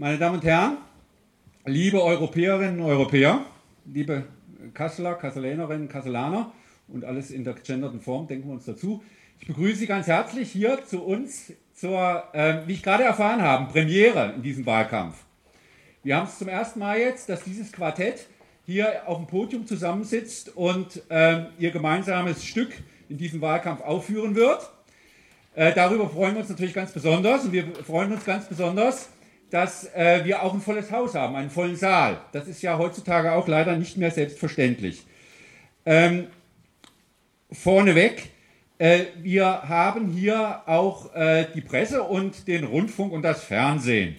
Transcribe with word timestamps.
Meine 0.00 0.16
Damen 0.16 0.36
und 0.36 0.44
Herren, 0.44 0.76
liebe 1.64 2.00
Europäerinnen 2.00 2.78
und 2.78 2.86
Europäer, 2.86 3.44
liebe 3.84 4.22
Kasseler, 4.72 5.16
Kasselänerinnen, 5.16 5.88
Kasselaner 5.88 6.52
und 6.86 7.04
alles 7.04 7.32
in 7.32 7.42
der 7.42 7.54
gegenderten 7.54 8.00
Form, 8.00 8.28
denken 8.28 8.46
wir 8.46 8.54
uns 8.54 8.64
dazu. 8.64 9.02
Ich 9.40 9.48
begrüße 9.48 9.74
Sie 9.74 9.86
ganz 9.88 10.06
herzlich 10.06 10.52
hier 10.52 10.84
zu 10.86 11.02
uns 11.02 11.52
zur, 11.74 12.22
äh, 12.32 12.58
wie 12.66 12.74
ich 12.74 12.84
gerade 12.84 13.02
erfahren 13.02 13.42
habe, 13.42 13.72
Premiere 13.72 14.34
in 14.36 14.42
diesem 14.42 14.64
Wahlkampf. 14.66 15.16
Wir 16.04 16.16
haben 16.16 16.28
es 16.28 16.38
zum 16.38 16.46
ersten 16.46 16.78
Mal 16.78 17.00
jetzt, 17.00 17.28
dass 17.28 17.42
dieses 17.42 17.72
Quartett 17.72 18.28
hier 18.66 19.02
auf 19.04 19.16
dem 19.16 19.26
Podium 19.26 19.66
zusammensitzt 19.66 20.54
und 20.54 21.02
äh, 21.10 21.46
ihr 21.58 21.72
gemeinsames 21.72 22.44
Stück 22.44 22.70
in 23.08 23.18
diesem 23.18 23.40
Wahlkampf 23.40 23.80
aufführen 23.80 24.36
wird. 24.36 24.70
Äh, 25.56 25.74
darüber 25.74 26.08
freuen 26.08 26.34
wir 26.34 26.42
uns 26.42 26.50
natürlich 26.50 26.74
ganz 26.74 26.92
besonders 26.92 27.46
und 27.46 27.52
wir 27.52 27.64
freuen 27.84 28.12
uns 28.12 28.24
ganz 28.24 28.46
besonders, 28.46 29.08
dass 29.50 29.92
äh, 29.94 30.24
wir 30.24 30.42
auch 30.42 30.54
ein 30.54 30.60
volles 30.60 30.90
Haus 30.90 31.14
haben, 31.14 31.36
einen 31.36 31.50
vollen 31.50 31.76
Saal. 31.76 32.20
Das 32.32 32.48
ist 32.48 32.62
ja 32.62 32.78
heutzutage 32.78 33.32
auch 33.32 33.48
leider 33.48 33.76
nicht 33.76 33.96
mehr 33.96 34.10
selbstverständlich. 34.10 35.04
Ähm, 35.86 36.26
vorneweg, 37.50 38.30
äh, 38.78 39.06
wir 39.22 39.46
haben 39.46 40.08
hier 40.08 40.62
auch 40.66 41.14
äh, 41.14 41.46
die 41.54 41.62
Presse 41.62 42.02
und 42.02 42.46
den 42.46 42.64
Rundfunk 42.64 43.12
und 43.12 43.22
das 43.22 43.42
Fernsehen. 43.42 44.16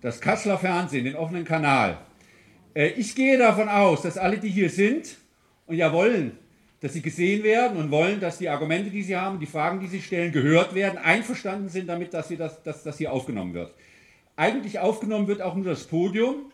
Das 0.00 0.20
Kasseler 0.20 0.58
Fernsehen, 0.58 1.04
den 1.04 1.14
offenen 1.14 1.44
Kanal. 1.44 1.98
Äh, 2.74 2.88
ich 2.88 3.14
gehe 3.14 3.38
davon 3.38 3.68
aus, 3.68 4.02
dass 4.02 4.16
alle, 4.16 4.38
die 4.38 4.48
hier 4.48 4.70
sind 4.70 5.16
und 5.66 5.76
ja 5.76 5.92
wollen, 5.92 6.38
dass 6.80 6.94
sie 6.94 7.02
gesehen 7.02 7.44
werden 7.44 7.76
und 7.76 7.90
wollen, 7.92 8.18
dass 8.18 8.38
die 8.38 8.48
Argumente, 8.48 8.90
die 8.90 9.02
sie 9.04 9.16
haben, 9.16 9.38
die 9.38 9.46
Fragen, 9.46 9.78
die 9.78 9.86
sie 9.86 10.02
stellen, 10.02 10.32
gehört 10.32 10.74
werden, 10.74 10.98
einverstanden 10.98 11.68
sind 11.68 11.88
damit, 11.88 12.12
dass, 12.12 12.28
sie 12.28 12.36
das, 12.36 12.62
dass 12.64 12.82
das 12.82 12.98
hier 12.98 13.12
aufgenommen 13.12 13.54
wird. 13.54 13.72
Eigentlich 14.36 14.78
aufgenommen 14.78 15.28
wird 15.28 15.42
auch 15.42 15.54
nur 15.54 15.64
das 15.64 15.84
Podium. 15.84 16.50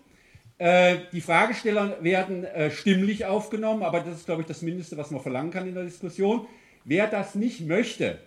Äh, 0.59 0.97
die 1.13 1.21
Fragesteller 1.21 2.03
werden 2.03 2.45
äh, 2.45 2.71
stimmlich 2.71 3.25
aufgenommen, 3.27 3.83
aber 3.83 4.01
das 4.01 4.17
ist, 4.17 4.27
glaube 4.27 4.43
ich, 4.43 4.49
das 4.49 4.63
Mindeste, 4.63 4.97
was 4.97 5.11
man 5.11 5.21
verlangen 5.21 5.53
kann 5.53 5.69
in 5.69 5.75
der 5.75 5.85
Diskussion. 5.85 6.47
Wer 6.85 7.07
das 7.07 7.35
nicht 7.35 7.61
möchte, 7.61 8.19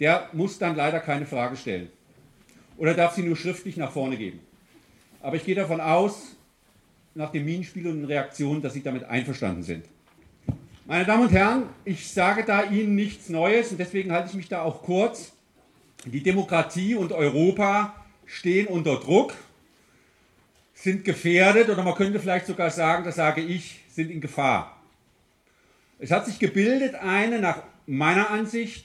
der 0.00 0.28
muss 0.32 0.58
dann 0.58 0.74
leider 0.74 1.00
keine 1.00 1.26
Frage 1.26 1.56
stellen. 1.56 1.88
Oder 2.76 2.94
darf 2.94 3.14
sie 3.14 3.22
nur 3.22 3.36
schriftlich 3.36 3.76
nach 3.76 3.92
vorne 3.92 4.16
geben. 4.16 4.40
Aber 5.22 5.36
ich 5.36 5.44
gehe 5.44 5.54
davon 5.54 5.80
aus, 5.80 6.36
nach 7.14 7.30
dem 7.30 7.44
Minenspiel 7.44 7.86
und 7.86 7.96
den 7.96 8.04
Reaktionen, 8.04 8.60
dass 8.60 8.74
Sie 8.74 8.82
damit 8.82 9.04
einverstanden 9.04 9.62
sind. 9.62 9.86
Meine 10.84 11.04
Damen 11.04 11.22
und 11.22 11.32
Herren, 11.32 11.64
ich 11.84 12.08
sage 12.12 12.44
da 12.44 12.64
Ihnen 12.64 12.94
nichts 12.94 13.28
Neues 13.28 13.72
und 13.72 13.78
deswegen 13.78 14.12
halte 14.12 14.28
ich 14.28 14.34
mich 14.34 14.48
da 14.48 14.62
auch 14.62 14.82
kurz. 14.82 15.32
Die 16.04 16.22
Demokratie 16.22 16.94
und 16.94 17.12
Europa 17.12 17.94
stehen 18.26 18.66
unter 18.66 18.96
Druck, 18.96 19.34
sind 20.74 21.04
gefährdet 21.04 21.70
oder 21.70 21.82
man 21.82 21.94
könnte 21.94 22.20
vielleicht 22.20 22.46
sogar 22.46 22.70
sagen, 22.70 23.04
das 23.04 23.16
sage 23.16 23.40
ich, 23.40 23.80
sind 23.88 24.10
in 24.10 24.20
Gefahr. 24.20 24.80
Es 25.98 26.10
hat 26.10 26.26
sich 26.26 26.38
gebildet 26.38 26.94
eine, 26.96 27.38
nach 27.38 27.62
meiner 27.86 28.30
Ansicht, 28.30 28.84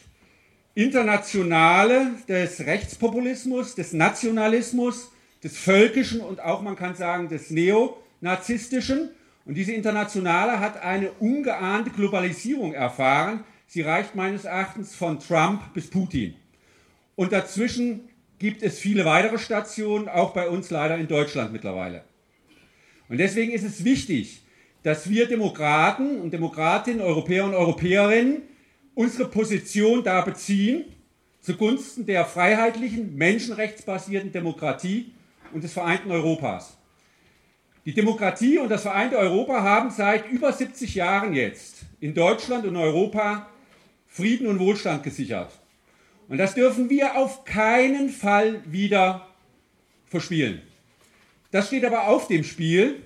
internationale 0.74 2.12
des 2.30 2.62
Rechtspopulismus, 2.62 3.76
des 3.76 3.92
Nationalismus, 3.92 5.12
des 5.44 5.58
Völkischen 5.58 6.22
und 6.22 6.40
auch, 6.40 6.62
man 6.62 6.76
kann 6.76 6.96
sagen, 6.96 7.28
des 7.28 7.50
Neonazistischen. 7.50 9.10
Und 9.46 9.56
diese 9.56 9.74
Internationale 9.74 10.60
hat 10.60 10.82
eine 10.82 11.12
ungeahnte 11.14 11.90
Globalisierung 11.90 12.74
erfahren. 12.74 13.44
Sie 13.68 13.82
reicht 13.82 14.16
meines 14.16 14.46
Erachtens 14.46 14.96
von 14.96 15.20
Trump 15.20 15.74
bis 15.74 15.90
Putin. 15.90 16.36
Und 17.16 17.34
dazwischen 17.34 18.08
gibt 18.42 18.64
es 18.64 18.80
viele 18.80 19.06
weitere 19.06 19.38
Stationen, 19.38 20.10
auch 20.10 20.34
bei 20.34 20.50
uns 20.50 20.72
leider 20.72 20.98
in 20.98 21.08
Deutschland 21.08 21.54
mittlerweile. 21.54 22.04
Und 23.08 23.20
deswegen 23.20 23.52
ist 23.52 23.64
es 23.64 23.84
wichtig, 23.84 24.42
dass 24.82 25.08
wir 25.08 25.28
Demokraten 25.28 26.20
und 26.20 26.34
Demokratinnen, 26.34 27.02
Europäer 27.02 27.46
und 27.46 27.54
Europäerinnen 27.54 28.42
unsere 28.96 29.30
Position 29.30 30.04
da 30.04 30.22
beziehen 30.22 30.86
zugunsten 31.40 32.08
der 32.08 32.26
freiheitlichen, 32.26 33.16
menschenrechtsbasierten 33.16 34.32
Demokratie 34.32 35.12
und 35.54 35.64
des 35.64 35.74
vereinten 35.74 36.10
Europas. 36.12 36.78
Die 37.86 37.94
Demokratie 37.94 38.58
und 38.58 38.70
das 38.70 38.82
vereinte 38.82 39.18
Europa 39.18 39.62
haben 39.62 39.92
seit 39.92 40.30
über 40.32 40.52
70 40.52 40.96
Jahren 40.96 41.34
jetzt 41.34 41.84
in 42.00 42.16
Deutschland 42.16 42.66
und 42.66 42.76
Europa 42.76 43.48
Frieden 44.08 44.48
und 44.48 44.60
Wohlstand 44.60 45.04
gesichert. 45.04 45.61
Und 46.32 46.38
das 46.38 46.54
dürfen 46.54 46.90
wir 46.90 47.18
auf 47.18 47.44
keinen 47.44 48.08
Fall 48.08 48.62
wieder 48.66 49.28
verspielen. 50.06 50.62
Das 51.52 51.68
steht 51.68 51.84
aber 51.84 52.08
auf 52.08 52.30
dem 52.30 52.46
Spiel. 52.46 53.02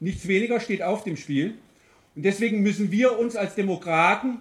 Nichts 0.00 0.26
weniger 0.26 0.58
steht 0.58 0.82
auf 0.82 1.04
dem 1.04 1.16
Spiel. 1.16 1.54
Und 2.16 2.24
deswegen 2.24 2.62
müssen 2.62 2.90
wir 2.90 3.16
uns 3.16 3.36
als 3.36 3.54
Demokraten 3.54 4.40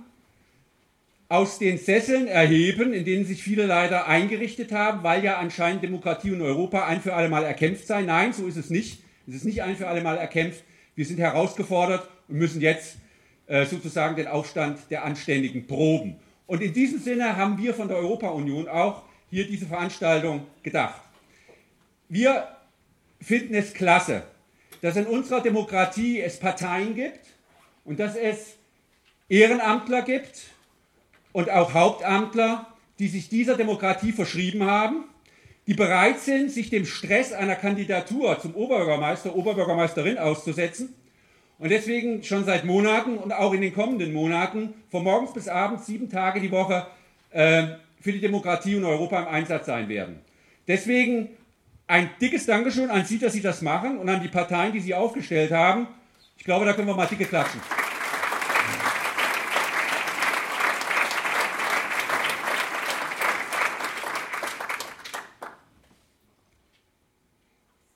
aus 1.29 1.59
den 1.59 1.77
Sesseln 1.77 2.25
erheben, 2.25 2.91
in 2.91 3.05
denen 3.05 3.23
sich 3.25 3.43
viele 3.43 3.67
leider 3.67 4.07
eingerichtet 4.07 4.71
haben, 4.71 5.03
weil 5.03 5.23
ja 5.23 5.37
anscheinend 5.37 5.83
Demokratie 5.83 6.31
und 6.31 6.41
Europa 6.41 6.87
ein 6.87 7.01
für 7.01 7.13
alle 7.13 7.29
Mal 7.29 7.43
erkämpft 7.43 7.85
sei. 7.85 8.01
Nein, 8.01 8.33
so 8.33 8.47
ist 8.47 8.57
es 8.57 8.71
nicht. 8.71 9.03
Es 9.27 9.35
ist 9.35 9.45
nicht 9.45 9.61
ein 9.61 9.75
für 9.75 9.87
alle 9.87 10.01
Mal 10.01 10.17
erkämpft. 10.17 10.63
Wir 10.95 11.05
sind 11.05 11.19
herausgefordert 11.19 12.09
und 12.27 12.37
müssen 12.37 12.61
jetzt 12.61 12.97
äh, 13.45 13.67
sozusagen 13.67 14.15
den 14.15 14.25
Aufstand 14.25 14.79
der 14.89 15.05
Anständigen 15.05 15.67
proben. 15.67 16.15
Und 16.53 16.61
in 16.61 16.71
diesem 16.71 16.99
Sinne 16.99 17.35
haben 17.35 17.57
wir 17.57 17.73
von 17.73 17.87
der 17.87 17.97
Europa-Union 17.97 18.67
auch 18.67 19.01
hier 19.31 19.47
diese 19.47 19.65
Veranstaltung 19.65 20.45
gedacht. 20.61 21.01
Wir 22.09 22.47
finden 23.19 23.55
es 23.55 23.73
klasse, 23.73 24.21
dass 24.79 24.95
in 24.95 25.07
unserer 25.07 25.41
Demokratie 25.41 26.21
es 26.21 26.37
Parteien 26.37 26.93
gibt 26.93 27.25
und 27.85 27.99
dass 27.99 28.15
es 28.15 28.57
Ehrenamtler 29.29 30.03
gibt 30.03 30.43
und 31.31 31.49
auch 31.49 31.73
Hauptamtler, 31.73 32.67
die 32.99 33.07
sich 33.07 33.29
dieser 33.29 33.57
Demokratie 33.57 34.11
verschrieben 34.11 34.63
haben, 34.63 35.05
die 35.65 35.73
bereit 35.73 36.19
sind, 36.19 36.51
sich 36.51 36.69
dem 36.69 36.85
Stress 36.85 37.33
einer 37.33 37.55
Kandidatur 37.55 38.39
zum 38.39 38.53
Oberbürgermeister, 38.53 39.35
Oberbürgermeisterin 39.35 40.19
auszusetzen 40.19 40.93
und 41.59 41.69
deswegen 41.69 42.23
schon 42.23 42.45
seit 42.45 42.65
Monaten 42.65 43.17
und 43.17 43.31
auch 43.31 43.53
in 43.53 43.61
den 43.61 43.73
kommenden 43.73 44.13
Monaten 44.13 44.73
von 44.89 45.03
morgens 45.03 45.33
bis 45.33 45.47
abends 45.47 45.85
sieben 45.85 46.09
Tage 46.09 46.41
die 46.41 46.51
Woche 46.51 46.87
äh, 47.31 47.67
für 48.01 48.11
die 48.11 48.19
Demokratie 48.19 48.75
und 48.75 48.85
Europa 48.85 49.19
im 49.19 49.27
Einsatz 49.27 49.67
sein 49.67 49.87
werden. 49.87 50.19
Deswegen 50.67 51.29
ein 51.87 52.09
dickes 52.19 52.45
Dankeschön 52.45 52.89
an 52.89 53.05
Sie, 53.05 53.19
dass 53.19 53.33
Sie 53.33 53.41
das 53.41 53.61
machen 53.61 53.97
und 53.97 54.09
an 54.09 54.21
die 54.21 54.27
Parteien, 54.27 54.73
die 54.73 54.79
Sie 54.79 54.93
aufgestellt 54.93 55.51
haben. 55.51 55.87
Ich 56.37 56.43
glaube, 56.43 56.65
da 56.65 56.73
können 56.73 56.87
wir 56.87 56.95
mal 56.95 57.05
dicke 57.05 57.25
klatschen. 57.25 57.61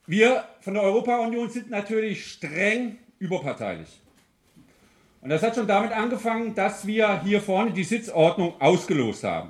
Wir 0.05 0.45
von 0.61 0.73
der 0.73 0.83
Europa-Union 0.83 1.49
sind 1.49 1.69
natürlich 1.69 2.25
streng 2.27 2.97
überparteilich. 3.19 4.01
Und 5.21 5.29
das 5.29 5.41
hat 5.43 5.55
schon 5.55 5.67
damit 5.67 5.91
angefangen, 5.91 6.55
dass 6.55 6.85
wir 6.85 7.21
hier 7.23 7.41
vorne 7.41 7.71
die 7.71 7.83
Sitzordnung 7.83 8.53
ausgelost 8.59 9.23
haben. 9.23 9.49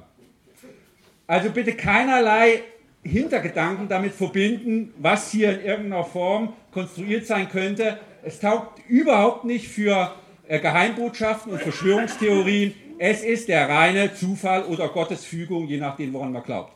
Also 1.27 1.49
bitte 1.51 1.73
keinerlei 1.73 2.61
Hintergedanken 3.03 3.87
damit 3.87 4.13
verbinden, 4.13 4.93
was 4.97 5.31
hier 5.31 5.59
in 5.59 5.65
irgendeiner 5.65 6.03
Form 6.03 6.53
konstruiert 6.71 7.25
sein 7.25 7.49
könnte. 7.49 7.99
Es 8.23 8.39
taugt 8.39 8.79
überhaupt 8.87 9.43
nicht 9.45 9.67
für 9.67 10.13
äh, 10.47 10.59
Geheimbotschaften 10.59 11.51
und 11.51 11.61
Verschwörungstheorien. 11.61 12.73
Es 12.97 13.23
ist 13.23 13.47
der 13.47 13.69
reine 13.69 14.13
Zufall 14.13 14.63
oder 14.63 14.87
Gottesfügung, 14.89 15.67
je 15.67 15.77
nachdem, 15.77 16.13
woran 16.13 16.31
man 16.31 16.43
glaubt. 16.43 16.73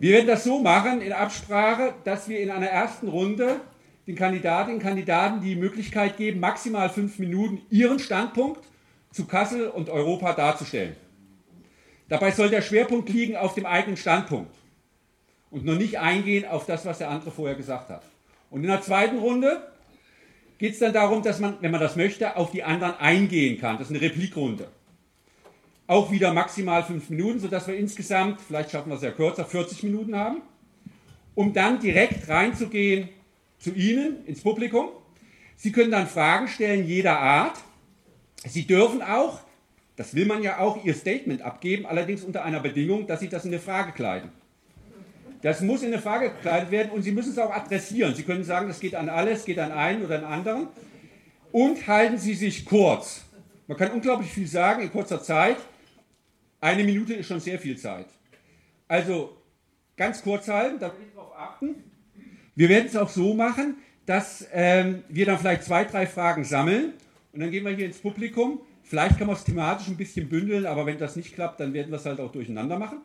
Wir 0.00 0.12
werden 0.12 0.26
das 0.26 0.44
so 0.44 0.60
machen 0.60 1.00
in 1.00 1.12
Absprache, 1.12 1.94
dass 2.04 2.28
wir 2.28 2.40
in 2.40 2.50
einer 2.50 2.66
ersten 2.66 3.08
Runde 3.08 3.60
den 4.08 4.16
Kandidatinnen 4.16 4.78
und 4.78 4.82
Kandidaten 4.82 5.42
die 5.42 5.54
Möglichkeit 5.54 6.16
geben, 6.16 6.40
maximal 6.40 6.88
fünf 6.88 7.18
Minuten 7.18 7.60
ihren 7.68 7.98
Standpunkt 7.98 8.64
zu 9.12 9.26
Kassel 9.26 9.68
und 9.68 9.90
Europa 9.90 10.32
darzustellen. 10.32 10.96
Dabei 12.08 12.30
soll 12.30 12.48
der 12.48 12.62
Schwerpunkt 12.62 13.10
liegen 13.10 13.36
auf 13.36 13.54
dem 13.54 13.66
eigenen 13.66 13.98
Standpunkt 13.98 14.54
und 15.50 15.66
noch 15.66 15.76
nicht 15.76 15.98
eingehen 15.98 16.46
auf 16.46 16.64
das, 16.64 16.86
was 16.86 16.98
der 16.98 17.10
andere 17.10 17.30
vorher 17.30 17.54
gesagt 17.54 17.90
hat. 17.90 18.02
Und 18.48 18.62
in 18.62 18.68
der 18.68 18.80
zweiten 18.80 19.18
Runde 19.18 19.62
geht 20.56 20.72
es 20.72 20.78
dann 20.78 20.94
darum, 20.94 21.22
dass 21.22 21.38
man, 21.38 21.58
wenn 21.60 21.70
man 21.70 21.80
das 21.80 21.94
möchte, 21.94 22.34
auf 22.34 22.50
die 22.50 22.62
anderen 22.62 22.94
eingehen 22.94 23.60
kann. 23.60 23.76
Das 23.76 23.90
ist 23.90 23.94
eine 23.94 24.00
Replikrunde. 24.00 24.68
Auch 25.86 26.10
wieder 26.10 26.32
maximal 26.32 26.82
fünf 26.82 27.10
Minuten, 27.10 27.40
sodass 27.40 27.68
wir 27.68 27.76
insgesamt, 27.76 28.40
vielleicht 28.40 28.70
schaffen 28.70 28.88
wir 28.88 28.96
es 28.96 29.02
ja 29.02 29.10
kürzer, 29.10 29.44
40 29.44 29.82
Minuten 29.82 30.16
haben, 30.16 30.40
um 31.34 31.52
dann 31.52 31.78
direkt 31.78 32.26
reinzugehen 32.28 33.10
zu 33.58 33.72
Ihnen 33.72 34.24
ins 34.26 34.40
Publikum. 34.40 34.88
Sie 35.56 35.72
können 35.72 35.90
dann 35.90 36.06
Fragen 36.06 36.48
stellen 36.48 36.86
jeder 36.86 37.18
Art. 37.18 37.58
Sie 38.46 38.66
dürfen 38.66 39.02
auch, 39.02 39.40
das 39.96 40.14
will 40.14 40.26
man 40.26 40.42
ja 40.42 40.58
auch, 40.58 40.84
Ihr 40.84 40.94
Statement 40.94 41.42
abgeben, 41.42 41.86
allerdings 41.86 42.22
unter 42.22 42.44
einer 42.44 42.60
Bedingung, 42.60 43.06
dass 43.06 43.20
Sie 43.20 43.28
das 43.28 43.44
in 43.44 43.50
eine 43.50 43.60
Frage 43.60 43.92
kleiden. 43.92 44.30
Das 45.42 45.60
muss 45.60 45.82
in 45.82 45.92
eine 45.92 46.02
Frage 46.02 46.30
gekleidet 46.30 46.70
werden 46.70 46.90
und 46.90 47.02
Sie 47.02 47.12
müssen 47.12 47.30
es 47.30 47.38
auch 47.38 47.52
adressieren. 47.52 48.14
Sie 48.14 48.24
können 48.24 48.44
sagen, 48.44 48.68
das 48.68 48.80
geht 48.80 48.94
an 48.94 49.08
alles, 49.08 49.44
geht 49.44 49.58
an 49.58 49.72
einen 49.72 50.04
oder 50.04 50.18
an 50.18 50.24
anderen. 50.24 50.68
Und 51.52 51.86
halten 51.86 52.18
Sie 52.18 52.34
sich 52.34 52.64
kurz. 52.64 53.22
Man 53.66 53.76
kann 53.76 53.92
unglaublich 53.92 54.30
viel 54.30 54.46
sagen 54.46 54.82
in 54.82 54.90
kurzer 54.90 55.22
Zeit. 55.22 55.56
Eine 56.60 56.84
Minute 56.84 57.14
ist 57.14 57.26
schon 57.26 57.40
sehr 57.40 57.58
viel 57.58 57.78
Zeit. 57.78 58.06
Also 58.88 59.36
ganz 59.96 60.22
kurz 60.22 60.48
halten, 60.48 60.78
da 60.78 60.88
will 60.88 61.06
ich 61.06 61.14
darauf 61.14 61.36
achten. 61.36 61.87
Wir 62.58 62.68
werden 62.68 62.86
es 62.88 62.96
auch 62.96 63.08
so 63.08 63.34
machen, 63.34 63.76
dass 64.04 64.44
ähm, 64.52 65.04
wir 65.08 65.26
dann 65.26 65.38
vielleicht 65.38 65.62
zwei, 65.62 65.84
drei 65.84 66.08
Fragen 66.08 66.42
sammeln 66.42 66.92
und 67.32 67.38
dann 67.38 67.52
gehen 67.52 67.64
wir 67.64 67.70
hier 67.70 67.86
ins 67.86 67.98
Publikum. 67.98 68.58
Vielleicht 68.82 69.16
kann 69.16 69.28
man 69.28 69.36
es 69.36 69.44
thematisch 69.44 69.86
ein 69.86 69.96
bisschen 69.96 70.28
bündeln, 70.28 70.66
aber 70.66 70.84
wenn 70.84 70.98
das 70.98 71.14
nicht 71.14 71.36
klappt, 71.36 71.60
dann 71.60 71.72
werden 71.72 71.92
wir 71.92 71.98
es 71.98 72.04
halt 72.04 72.18
auch 72.18 72.32
durcheinander 72.32 72.76
machen. 72.76 72.98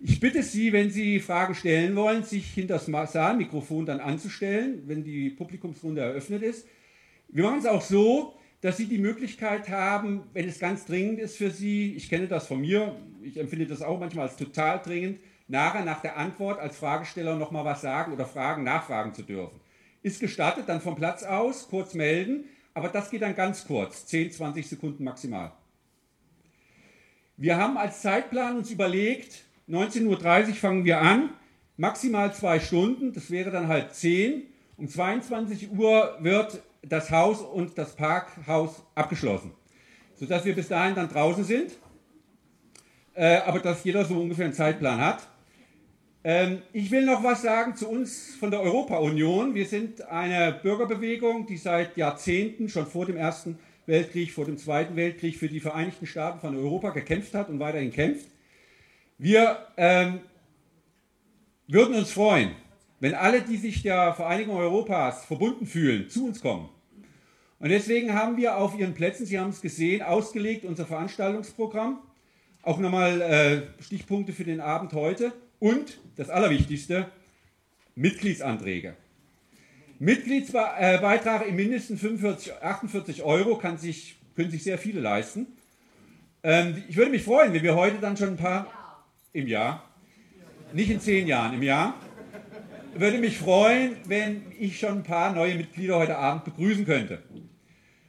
Ich 0.00 0.18
bitte 0.18 0.42
Sie, 0.42 0.72
wenn 0.72 0.88
Sie 0.88 1.20
Fragen 1.20 1.54
stellen 1.54 1.94
wollen, 1.94 2.22
sich 2.22 2.46
hinter 2.46 2.80
das 2.86 3.12
Saalmikrofon 3.12 3.84
dann 3.84 4.00
anzustellen, 4.00 4.84
wenn 4.86 5.04
die 5.04 5.28
Publikumsrunde 5.28 6.00
eröffnet 6.00 6.42
ist. 6.42 6.66
Wir 7.28 7.44
machen 7.44 7.58
es 7.58 7.66
auch 7.66 7.82
so, 7.82 8.32
dass 8.62 8.78
Sie 8.78 8.86
die 8.86 8.96
Möglichkeit 8.96 9.68
haben, 9.68 10.22
wenn 10.32 10.48
es 10.48 10.58
ganz 10.58 10.86
dringend 10.86 11.18
ist 11.18 11.36
für 11.36 11.50
Sie, 11.50 11.92
ich 11.96 12.08
kenne 12.08 12.28
das 12.28 12.46
von 12.46 12.62
mir, 12.62 12.96
ich 13.22 13.36
empfinde 13.36 13.66
das 13.66 13.82
auch 13.82 14.00
manchmal 14.00 14.28
als 14.28 14.38
total 14.38 14.80
dringend, 14.82 15.18
nachher 15.48 15.84
nach 15.84 16.00
der 16.00 16.16
Antwort 16.16 16.58
als 16.58 16.76
Fragesteller 16.76 17.36
nochmal 17.36 17.64
was 17.64 17.80
sagen 17.80 18.12
oder 18.12 18.26
Fragen 18.26 18.64
nachfragen 18.64 19.14
zu 19.14 19.22
dürfen. 19.22 19.60
Ist 20.02 20.20
gestattet, 20.20 20.68
dann 20.68 20.80
vom 20.80 20.96
Platz 20.96 21.22
aus 21.22 21.68
kurz 21.68 21.94
melden, 21.94 22.44
aber 22.74 22.88
das 22.88 23.10
geht 23.10 23.22
dann 23.22 23.34
ganz 23.34 23.66
kurz, 23.66 24.06
10, 24.06 24.32
20 24.32 24.68
Sekunden 24.68 25.04
maximal. 25.04 25.52
Wir 27.36 27.56
haben 27.56 27.76
als 27.76 28.02
Zeitplan 28.02 28.56
uns 28.56 28.70
überlegt, 28.70 29.44
19.30 29.68 30.48
Uhr 30.48 30.54
fangen 30.54 30.84
wir 30.84 31.00
an, 31.00 31.30
maximal 31.76 32.32
zwei 32.32 32.60
Stunden, 32.60 33.12
das 33.12 33.30
wäre 33.30 33.50
dann 33.50 33.68
halb 33.68 33.92
10. 33.92 34.42
Um 34.76 34.88
22 34.88 35.70
Uhr 35.72 36.18
wird 36.20 36.62
das 36.82 37.10
Haus 37.10 37.40
und 37.40 37.76
das 37.78 37.96
Parkhaus 37.96 38.82
abgeschlossen, 38.94 39.52
sodass 40.14 40.44
wir 40.44 40.54
bis 40.54 40.68
dahin 40.68 40.94
dann 40.94 41.08
draußen 41.08 41.44
sind, 41.44 41.72
äh, 43.14 43.38
aber 43.38 43.60
dass 43.60 43.84
jeder 43.84 44.04
so 44.04 44.20
ungefähr 44.20 44.44
einen 44.44 44.54
Zeitplan 44.54 45.00
hat. 45.00 45.26
Ähm, 46.28 46.62
ich 46.72 46.90
will 46.90 47.06
noch 47.06 47.22
was 47.22 47.42
sagen 47.42 47.76
zu 47.76 47.88
uns 47.88 48.34
von 48.34 48.50
der 48.50 48.60
Europa-Union. 48.60 49.54
Wir 49.54 49.64
sind 49.64 50.02
eine 50.08 50.58
Bürgerbewegung, 50.60 51.46
die 51.46 51.56
seit 51.56 51.96
Jahrzehnten, 51.96 52.68
schon 52.68 52.84
vor 52.84 53.06
dem 53.06 53.16
Ersten 53.16 53.60
Weltkrieg, 53.86 54.32
vor 54.32 54.44
dem 54.44 54.58
Zweiten 54.58 54.96
Weltkrieg, 54.96 55.36
für 55.36 55.46
die 55.48 55.60
Vereinigten 55.60 56.04
Staaten 56.04 56.40
von 56.40 56.56
Europa 56.56 56.90
gekämpft 56.90 57.32
hat 57.32 57.48
und 57.48 57.60
weiterhin 57.60 57.92
kämpft. 57.92 58.26
Wir 59.18 59.68
ähm, 59.76 60.18
würden 61.68 61.94
uns 61.94 62.10
freuen, 62.10 62.56
wenn 62.98 63.14
alle, 63.14 63.42
die 63.42 63.56
sich 63.56 63.82
der 63.82 64.12
Vereinigung 64.12 64.56
Europas 64.56 65.26
verbunden 65.26 65.64
fühlen, 65.64 66.08
zu 66.08 66.26
uns 66.26 66.40
kommen. 66.40 66.68
Und 67.60 67.68
deswegen 67.68 68.14
haben 68.14 68.36
wir 68.36 68.56
auf 68.56 68.76
Ihren 68.76 68.94
Plätzen, 68.94 69.26
Sie 69.26 69.38
haben 69.38 69.50
es 69.50 69.60
gesehen, 69.60 70.02
ausgelegt 70.02 70.64
unser 70.64 70.86
Veranstaltungsprogramm. 70.86 72.00
Auch 72.62 72.78
nochmal 72.78 73.20
äh, 73.20 73.62
Stichpunkte 73.80 74.32
für 74.32 74.42
den 74.42 74.60
Abend 74.60 74.92
heute. 74.92 75.32
Und 75.60 76.00
das 76.16 76.30
Allerwichtigste, 76.30 77.06
Mitgliedsanträge. 77.94 78.94
Mitgliedsbeitrag 79.98 81.46
im 81.46 81.56
mindestens 81.56 82.00
45, 82.00 82.54
48 82.62 83.22
Euro 83.22 83.56
kann 83.56 83.78
sich, 83.78 84.16
können 84.34 84.50
sich 84.50 84.62
sehr 84.62 84.78
viele 84.78 85.00
leisten. 85.00 85.46
Ähm, 86.42 86.82
ich 86.88 86.96
würde 86.96 87.10
mich 87.10 87.22
freuen, 87.22 87.52
wenn 87.54 87.62
wir 87.62 87.74
heute 87.74 87.98
dann 87.98 88.16
schon 88.16 88.30
ein 88.30 88.36
paar 88.36 89.04
im 89.32 89.46
Jahr. 89.46 89.88
Nicht 90.72 90.90
in 90.90 91.00
zehn 91.00 91.26
Jahren, 91.26 91.54
im 91.54 91.62
Jahr. 91.62 91.94
Würde 92.94 93.18
mich 93.18 93.38
freuen, 93.38 93.96
wenn 94.06 94.42
ich 94.58 94.78
schon 94.78 94.98
ein 94.98 95.02
paar 95.02 95.32
neue 95.34 95.54
Mitglieder 95.54 95.96
heute 95.96 96.16
Abend 96.16 96.44
begrüßen 96.44 96.84
könnte. 96.84 97.22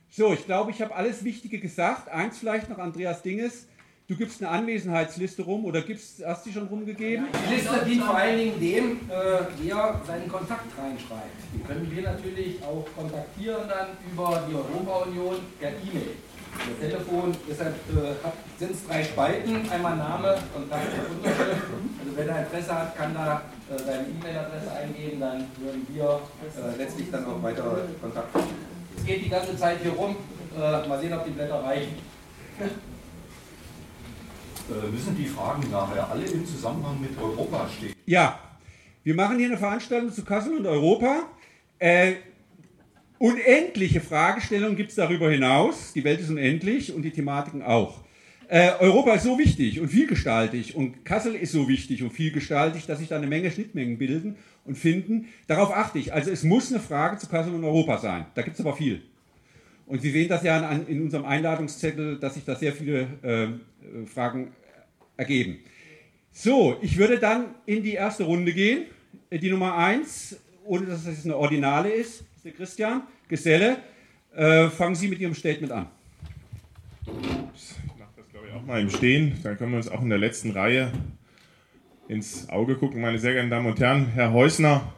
So, 0.09 0.33
ich 0.33 0.45
glaube, 0.45 0.71
ich 0.71 0.81
habe 0.81 0.95
alles 0.95 1.24
Wichtige 1.24 1.59
gesagt. 1.59 2.09
Eins 2.09 2.38
vielleicht 2.38 2.69
noch, 2.69 2.80
Andreas 2.80 3.21
Dinges. 3.21 3.68
Du 4.09 4.15
gibst 4.15 4.42
eine 4.42 4.50
Anwesenheitsliste 4.51 5.42
rum 5.42 5.65
oder 5.65 5.81
gibst, 5.81 6.25
hast 6.25 6.45
die 6.45 6.54
schon 6.54 6.68
rumgegeben? 6.68 7.27
Die 7.45 7.56
Liste 7.56 7.86
dient 7.86 8.04
vor 8.06 8.15
allen 8.15 8.38
Dingen 8.38 8.57
dem, 8.57 9.01
äh, 9.09 9.65
der 9.65 10.01
seinen 10.07 10.30
Kontakt 10.30 10.63
reinschreibt. 10.80 11.36
Die 11.54 11.59
können 11.59 11.92
wir 11.94 12.04
natürlich 12.04 12.63
auch 12.63 12.86
kontaktieren 12.95 13.68
dann 13.68 13.88
über 14.09 14.48
die 14.48 14.56
Europa-Union 14.56 15.36
per 15.59 15.71
E-Mail. 15.71 16.15
Das 16.56 16.89
Telefon, 16.89 17.36
deshalb 17.50 17.75
äh, 17.75 18.57
sind 18.57 18.71
es 18.71 18.88
drei 18.88 19.04
Spalten, 19.04 19.69
einmal 19.69 19.98
Name, 19.98 20.38
Kontakt 20.54 20.88
und 20.88 21.18
Unterschrift. 21.18 21.63
Also 22.00 22.15
wenn 22.15 22.30
er 22.30 22.39
Interesse 22.45 22.80
hat, 22.80 22.95
kann 22.95 23.13
er 23.13 23.42
äh, 23.69 23.77
seine 23.77 24.07
E-Mail-Adresse 24.07 24.71
eingeben, 24.71 25.19
dann 25.19 25.44
würden 25.59 25.86
wir 25.92 26.21
äh, 26.56 26.77
letztlich 26.77 27.12
dann 27.12 27.25
auch 27.25 27.44
weitere 27.44 27.81
Kontakte. 28.01 28.39
Es 28.95 29.06
geht 29.06 29.25
die 29.25 29.30
ganze 29.30 29.57
Zeit 29.57 29.80
hier 29.83 29.92
rum, 29.92 30.15
äh, 30.56 30.88
mal 30.88 30.98
sehen, 30.98 31.12
ob 31.12 31.25
die 31.25 31.31
Blätter 31.31 31.62
reichen. 31.62 31.95
Äh, 34.69 34.92
müssen 34.92 35.16
die 35.16 35.25
Fragen 35.25 35.69
nachher 35.72 36.10
alle 36.10 36.25
im 36.25 36.46
Zusammenhang 36.46 37.00
mit 37.02 37.18
Europa 37.18 37.69
stehen? 37.69 37.94
Ja, 38.06 38.40
wir 39.04 39.16
machen 39.16 39.38
hier 39.38 39.48
eine 39.48 39.58
Veranstaltung 39.58 40.12
zu 40.12 40.24
Kassel 40.25 40.58
und 40.58 40.66
Europa. 40.66 41.24
Äh, 41.80 42.16
Unendliche 43.19 44.00
Fragestellungen 44.00 44.75
gibt 44.75 44.92
es 44.92 44.96
darüber 44.96 45.31
hinaus. 45.31 45.92
Die 45.94 46.04
Welt 46.04 46.19
ist 46.19 46.30
unendlich 46.30 46.94
und 46.94 47.02
die 47.02 47.10
Thematiken 47.10 47.64
auch. 47.64 48.04
Äh, 48.48 48.72
Europa 48.80 49.16
ist 49.16 49.24
so 49.24 49.40
wichtig 49.40 49.81
und 49.81 49.90
vielgestaltig 49.90 50.75
und 50.75 51.04
Kassel 51.04 51.36
ist 51.36 51.52
so 51.52 51.68
wichtig 51.68 52.04
und 52.04 52.12
vielgestaltig, 52.12 52.86
dass 52.86 53.00
sich 53.00 53.08
da 53.08 53.18
eine 53.18 53.28
Menge 53.28 53.50
Schnittmengen 53.50 53.98
bilden 53.98 54.38
und 54.66 54.78
finden. 54.78 55.25
Darauf 55.48 55.75
achte 55.75 55.98
ich. 55.98 56.14
Also 56.14 56.31
es 56.31 56.44
muss 56.44 56.72
eine 56.72 56.80
Frage 56.80 57.18
zu 57.18 57.28
Kassel 57.28 57.54
und 57.54 57.64
Europa 57.64 57.98
sein. 57.98 58.25
Da 58.36 58.44
gibt 58.44 58.56
es 58.56 58.62
aber 58.62 58.75
viel. 58.75 59.02
Und 59.88 60.02
Sie 60.02 60.12
sehen 60.12 60.30
das 60.30 60.44
ja 60.44 60.60
an, 60.60 60.86
in 60.88 61.02
unserem 61.02 61.25
Einladungszettel, 61.25 62.19
dass 62.19 62.36
sich 62.36 62.46
da 62.46 62.56
sehr 62.56 62.74
viele 62.74 63.08
äh, 63.24 64.06
Fragen 64.06 64.52
ergeben. 65.18 65.60
So, 66.31 66.78
ich 66.81 66.98
würde 66.98 67.19
dann 67.19 67.56
in 67.66 67.84
die 67.84 67.94
erste 67.94 68.24
Runde 68.24 68.54
gehen. 68.54 68.86
Die 69.31 69.50
Nummer 69.50 69.75
eins, 69.75 70.40
ohne 70.64 70.86
dass 70.86 71.06
es 71.06 71.25
eine 71.25 71.36
Ordinale 71.36 71.90
ist, 71.90 72.24
der 72.44 72.52
Christian 72.52 73.02
Geselle. 73.28 73.78
Äh, 74.36 74.69
fangen 74.69 74.96
Sie 74.96 75.08
mit 75.08 75.19
Ihrem 75.19 75.34
Statement 75.34 75.72
an. 75.72 75.88
Ich 77.56 77.75
mache 77.98 78.12
das, 78.16 78.30
glaube 78.30 78.48
ich, 78.48 78.54
auch 78.54 78.64
mal 78.64 78.80
im 78.80 78.90
Stehen. 78.90 79.36
Dann 79.44 79.58
können 79.58 79.72
wir 79.72 79.78
uns 79.78 79.90
auch 79.90 80.02
in 80.02 80.10
der 80.10 80.19
letzten 80.19 80.52
Reihe 80.52 80.92
ins 82.08 82.48
Auge 82.50 82.75
gucken. 82.75 83.02
Meine 83.02 83.19
sehr 83.19 83.34
geehrten 83.34 83.50
Damen 83.50 83.66
und 83.66 83.80
Herren, 83.80 84.08
Herr 84.08 84.31
Heusner, 84.31 84.94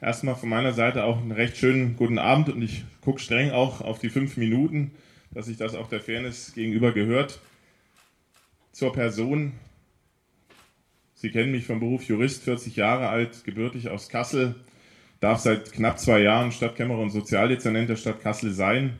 erstmal 0.00 0.34
von 0.34 0.48
meiner 0.48 0.72
Seite 0.72 1.04
auch 1.04 1.20
einen 1.20 1.32
recht 1.32 1.56
schönen 1.56 1.96
guten 1.96 2.18
Abend 2.18 2.48
und 2.48 2.62
ich 2.62 2.84
gucke 3.02 3.20
streng 3.20 3.50
auch 3.50 3.80
auf 3.80 3.98
die 3.98 4.08
fünf 4.08 4.36
Minuten, 4.36 4.92
dass 5.30 5.46
sich 5.46 5.56
das 5.56 5.74
auch 5.74 5.88
der 5.88 6.00
Fairness 6.00 6.54
gegenüber 6.54 6.92
gehört. 6.92 7.40
Zur 8.72 8.92
Person. 8.92 9.52
Sie 11.14 11.30
kennen 11.30 11.50
mich 11.50 11.66
vom 11.66 11.80
Beruf 11.80 12.04
Jurist, 12.04 12.44
40 12.44 12.76
Jahre 12.76 13.08
alt, 13.08 13.44
gebürtig 13.44 13.90
aus 13.90 14.08
Kassel, 14.08 14.54
darf 15.18 15.40
seit 15.40 15.72
knapp 15.72 15.98
zwei 15.98 16.20
Jahren 16.20 16.52
Stadtkämmerer 16.52 17.00
und 17.00 17.10
Sozialdezernent 17.10 17.90
der 17.90 17.96
Stadt 17.96 18.20
Kassel 18.20 18.52
sein. 18.52 18.98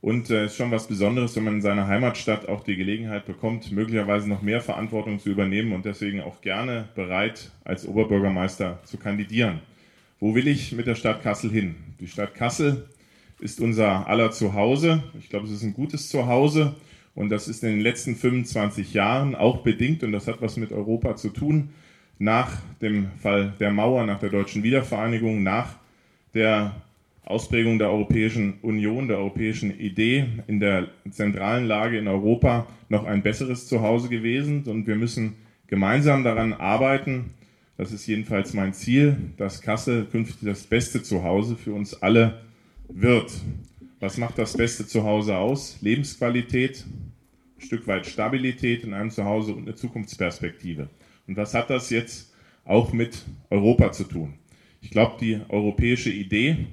Und 0.00 0.24
es 0.24 0.30
äh, 0.30 0.44
ist 0.46 0.56
schon 0.56 0.72
was 0.72 0.88
Besonderes, 0.88 1.36
wenn 1.36 1.44
man 1.44 1.54
in 1.54 1.62
seiner 1.62 1.86
Heimatstadt 1.86 2.48
auch 2.48 2.64
die 2.64 2.74
Gelegenheit 2.74 3.26
bekommt, 3.26 3.70
möglicherweise 3.70 4.28
noch 4.28 4.42
mehr 4.42 4.60
Verantwortung 4.60 5.20
zu 5.20 5.30
übernehmen 5.30 5.72
und 5.72 5.84
deswegen 5.84 6.20
auch 6.20 6.40
gerne 6.40 6.88
bereit, 6.96 7.52
als 7.64 7.86
Oberbürgermeister 7.86 8.80
zu 8.84 8.96
kandidieren. 8.96 9.60
Wo 10.18 10.34
will 10.34 10.48
ich 10.48 10.72
mit 10.72 10.86
der 10.86 10.96
Stadt 10.96 11.22
Kassel 11.22 11.50
hin? 11.50 11.76
Die 12.00 12.08
Stadt 12.08 12.34
Kassel 12.34 12.88
ist 13.38 13.60
unser 13.60 14.08
aller 14.08 14.32
Zuhause. 14.32 15.04
Ich 15.18 15.28
glaube, 15.28 15.46
es 15.46 15.52
ist 15.52 15.62
ein 15.62 15.74
gutes 15.74 16.08
Zuhause. 16.08 16.74
Und 17.14 17.28
das 17.28 17.48
ist 17.48 17.62
in 17.62 17.70
den 17.70 17.80
letzten 17.80 18.16
25 18.16 18.94
Jahren 18.94 19.34
auch 19.34 19.58
bedingt, 19.58 20.02
und 20.02 20.12
das 20.12 20.26
hat 20.26 20.40
was 20.40 20.56
mit 20.56 20.72
Europa 20.72 21.16
zu 21.16 21.28
tun, 21.28 21.70
nach 22.18 22.50
dem 22.80 23.08
Fall 23.20 23.52
der 23.60 23.70
Mauer, 23.70 24.06
nach 24.06 24.20
der 24.20 24.30
deutschen 24.30 24.62
Wiedervereinigung, 24.62 25.42
nach 25.42 25.74
der 26.34 26.74
Ausprägung 27.24 27.78
der 27.78 27.90
Europäischen 27.90 28.54
Union, 28.62 29.08
der 29.08 29.18
europäischen 29.18 29.78
Idee 29.78 30.26
in 30.46 30.60
der 30.60 30.88
zentralen 31.10 31.66
Lage 31.66 31.98
in 31.98 32.08
Europa 32.08 32.66
noch 32.88 33.04
ein 33.04 33.22
besseres 33.22 33.66
Zuhause 33.66 34.08
gewesen. 34.08 34.64
Und 34.64 34.86
wir 34.86 34.96
müssen 34.96 35.34
gemeinsam 35.66 36.24
daran 36.24 36.52
arbeiten, 36.52 37.30
das 37.78 37.92
ist 37.92 38.06
jedenfalls 38.06 38.54
mein 38.54 38.74
Ziel, 38.74 39.16
dass 39.38 39.62
Kassel 39.62 40.04
künftig 40.04 40.38
das 40.42 40.64
beste 40.64 41.02
Zuhause 41.02 41.56
für 41.56 41.72
uns 41.72 42.00
alle 42.02 42.42
wird. 42.88 43.32
Was 44.02 44.18
macht 44.18 44.36
das 44.36 44.56
beste 44.56 44.84
Zuhause 44.84 45.36
aus? 45.36 45.80
Lebensqualität, 45.80 46.84
ein 47.56 47.60
Stück 47.60 47.86
weit 47.86 48.04
Stabilität 48.04 48.82
in 48.82 48.94
einem 48.94 49.12
Zuhause 49.12 49.54
und 49.54 49.62
eine 49.62 49.76
Zukunftsperspektive. 49.76 50.90
Und 51.28 51.36
was 51.36 51.54
hat 51.54 51.70
das 51.70 51.88
jetzt 51.88 52.34
auch 52.64 52.92
mit 52.92 53.24
Europa 53.48 53.92
zu 53.92 54.02
tun? 54.02 54.34
Ich 54.80 54.90
glaube, 54.90 55.18
die 55.20 55.38
europäische 55.48 56.10
Idee 56.10 56.66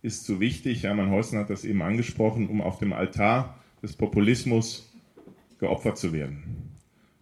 ist 0.00 0.24
zu 0.24 0.38
wichtig. 0.38 0.84
Hermann 0.84 1.10
Heusen 1.10 1.40
hat 1.40 1.50
das 1.50 1.64
eben 1.64 1.82
angesprochen, 1.82 2.46
um 2.46 2.60
auf 2.60 2.78
dem 2.78 2.92
Altar 2.92 3.58
des 3.82 3.96
Populismus 3.96 4.94
geopfert 5.58 5.98
zu 5.98 6.12
werden. 6.12 6.70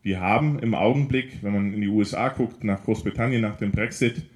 Wir 0.02 0.20
haben 0.20 0.58
im 0.58 0.74
Augenblick, 0.74 1.42
wenn 1.42 1.54
man 1.54 1.72
in 1.72 1.80
die 1.80 1.88
USA 1.88 2.28
guckt, 2.28 2.64
nach 2.64 2.84
Großbritannien, 2.84 3.40
nach 3.40 3.56
dem 3.56 3.70
Brexit, 3.70 4.26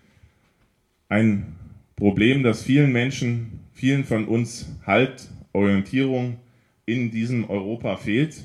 ein 1.10 1.54
Problem, 1.96 2.42
das 2.42 2.62
vielen 2.62 2.92
Menschen, 2.92 3.61
vielen 3.72 4.04
von 4.04 4.26
uns 4.26 4.66
Halt, 4.86 5.28
Orientierung 5.52 6.38
in 6.86 7.10
diesem 7.10 7.48
Europa 7.48 7.96
fehlt. 7.96 8.42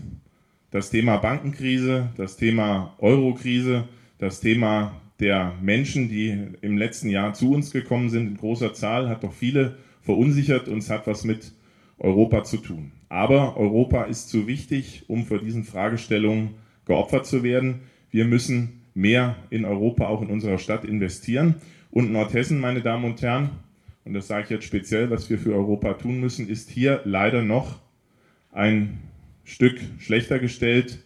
Das 0.71 0.89
Thema 0.89 1.17
Bankenkrise, 1.17 2.09
das 2.17 2.37
Thema 2.37 2.95
Eurokrise, 2.99 3.87
das 4.17 4.41
Thema 4.41 5.01
der 5.19 5.53
Menschen, 5.61 6.09
die 6.09 6.37
im 6.61 6.77
letzten 6.77 7.09
Jahr 7.09 7.33
zu 7.33 7.53
uns 7.53 7.71
gekommen 7.71 8.09
sind 8.09 8.27
in 8.27 8.37
großer 8.37 8.73
Zahl, 8.73 9.09
hat 9.09 9.23
doch 9.23 9.33
viele 9.33 9.77
verunsichert 10.01 10.67
und 10.67 10.79
es 10.79 10.89
hat 10.89 11.07
was 11.07 11.23
mit 11.23 11.53
Europa 11.97 12.43
zu 12.43 12.57
tun. 12.57 12.91
Aber 13.09 13.57
Europa 13.57 14.03
ist 14.03 14.29
zu 14.29 14.47
wichtig, 14.47 15.05
um 15.07 15.25
vor 15.25 15.39
diesen 15.39 15.63
Fragestellungen 15.63 16.51
geopfert 16.85 17.25
zu 17.25 17.43
werden. 17.43 17.81
Wir 18.11 18.25
müssen 18.25 18.81
mehr 18.93 19.35
in 19.49 19.65
Europa, 19.65 20.07
auch 20.07 20.21
in 20.21 20.29
unserer 20.29 20.57
Stadt 20.57 20.85
investieren. 20.85 21.55
Und 21.89 22.11
Nordhessen, 22.11 22.59
meine 22.59 22.81
Damen 22.81 23.05
und 23.05 23.21
Herren, 23.21 23.49
und 24.07 24.13
das 24.13 24.27
sage 24.27 24.45
ich 24.45 24.49
jetzt 24.49 24.65
speziell, 24.65 25.09
was 25.09 25.29
wir 25.29 25.37
für 25.37 25.53
Europa 25.53 25.93
tun 25.95 26.21
müssen, 26.21 26.47
ist 26.47 26.69
hier 26.69 27.01
leider 27.03 27.41
noch 27.41 27.81
ein 28.53 28.99
Stück 29.43 29.79
schlechter 29.99 30.39
gestellt 30.39 30.99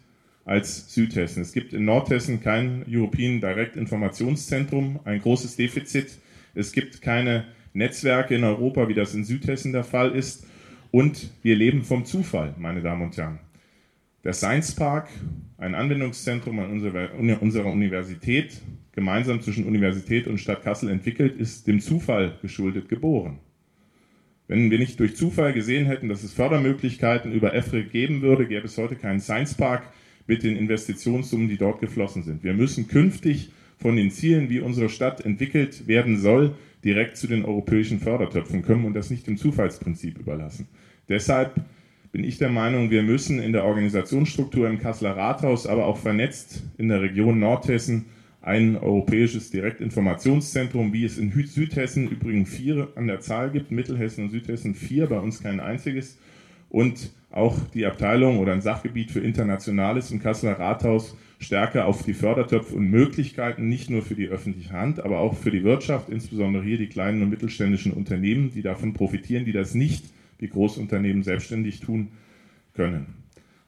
als 0.45 0.93
Südhessen. 0.93 1.41
Es 1.41 1.51
gibt 1.51 1.73
in 1.73 1.85
Nordhessen 1.85 2.41
kein 2.41 2.85
European 2.87 3.41
Direct 3.41 3.75
Informationszentrum, 3.75 4.99
ein 5.03 5.19
großes 5.19 5.55
Defizit. 5.55 6.19
Es 6.53 6.73
gibt 6.73 7.01
keine 7.01 7.45
Netzwerke 7.73 8.35
in 8.35 8.43
Europa, 8.43 8.87
wie 8.87 8.93
das 8.93 9.15
in 9.15 9.23
Südhessen 9.23 9.73
der 9.73 9.83
Fall 9.83 10.11
ist. 10.11 10.45
Und 10.91 11.31
wir 11.41 11.55
leben 11.55 11.83
vom 11.83 12.05
Zufall, 12.05 12.53
meine 12.59 12.81
Damen 12.81 13.03
und 13.03 13.17
Herren. 13.17 13.39
Der 14.23 14.33
Science 14.33 14.75
Park, 14.75 15.09
ein 15.57 15.73
Anwendungszentrum 15.73 16.59
an 16.59 16.69
unserer 16.69 17.65
Universität, 17.65 18.61
gemeinsam 18.93 19.41
zwischen 19.41 19.65
Universität 19.65 20.27
und 20.27 20.39
Stadt 20.39 20.63
Kassel 20.63 20.89
entwickelt, 20.89 21.37
ist 21.37 21.67
dem 21.67 21.79
Zufall 21.79 22.37
geschuldet 22.41 22.89
geboren. 22.89 23.39
Wenn 24.47 24.69
wir 24.69 24.79
nicht 24.79 24.99
durch 24.99 25.15
Zufall 25.15 25.53
gesehen 25.53 25.85
hätten, 25.85 26.09
dass 26.09 26.23
es 26.23 26.33
Fördermöglichkeiten 26.33 27.31
über 27.31 27.53
EFRE 27.53 27.85
geben 27.85 28.21
würde, 28.21 28.47
gäbe 28.47 28.65
es 28.65 28.77
heute 28.77 28.95
keinen 28.95 29.21
Science 29.21 29.53
Park 29.53 29.83
mit 30.27 30.43
den 30.43 30.57
Investitionssummen, 30.57 31.47
die 31.47 31.57
dort 31.57 31.79
geflossen 31.79 32.23
sind. 32.23 32.43
Wir 32.43 32.53
müssen 32.53 32.87
künftig 32.87 33.51
von 33.77 33.95
den 33.95 34.11
Zielen, 34.11 34.49
wie 34.49 34.59
unsere 34.59 34.89
Stadt 34.89 35.25
entwickelt 35.25 35.87
werden 35.87 36.17
soll, 36.17 36.55
direkt 36.83 37.17
zu 37.17 37.27
den 37.27 37.45
europäischen 37.45 37.99
Fördertöpfen 37.99 38.61
kommen 38.61 38.85
und 38.85 38.93
das 38.93 39.09
nicht 39.09 39.25
dem 39.25 39.37
Zufallsprinzip 39.37 40.19
überlassen. 40.19 40.67
Deshalb 41.07 41.61
bin 42.11 42.23
ich 42.23 42.37
der 42.37 42.49
Meinung, 42.49 42.91
wir 42.91 43.03
müssen 43.03 43.39
in 43.39 43.53
der 43.53 43.63
Organisationsstruktur 43.63 44.67
im 44.67 44.79
Kasseler 44.79 45.15
Rathaus, 45.15 45.65
aber 45.65 45.85
auch 45.85 45.97
vernetzt 45.97 46.63
in 46.77 46.89
der 46.89 47.01
Region 47.01 47.39
Nordhessen 47.39 48.05
ein 48.41 48.75
europäisches 48.75 49.51
Direktinformationszentrum, 49.51 50.93
wie 50.93 51.05
es 51.05 51.17
in 51.17 51.31
Südhessen 51.31 52.09
übrigens 52.09 52.49
vier 52.49 52.89
an 52.95 53.07
der 53.07 53.19
Zahl 53.19 53.51
gibt, 53.51 53.71
Mittelhessen 53.71 54.25
und 54.25 54.29
Südhessen 54.31 54.73
vier, 54.73 55.07
bei 55.07 55.19
uns 55.19 55.43
kein 55.43 55.59
einziges. 55.59 56.17
Und 56.69 57.11
auch 57.29 57.57
die 57.73 57.85
Abteilung 57.85 58.39
oder 58.39 58.53
ein 58.53 58.61
Sachgebiet 58.61 59.11
für 59.11 59.19
Internationales 59.19 60.11
im 60.11 60.21
Kasseler 60.21 60.59
Rathaus 60.59 61.15
stärker 61.39 61.85
auf 61.85 62.03
die 62.03 62.13
Fördertöpfe 62.13 62.75
und 62.75 62.89
Möglichkeiten, 62.89 63.67
nicht 63.67 63.89
nur 63.89 64.01
für 64.01 64.15
die 64.15 64.27
öffentliche 64.27 64.71
Hand, 64.71 64.99
aber 64.99 65.19
auch 65.19 65.35
für 65.35 65.51
die 65.51 65.63
Wirtschaft, 65.63 66.09
insbesondere 66.09 66.63
hier 66.63 66.77
die 66.77 66.87
kleinen 66.87 67.21
und 67.21 67.29
mittelständischen 67.29 67.93
Unternehmen, 67.93 68.51
die 68.53 68.61
davon 68.61 68.93
profitieren, 68.93 69.45
die 69.45 69.51
das 69.51 69.73
nicht 69.73 70.05
wie 70.39 70.47
Großunternehmen 70.47 71.23
selbstständig 71.23 71.79
tun 71.79 72.09
können. 72.73 73.07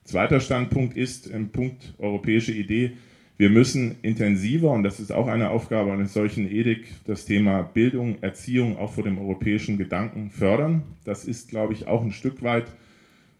Zweiter 0.04 0.40
Standpunkt 0.40 0.96
ist 0.96 1.26
im 1.26 1.48
Punkt 1.50 1.94
europäische 1.98 2.52
Idee, 2.52 2.92
wir 3.36 3.50
müssen 3.50 3.96
intensiver, 4.02 4.70
und 4.70 4.84
das 4.84 5.00
ist 5.00 5.10
auch 5.10 5.26
eine 5.26 5.50
Aufgabe 5.50 5.92
eines 5.92 6.12
solchen 6.12 6.48
EDIC, 6.48 6.86
das 7.04 7.24
Thema 7.24 7.62
Bildung, 7.62 8.22
Erziehung 8.22 8.78
auch 8.78 8.92
vor 8.92 9.02
dem 9.02 9.18
europäischen 9.18 9.76
Gedanken 9.76 10.30
fördern. 10.30 10.84
Das 11.04 11.24
ist, 11.24 11.48
glaube 11.48 11.72
ich, 11.72 11.88
auch 11.88 12.02
ein 12.02 12.12
Stück 12.12 12.42
weit, 12.42 12.66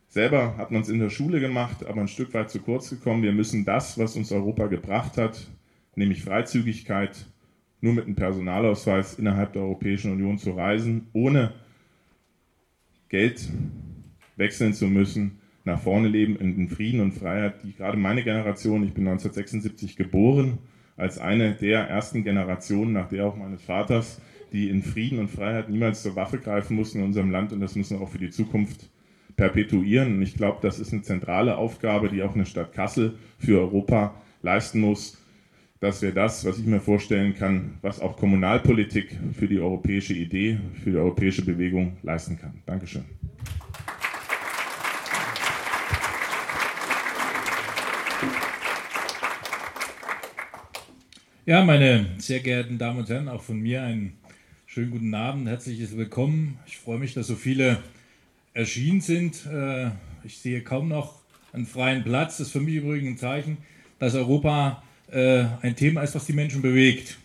selber 0.08 0.56
hat 0.56 0.72
man 0.72 0.82
es 0.82 0.88
in 0.88 0.98
der 0.98 1.10
Schule 1.10 1.38
gemacht, 1.38 1.86
aber 1.86 2.00
ein 2.00 2.08
Stück 2.08 2.34
weit 2.34 2.50
zu 2.50 2.60
kurz 2.60 2.90
gekommen. 2.90 3.22
Wir 3.22 3.32
müssen 3.32 3.64
das, 3.64 3.96
was 3.96 4.16
uns 4.16 4.32
Europa 4.32 4.66
gebracht 4.66 5.16
hat, 5.16 5.48
nämlich 5.94 6.22
Freizügigkeit, 6.22 7.26
nur 7.80 7.92
mit 7.92 8.06
einem 8.06 8.16
Personalausweis 8.16 9.14
innerhalb 9.14 9.52
der 9.52 9.62
Europäischen 9.62 10.12
Union 10.12 10.38
zu 10.38 10.52
reisen, 10.52 11.08
ohne 11.12 11.52
Geld 13.08 13.48
wechseln 14.36 14.72
zu 14.72 14.86
müssen, 14.86 15.38
nach 15.64 15.80
vorne 15.80 16.08
leben 16.08 16.36
in 16.36 16.68
Frieden 16.68 17.00
und 17.00 17.12
Freiheit, 17.12 17.62
die 17.64 17.74
gerade 17.74 17.96
meine 17.96 18.22
Generation, 18.22 18.84
ich 18.84 18.92
bin 18.92 19.08
1976 19.08 19.96
geboren, 19.96 20.58
als 20.96 21.18
eine 21.18 21.54
der 21.54 21.88
ersten 21.88 22.22
Generationen, 22.22 22.92
nach 22.92 23.08
der 23.08 23.26
auch 23.26 23.36
meines 23.36 23.62
Vaters, 23.62 24.20
die 24.52 24.68
in 24.68 24.82
Frieden 24.82 25.18
und 25.18 25.30
Freiheit 25.30 25.68
niemals 25.68 26.02
zur 26.02 26.16
Waffe 26.16 26.38
greifen 26.38 26.76
mussten 26.76 26.98
in 26.98 27.06
unserem 27.06 27.30
Land 27.30 27.52
und 27.52 27.60
das 27.60 27.74
müssen 27.74 27.98
wir 27.98 28.04
auch 28.04 28.10
für 28.10 28.18
die 28.18 28.30
Zukunft 28.30 28.88
perpetuieren. 29.36 30.16
Und 30.16 30.22
ich 30.22 30.34
glaube, 30.34 30.58
das 30.62 30.78
ist 30.78 30.92
eine 30.92 31.02
zentrale 31.02 31.56
Aufgabe, 31.56 32.08
die 32.08 32.22
auch 32.22 32.34
eine 32.34 32.46
Stadt 32.46 32.72
Kassel 32.72 33.14
für 33.38 33.58
Europa 33.60 34.14
leisten 34.42 34.80
muss, 34.80 35.18
dass 35.80 36.02
wir 36.02 36.12
das, 36.12 36.44
was 36.44 36.58
ich 36.58 36.66
mir 36.66 36.80
vorstellen 36.80 37.34
kann, 37.34 37.78
was 37.82 38.00
auch 38.00 38.16
Kommunalpolitik 38.16 39.18
für 39.32 39.48
die 39.48 39.58
europäische 39.58 40.14
Idee, 40.14 40.58
für 40.82 40.92
die 40.92 40.96
europäische 40.96 41.44
Bewegung 41.44 41.96
leisten 42.02 42.38
kann. 42.38 42.62
Dankeschön. 42.64 43.04
Ja, 51.46 51.62
meine 51.62 52.06
sehr 52.16 52.40
geehrten 52.40 52.78
Damen 52.78 53.00
und 53.00 53.10
Herren, 53.10 53.28
auch 53.28 53.42
von 53.42 53.60
mir 53.60 53.82
einen 53.82 54.14
schönen 54.64 54.90
guten 54.90 55.14
Abend, 55.14 55.46
herzliches 55.46 55.94
Willkommen. 55.94 56.58
Ich 56.66 56.78
freue 56.78 56.98
mich, 56.98 57.12
dass 57.12 57.26
so 57.26 57.34
viele 57.34 57.82
erschienen 58.54 59.02
sind. 59.02 59.44
Äh, 59.44 59.90
ich 60.24 60.38
sehe 60.38 60.62
kaum 60.62 60.88
noch 60.88 61.20
einen 61.52 61.66
freien 61.66 62.02
Platz. 62.02 62.38
Das 62.38 62.46
ist 62.46 62.52
für 62.54 62.60
mich 62.60 62.76
übrigens 62.76 63.10
ein 63.10 63.18
Zeichen, 63.18 63.58
dass 63.98 64.14
Europa 64.14 64.82
äh, 65.10 65.44
ein 65.60 65.76
Thema 65.76 66.00
ist, 66.00 66.14
was 66.14 66.24
die 66.24 66.32
Menschen 66.32 66.62
bewegt. 66.62 67.18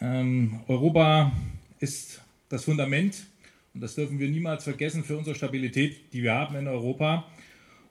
Ähm, 0.00 0.58
Europa 0.66 1.30
ist 1.78 2.22
das 2.48 2.64
Fundament 2.64 3.28
und 3.72 3.82
das 3.82 3.94
dürfen 3.94 4.18
wir 4.18 4.28
niemals 4.28 4.64
vergessen 4.64 5.04
für 5.04 5.16
unsere 5.16 5.36
Stabilität, 5.36 6.12
die 6.12 6.24
wir 6.24 6.34
haben 6.34 6.56
in 6.56 6.66
Europa. 6.66 7.28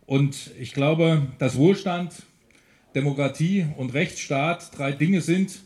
Und 0.05 0.51
ich 0.59 0.73
glaube, 0.73 1.25
dass 1.39 1.55
Wohlstand, 1.55 2.23
Demokratie 2.95 3.65
und 3.77 3.93
Rechtsstaat 3.93 4.77
drei 4.77 4.91
Dinge 4.91 5.21
sind, 5.21 5.61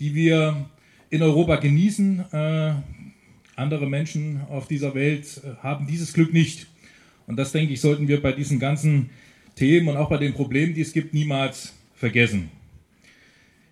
die 0.00 0.14
wir 0.14 0.68
in 1.10 1.22
Europa 1.22 1.56
genießen. 1.56 2.24
Äh, 2.32 2.72
andere 3.56 3.86
Menschen 3.86 4.42
auf 4.50 4.68
dieser 4.68 4.94
Welt 4.94 5.40
äh, 5.44 5.62
haben 5.62 5.86
dieses 5.86 6.12
Glück 6.12 6.32
nicht. 6.32 6.66
Und 7.26 7.36
das, 7.36 7.52
denke 7.52 7.72
ich, 7.72 7.80
sollten 7.80 8.08
wir 8.08 8.22
bei 8.22 8.32
diesen 8.32 8.58
ganzen 8.58 9.10
Themen 9.54 9.88
und 9.88 9.96
auch 9.96 10.08
bei 10.08 10.16
den 10.16 10.34
Problemen, 10.34 10.74
die 10.74 10.80
es 10.80 10.92
gibt, 10.92 11.14
niemals 11.14 11.74
vergessen. 11.94 12.50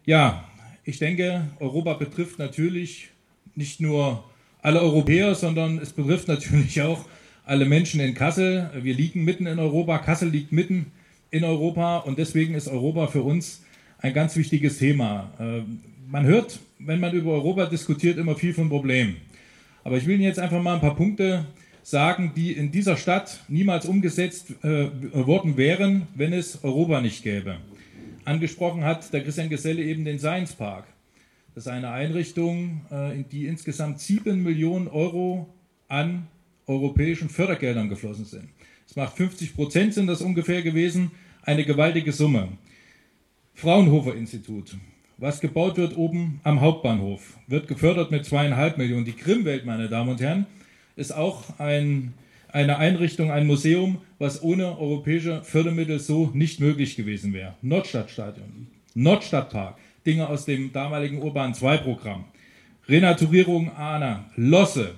Ja, 0.05 0.49
ich 0.85 0.99
denke, 0.99 1.49
Europa 1.59 1.95
betrifft 1.95 2.38
natürlich 2.38 3.09
nicht 3.55 3.81
nur 3.81 4.25
alle 4.62 4.81
Europäer, 4.81 5.35
sondern 5.35 5.78
es 5.78 5.93
betrifft 5.93 6.28
natürlich 6.28 6.83
auch 6.83 7.07
alle 7.45 7.64
Menschen 7.64 8.00
in 8.00 8.14
Kassel. 8.14 8.71
Wir 8.83 8.95
liegen 8.95 9.25
mitten 9.25 9.47
in 9.47 9.59
Europa, 9.59 9.99
Kassel 9.99 10.28
liegt 10.28 10.52
mitten 10.52 10.93
in 11.30 11.45
Europa 11.45 11.99
und 11.99 12.18
deswegen 12.18 12.54
ist 12.54 12.68
Europa 12.68 13.09
für 13.09 13.23
uns 13.23 13.62
ein 13.99 14.14
ganz 14.14 14.37
wichtiges 14.37 14.78
Thema. 14.78 15.33
Äh, 15.38 15.62
man 16.09 16.25
hört, 16.25 16.61
wenn 16.78 17.00
man 17.00 17.12
über 17.12 17.33
Europa 17.33 17.66
diskutiert, 17.66 18.18
immer 18.18 18.37
viel 18.37 18.54
von 18.54 18.68
Problemen. 18.68 19.16
Aber 19.85 19.97
ich 19.97 20.06
will 20.06 20.14
Ihnen 20.16 20.25
jetzt 20.25 20.38
einfach 20.38 20.62
mal 20.62 20.75
ein 20.75 20.80
paar 20.80 20.97
Punkte 20.97 21.47
sagen, 21.83 22.33
die 22.35 22.52
in 22.52 22.73
dieser 22.73 22.97
Stadt 22.97 23.40
niemals 23.49 23.87
umgesetzt 23.87 24.50
äh, 24.64 24.88
worden 25.12 25.56
wären, 25.56 26.09
wenn 26.14 26.33
es 26.33 26.64
Europa 26.64 27.00
nicht 27.00 27.23
gäbe. 27.23 27.59
Angesprochen 28.25 28.83
hat 28.83 29.12
der 29.12 29.23
Christian 29.23 29.49
Geselle 29.49 29.83
eben 29.83 30.04
den 30.04 30.18
Science 30.18 30.52
Park. 30.52 30.85
Das 31.54 31.64
ist 31.66 31.73
eine 31.73 31.90
Einrichtung, 31.90 32.83
äh, 32.90 33.16
in 33.16 33.28
die 33.28 33.47
insgesamt 33.47 34.00
7 34.00 34.42
Millionen 34.42 34.88
Euro 34.88 35.49
an 35.88 36.26
europäischen 36.66 37.28
Fördergeldern 37.28 37.88
geflossen 37.88 38.25
sind. 38.25 38.49
Macht 38.97 39.19
50 39.19 39.55
Prozent 39.55 39.93
sind 39.93 40.07
das 40.07 40.23
ungefähr 40.23 40.62
gewesen, 40.62 41.11
eine 41.43 41.67
gewaltige 41.67 42.12
Summe. 42.12 42.49
Fraunhofer 43.53 44.15
Institut, 44.15 44.75
was 45.19 45.43
gebaut 45.43 45.76
wird 45.76 45.99
oben 45.99 46.41
am 46.45 46.62
Hauptbahnhof, 46.62 47.37
wird 47.47 47.69
gefördert 47.69 48.11
mit 48.11 48.25
zweieinhalb 48.25 48.79
Millionen. 48.79 49.05
Die 49.05 49.15
Grimmwelt, 49.15 49.67
meine 49.67 49.91
Damen 49.91 50.09
und 50.09 50.23
Herren, 50.23 50.47
ist 50.97 51.15
auch 51.15 51.45
ein, 51.59 52.15
eine 52.49 52.79
Einrichtung, 52.79 53.31
ein 53.31 53.47
Museum, 53.47 53.99
was 54.19 54.43
ohne 54.43 54.79
europäische 54.79 55.45
Fördermittel 55.45 55.99
so 55.99 56.31
nicht 56.33 56.61
möglich 56.61 56.97
gewesen 56.97 57.35
wäre. 57.35 57.55
Nordstadtstadion, 57.61 58.69
Nordstadtpark, 58.95 59.76
Dinge 60.07 60.26
aus 60.26 60.47
dem 60.47 60.73
damaligen 60.73 61.21
Urban 61.21 61.53
2 61.53 61.76
Programm, 61.76 62.25
Renaturierung 62.88 63.76
Ahna, 63.76 64.25
Losse, 64.37 64.95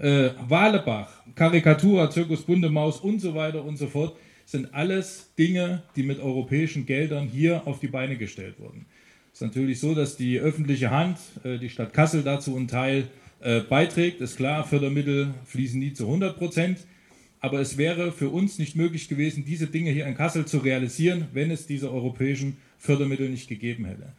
äh, 0.00 0.30
Walebach, 0.48 1.10
Karikatura, 1.34 2.10
Zirkus 2.10 2.42
Bunde 2.42 2.70
Maus 2.70 3.00
und 3.00 3.20
so 3.20 3.34
weiter 3.34 3.64
und 3.64 3.76
so 3.76 3.86
fort, 3.86 4.16
sind 4.46 4.74
alles 4.74 5.32
Dinge, 5.38 5.82
die 5.94 6.02
mit 6.02 6.18
europäischen 6.18 6.86
Geldern 6.86 7.28
hier 7.28 7.66
auf 7.66 7.78
die 7.78 7.88
Beine 7.88 8.16
gestellt 8.16 8.58
wurden. 8.58 8.86
Es 9.32 9.40
ist 9.40 9.46
natürlich 9.46 9.78
so, 9.78 9.94
dass 9.94 10.16
die 10.16 10.38
öffentliche 10.40 10.90
Hand, 10.90 11.18
äh, 11.44 11.58
die 11.58 11.68
Stadt 11.68 11.92
Kassel 11.92 12.22
dazu 12.22 12.56
einen 12.56 12.66
Teil 12.66 13.08
äh, 13.40 13.60
beiträgt. 13.60 14.20
Ist 14.20 14.36
klar, 14.36 14.66
Fördermittel 14.66 15.34
fließen 15.44 15.78
nie 15.78 15.92
zu 15.92 16.06
100 16.06 16.36
Prozent. 16.36 16.78
Aber 17.42 17.60
es 17.60 17.78
wäre 17.78 18.12
für 18.12 18.28
uns 18.28 18.58
nicht 18.58 18.76
möglich 18.76 19.08
gewesen, 19.08 19.44
diese 19.46 19.66
Dinge 19.66 19.90
hier 19.90 20.06
in 20.06 20.14
Kassel 20.14 20.44
zu 20.44 20.58
realisieren, 20.58 21.28
wenn 21.32 21.50
es 21.50 21.66
diese 21.66 21.90
europäischen 21.90 22.58
Fördermittel 22.76 23.30
nicht 23.30 23.48
gegeben 23.48 23.86
hätte. 23.86 24.12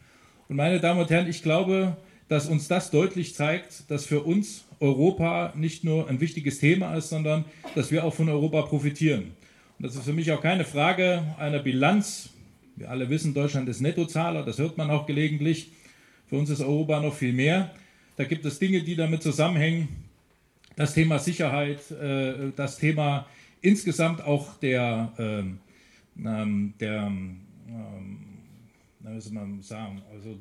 Und 0.48 0.56
meine 0.56 0.80
Damen 0.80 1.00
und 1.00 1.10
Herren, 1.10 1.28
ich 1.28 1.42
glaube, 1.42 1.96
dass 2.28 2.48
uns 2.48 2.68
das 2.68 2.90
deutlich 2.90 3.34
zeigt, 3.34 3.90
dass 3.90 4.06
für 4.06 4.22
uns 4.22 4.64
Europa 4.80 5.52
nicht 5.56 5.84
nur 5.84 6.08
ein 6.08 6.20
wichtiges 6.20 6.58
Thema 6.58 6.94
ist, 6.94 7.10
sondern 7.10 7.44
dass 7.74 7.90
wir 7.90 8.04
auch 8.04 8.14
von 8.14 8.28
Europa 8.28 8.62
profitieren. 8.62 9.32
Und 9.78 9.86
das 9.86 9.96
ist 9.96 10.04
für 10.04 10.12
mich 10.12 10.30
auch 10.32 10.40
keine 10.40 10.64
Frage 10.64 11.22
einer 11.38 11.58
Bilanz. 11.58 12.30
Wir 12.76 12.90
alle 12.90 13.08
wissen, 13.10 13.34
Deutschland 13.34 13.68
ist 13.68 13.80
Nettozahler, 13.80 14.44
das 14.44 14.58
hört 14.58 14.78
man 14.78 14.90
auch 14.90 15.06
gelegentlich. 15.06 15.72
Für 16.26 16.36
uns 16.36 16.50
ist 16.50 16.60
Europa 16.60 17.00
noch 17.00 17.14
viel 17.14 17.32
mehr. 17.32 17.70
Da 18.16 18.24
gibt 18.24 18.44
es 18.44 18.58
Dinge, 18.58 18.82
die 18.82 18.96
damit 18.96 19.22
zusammenhängen. 19.22 19.88
Das 20.76 20.94
Thema 20.94 21.18
Sicherheit, 21.18 21.90
äh, 21.90 22.52
das 22.56 22.78
Thema 22.78 23.26
insgesamt 23.60 24.22
auch 24.22 24.58
der, 24.58 25.12
ähm, 25.18 25.58
ähm 26.24 26.74
der 26.80 27.02
ähm, 27.02 27.40
wie 29.00 29.20
soll 29.20 29.32
man 29.32 29.62
sagen, 29.62 30.02
also 30.12 30.38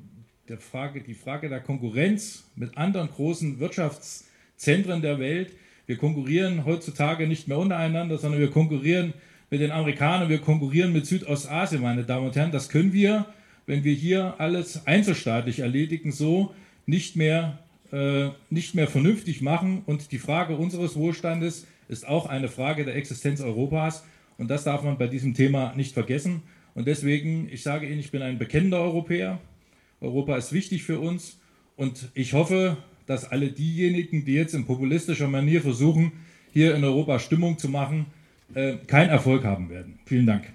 der 0.51 0.59
Frage, 0.59 0.99
die 0.99 1.13
Frage 1.13 1.47
der 1.47 1.61
Konkurrenz 1.61 2.43
mit 2.57 2.77
anderen 2.77 3.09
großen 3.09 3.61
Wirtschaftszentren 3.61 5.01
der 5.01 5.17
Welt. 5.17 5.53
Wir 5.85 5.95
konkurrieren 5.95 6.65
heutzutage 6.65 7.25
nicht 7.25 7.47
mehr 7.47 7.57
untereinander, 7.57 8.17
sondern 8.17 8.41
wir 8.41 8.51
konkurrieren 8.51 9.13
mit 9.49 9.61
den 9.61 9.71
Amerikanern, 9.71 10.27
wir 10.27 10.39
konkurrieren 10.39 10.91
mit 10.91 11.05
Südostasien, 11.05 11.81
meine 11.81 12.03
Damen 12.03 12.27
und 12.27 12.35
Herren. 12.35 12.51
Das 12.51 12.67
können 12.67 12.91
wir, 12.91 13.27
wenn 13.65 13.85
wir 13.85 13.93
hier 13.93 14.35
alles 14.39 14.85
einzelstaatlich 14.85 15.59
erledigen, 15.59 16.11
so 16.11 16.53
nicht 16.85 17.15
mehr, 17.15 17.59
äh, 17.93 18.27
nicht 18.49 18.75
mehr 18.75 18.87
vernünftig 18.87 19.41
machen. 19.41 19.83
Und 19.85 20.11
die 20.11 20.19
Frage 20.19 20.57
unseres 20.57 20.97
Wohlstandes 20.97 21.65
ist 21.87 22.05
auch 22.05 22.25
eine 22.25 22.49
Frage 22.49 22.83
der 22.83 22.97
Existenz 22.97 23.39
Europas. 23.39 24.03
Und 24.37 24.49
das 24.49 24.65
darf 24.65 24.83
man 24.83 24.97
bei 24.97 25.07
diesem 25.07 25.33
Thema 25.33 25.73
nicht 25.77 25.93
vergessen. 25.93 26.41
Und 26.73 26.89
deswegen, 26.89 27.47
ich 27.49 27.63
sage 27.63 27.87
Ihnen, 27.87 28.01
ich 28.01 28.11
bin 28.11 28.21
ein 28.21 28.37
bekennender 28.37 28.81
Europäer. 28.81 29.39
Europa 30.01 30.35
ist 30.35 30.51
wichtig 30.51 30.83
für 30.83 30.99
uns. 30.99 31.39
Und 31.77 32.09
ich 32.15 32.33
hoffe, 32.33 32.77
dass 33.05 33.31
alle 33.31 33.51
diejenigen, 33.51 34.25
die 34.25 34.33
jetzt 34.33 34.53
in 34.53 34.65
populistischer 34.65 35.27
Manier 35.27 35.61
versuchen, 35.61 36.11
hier 36.51 36.75
in 36.75 36.83
Europa 36.83 37.19
Stimmung 37.19 37.57
zu 37.57 37.69
machen, 37.69 38.07
äh, 38.53 38.75
keinen 38.87 39.09
Erfolg 39.09 39.45
haben 39.45 39.69
werden. 39.69 39.99
Vielen 40.05 40.25
Dank. 40.25 40.51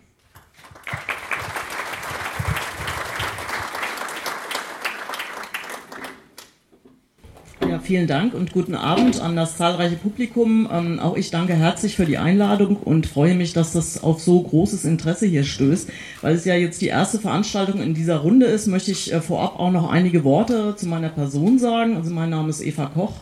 Ja, 7.61 7.76
vielen 7.87 8.09
Dank 8.09 8.35
und 8.35 8.53
guten 8.53 8.75
Abend 8.75 9.21
an 9.21 9.37
das 9.37 9.57
zahlreiche 9.57 9.95
Publikum. 9.95 10.69
Ähm, 10.73 10.99
auch 10.99 11.17
ich 11.17 11.31
danke 11.31 11.55
herzlich 11.55 11.95
für 11.95 12.05
die 12.05 12.19
Einladung 12.19 12.77
und 12.77 13.07
freue 13.07 13.37
mich, 13.37 13.53
dass 13.53 13.73
das 13.73 14.03
auf 14.03 14.21
so 14.21 14.43
großes 14.43 14.85
Interesse 14.85 15.25
hier 15.27 15.45
stößt. 15.45 15.89
Weil 16.21 16.35
es 16.35 16.45
ja 16.45 16.57
jetzt 16.57 16.83
die 16.83 16.89
erste 16.89 17.21
Veranstaltung 17.21 17.81
in 17.81 17.95
dieser 17.95 18.17
Runde 18.17 18.47
ist, 18.47 18.67
möchte 18.67 18.91
ich 18.91 19.13
äh, 19.13 19.21
vorab 19.21 19.61
auch 19.61 19.71
noch 19.71 19.89
einige 19.89 20.25
Worte 20.25 20.75
zu 20.77 20.89
meiner 20.89 21.11
Person 21.11 21.61
sagen. 21.61 21.97
Also 21.97 22.11
mein 22.11 22.31
Name 22.31 22.51
ist 22.51 22.61
Eva 22.61 22.87
Koch. 22.87 23.21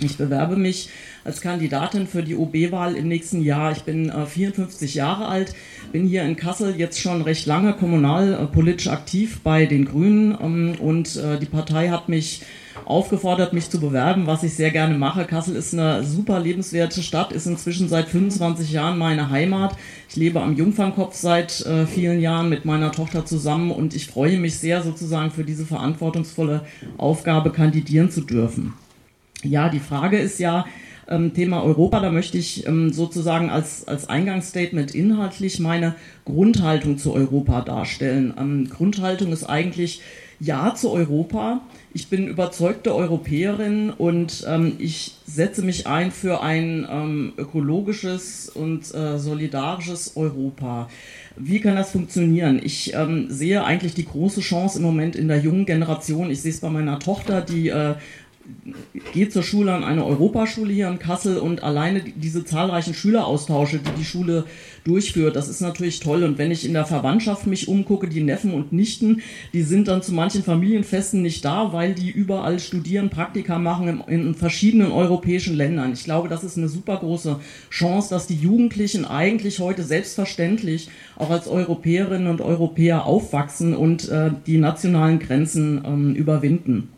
Ich 0.00 0.16
bewerbe 0.16 0.56
mich 0.56 0.88
als 1.24 1.42
Kandidatin 1.42 2.06
für 2.06 2.22
die 2.22 2.34
OB-Wahl 2.34 2.96
im 2.96 3.08
nächsten 3.08 3.42
Jahr. 3.42 3.72
Ich 3.72 3.82
bin 3.82 4.08
äh, 4.08 4.24
54 4.24 4.94
Jahre 4.94 5.26
alt, 5.26 5.54
bin 5.92 6.06
hier 6.06 6.22
in 6.22 6.36
Kassel 6.36 6.76
jetzt 6.76 6.98
schon 6.98 7.20
recht 7.20 7.44
lange 7.44 7.74
kommunalpolitisch 7.74 8.86
äh, 8.86 8.90
aktiv 8.90 9.40
bei 9.44 9.66
den 9.66 9.84
Grünen 9.84 10.34
ähm, 10.40 10.76
und 10.80 11.16
äh, 11.16 11.38
die 11.38 11.46
Partei 11.46 11.90
hat 11.90 12.08
mich 12.08 12.42
aufgefordert, 12.84 13.52
mich 13.52 13.70
zu 13.70 13.80
bewerben, 13.80 14.26
was 14.26 14.42
ich 14.42 14.54
sehr 14.54 14.70
gerne 14.70 14.96
mache. 14.96 15.24
Kassel 15.24 15.56
ist 15.56 15.72
eine 15.72 16.04
super 16.04 16.40
lebenswerte 16.40 17.02
Stadt, 17.02 17.32
ist 17.32 17.46
inzwischen 17.46 17.88
seit 17.88 18.08
25 18.08 18.72
Jahren 18.72 18.98
meine 18.98 19.30
Heimat. 19.30 19.76
Ich 20.08 20.16
lebe 20.16 20.40
am 20.40 20.56
Jungfernkopf 20.56 21.14
seit 21.14 21.64
äh, 21.66 21.86
vielen 21.86 22.20
Jahren 22.20 22.48
mit 22.48 22.64
meiner 22.64 22.92
Tochter 22.92 23.24
zusammen 23.24 23.70
und 23.70 23.94
ich 23.94 24.06
freue 24.06 24.38
mich 24.38 24.58
sehr, 24.58 24.82
sozusagen 24.82 25.30
für 25.30 25.44
diese 25.44 25.66
verantwortungsvolle 25.66 26.62
Aufgabe 26.98 27.50
kandidieren 27.50 28.10
zu 28.10 28.22
dürfen. 28.22 28.74
Ja, 29.42 29.68
die 29.68 29.80
Frage 29.80 30.18
ist 30.18 30.38
ja, 30.38 30.64
ähm, 31.08 31.34
Thema 31.34 31.62
Europa, 31.62 32.00
da 32.00 32.10
möchte 32.10 32.38
ich 32.38 32.66
ähm, 32.66 32.92
sozusagen 32.92 33.50
als, 33.50 33.86
als 33.86 34.08
Eingangsstatement 34.08 34.94
inhaltlich 34.94 35.58
meine 35.60 35.94
Grundhaltung 36.24 36.98
zu 36.98 37.12
Europa 37.12 37.60
darstellen. 37.62 38.34
Ähm, 38.38 38.70
Grundhaltung 38.70 39.32
ist 39.32 39.44
eigentlich 39.44 40.00
Ja 40.40 40.74
zu 40.74 40.90
Europa. 40.90 41.60
Ich 41.94 42.08
bin 42.08 42.26
überzeugte 42.26 42.94
Europäerin 42.94 43.90
und 43.90 44.46
ähm, 44.48 44.76
ich 44.78 45.14
setze 45.26 45.62
mich 45.62 45.86
ein 45.86 46.10
für 46.10 46.42
ein 46.42 46.86
ähm, 46.90 47.34
ökologisches 47.36 48.48
und 48.48 48.94
äh, 48.94 49.18
solidarisches 49.18 50.16
Europa. 50.16 50.88
Wie 51.36 51.60
kann 51.60 51.76
das 51.76 51.90
funktionieren? 51.90 52.60
Ich 52.62 52.94
ähm, 52.94 53.26
sehe 53.28 53.64
eigentlich 53.64 53.92
die 53.94 54.06
große 54.06 54.40
Chance 54.40 54.78
im 54.78 54.84
Moment 54.84 55.16
in 55.16 55.28
der 55.28 55.40
jungen 55.40 55.66
Generation. 55.66 56.30
Ich 56.30 56.40
sehe 56.40 56.52
es 56.52 56.60
bei 56.60 56.70
meiner 56.70 56.98
Tochter, 56.98 57.42
die 57.42 57.68
äh, 57.68 57.94
geht 59.12 59.32
zur 59.32 59.42
Schule 59.42 59.72
an 59.72 59.84
eine 59.84 60.04
Europaschule 60.04 60.72
hier 60.72 60.88
in 60.88 60.98
Kassel 60.98 61.38
und 61.38 61.62
alleine 61.62 62.02
diese 62.02 62.44
zahlreichen 62.44 62.94
Schüleraustausche, 62.94 63.78
die 63.78 63.98
die 63.98 64.04
Schule 64.04 64.44
durchführt, 64.84 65.36
das 65.36 65.48
ist 65.48 65.60
natürlich 65.60 66.00
toll. 66.00 66.24
Und 66.24 66.38
wenn 66.38 66.50
ich 66.50 66.64
in 66.64 66.72
der 66.72 66.84
Verwandtschaft 66.84 67.46
mich 67.46 67.68
umgucke, 67.68 68.08
die 68.08 68.22
Neffen 68.22 68.52
und 68.52 68.72
Nichten, 68.72 69.22
die 69.52 69.62
sind 69.62 69.88
dann 69.88 70.02
zu 70.02 70.12
manchen 70.12 70.42
Familienfesten 70.42 71.22
nicht 71.22 71.44
da, 71.44 71.72
weil 71.72 71.94
die 71.94 72.10
überall 72.10 72.58
studieren, 72.58 73.10
Praktika 73.10 73.58
machen 73.58 74.02
in, 74.06 74.34
verschiedenen 74.34 74.92
europäischen 74.92 75.56
Ländern. 75.56 75.92
Ich 75.92 76.04
glaube, 76.04 76.28
das 76.28 76.44
ist 76.44 76.58
eine 76.58 76.68
super 76.68 76.96
große 76.96 77.38
Chance, 77.70 78.10
dass 78.10 78.26
die 78.26 78.36
Jugendlichen 78.36 79.04
eigentlich 79.04 79.60
heute 79.60 79.82
selbstverständlich 79.82 80.88
auch 81.16 81.30
als 81.30 81.46
Europäerinnen 81.46 82.28
und 82.28 82.40
Europäer 82.40 83.06
aufwachsen 83.06 83.74
und 83.74 84.08
äh, 84.08 84.30
die 84.46 84.58
nationalen 84.58 85.18
Grenzen 85.18 85.82
ähm, 85.84 86.14
überwinden. 86.14 86.88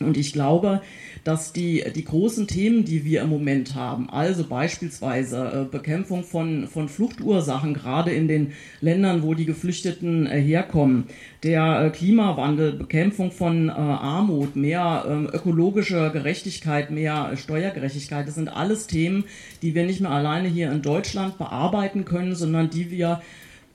Und 0.00 0.16
ich 0.16 0.32
glaube, 0.32 0.82
dass 1.22 1.52
die, 1.52 1.84
die 1.94 2.04
großen 2.04 2.48
Themen, 2.48 2.84
die 2.84 3.04
wir 3.04 3.22
im 3.22 3.30
Moment 3.30 3.76
haben, 3.76 4.10
also 4.10 4.42
beispielsweise 4.42 5.66
äh, 5.68 5.70
Bekämpfung 5.70 6.24
von, 6.24 6.66
von 6.66 6.88
Fluchtursachen, 6.88 7.74
gerade 7.74 8.10
in 8.10 8.26
den 8.26 8.52
Ländern, 8.80 9.22
wo 9.22 9.34
die 9.34 9.44
Geflüchteten 9.44 10.26
äh, 10.26 10.40
herkommen, 10.40 11.04
der 11.44 11.86
äh, 11.86 11.90
Klimawandel, 11.90 12.72
Bekämpfung 12.72 13.30
von 13.30 13.70
Armut, 13.70 14.56
mehr 14.56 15.04
ähm, 15.08 15.28
ökologische 15.32 16.10
Gerechtigkeit, 16.10 16.90
mehr 16.90 17.36
Steuergerechtigkeit, 17.36 18.26
das 18.26 18.34
sind 18.34 18.48
alles 18.48 18.88
Themen, 18.88 19.24
die 19.62 19.74
wir 19.76 19.86
nicht 19.86 20.00
mehr 20.00 20.10
alleine 20.10 20.48
hier 20.48 20.72
in 20.72 20.82
Deutschland 20.82 21.38
bearbeiten 21.38 22.04
können, 22.04 22.34
sondern 22.34 22.68
die 22.68 22.90
wir 22.90 23.22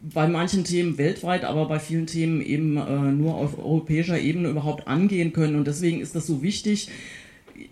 bei 0.01 0.27
manchen 0.27 0.63
Themen 0.63 0.97
weltweit, 0.97 1.43
aber 1.43 1.67
bei 1.67 1.79
vielen 1.79 2.07
Themen 2.07 2.41
eben 2.41 2.77
äh, 2.77 3.11
nur 3.11 3.35
auf 3.35 3.57
europäischer 3.57 4.19
Ebene 4.19 4.49
überhaupt 4.49 4.87
angehen 4.87 5.33
können. 5.33 5.55
Und 5.55 5.67
deswegen 5.67 5.99
ist 5.99 6.15
das 6.15 6.25
so 6.25 6.41
wichtig. 6.41 6.89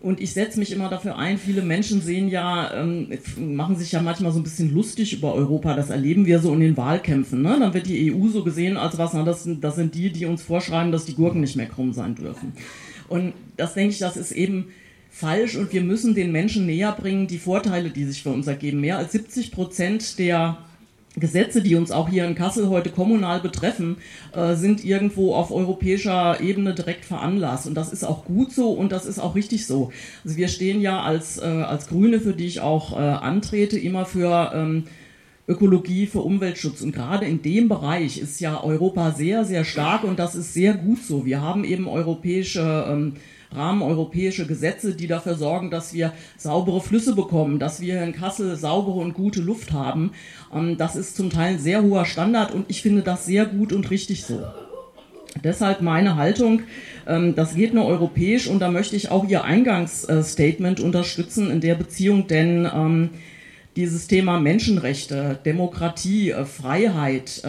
Und 0.01 0.19
ich 0.19 0.33
setze 0.33 0.59
mich 0.59 0.73
immer 0.73 0.89
dafür 0.89 1.17
ein, 1.17 1.37
viele 1.37 1.61
Menschen 1.61 2.01
sehen 2.01 2.27
ja, 2.27 2.73
ähm, 2.73 3.07
machen 3.37 3.77
sich 3.77 3.93
ja 3.93 4.01
manchmal 4.01 4.33
so 4.33 4.39
ein 4.39 4.43
bisschen 4.43 4.73
lustig 4.73 5.13
über 5.13 5.33
Europa. 5.33 5.75
Das 5.75 5.89
erleben 5.89 6.25
wir 6.25 6.39
so 6.39 6.53
in 6.53 6.59
den 6.59 6.75
Wahlkämpfen. 6.75 7.41
Ne? 7.41 7.57
Dann 7.59 7.73
wird 7.73 7.87
die 7.87 8.13
EU 8.13 8.27
so 8.27 8.43
gesehen, 8.43 8.75
als 8.75 8.97
was, 8.97 9.13
na, 9.13 9.23
das, 9.23 9.47
das 9.61 9.75
sind 9.75 9.95
die, 9.95 10.11
die 10.11 10.25
uns 10.25 10.41
vorschreiben, 10.41 10.91
dass 10.91 11.05
die 11.05 11.15
Gurken 11.15 11.39
nicht 11.39 11.55
mehr 11.55 11.67
krumm 11.67 11.93
sein 11.93 12.15
dürfen. 12.15 12.51
Und 13.07 13.33
das 13.55 13.73
denke 13.73 13.93
ich, 13.93 13.99
das 13.99 14.17
ist 14.17 14.33
eben 14.33 14.65
falsch 15.09 15.55
und 15.55 15.71
wir 15.71 15.81
müssen 15.81 16.13
den 16.13 16.33
Menschen 16.33 16.65
näher 16.65 16.91
bringen, 16.91 17.27
die 17.27 17.39
Vorteile, 17.39 17.89
die 17.89 18.03
sich 18.03 18.21
für 18.21 18.29
uns 18.29 18.47
ergeben. 18.47 18.81
Mehr 18.81 18.97
als 18.97 19.13
70 19.13 19.51
Prozent 19.51 20.19
der 20.19 20.57
Gesetze, 21.19 21.61
die 21.61 21.75
uns 21.75 21.91
auch 21.91 22.09
hier 22.09 22.25
in 22.25 22.35
Kassel 22.35 22.69
heute 22.69 22.89
kommunal 22.89 23.39
betreffen, 23.39 23.97
äh, 24.33 24.55
sind 24.55 24.85
irgendwo 24.85 25.33
auf 25.33 25.51
europäischer 25.51 26.39
Ebene 26.41 26.73
direkt 26.73 27.05
veranlasst. 27.05 27.67
Und 27.67 27.75
das 27.75 27.91
ist 27.91 28.03
auch 28.03 28.25
gut 28.25 28.51
so 28.51 28.71
und 28.71 28.91
das 28.91 29.05
ist 29.05 29.19
auch 29.19 29.35
richtig 29.35 29.65
so. 29.65 29.91
Also 30.23 30.37
wir 30.37 30.47
stehen 30.47 30.81
ja 30.81 31.01
als, 31.01 31.37
äh, 31.39 31.45
als 31.45 31.87
Grüne, 31.87 32.19
für 32.19 32.33
die 32.33 32.45
ich 32.45 32.61
auch 32.61 32.93
äh, 32.93 33.01
antrete, 33.01 33.79
immer 33.79 34.05
für 34.05 34.51
ähm, 34.53 34.83
Ökologie, 35.47 36.07
für 36.07 36.21
Umweltschutz. 36.21 36.81
Und 36.81 36.91
gerade 36.91 37.25
in 37.25 37.41
dem 37.41 37.69
Bereich 37.69 38.19
ist 38.19 38.39
ja 38.39 38.61
Europa 38.63 39.11
sehr, 39.11 39.45
sehr 39.45 39.63
stark 39.63 40.03
und 40.03 40.19
das 40.19 40.35
ist 40.35 40.53
sehr 40.53 40.73
gut 40.73 41.03
so. 41.03 41.25
Wir 41.25 41.41
haben 41.41 41.63
eben 41.63 41.87
europäische 41.87 42.85
ähm, 42.89 43.13
Rahmen 43.57 43.81
europäische 43.81 44.47
Gesetze, 44.47 44.95
die 44.95 45.07
dafür 45.07 45.35
sorgen, 45.35 45.71
dass 45.71 45.93
wir 45.93 46.13
saubere 46.37 46.81
Flüsse 46.81 47.15
bekommen, 47.15 47.59
dass 47.59 47.81
wir 47.81 48.01
in 48.03 48.13
Kassel 48.13 48.55
saubere 48.55 48.99
und 48.99 49.13
gute 49.13 49.41
Luft 49.41 49.71
haben. 49.71 50.11
Ähm, 50.53 50.77
das 50.77 50.95
ist 50.95 51.15
zum 51.15 51.29
Teil 51.29 51.55
ein 51.55 51.59
sehr 51.59 51.83
hoher 51.83 52.05
Standard 52.05 52.53
und 52.53 52.65
ich 52.69 52.81
finde 52.81 53.01
das 53.01 53.25
sehr 53.25 53.45
gut 53.45 53.73
und 53.73 53.89
richtig 53.89 54.23
so. 54.25 54.39
Deshalb 55.43 55.81
meine 55.81 56.15
Haltung, 56.15 56.61
ähm, 57.07 57.35
das 57.35 57.55
geht 57.55 57.73
nur 57.73 57.85
europäisch 57.85 58.47
und 58.47 58.59
da 58.59 58.69
möchte 58.71 58.95
ich 58.95 59.11
auch 59.11 59.27
Ihr 59.27 59.43
Eingangsstatement 59.43 60.79
unterstützen 60.79 61.51
in 61.51 61.61
der 61.61 61.75
Beziehung, 61.75 62.27
denn 62.27 62.69
ähm, 62.73 63.09
dieses 63.75 64.07
Thema 64.07 64.39
Menschenrechte, 64.39 65.39
Demokratie, 65.45 66.31
äh, 66.31 66.45
Freiheit, 66.45 67.43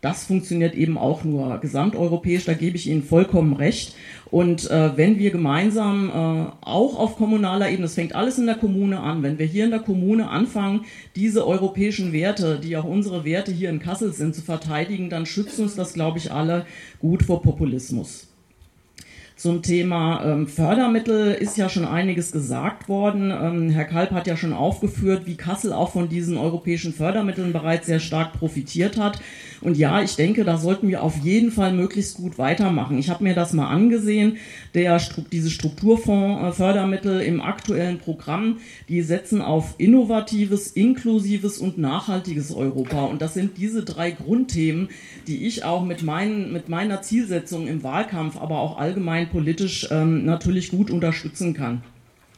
das 0.00 0.24
funktioniert 0.24 0.74
eben 0.74 0.96
auch 0.96 1.24
nur 1.24 1.58
gesamteuropäisch, 1.58 2.46
da 2.46 2.54
gebe 2.54 2.76
ich 2.76 2.88
Ihnen 2.88 3.02
vollkommen 3.02 3.52
recht. 3.52 3.94
Und 4.30 4.70
äh, 4.70 4.96
wenn 4.96 5.18
wir 5.18 5.30
gemeinsam 5.30 6.08
äh, 6.08 6.66
auch 6.66 6.98
auf 6.98 7.16
kommunaler 7.16 7.68
Ebene, 7.68 7.86
es 7.86 7.94
fängt 7.94 8.14
alles 8.14 8.38
in 8.38 8.46
der 8.46 8.54
Kommune 8.54 9.00
an, 9.00 9.22
wenn 9.22 9.38
wir 9.38 9.46
hier 9.46 9.64
in 9.64 9.70
der 9.70 9.80
Kommune 9.80 10.28
anfangen, 10.28 10.86
diese 11.16 11.46
europäischen 11.46 12.12
Werte, 12.12 12.58
die 12.58 12.76
auch 12.76 12.84
unsere 12.84 13.24
Werte 13.24 13.52
hier 13.52 13.68
in 13.68 13.80
Kassel 13.80 14.12
sind, 14.12 14.34
zu 14.34 14.42
verteidigen, 14.42 15.10
dann 15.10 15.26
schützt 15.26 15.60
uns 15.60 15.74
das, 15.74 15.92
glaube 15.92 16.18
ich, 16.18 16.32
alle 16.32 16.64
gut 17.00 17.22
vor 17.22 17.42
Populismus. 17.42 18.28
Zum 19.40 19.62
Thema 19.62 20.22
ähm, 20.22 20.46
Fördermittel 20.46 21.32
ist 21.32 21.56
ja 21.56 21.70
schon 21.70 21.86
einiges 21.86 22.30
gesagt 22.30 22.90
worden. 22.90 23.30
Ähm, 23.30 23.70
Herr 23.70 23.86
Kalb 23.86 24.10
hat 24.10 24.26
ja 24.26 24.36
schon 24.36 24.52
aufgeführt, 24.52 25.22
wie 25.24 25.36
Kassel 25.36 25.72
auch 25.72 25.92
von 25.92 26.10
diesen 26.10 26.36
europäischen 26.36 26.92
Fördermitteln 26.92 27.54
bereits 27.54 27.86
sehr 27.86 28.00
stark 28.00 28.34
profitiert 28.34 28.98
hat. 28.98 29.18
Und 29.62 29.76
ja, 29.76 30.02
ich 30.02 30.16
denke, 30.16 30.44
da 30.44 30.56
sollten 30.56 30.88
wir 30.88 31.02
auf 31.02 31.18
jeden 31.18 31.50
Fall 31.50 31.72
möglichst 31.72 32.16
gut 32.16 32.38
weitermachen. 32.38 32.98
Ich 32.98 33.10
habe 33.10 33.24
mir 33.24 33.34
das 33.34 33.52
mal 33.52 33.68
angesehen. 33.68 34.38
Der, 34.74 35.00
diese 35.32 35.50
Strukturfonds-Fördermittel 35.50 37.20
im 37.20 37.42
aktuellen 37.42 37.98
Programm, 37.98 38.58
die 38.88 39.02
setzen 39.02 39.42
auf 39.42 39.74
innovatives, 39.76 40.68
inklusives 40.68 41.58
und 41.58 41.76
nachhaltiges 41.76 42.54
Europa. 42.54 43.04
Und 43.04 43.20
das 43.20 43.34
sind 43.34 43.58
diese 43.58 43.84
drei 43.84 44.12
Grundthemen, 44.12 44.88
die 45.26 45.46
ich 45.46 45.64
auch 45.64 45.84
mit, 45.84 46.02
meinen, 46.02 46.52
mit 46.52 46.68
meiner 46.68 47.02
Zielsetzung 47.02 47.66
im 47.66 47.82
Wahlkampf, 47.82 48.38
aber 48.38 48.60
auch 48.60 48.78
allgemein 48.78 49.28
politisch 49.28 49.88
ähm, 49.90 50.24
natürlich 50.24 50.70
gut 50.70 50.90
unterstützen 50.90 51.52
kann. 51.52 51.82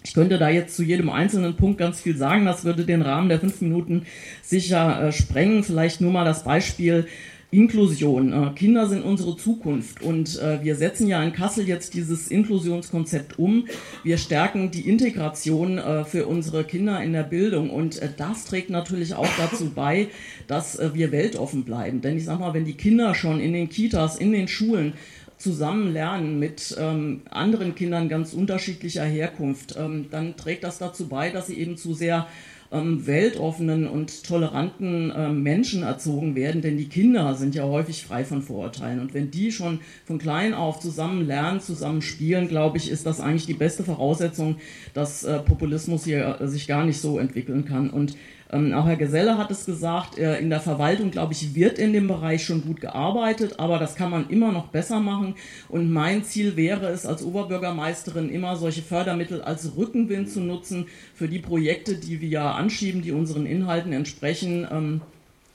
Ich 0.05 0.15
könnte 0.15 0.39
da 0.39 0.49
jetzt 0.49 0.77
zu 0.77 0.83
jedem 0.83 1.11
einzelnen 1.11 1.57
Punkt 1.57 1.79
ganz 1.79 2.01
viel 2.01 2.17
sagen. 2.17 2.45
Das 2.45 2.65
würde 2.65 2.85
den 2.85 3.03
Rahmen 3.03 3.29
der 3.29 3.41
fünf 3.41 3.61
Minuten 3.61 4.07
sicher 4.43 5.09
äh, 5.09 5.13
sprengen. 5.13 5.63
Vielleicht 5.63 6.01
nur 6.01 6.13
mal 6.13 6.25
das 6.25 6.45
Beispiel 6.45 7.07
Inklusion. 7.53 8.33
Äh, 8.33 8.51
Kinder 8.55 8.89
sind 8.89 9.03
unsere 9.03 9.37
Zukunft 9.37 10.03
und 10.03 10.41
äh, 10.41 10.65
wir 10.65 10.75
setzen 10.75 11.07
ja 11.07 11.23
in 11.23 11.35
Kassel 11.35 11.69
jetzt 11.69 11.93
dieses 11.93 12.29
Inklusionskonzept 12.29 13.39
um. 13.39 13.67
Wir 14.03 14.17
stärken 14.17 14.71
die 14.71 14.89
Integration 14.89 15.77
äh, 15.77 16.05
für 16.05 16.27
unsere 16.27 16.65
Kinder 16.65 17.03
in 17.03 17.13
der 17.13 17.25
Bildung 17.25 17.69
und 17.69 18.01
äh, 18.01 18.09
das 18.17 18.47
trägt 18.47 18.71
natürlich 18.71 19.15
auch 19.15 19.29
dazu 19.37 19.71
bei, 19.75 20.09
dass 20.47 20.79
äh, 20.79 20.95
wir 20.95 21.13
weltoffen 21.13 21.65
bleiben. 21.65 22.01
Denn 22.01 22.17
ich 22.17 22.25
sag 22.25 22.41
mal, 22.41 22.55
wenn 22.55 22.65
die 22.65 22.77
Kinder 22.77 23.15
schon 23.15 23.39
in 23.39 23.53
den 23.53 23.69
Kitas, 23.69 24.17
in 24.17 24.33
den 24.33 24.49
Schulen 24.49 24.95
zusammen 25.43 25.93
lernen 25.93 26.39
mit 26.39 26.77
ähm, 26.79 27.23
anderen 27.31 27.75
Kindern 27.75 28.09
ganz 28.09 28.33
unterschiedlicher 28.33 29.05
Herkunft, 29.05 29.75
ähm, 29.77 30.07
dann 30.11 30.37
trägt 30.37 30.65
das 30.65 30.79
dazu 30.79 31.09
bei, 31.09 31.31
dass 31.31 31.49
sie 31.49 31.59
eben 31.59 31.77
zu 31.77 31.95
sehr 31.95 32.29
ähm, 32.73 33.07
weltoffenen 33.07 33.87
und 33.87 34.25
toleranten 34.25 35.13
ähm, 35.15 35.43
Menschen 35.43 35.83
erzogen 35.83 36.35
werden, 36.35 36.63
denn 36.63 36.79
die 36.79 36.89
Kinder 36.89 37.35
sind 37.35 37.55
ja 37.55 37.65
häufig 37.65 38.05
frei 38.05 38.25
von 38.25 38.41
Vorurteilen. 38.41 39.01
Und 39.01 39.13
wenn 39.15 39.31
die 39.31 39.53
schon 39.53 39.81
von 40.07 40.19
klein 40.19 40.55
auf 40.55 40.81
zusammen 40.81 41.27
lernen, 41.27 41.61
zusammen 41.61 42.01
spielen, 42.01 42.49
glaube 42.49 42.79
ich, 42.79 42.91
ist 42.91 43.05
das 43.05 43.21
eigentlich 43.21 43.47
die 43.47 43.55
beste 43.55 43.85
Voraussetzung, 43.85 44.57
dass 44.95 45.23
äh, 45.25 45.41
Populismus 45.41 46.05
hier 46.05 46.41
äh, 46.41 46.49
sich 46.49 46.67
gar 46.67 46.85
nicht 46.85 47.01
so 47.01 47.19
entwickeln 47.19 47.67
kann. 47.67 47.91
Und 47.91 48.17
ähm, 48.53 48.75
auch 48.75 48.87
Herr 48.87 48.97
Geselle 48.97 49.39
hat 49.39 49.51
es 49.51 49.65
gesagt, 49.65 50.19
äh, 50.19 50.39
in 50.39 50.51
der 50.51 50.61
Verwaltung, 50.61 51.11
glaube 51.11 51.33
ich, 51.33 51.55
wird 51.55 51.79
in 51.79 51.95
dem 51.95 52.07
Bereich 52.07 52.45
schon 52.45 52.63
gut 52.63 52.81
gearbeitet, 52.81 53.59
aber 53.59 53.79
das 53.79 53.97
kann 53.97 54.11
man 54.11 54.29
immer 54.29 54.53
noch 54.53 54.69
besser 54.69 55.01
machen. 55.01 55.35
Und 55.71 55.91
mein 55.91 56.23
Ziel 56.23 56.55
wäre 56.57 56.89
es, 56.89 57.07
als 57.07 57.25
Oberbürgermeisterin 57.25 58.29
immer 58.29 58.57
solche 58.57 58.83
Fördermittel 58.83 59.41
als 59.41 59.77
Rückenwind 59.77 60.31
zu 60.31 60.41
nutzen 60.41 60.87
für 61.15 61.29
die 61.29 61.39
Projekte, 61.39 61.95
die 61.95 62.21
wir 62.21 62.43
anschieben, 62.43 63.01
die 63.01 63.13
unseren 63.13 63.47
Inhalten 63.47 63.93
entsprechen 63.93 64.69
ähm, 64.71 65.01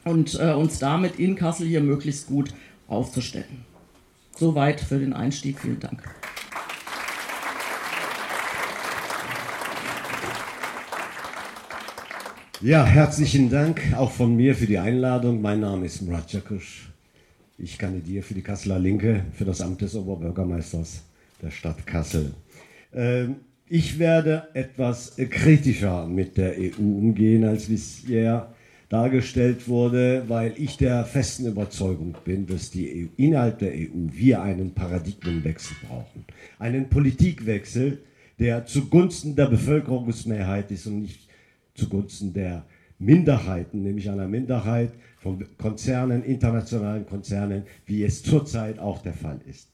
und 0.03 0.39
äh, 0.39 0.53
uns 0.53 0.79
damit 0.79 1.19
in 1.19 1.35
Kassel 1.35 1.67
hier 1.67 1.81
möglichst 1.81 2.27
gut 2.27 2.53
aufzustellen. 2.87 3.65
Soweit 4.35 4.81
für 4.81 4.97
den 4.97 5.13
Einstieg. 5.13 5.59
Vielen 5.59 5.79
Dank. 5.79 6.03
Ja, 12.63 12.83
herzlichen 12.87 13.51
Dank 13.51 13.93
auch 13.95 14.09
von 14.09 14.35
mir 14.35 14.55
für 14.55 14.65
die 14.65 14.79
Einladung. 14.79 15.43
Mein 15.43 15.59
Name 15.59 15.85
ist 15.85 16.01
Murat 16.01 16.33
Jakusch. 16.33 16.89
Ich 17.59 17.77
kandidiere 17.77 18.23
für 18.23 18.33
die 18.33 18.41
Kasseler 18.41 18.79
Linke 18.79 19.25
für 19.33 19.45
das 19.45 19.61
Amt 19.61 19.81
des 19.81 19.93
Oberbürgermeisters 19.93 21.03
der 21.39 21.51
Stadt 21.51 21.85
Kassel. 21.85 22.33
Ähm, 22.95 23.35
ich 23.69 23.99
werde 23.99 24.47
etwas 24.55 25.17
kritischer 25.29 26.07
mit 26.07 26.35
der 26.37 26.55
EU 26.57 26.81
umgehen, 26.81 27.43
als 27.43 27.67
bisher 27.67 28.51
dargestellt 28.89 29.67
wurde, 29.67 30.23
weil 30.27 30.55
ich 30.57 30.77
der 30.77 31.05
festen 31.05 31.45
Überzeugung 31.45 32.15
bin, 32.25 32.47
dass 32.47 32.71
die 32.71 33.03
EU, 33.03 33.07
innerhalb 33.17 33.59
der 33.59 33.73
EU 33.73 34.09
wir 34.11 34.41
einen 34.41 34.73
Paradigmenwechsel 34.73 35.77
brauchen. 35.87 36.25
Einen 36.57 36.89
Politikwechsel, 36.89 37.99
der 38.39 38.65
zugunsten 38.65 39.35
der 39.35 39.45
Bevölkerungsmehrheit 39.45 40.71
ist 40.71 40.87
und 40.87 41.03
nicht 41.03 41.26
zugunsten 41.77 42.33
der 42.33 42.65
Minderheiten, 42.99 43.83
nämlich 43.83 44.09
einer 44.09 44.27
Minderheit 44.27 44.91
von 45.19 45.45
Konzernen, 45.57 46.23
internationalen 46.23 47.05
Konzernen, 47.05 47.63
wie 47.85 48.03
es 48.03 48.23
zurzeit 48.23 48.79
auch 48.79 49.01
der 49.01 49.13
Fall 49.13 49.39
ist. 49.47 49.69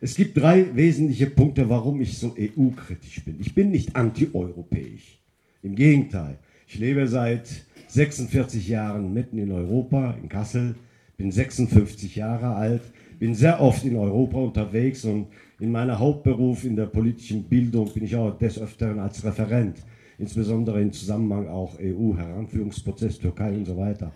Es 0.00 0.14
gibt 0.14 0.36
drei 0.36 0.76
wesentliche 0.76 1.26
Punkte, 1.26 1.68
warum 1.70 2.00
ich 2.02 2.18
so 2.18 2.34
EU-kritisch 2.38 3.24
bin. 3.24 3.36
Ich 3.40 3.54
bin 3.54 3.70
nicht 3.70 3.96
anti-europäisch. 3.96 5.18
Im 5.62 5.74
Gegenteil. 5.74 6.38
Ich 6.68 6.78
lebe 6.78 7.08
seit 7.08 7.48
46 7.88 8.68
Jahren 8.68 9.14
mitten 9.14 9.38
in 9.38 9.52
Europa, 9.52 10.14
in 10.22 10.28
Kassel, 10.28 10.74
bin 11.16 11.32
56 11.32 12.16
Jahre 12.16 12.54
alt, 12.54 12.82
bin 13.18 13.34
sehr 13.34 13.60
oft 13.60 13.84
in 13.84 13.96
Europa 13.96 14.36
unterwegs 14.36 15.04
und 15.06 15.28
in 15.58 15.72
meinem 15.72 15.98
Hauptberuf 15.98 16.64
in 16.64 16.76
der 16.76 16.86
politischen 16.86 17.44
Bildung 17.44 17.90
bin 17.94 18.04
ich 18.04 18.14
auch 18.14 18.36
des 18.36 18.58
Öfteren 18.58 18.98
als 18.98 19.24
Referent 19.24 19.78
insbesondere 20.18 20.80
im 20.80 20.92
Zusammenhang 20.92 21.48
auch 21.48 21.78
EU-Heranführungsprozess, 21.80 23.18
Türkei 23.18 23.52
und 23.52 23.66
so 23.66 23.76
weiter, 23.76 24.12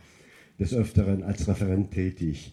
des 0.58 0.74
Öfteren 0.74 1.22
als 1.22 1.46
Referent 1.48 1.90
tätig. 1.90 2.52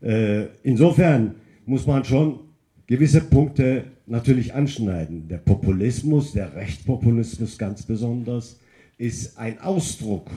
Äh, 0.00 0.46
insofern 0.62 1.36
muss 1.66 1.86
man 1.86 2.04
schon 2.04 2.40
gewisse 2.86 3.20
Punkte 3.22 3.84
natürlich 4.06 4.54
anschneiden. 4.54 5.28
Der 5.28 5.38
Populismus, 5.38 6.32
der 6.32 6.54
Rechtspopulismus 6.54 7.58
ganz 7.58 7.82
besonders, 7.82 8.60
ist 8.98 9.38
ein 9.38 9.58
Ausdruck 9.60 10.30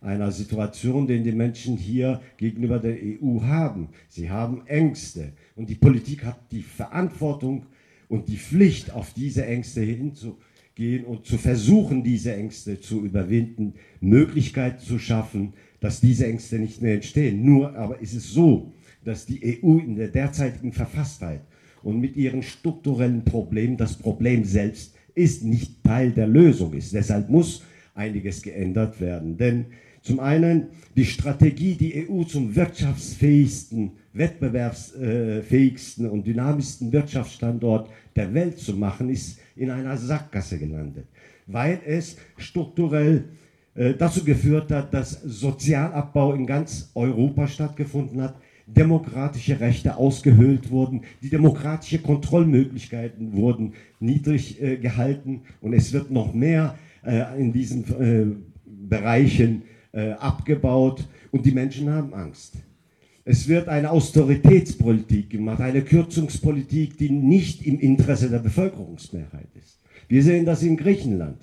einer 0.00 0.30
Situation, 0.32 1.06
den 1.06 1.24
die 1.24 1.32
Menschen 1.32 1.76
hier 1.76 2.20
gegenüber 2.36 2.78
der 2.78 2.96
EU 2.96 3.40
haben. 3.42 3.88
Sie 4.08 4.30
haben 4.30 4.66
Ängste 4.66 5.32
und 5.56 5.70
die 5.70 5.76
Politik 5.76 6.24
hat 6.24 6.38
die 6.50 6.62
Verantwortung 6.62 7.66
und 8.08 8.28
die 8.28 8.36
Pflicht, 8.36 8.92
auf 8.92 9.14
diese 9.14 9.46
Ängste 9.46 9.80
hinzuweisen 9.80 10.38
gehen 10.74 11.04
und 11.04 11.24
zu 11.24 11.38
versuchen, 11.38 12.02
diese 12.02 12.34
Ängste 12.34 12.80
zu 12.80 13.04
überwinden, 13.04 13.74
Möglichkeiten 14.00 14.80
zu 14.80 14.98
schaffen, 14.98 15.52
dass 15.80 16.00
diese 16.00 16.26
Ängste 16.26 16.58
nicht 16.58 16.82
mehr 16.82 16.94
entstehen. 16.94 17.44
Nur 17.44 17.76
aber 17.76 18.00
ist 18.00 18.14
es 18.14 18.32
so, 18.32 18.72
dass 19.04 19.26
die 19.26 19.60
EU 19.62 19.78
in 19.78 19.96
der 19.96 20.08
derzeitigen 20.08 20.72
Verfasstheit 20.72 21.42
und 21.82 22.00
mit 22.00 22.16
ihren 22.16 22.42
strukturellen 22.42 23.24
Problemen, 23.24 23.76
das 23.76 23.96
Problem 23.96 24.44
selbst 24.44 24.94
ist 25.14 25.44
nicht 25.44 25.84
Teil 25.84 26.10
der 26.10 26.26
Lösung 26.26 26.72
ist. 26.72 26.92
Deshalb 26.92 27.28
muss 27.28 27.62
einiges 27.94 28.42
geändert 28.42 29.00
werden. 29.00 29.36
Denn 29.36 29.66
zum 30.02 30.18
einen 30.18 30.68
die 30.96 31.04
Strategie, 31.04 31.74
die 31.74 32.08
EU 32.08 32.24
zum 32.24 32.56
wirtschaftsfähigsten, 32.56 33.92
wettbewerbsfähigsten 34.14 36.08
und 36.08 36.26
dynamischsten 36.26 36.90
Wirtschaftsstandort 36.92 37.90
der 38.16 38.32
Welt 38.32 38.58
zu 38.58 38.74
machen, 38.74 39.10
ist 39.10 39.38
in 39.56 39.70
einer 39.70 39.96
Sackgasse 39.96 40.58
gelandet, 40.58 41.06
weil 41.46 41.80
es 41.84 42.16
strukturell 42.36 43.24
äh, 43.74 43.94
dazu 43.94 44.24
geführt 44.24 44.70
hat, 44.70 44.94
dass 44.94 45.20
Sozialabbau 45.22 46.32
in 46.34 46.46
ganz 46.46 46.90
Europa 46.94 47.48
stattgefunden 47.48 48.22
hat, 48.22 48.36
demokratische 48.66 49.58
Rechte 49.60 49.96
ausgehöhlt 49.96 50.70
wurden, 50.70 51.02
die 51.20 51.28
demokratische 51.28 51.98
Kontrollmöglichkeiten 51.98 53.34
wurden 53.34 53.74
niedrig 53.98 54.62
äh, 54.62 54.76
gehalten 54.76 55.42
und 55.60 55.74
es 55.74 55.92
wird 55.92 56.10
noch 56.10 56.32
mehr 56.32 56.78
äh, 57.04 57.38
in 57.38 57.52
diesen 57.52 58.44
Bereichen 58.64 59.62
abgebaut 60.18 61.06
und 61.30 61.46
die 61.46 61.52
Menschen 61.52 61.88
haben 61.88 62.12
Angst. 62.14 62.54
Es 63.24 63.48
wird 63.48 63.68
eine 63.68 63.90
Austeritätspolitik 63.90 65.30
gemacht, 65.30 65.60
eine 65.60 65.82
Kürzungspolitik, 65.82 66.98
die 66.98 67.10
nicht 67.10 67.66
im 67.66 67.80
Interesse 67.80 68.28
der 68.28 68.40
Bevölkerungsmehrheit 68.40 69.48
ist. 69.58 69.78
Wir 70.08 70.22
sehen 70.22 70.44
das 70.44 70.62
in 70.62 70.76
Griechenland. 70.76 71.38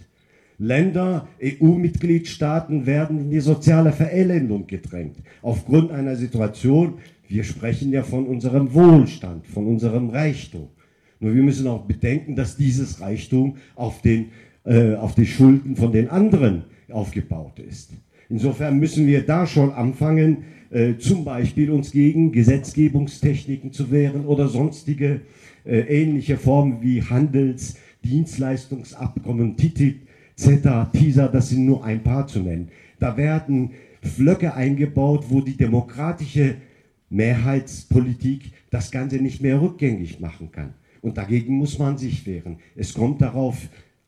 Länder, 0.60 1.28
EU-Mitgliedstaaten 1.44 2.86
werden 2.86 3.18
in 3.20 3.32
die 3.32 3.40
soziale 3.40 3.92
Verelendung 3.92 4.68
gedrängt. 4.68 5.18
Aufgrund 5.42 5.92
einer 5.92 6.16
Situation, 6.16 7.00
wir 7.28 7.44
sprechen 7.44 7.92
ja 7.92 8.04
von 8.04 8.28
unserem 8.28 8.72
Wohlstand, 8.74 9.48
von 9.48 9.66
unserem 9.66 10.12
Reichtum. 10.12 10.68
Nur 11.20 11.34
wir 11.34 11.42
müssen 11.42 11.68
auch 11.68 11.86
bedenken, 11.86 12.36
dass 12.36 12.58
dieses 12.58 13.02
Reichtum 13.02 13.58
auf 13.76 14.02
den 14.04 14.28
äh, 14.64 14.94
auf 14.94 15.16
die 15.16 15.26
Schulden 15.26 15.76
von 15.76 15.92
den 15.92 16.10
anderen 16.10 16.66
aufgebaut 16.92 17.58
ist. 17.58 17.90
Insofern 18.30 18.78
müssen 18.78 19.08
wir 19.08 19.26
da 19.26 19.48
schon 19.48 19.72
anfangen, 19.72 20.44
äh, 20.72 20.98
zum 20.98 21.26
Beispiel 21.26 21.70
uns 21.70 21.92
gegen 21.92 22.32
Gesetzgebungstechniken 22.32 23.72
zu 23.72 23.92
wehren 23.92 24.26
oder 24.26 24.48
sonstige 24.48 25.22
äh, 25.66 25.80
ähnliche 25.82 26.38
Formen 26.38 26.82
wie 26.82 27.04
Handels-, 27.04 27.76
Dienstleistungsabkommen, 28.04 29.58
TTIP, 29.58 30.08
CETA, 30.36 30.86
TISA, 30.86 31.28
das 31.28 31.50
sind 31.50 31.66
nur 31.66 31.84
ein 31.84 32.02
paar 32.02 32.26
zu 32.26 32.40
nennen. 32.40 32.70
Da 33.00 33.16
werden 33.18 33.72
Flöcke 34.02 34.54
eingebaut, 34.56 35.26
wo 35.30 35.42
die 35.42 35.58
demokratische 35.58 36.56
Mehrheitspolitik 37.10 38.52
das 38.70 38.90
Ganze 38.90 39.18
nicht 39.18 39.42
mehr 39.42 39.62
rückgängig 39.62 40.20
machen 40.20 40.52
kann. 40.52 40.74
Und 41.02 41.18
dagegen 41.18 41.56
muss 41.56 41.78
man 41.78 41.98
sich 41.98 42.26
wehren. 42.26 42.58
Es 42.76 42.94
kommt 42.94 43.22
darauf 43.22 43.58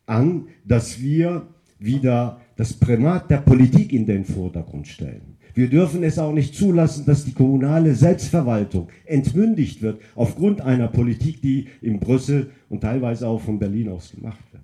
an, 0.05 0.47
dass 0.65 1.01
wir 1.01 1.47
wieder 1.77 2.39
das 2.55 2.73
Primat 2.73 3.29
der 3.29 3.37
Politik 3.37 3.91
in 3.93 4.05
den 4.05 4.25
Vordergrund 4.25 4.87
stellen. 4.87 5.37
Wir 5.53 5.69
dürfen 5.69 6.03
es 6.03 6.17
auch 6.17 6.33
nicht 6.33 6.55
zulassen, 6.55 7.05
dass 7.05 7.25
die 7.25 7.33
kommunale 7.33 7.93
Selbstverwaltung 7.93 8.89
entmündigt 9.05 9.81
wird 9.81 10.01
aufgrund 10.15 10.61
einer 10.61 10.87
Politik, 10.87 11.41
die 11.41 11.67
in 11.81 11.99
Brüssel 11.99 12.49
und 12.69 12.81
teilweise 12.81 13.27
auch 13.27 13.41
von 13.41 13.59
Berlin 13.59 13.89
aus 13.89 14.11
gemacht 14.11 14.43
wird. 14.51 14.63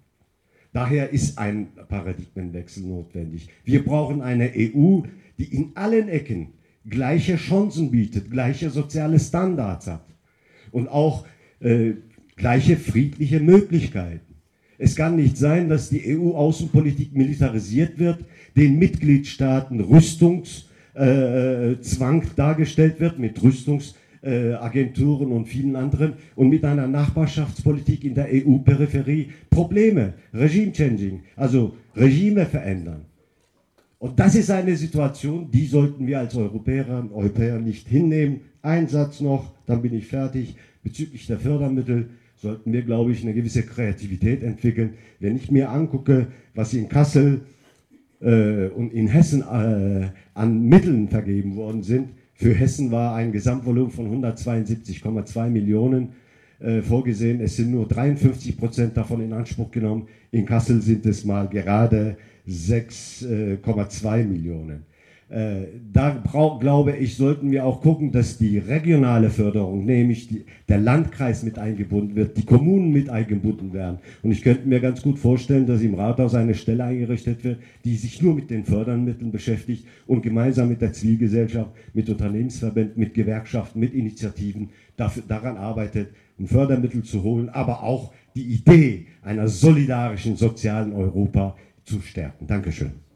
Daher 0.74 1.12
ist 1.12 1.38
ein 1.38 1.68
Paradigmenwechsel 1.88 2.84
notwendig. 2.84 3.50
Wir 3.64 3.84
brauchen 3.84 4.22
eine 4.22 4.52
EU, 4.56 5.02
die 5.38 5.56
in 5.56 5.72
allen 5.76 6.10
Ecken 6.10 6.54
gleiche 6.88 7.36
Chancen 7.36 7.92
bietet, 7.92 8.32
gleiche 8.32 8.70
soziale 8.70 9.20
Standards 9.20 9.88
hat 9.88 10.06
und 10.72 10.88
auch 10.88 11.26
äh, 11.60 11.94
gleiche 12.36 12.78
friedliche 12.78 13.40
Möglichkeiten. 13.40 14.22
Es 14.78 14.96
kann 14.96 15.18
nicht 15.18 15.38
sein, 15.38 15.70
dass 15.70 15.90
die 15.90 16.18
EU-Außenpolitik 16.18 17.14
militarisiert 17.14 18.00
wird, 18.00 18.24
den 18.56 18.80
Mitgliedstaaten 18.80 19.82
Rüstungszwang 19.82 20.69
äh, 21.00 21.78
dargestellt 22.36 23.00
wird 23.00 23.20
mit 23.20 23.42
Rüstungsagenturen 23.42 25.32
äh, 25.32 25.34
und 25.34 25.46
vielen 25.46 25.76
anderen 25.76 26.14
und 26.36 26.50
mit 26.50 26.66
einer 26.66 26.88
Nachbarschaftspolitik 26.88 28.04
in 28.04 28.16
der 28.16 28.28
EU-Peripherie 28.32 29.30
Probleme, 29.50 30.14
Regime-Changing, 30.34 31.22
also 31.36 31.76
Regime 31.96 32.46
verändern. 32.46 33.06
Und 33.98 34.20
das 34.20 34.36
ist 34.36 34.52
eine 34.52 34.76
Situation, 34.76 35.50
die 35.52 35.66
sollten 35.66 36.06
wir 36.08 36.20
als 36.20 36.36
Europäer 36.36 37.00
und 37.00 37.12
Europäer 37.12 37.60
nicht 37.60 37.88
hinnehmen. 37.88 38.42
Ein 38.62 38.88
Satz 38.88 39.20
noch, 39.20 39.54
dann 39.66 39.82
bin 39.82 39.94
ich 39.94 40.08
fertig. 40.08 40.56
Bezüglich 40.84 41.28
der 41.28 41.40
Fördermittel 41.40 42.10
sollten 42.38 42.72
wir, 42.72 42.82
glaube 42.82 43.12
ich, 43.12 43.22
eine 43.24 43.34
gewisse 43.34 43.64
Kreativität 43.64 44.44
entwickeln. 44.44 44.94
Wenn 45.20 45.36
ich 45.36 45.52
mir 45.52 45.70
angucke, 45.70 46.28
was 46.56 46.74
in 46.74 46.88
Kassel 46.88 47.42
äh, 47.42 47.59
und 48.22 48.92
in 48.94 49.08
Hessen 49.08 49.42
äh, 49.42 50.10
an 50.34 50.64
Mitteln 50.64 51.08
vergeben 51.08 51.56
worden 51.56 51.84
sind, 51.84 52.10
für 52.34 52.54
Hessen 52.54 52.92
war 52.92 53.16
ein 53.16 53.32
Gesamtvolumen 53.32 53.92
von 53.92 54.24
172,2 54.24 55.50
Millionen 55.50 56.14
äh, 56.60 56.82
vorgesehen. 56.82 57.42
Es 57.42 57.56
sind 57.56 57.72
nur 57.72 57.88
53 57.88 58.58
Prozent 58.58 58.98
davon 58.98 59.22
in 59.22 59.34
Anspruch 59.34 59.72
genommen. 59.72 60.08
In 60.32 60.46
Kassel 60.46 60.82
sind 60.82 61.06
es 61.06 61.26
mal 61.26 61.48
gerade 61.48 62.18
6,2 62.48 64.24
Millionen. 64.24 64.84
Äh, 65.30 65.68
da 65.94 66.24
glaube 66.60 66.98
ich, 66.98 67.16
sollten 67.16 67.52
wir 67.52 67.64
auch 67.64 67.82
gucken, 67.82 68.12
dass 68.12 68.40
die 68.40 68.58
regionale 68.58 69.30
Förderung, 69.30 69.86
nämlich 69.86 70.28
die, 70.28 70.46
der 70.68 70.80
Landkreis 70.80 71.44
mit 71.44 71.60
eingebunden 71.60 72.16
wird, 72.16 72.36
die 72.36 72.46
Kommunen 72.46 72.92
mit 72.92 73.10
eingebunden 73.10 73.72
werden. 73.72 74.00
Und 74.24 74.32
ich 74.32 74.42
könnte 74.42 74.68
mir 74.68 74.80
ganz 74.80 75.04
gut 75.04 75.20
vorstellen, 75.20 75.68
dass 75.68 75.82
im 75.82 75.94
Rathaus 75.94 76.34
eine 76.34 76.56
Stelle 76.56 76.84
eingerichtet 76.84 77.44
wird, 77.44 77.60
die 77.86 77.96
sich 77.96 78.24
nur 78.24 78.34
mit 78.34 78.50
den 78.50 78.66
Fördermitteln 78.66 79.32
beschäftigt 79.32 79.86
und 80.08 80.24
gemeinsam 80.24 80.68
mit 80.68 80.82
der 80.82 80.94
Zivilgesellschaft, 80.94 81.70
mit 81.94 82.10
Unternehmensverbänden, 82.10 83.00
mit 83.00 83.14
Gewerkschaften, 83.14 83.80
mit 83.80 83.94
Initiativen 83.94 84.70
dafür, 84.98 85.22
daran 85.28 85.58
arbeitet, 85.58 86.10
um 86.40 86.48
Fördermittel 86.48 87.04
zu 87.04 87.22
holen, 87.22 87.50
aber 87.50 87.84
auch 87.84 88.14
die 88.36 88.48
Idee 88.48 89.06
einer 89.22 89.48
solidarischen 89.48 90.36
sozialen 90.36 90.92
Europa 90.94 91.56
zu 91.84 92.02
stärken. 92.02 92.48
Dankeschön. 92.48 93.09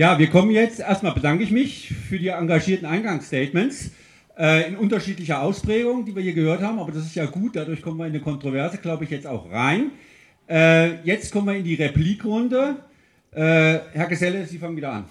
Ja, 0.00 0.18
wir 0.18 0.28
kommen 0.28 0.50
jetzt, 0.50 0.80
erstmal 0.80 1.12
bedanke 1.12 1.44
ich 1.44 1.50
mich 1.50 1.92
für 2.08 2.18
die 2.18 2.28
engagierten 2.28 2.86
Eingangsstatements 2.86 3.90
äh, 4.38 4.66
in 4.66 4.76
unterschiedlicher 4.76 5.42
Ausprägung, 5.42 6.06
die 6.06 6.16
wir 6.16 6.22
hier 6.22 6.32
gehört 6.32 6.62
haben, 6.62 6.78
aber 6.78 6.90
das 6.90 7.04
ist 7.04 7.16
ja 7.16 7.26
gut, 7.26 7.54
dadurch 7.54 7.82
kommen 7.82 7.98
wir 7.98 8.06
in 8.06 8.14
eine 8.14 8.22
Kontroverse, 8.22 8.78
glaube 8.78 9.04
ich, 9.04 9.10
jetzt 9.10 9.26
auch 9.26 9.52
rein. 9.52 9.90
Äh, 10.48 11.02
jetzt 11.04 11.30
kommen 11.30 11.48
wir 11.48 11.54
in 11.54 11.64
die 11.64 11.74
Replikrunde. 11.74 12.76
Äh, 13.30 13.80
Herr 13.92 14.06
Geselle, 14.08 14.46
Sie 14.46 14.56
fangen 14.56 14.78
wieder 14.78 14.90
an. 14.90 15.04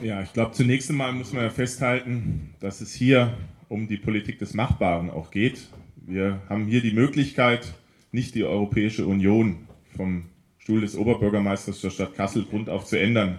Ja, 0.00 0.22
ich 0.22 0.32
glaube, 0.32 0.52
zunächst 0.52 0.88
einmal 0.88 1.12
muss 1.12 1.34
man 1.34 1.42
ja 1.42 1.50
festhalten, 1.50 2.54
dass 2.58 2.80
es 2.80 2.94
hier 2.94 3.34
um 3.68 3.86
die 3.86 3.98
Politik 3.98 4.38
des 4.38 4.54
Machbaren 4.54 5.10
auch 5.10 5.30
geht. 5.30 5.68
Wir 6.06 6.40
haben 6.48 6.64
hier 6.64 6.80
die 6.80 6.92
Möglichkeit, 6.92 7.70
nicht 8.12 8.34
die 8.34 8.44
Europäische 8.44 9.06
Union 9.06 9.68
vom 9.94 10.24
Stuhl 10.68 10.82
des 10.82 10.98
Oberbürgermeisters 10.98 11.80
der 11.80 11.88
Stadt 11.88 12.14
Kassel 12.14 12.44
grundauf 12.44 12.84
zu 12.84 13.00
ändern. 13.00 13.38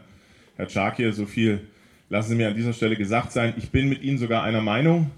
Herr 0.55 0.67
Czakir, 0.67 1.13
so 1.13 1.27
viel 1.27 1.59
lassen 2.09 2.29
Sie 2.29 2.35
mir 2.35 2.47
an 2.47 2.55
dieser 2.55 2.73
Stelle 2.73 2.95
gesagt 2.95 3.33
sein. 3.33 3.53
Ich 3.55 3.69
bin 3.69 3.87
mit 3.87 4.01
Ihnen 4.01 4.17
sogar 4.17 4.41
einer 4.41 4.61
Meinung, 4.61 5.11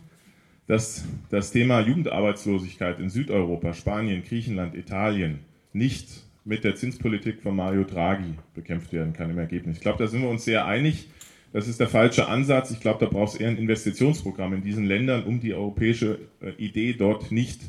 dass 0.68 1.06
das 1.30 1.54
Thema 1.54 1.80
Jugendarbeitslosigkeit 1.80 3.00
in 3.00 3.10
Südeuropa, 3.10 3.74
Spanien, 3.74 4.26
Griechenland, 4.26 4.76
Italien 4.76 5.40
nicht 5.72 6.10
mit 6.44 6.66
der 6.66 6.76
Zinspolitik 6.76 7.42
von 7.42 7.56
Mario 7.56 7.86
Draghi 7.86 8.34
bekämpft 8.56 8.92
werden 8.92 9.14
kann 9.14 9.30
im 9.30 9.38
Ergebnis. 9.38 9.78
Ich 9.78 9.82
glaube, 9.82 10.04
da 10.04 10.08
sind 10.08 10.22
wir 10.22 10.30
uns 10.30 10.44
sehr 10.44 10.66
einig. 10.66 11.08
Das 11.54 11.70
ist 11.70 11.80
der 11.80 11.88
falsche 11.88 12.28
Ansatz. 12.28 12.72
Ich 12.72 12.82
glaube, 12.82 13.06
da 13.06 13.10
braucht 13.10 13.36
es 13.36 13.40
eher 13.40 13.48
ein 13.48 13.58
Investitionsprogramm 13.58 14.56
in 14.56 14.64
diesen 14.64 14.84
Ländern, 14.84 15.24
um 15.24 15.40
die 15.40 15.54
europäische 15.54 16.20
äh, 16.42 16.50
Idee 16.58 16.92
dort 16.92 17.32
nicht 17.32 17.62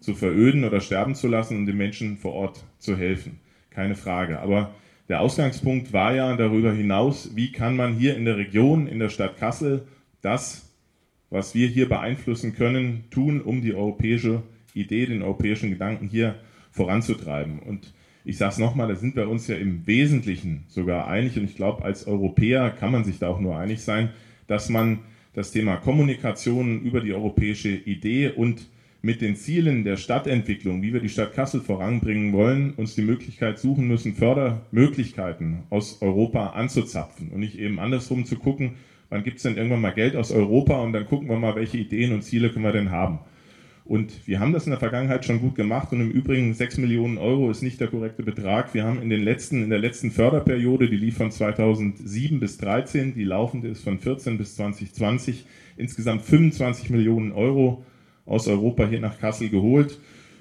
zu 0.00 0.14
veröden 0.14 0.64
oder 0.64 0.80
sterben 0.80 1.14
zu 1.14 1.28
lassen 1.28 1.58
und 1.58 1.66
den 1.66 1.76
Menschen 1.76 2.16
vor 2.16 2.32
Ort 2.32 2.64
zu 2.78 2.96
helfen 2.96 3.38
keine 3.70 3.94
Frage. 3.94 4.40
Aber 4.40 4.74
der 5.08 5.20
Ausgangspunkt 5.20 5.92
war 5.92 6.14
ja 6.14 6.36
darüber 6.36 6.72
hinaus, 6.72 7.34
wie 7.34 7.52
kann 7.52 7.76
man 7.76 7.94
hier 7.94 8.16
in 8.16 8.24
der 8.24 8.36
Region, 8.36 8.86
in 8.86 8.98
der 8.98 9.08
Stadt 9.08 9.38
Kassel, 9.38 9.86
das, 10.22 10.70
was 11.30 11.54
wir 11.54 11.68
hier 11.68 11.88
beeinflussen 11.88 12.54
können, 12.54 13.04
tun, 13.10 13.40
um 13.40 13.62
die 13.62 13.74
europäische 13.74 14.42
Idee, 14.74 15.06
den 15.06 15.22
europäischen 15.22 15.70
Gedanken 15.70 16.08
hier 16.08 16.36
voranzutreiben. 16.70 17.58
Und 17.58 17.92
ich 18.24 18.36
sage 18.36 18.52
es 18.52 18.58
nochmal, 18.58 18.88
da 18.88 18.94
sind 18.94 19.16
wir 19.16 19.28
uns 19.28 19.48
ja 19.48 19.56
im 19.56 19.86
Wesentlichen 19.86 20.64
sogar 20.68 21.08
einig 21.08 21.36
und 21.36 21.44
ich 21.44 21.56
glaube, 21.56 21.84
als 21.84 22.06
Europäer 22.06 22.70
kann 22.70 22.92
man 22.92 23.04
sich 23.04 23.18
da 23.18 23.28
auch 23.28 23.40
nur 23.40 23.56
einig 23.56 23.82
sein, 23.82 24.10
dass 24.46 24.68
man 24.68 25.00
das 25.32 25.52
Thema 25.52 25.76
Kommunikation 25.76 26.82
über 26.82 27.00
die 27.00 27.12
europäische 27.12 27.70
Idee 27.70 28.28
und 28.28 28.68
mit 29.02 29.22
den 29.22 29.34
Zielen 29.34 29.84
der 29.84 29.96
Stadtentwicklung, 29.96 30.82
wie 30.82 30.92
wir 30.92 31.00
die 31.00 31.08
Stadt 31.08 31.32
Kassel 31.32 31.60
voranbringen 31.60 32.32
wollen, 32.32 32.74
uns 32.74 32.94
die 32.94 33.02
Möglichkeit 33.02 33.58
suchen 33.58 33.88
müssen, 33.88 34.14
Fördermöglichkeiten 34.14 35.60
aus 35.70 36.02
Europa 36.02 36.48
anzuzapfen 36.50 37.30
und 37.30 37.40
nicht 37.40 37.58
eben 37.58 37.78
andersrum 37.78 38.26
zu 38.26 38.36
gucken, 38.36 38.72
wann 39.08 39.24
gibt 39.24 39.38
es 39.38 39.44
denn 39.44 39.56
irgendwann 39.56 39.80
mal 39.80 39.94
Geld 39.94 40.16
aus 40.16 40.32
Europa 40.32 40.80
und 40.82 40.92
dann 40.92 41.06
gucken 41.06 41.28
wir 41.28 41.38
mal, 41.38 41.56
welche 41.56 41.78
Ideen 41.78 42.12
und 42.12 42.22
Ziele 42.22 42.50
können 42.50 42.64
wir 42.64 42.72
denn 42.72 42.90
haben. 42.90 43.20
Und 43.86 44.28
wir 44.28 44.38
haben 44.38 44.52
das 44.52 44.66
in 44.66 44.70
der 44.70 44.78
Vergangenheit 44.78 45.24
schon 45.24 45.40
gut 45.40 45.56
gemacht 45.56 45.90
und 45.90 46.00
im 46.00 46.12
Übrigen 46.12 46.54
6 46.54 46.78
Millionen 46.78 47.18
Euro 47.18 47.50
ist 47.50 47.62
nicht 47.62 47.80
der 47.80 47.88
korrekte 47.88 48.22
Betrag. 48.22 48.72
Wir 48.72 48.84
haben 48.84 49.02
in, 49.02 49.10
den 49.10 49.22
letzten, 49.22 49.64
in 49.64 49.70
der 49.70 49.80
letzten 49.80 50.12
Förderperiode, 50.12 50.88
die 50.88 50.96
lief 50.96 51.16
von 51.16 51.32
2007 51.32 52.38
bis 52.38 52.58
2013, 52.58 53.14
die 53.14 53.24
laufende 53.24 53.66
ist 53.66 53.82
von 53.82 53.98
14 53.98 54.38
bis 54.38 54.54
2020, 54.54 55.44
insgesamt 55.76 56.22
25 56.22 56.90
Millionen 56.90 57.32
Euro 57.32 57.84
aus 58.30 58.48
Europa 58.48 58.86
hier 58.86 59.00
nach 59.00 59.18
Kassel 59.18 59.50
geholt 59.50 59.98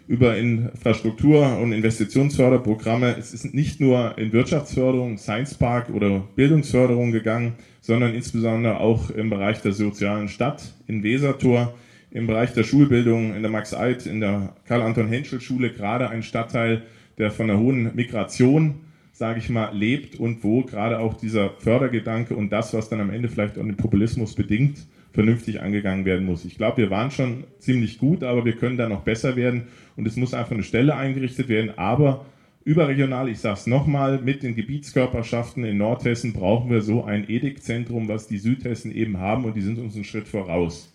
über 0.07 0.37
Infrastruktur- 0.37 1.59
und 1.59 1.71
Investitionsförderprogramme. 1.71 3.15
Es 3.19 3.31
ist 3.31 3.53
nicht 3.53 3.79
nur 3.79 4.17
in 4.17 4.33
Wirtschaftsförderung, 4.33 5.19
Science 5.19 5.53
Park 5.53 5.91
oder 5.91 6.23
Bildungsförderung 6.35 7.11
gegangen, 7.11 7.53
sondern 7.79 8.15
insbesondere 8.15 8.79
auch 8.79 9.11
im 9.11 9.29
Bereich 9.29 9.61
der 9.61 9.73
sozialen 9.73 10.27
Stadt 10.27 10.73
in 10.87 11.03
Wesertor, 11.03 11.75
im 12.09 12.25
Bereich 12.25 12.53
der 12.53 12.63
Schulbildung 12.63 13.35
in 13.35 13.43
der 13.43 13.51
Max-Eid, 13.51 14.07
in 14.07 14.19
der 14.19 14.55
Karl-Anton-Henschel-Schule, 14.67 15.73
gerade 15.73 16.09
ein 16.09 16.23
Stadtteil, 16.23 16.81
der 17.19 17.29
von 17.29 17.49
einer 17.49 17.59
hohen 17.59 17.95
Migration, 17.95 18.75
sage 19.11 19.37
ich 19.37 19.49
mal, 19.49 19.75
lebt 19.77 20.19
und 20.19 20.43
wo 20.43 20.63
gerade 20.63 20.97
auch 20.97 21.15
dieser 21.17 21.51
Fördergedanke 21.59 22.35
und 22.35 22.49
das, 22.51 22.73
was 22.73 22.89
dann 22.89 22.99
am 22.99 23.11
Ende 23.11 23.29
vielleicht 23.29 23.59
auch 23.59 23.63
den 23.63 23.77
Populismus 23.77 24.33
bedingt, 24.33 24.87
vernünftig 25.11 25.61
angegangen 25.61 26.05
werden 26.05 26.25
muss. 26.25 26.45
Ich 26.45 26.57
glaube, 26.57 26.77
wir 26.77 26.89
waren 26.89 27.11
schon 27.11 27.45
ziemlich 27.57 27.97
gut, 27.97 28.23
aber 28.23 28.45
wir 28.45 28.53
können 28.53 28.77
da 28.77 28.87
noch 28.87 29.01
besser 29.01 29.35
werden 29.35 29.63
und 29.95 30.07
es 30.07 30.15
muss 30.15 30.33
einfach 30.33 30.51
eine 30.51 30.63
Stelle 30.63 30.95
eingerichtet 30.95 31.49
werden, 31.49 31.77
aber 31.77 32.25
überregional, 32.63 33.29
ich 33.29 33.39
sage 33.39 33.55
es 33.55 33.67
nochmal, 33.67 34.21
mit 34.21 34.43
den 34.43 34.55
Gebietskörperschaften 34.55 35.63
in 35.63 35.77
Nordhessen 35.77 36.33
brauchen 36.33 36.69
wir 36.69 36.81
so 36.81 37.03
ein 37.03 37.27
EDIC-Zentrum, 37.27 38.07
was 38.07 38.27
die 38.27 38.37
Südhessen 38.37 38.91
eben 38.91 39.17
haben 39.17 39.45
und 39.45 39.55
die 39.55 39.61
sind 39.61 39.79
uns 39.79 39.95
einen 39.95 40.03
Schritt 40.03 40.27
voraus. 40.27 40.93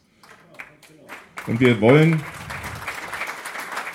Und 1.46 1.61
wir 1.61 1.81
wollen, 1.81 2.20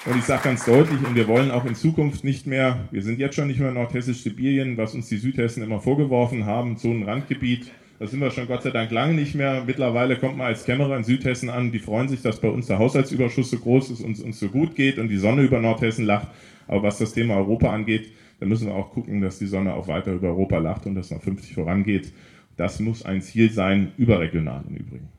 und 0.06 0.18
ich 0.18 0.24
sage 0.24 0.44
ganz 0.44 0.66
deutlich, 0.66 1.00
und 1.06 1.16
wir 1.16 1.28
wollen 1.28 1.52
auch 1.52 1.66
in 1.66 1.76
Zukunft 1.76 2.24
nicht 2.24 2.46
mehr, 2.46 2.88
wir 2.92 3.02
sind 3.02 3.20
jetzt 3.20 3.36
schon 3.36 3.48
nicht 3.48 3.60
mehr 3.60 3.72
Nordhessisch-Sibirien, 3.72 4.78
was 4.78 4.94
uns 4.94 5.08
die 5.08 5.18
Südhessen 5.18 5.64
immer 5.64 5.80
vorgeworfen 5.80 6.46
haben, 6.46 6.78
so 6.78 6.92
ein 6.92 7.04
Randgebiet. 7.04 7.72
Da 8.00 8.08
sind 8.08 8.22
wir 8.22 8.32
schon 8.32 8.48
Gott 8.48 8.64
sei 8.64 8.70
Dank 8.70 8.92
lange 8.92 9.14
nicht 9.14 9.36
mehr. 9.36 9.64
Mittlerweile 9.66 10.16
kommt 10.16 10.38
man 10.38 10.48
als 10.48 10.64
Kämmerer 10.64 10.96
in 10.96 11.04
Südhessen 11.04 11.50
an, 11.50 11.74
die 11.74 11.80
freuen 11.80 12.08
sich, 12.08 12.22
dass 12.22 12.40
bei 12.40 12.48
uns 12.48 12.68
der 12.68 12.80
Haushaltsüberschuss 12.80 13.52
so 13.52 13.58
groß 13.58 13.92
ist 13.92 14.02
und 14.02 14.18
uns 14.22 14.40
so 14.40 14.48
gut 14.48 14.76
geht 14.76 14.98
und 14.98 15.10
die 15.10 15.18
Sonne 15.18 15.42
über 15.42 15.60
Nordhessen 15.60 16.06
lacht. 16.06 16.30
Aber 16.68 16.84
was 16.84 16.98
das 16.98 17.14
Thema 17.14 17.36
Europa 17.36 17.74
angeht, 17.74 18.10
da 18.40 18.46
müssen 18.46 18.68
wir 18.68 18.76
auch 18.76 18.92
gucken, 18.92 19.20
dass 19.20 19.38
die 19.38 19.48
Sonne 19.48 19.74
auch 19.74 19.90
weiter 19.90 20.14
über 20.14 20.30
Europa 20.30 20.60
lacht 20.60 20.86
und 20.86 20.96
dass 20.96 21.12
noch 21.12 21.22
50 21.22 21.54
vorangeht. 21.54 22.14
Das 22.56 22.80
muss 22.80 23.04
ein 23.04 23.22
Ziel 23.22 23.52
sein, 23.52 23.92
überregional 23.98 24.64
im 24.70 24.76
Übrigen. 24.78 25.10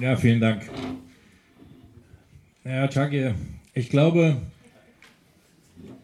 Ja, 0.00 0.14
vielen 0.16 0.40
Dank. 0.40 0.70
Ja, 2.64 2.86
Chucky, 2.86 3.32
ich 3.74 3.90
glaube, 3.90 4.36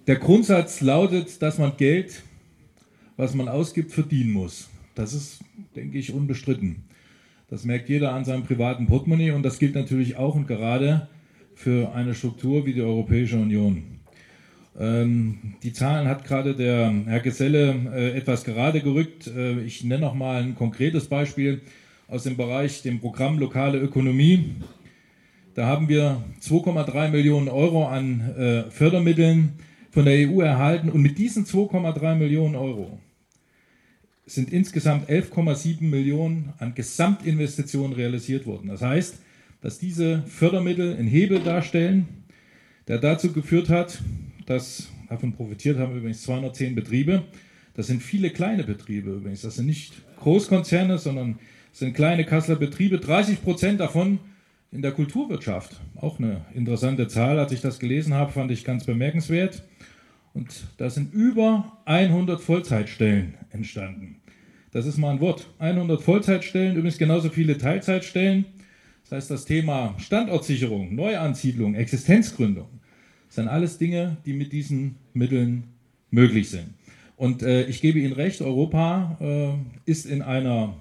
der 0.09 0.17
Grundsatz 0.17 0.81
lautet, 0.81 1.43
dass 1.43 1.59
man 1.59 1.77
Geld, 1.77 2.23
was 3.19 3.35
man 3.35 3.47
ausgibt, 3.47 3.93
verdienen 3.93 4.33
muss. 4.33 4.71
Das 4.95 5.13
ist, 5.13 5.41
denke 5.77 5.99
ich, 5.99 6.15
unbestritten. 6.15 6.85
Das 7.51 7.65
merkt 7.65 7.91
jeder 7.91 8.15
an 8.15 8.25
seinem 8.25 8.43
privaten 8.43 8.87
Portemonnaie 8.87 9.33
und 9.33 9.43
das 9.43 9.59
gilt 9.59 9.75
natürlich 9.75 10.17
auch 10.17 10.35
und 10.35 10.47
gerade 10.47 11.09
für 11.55 11.95
eine 11.95 12.15
Struktur 12.15 12.65
wie 12.65 12.73
die 12.73 12.81
Europäische 12.81 13.37
Union. 13.37 13.83
Ähm, 14.79 15.57
die 15.63 15.75
Zahlen 15.75 16.09
hat 16.09 16.25
gerade 16.25 16.55
der 16.55 16.91
Herr 17.05 17.21
Geselle 17.21 17.75
äh, 17.95 18.17
etwas 18.17 18.45
gerade 18.45 18.81
gerückt. 18.81 19.27
Äh, 19.27 19.61
ich 19.61 19.85
nenne 19.85 20.03
noch 20.03 20.15
mal 20.15 20.43
ein 20.43 20.55
konkretes 20.55 21.07
Beispiel 21.07 21.61
aus 22.07 22.23
dem 22.23 22.39
Bereich 22.39 22.81
dem 22.81 23.01
Programm 23.01 23.39
Lokale 23.39 23.79
Ökonomie. 23.79 24.55
Da 25.55 25.67
haben 25.67 25.89
wir 25.89 26.23
2,3 26.41 27.09
Millionen 27.09 27.49
Euro 27.49 27.87
an 27.87 28.21
äh, 28.39 28.71
Fördermitteln 28.71 29.59
von 29.99 30.05
der 30.05 30.29
EU 30.29 30.43
erhalten 30.43 30.91
und 30.91 31.03
mit 31.03 31.19
diesen 31.19 31.45
2,3 31.45 32.15
Millionen 32.15 32.55
Euro 32.55 33.01
sind 34.27 34.53
insgesamt 34.53 35.11
11,7 35.11 35.83
Millionen 35.83 36.53
an 36.59 36.73
Gesamtinvestitionen 36.77 37.95
realisiert 37.95 38.47
worden. 38.47 38.69
Das 38.69 38.81
heißt, 38.81 39.17
dass 39.61 39.81
diese 39.81 40.23
Fördermittel 40.29 40.97
einen 40.97 41.09
Hebel 41.09 41.41
darstellen, 41.41 42.07
der 42.87 42.99
dazu 42.99 43.33
geführt 43.33 43.71
hat, 43.71 44.01
dass 44.47 44.87
davon 45.09 45.33
profitiert 45.33 45.79
haben 45.79 45.97
übrigens 45.97 46.23
210 46.23 46.77
Betriebe. 46.77 47.25
Das 47.75 47.89
sind 47.89 48.01
viele 48.01 48.31
kleine 48.31 48.63
Betriebe 48.63 49.11
übrigens. 49.11 49.41
Das 49.41 49.57
sind 49.57 49.67
nicht 49.67 49.95
Großkonzerne, 50.21 50.99
sondern 50.99 51.41
sind 51.73 51.95
kleine 51.95 52.25
Kasseler 52.25 52.57
Betriebe. 52.57 53.01
30 53.01 53.43
Prozent 53.43 53.81
davon 53.81 54.21
in 54.71 54.81
der 54.81 54.93
Kulturwirtschaft. 54.93 55.81
Auch 55.97 56.21
eine 56.21 56.43
interessante 56.55 57.09
Zahl. 57.09 57.41
Als 57.41 57.51
ich 57.51 57.63
das 57.63 57.81
gelesen 57.81 58.15
habe, 58.15 58.31
fand 58.31 58.53
ich 58.53 58.65
ganz 58.65 58.85
bemerkenswert. 58.85 59.65
Und 60.39 60.69
da 60.77 60.89
sind 60.89 61.13
über 61.13 61.81
100 61.85 62.41
Vollzeitstellen 62.41 63.35
entstanden. 63.51 64.21
Das 64.71 64.87
ist 64.87 64.97
mal 64.97 65.11
ein 65.11 65.21
Wort. 65.21 65.53
100 65.59 66.01
Vollzeitstellen, 66.01 66.77
übrigens 66.77 66.97
genauso 66.97 67.29
viele 67.29 67.59
Teilzeitstellen. 67.59 68.45
Das 69.03 69.17
heißt, 69.17 69.31
das 69.33 69.47
Thema 69.47 69.97
Standortsicherung, 69.99 70.95
Neuansiedlung, 70.95 71.75
Existenzgründung, 71.75 72.69
sind 73.29 73.49
alles 73.49 73.79
Dinge, 73.79 74.19
die 74.27 74.33
mit 74.33 74.53
diesen 74.53 74.95
Mitteln 75.13 75.65
möglich 76.13 76.51
sind. 76.51 76.69
Und 77.17 77.43
äh, 77.43 77.65
ich 77.65 77.81
gebe 77.81 77.99
Ihnen 77.99 78.13
recht, 78.13 78.41
Europa 78.41 79.19
äh, 79.21 79.91
ist 79.91 80.07
in 80.07 80.23
einer 80.23 80.77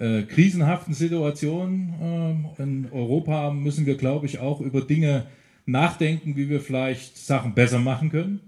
äh, 0.00 0.22
krisenhaften 0.22 0.92
Situation. 0.92 2.50
Äh, 2.58 2.62
in 2.64 2.88
Europa 2.90 3.52
müssen 3.52 3.86
wir, 3.86 3.96
glaube 3.96 4.26
ich, 4.26 4.40
auch 4.40 4.60
über 4.60 4.80
Dinge 4.80 5.26
nachdenken, 5.66 6.34
wie 6.34 6.48
wir 6.48 6.60
vielleicht 6.60 7.16
Sachen 7.16 7.54
besser 7.54 7.78
machen 7.78 8.10
können 8.10 8.40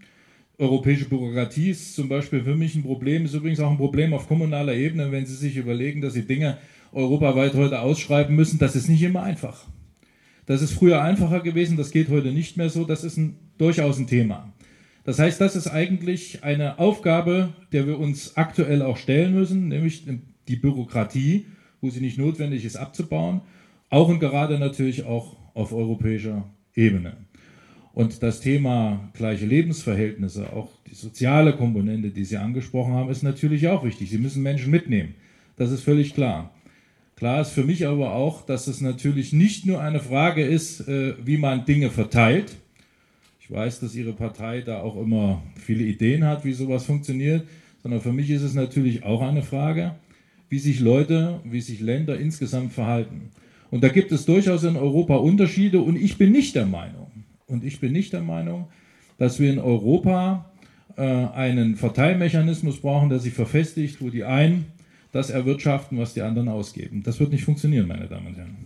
europäische 0.59 1.09
Bürokratie 1.09 1.71
ist 1.71 1.95
zum 1.95 2.09
Beispiel 2.09 2.43
für 2.43 2.57
mich 2.57 2.75
ein 2.75 2.83
Problem, 2.83 3.25
ist 3.25 3.35
übrigens 3.35 3.61
auch 3.61 3.71
ein 3.71 3.77
Problem 3.77 4.15
auf 4.15 4.29
kommunaler 4.29 4.75
Ebene, 4.75 5.11
wenn 5.11 5.27
Sie 5.27 5.35
sich 5.35 5.57
überlegen, 5.57 6.01
dass 6.01 6.15
Sie 6.15 6.27
Dinge 6.27 6.59
europaweit 6.93 7.55
heute 7.55 7.81
ausschreiben 7.81 8.37
müssen, 8.37 8.59
das 8.59 8.77
ist 8.77 8.89
nicht 8.89 9.03
immer 9.03 9.23
einfach. 9.23 9.67
Das 10.47 10.63
ist 10.63 10.73
früher 10.73 11.03
einfacher 11.03 11.41
gewesen, 11.41 11.77
das 11.77 11.91
geht 11.91 12.09
heute 12.09 12.31
nicht 12.31 12.57
mehr 12.57 12.71
so, 12.71 12.85
das 12.85 13.03
ist 13.03 13.17
ein, 13.17 13.37
durchaus 13.59 13.99
ein 13.99 14.07
Thema. 14.07 14.53
Das 15.05 15.19
heißt, 15.19 15.41
das 15.41 15.57
ist 15.57 15.67
eigentlich 15.67 16.45
eine 16.45 16.79
Aufgabe, 16.79 17.53
der 17.73 17.87
wir 17.87 17.99
uns 17.99 18.37
aktuell 18.37 18.83
auch 18.83 18.97
stellen 18.97 19.35
müssen, 19.35 19.69
nämlich 19.69 20.07
die 20.49 20.57
Bürokratie, 20.57 21.47
wo 21.81 21.91
sie 21.91 22.01
nicht 22.01 22.19
notwendig 22.19 22.65
ist, 22.65 22.77
abzubauen, 22.77 23.43
auch 23.91 24.09
und 24.09 24.21
gerade 24.21 24.59
natürlich 24.59 25.05
auch 25.05 25.37
auf 25.55 25.73
europäischer 25.73 26.49
Ebene. 26.75 27.17
Und 27.95 28.25
das 28.25 28.41
Thema 28.41 29.09
gleiche 29.15 29.47
Lebensverhältnisse, 29.47 30.53
auch 30.53 30.69
die 30.91 30.97
soziale 30.97 31.53
Komponente, 31.53 32.11
die 32.11 32.25
Sie 32.25 32.37
angesprochen 32.37 32.93
haben, 32.93 33.09
ist 33.09 33.23
natürlich 33.23 33.69
auch 33.69 33.85
wichtig. 33.85 34.11
Sie 34.11 34.19
müssen 34.19 34.43
Menschen 34.43 34.73
mitnehmen. 34.73 35.15
Das 35.57 35.71
ist 35.71 35.83
völlig 35.83 36.13
klar. 36.13 36.53
Klar 37.15 37.43
ist 37.43 37.51
für 37.51 37.63
mich 37.63 37.87
aber 37.87 38.13
auch, 38.13 38.45
dass 38.45 38.67
es 38.67 38.81
natürlich 38.81 39.33
nicht 39.33 39.65
nur 39.67 39.81
eine 39.81 40.01
Frage 40.01 40.45
ist, 40.45 40.89
äh, 40.89 41.15
wie 41.25 41.37
man 41.37 41.65
Dinge 41.65 41.91
verteilt. 41.91 42.57
Ich 43.41 43.49
weiß, 43.49 43.79
dass 43.79 43.95
Ihre 43.95 44.13
Partei 44.13 44.63
da 44.63 44.81
auch 44.81 45.01
immer 45.01 45.43
viele 45.55 45.85
Ideen 45.85 46.25
hat, 46.25 46.45
wie 46.45 46.53
sowas 46.53 46.87
funktioniert, 46.87 47.47
sondern 47.83 48.01
für 48.01 48.13
mich 48.13 48.29
ist 48.31 48.43
es 48.43 48.55
natürlich 48.55 49.05
auch 49.05 49.23
eine 49.23 49.43
Frage, 49.43 49.95
wie 50.49 50.59
sich 50.59 50.81
Leute, 50.81 51.41
wie 51.45 51.61
sich 51.61 51.81
Länder 51.81 52.19
insgesamt 52.19 52.73
verhalten. 52.73 53.31
Und 53.71 53.85
da 53.85 53.89
gibt 53.89 54.11
es 54.11 54.25
durchaus 54.25 54.65
in 54.65 54.77
Europa 54.77 55.17
Unterschiede 55.17 55.81
und 55.81 55.97
ich 55.97 56.19
bin 56.19 56.33
nicht 56.33 56.57
der 56.57 56.67
Meinung, 56.67 57.04
und 57.55 57.65
ich 57.65 57.81
bin 57.81 57.93
nicht 57.93 58.13
der 58.13 58.23
Meinung, 58.23 58.67
dass 59.17 59.41
wir 59.41 59.51
in 59.51 59.59
Europa 59.59 60.51
äh, 60.97 61.03
einen 61.03 61.77
Verteilmechanismus 61.77 62.81
brauchen, 62.81 63.09
der 63.09 63.21
sich 63.21 63.33
verfestigt, 63.33 64.03
wo 64.03 64.11
die 64.11 64.25
einen 64.25 64.67
das 65.13 65.31
erwirtschaften, 65.31 65.99
was 65.99 66.13
die 66.15 66.23
anderen 66.23 66.49
ausgeben. 66.49 67.03
Das 67.05 67.21
wird 67.21 67.31
nicht 67.31 67.45
funktionieren, 67.45 67.87
meine 67.87 68.09
Damen 68.09 68.27
und 68.27 68.37
Herren. 68.37 68.57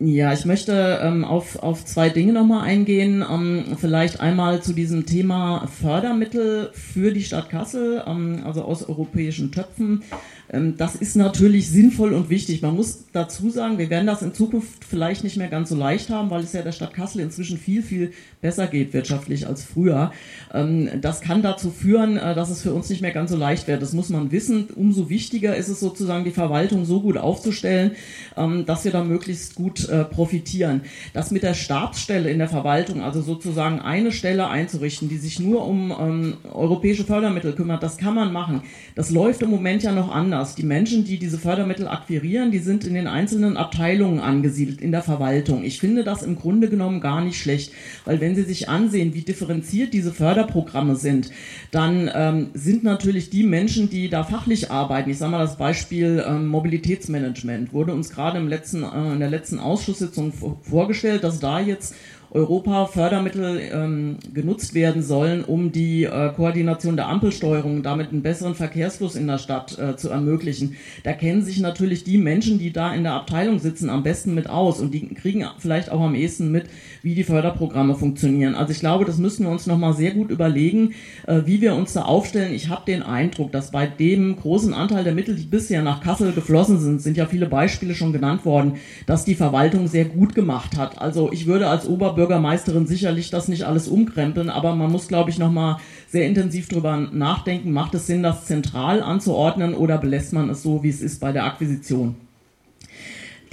Ja, 0.00 0.32
ich 0.34 0.44
möchte 0.44 1.00
ähm, 1.02 1.24
auf, 1.24 1.62
auf 1.62 1.84
zwei 1.86 2.10
Dinge 2.10 2.34
nochmal 2.34 2.64
eingehen. 2.64 3.24
Ähm, 3.28 3.76
vielleicht 3.78 4.20
einmal 4.20 4.62
zu 4.62 4.74
diesem 4.74 5.06
Thema 5.06 5.66
Fördermittel 5.66 6.70
für 6.74 7.12
die 7.12 7.22
Stadt 7.22 7.48
Kassel, 7.48 8.02
ähm, 8.06 8.42
also 8.44 8.64
aus 8.64 8.86
europäischen 8.86 9.50
Töpfen. 9.50 10.02
Ähm, 10.50 10.76
das 10.76 10.94
ist 10.94 11.16
natürlich 11.16 11.70
sinnvoll 11.70 12.12
und 12.12 12.30
wichtig. 12.30 12.62
Man 12.62 12.74
muss 12.74 13.04
dazu 13.12 13.50
sagen, 13.50 13.78
wir 13.78 13.90
werden 13.90 14.06
das 14.06 14.22
in 14.22 14.34
Zukunft 14.34 14.84
vielleicht 14.84 15.24
nicht 15.24 15.36
mehr 15.36 15.48
ganz 15.48 15.68
so 15.68 15.76
leicht 15.76 16.10
haben, 16.10 16.30
weil 16.30 16.42
es 16.42 16.52
ja 16.52 16.62
der 16.62 16.72
Stadt 16.72 16.94
Kassel 16.94 17.20
inzwischen 17.20 17.58
viel, 17.58 17.82
viel 17.82 18.12
besser 18.40 18.66
geht 18.66 18.92
wirtschaftlich 18.92 19.46
als 19.46 19.64
früher. 19.64 20.12
Ähm, 20.52 20.88
das 21.00 21.20
kann 21.20 21.42
dazu 21.42 21.70
führen, 21.70 22.16
äh, 22.16 22.34
dass 22.34 22.50
es 22.50 22.62
für 22.62 22.74
uns 22.74 22.88
nicht 22.90 23.02
mehr 23.02 23.12
ganz 23.12 23.30
so 23.30 23.36
leicht 23.36 23.66
wird. 23.68 23.82
Das 23.82 23.92
muss 23.92 24.10
man 24.10 24.32
wissen. 24.32 24.68
Umso 24.74 25.08
wichtiger 25.08 25.56
ist 25.56 25.68
es 25.68 25.80
sozusagen, 25.80 26.24
die 26.24 26.30
Verwaltung 26.30 26.84
so 26.84 27.00
gut 27.00 27.16
aufzustellen, 27.16 27.92
ähm, 28.36 28.66
dass 28.66 28.84
wir 28.84 28.92
da 28.92 29.02
möglichst 29.02 29.54
gut 29.54 29.88
äh, 29.88 30.04
profitieren. 30.04 30.82
Das 31.12 31.30
mit 31.30 31.42
der 31.42 31.54
Stabsstelle 31.54 32.30
in 32.30 32.38
der 32.38 32.48
Verwaltung, 32.48 33.02
also 33.02 33.22
sozusagen 33.22 33.80
eine 33.80 34.12
Stelle 34.12 34.48
einzurichten, 34.48 35.08
die 35.08 35.16
sich 35.16 35.40
nur 35.40 35.66
um 35.66 36.34
europäische 36.52 37.04
Fördermittel 37.04 37.52
kümmert, 37.52 37.82
das 37.82 37.96
kann 37.96 38.14
man 38.14 38.32
machen. 38.32 38.62
Das 38.94 39.10
läuft 39.10 39.42
im 39.42 39.50
Moment 39.50 39.82
ja 39.82 39.92
noch 39.92 40.14
anders 40.14 40.33
anders. 40.34 40.54
Die 40.54 40.64
Menschen, 40.64 41.04
die 41.04 41.18
diese 41.18 41.38
Fördermittel 41.38 41.86
akquirieren, 41.86 42.50
die 42.50 42.58
sind 42.58 42.84
in 42.84 42.94
den 42.94 43.06
einzelnen 43.06 43.56
Abteilungen 43.56 44.20
angesiedelt, 44.20 44.80
in 44.80 44.92
der 44.92 45.02
Verwaltung. 45.02 45.64
Ich 45.64 45.80
finde 45.80 46.04
das 46.04 46.22
im 46.22 46.36
Grunde 46.36 46.68
genommen 46.68 47.00
gar 47.00 47.22
nicht 47.22 47.40
schlecht, 47.40 47.72
weil 48.04 48.20
wenn 48.20 48.34
Sie 48.34 48.42
sich 48.42 48.68
ansehen, 48.68 49.14
wie 49.14 49.22
differenziert 49.22 49.92
diese 49.92 50.12
Förderprogramme 50.12 50.96
sind, 50.96 51.30
dann 51.70 52.10
ähm, 52.14 52.48
sind 52.54 52.84
natürlich 52.84 53.30
die 53.30 53.44
Menschen, 53.44 53.88
die 53.88 54.08
da 54.08 54.24
fachlich 54.24 54.70
arbeiten, 54.70 55.10
ich 55.10 55.18
sage 55.18 55.32
mal 55.32 55.38
das 55.38 55.56
Beispiel 55.56 56.24
ähm, 56.26 56.48
Mobilitätsmanagement, 56.48 57.72
wurde 57.72 57.92
uns 57.92 58.10
gerade 58.10 58.38
im 58.38 58.48
letzten, 58.48 58.82
äh, 58.82 59.12
in 59.12 59.20
der 59.20 59.30
letzten 59.30 59.58
Ausschusssitzung 59.58 60.32
vorgestellt, 60.62 61.24
dass 61.24 61.40
da 61.40 61.60
jetzt 61.60 61.94
Europa 62.34 62.86
Fördermittel 62.86 63.60
ähm, 63.72 64.16
genutzt 64.34 64.74
werden 64.74 65.02
sollen, 65.02 65.44
um 65.44 65.70
die 65.70 66.02
äh, 66.02 66.32
Koordination 66.34 66.96
der 66.96 67.06
Ampelsteuerung, 67.08 67.84
damit 67.84 68.10
einen 68.10 68.22
besseren 68.22 68.56
Verkehrsfluss 68.56 69.14
in 69.14 69.28
der 69.28 69.38
Stadt 69.38 69.78
äh, 69.78 69.96
zu 69.96 70.10
ermöglichen. 70.10 70.74
Da 71.04 71.12
kennen 71.12 71.42
sich 71.42 71.60
natürlich 71.60 72.02
die 72.02 72.18
Menschen, 72.18 72.58
die 72.58 72.72
da 72.72 72.92
in 72.92 73.04
der 73.04 73.12
Abteilung 73.12 73.60
sitzen, 73.60 73.88
am 73.88 74.02
besten 74.02 74.34
mit 74.34 74.50
aus 74.50 74.80
und 74.80 74.92
die 74.92 75.14
kriegen 75.14 75.46
vielleicht 75.58 75.92
auch 75.92 76.00
am 76.00 76.16
ehesten 76.16 76.50
mit, 76.50 76.66
wie 77.04 77.14
die 77.14 77.22
Förderprogramme 77.22 77.94
funktionieren. 77.96 78.54
Also 78.54 78.72
ich 78.72 78.80
glaube, 78.80 79.04
das 79.04 79.18
müssen 79.18 79.44
wir 79.44 79.52
uns 79.52 79.66
nochmal 79.66 79.92
sehr 79.92 80.12
gut 80.12 80.30
überlegen, 80.30 80.94
äh, 81.26 81.42
wie 81.44 81.60
wir 81.60 81.74
uns 81.74 81.92
da 81.92 82.02
aufstellen. 82.02 82.54
Ich 82.54 82.70
habe 82.70 82.86
den 82.86 83.02
Eindruck, 83.02 83.52
dass 83.52 83.72
bei 83.72 83.86
dem 83.86 84.36
großen 84.36 84.72
Anteil 84.72 85.04
der 85.04 85.12
Mittel, 85.12 85.36
die 85.36 85.44
bisher 85.44 85.82
nach 85.82 86.00
Kassel 86.00 86.32
geflossen 86.32 86.80
sind, 86.80 87.02
sind 87.02 87.18
ja 87.18 87.26
viele 87.26 87.44
Beispiele 87.44 87.94
schon 87.94 88.14
genannt 88.14 88.46
worden, 88.46 88.76
dass 89.04 89.26
die 89.26 89.34
Verwaltung 89.34 89.86
sehr 89.86 90.06
gut 90.06 90.34
gemacht 90.34 90.78
hat. 90.78 90.98
Also 90.98 91.30
ich 91.30 91.44
würde 91.44 91.68
als 91.68 91.86
Oberbürgermeisterin 91.86 92.86
sicherlich 92.86 93.28
das 93.28 93.48
nicht 93.48 93.64
alles 93.64 93.86
umkrempeln, 93.86 94.48
aber 94.48 94.74
man 94.74 94.90
muss, 94.90 95.06
glaube 95.06 95.28
ich, 95.28 95.38
nochmal 95.38 95.76
sehr 96.08 96.26
intensiv 96.26 96.68
darüber 96.68 96.96
nachdenken, 96.96 97.72
macht 97.72 97.94
es 97.94 98.06
Sinn, 98.06 98.22
das 98.22 98.46
zentral 98.46 99.02
anzuordnen 99.02 99.74
oder 99.74 99.98
belässt 99.98 100.32
man 100.32 100.48
es 100.48 100.62
so, 100.62 100.82
wie 100.82 100.88
es 100.88 101.02
ist 101.02 101.20
bei 101.20 101.32
der 101.32 101.44
Akquisition? 101.44 102.23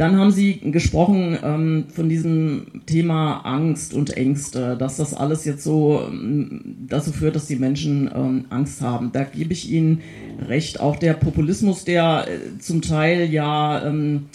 Dann 0.02 0.18
haben 0.18 0.32
Sie 0.32 0.60
gesprochen 0.72 1.38
ähm, 1.44 1.86
von 1.94 2.10
diesem 2.10 2.82
Thema 2.88 3.42
Angst 3.42 3.94
und 3.94 4.18
Ängste, 4.18 4.76
dass 4.76 4.98
das 4.98 5.14
alles 5.14 5.46
jetzt 5.46 5.64
so 5.64 6.02
ähm, 6.08 6.88
dazu 6.88 7.12
führt, 7.12 7.36
dass 7.36 7.46
die 7.46 7.56
Menschen 7.56 8.10
ähm, 8.12 8.46
Angst 8.50 8.82
haben. 8.82 9.12
Da 9.12 9.24
gebe 9.24 9.54
ich 9.54 9.70
Ihnen 9.70 10.02
recht. 10.48 10.80
Auch 10.80 10.96
der 10.96 11.14
Populismus, 11.14 11.86
der 11.86 12.26
äh, 12.28 12.58
zum 12.58 12.82
Teil 12.82 13.32
ja 13.32 13.86
ähm, 13.86 14.26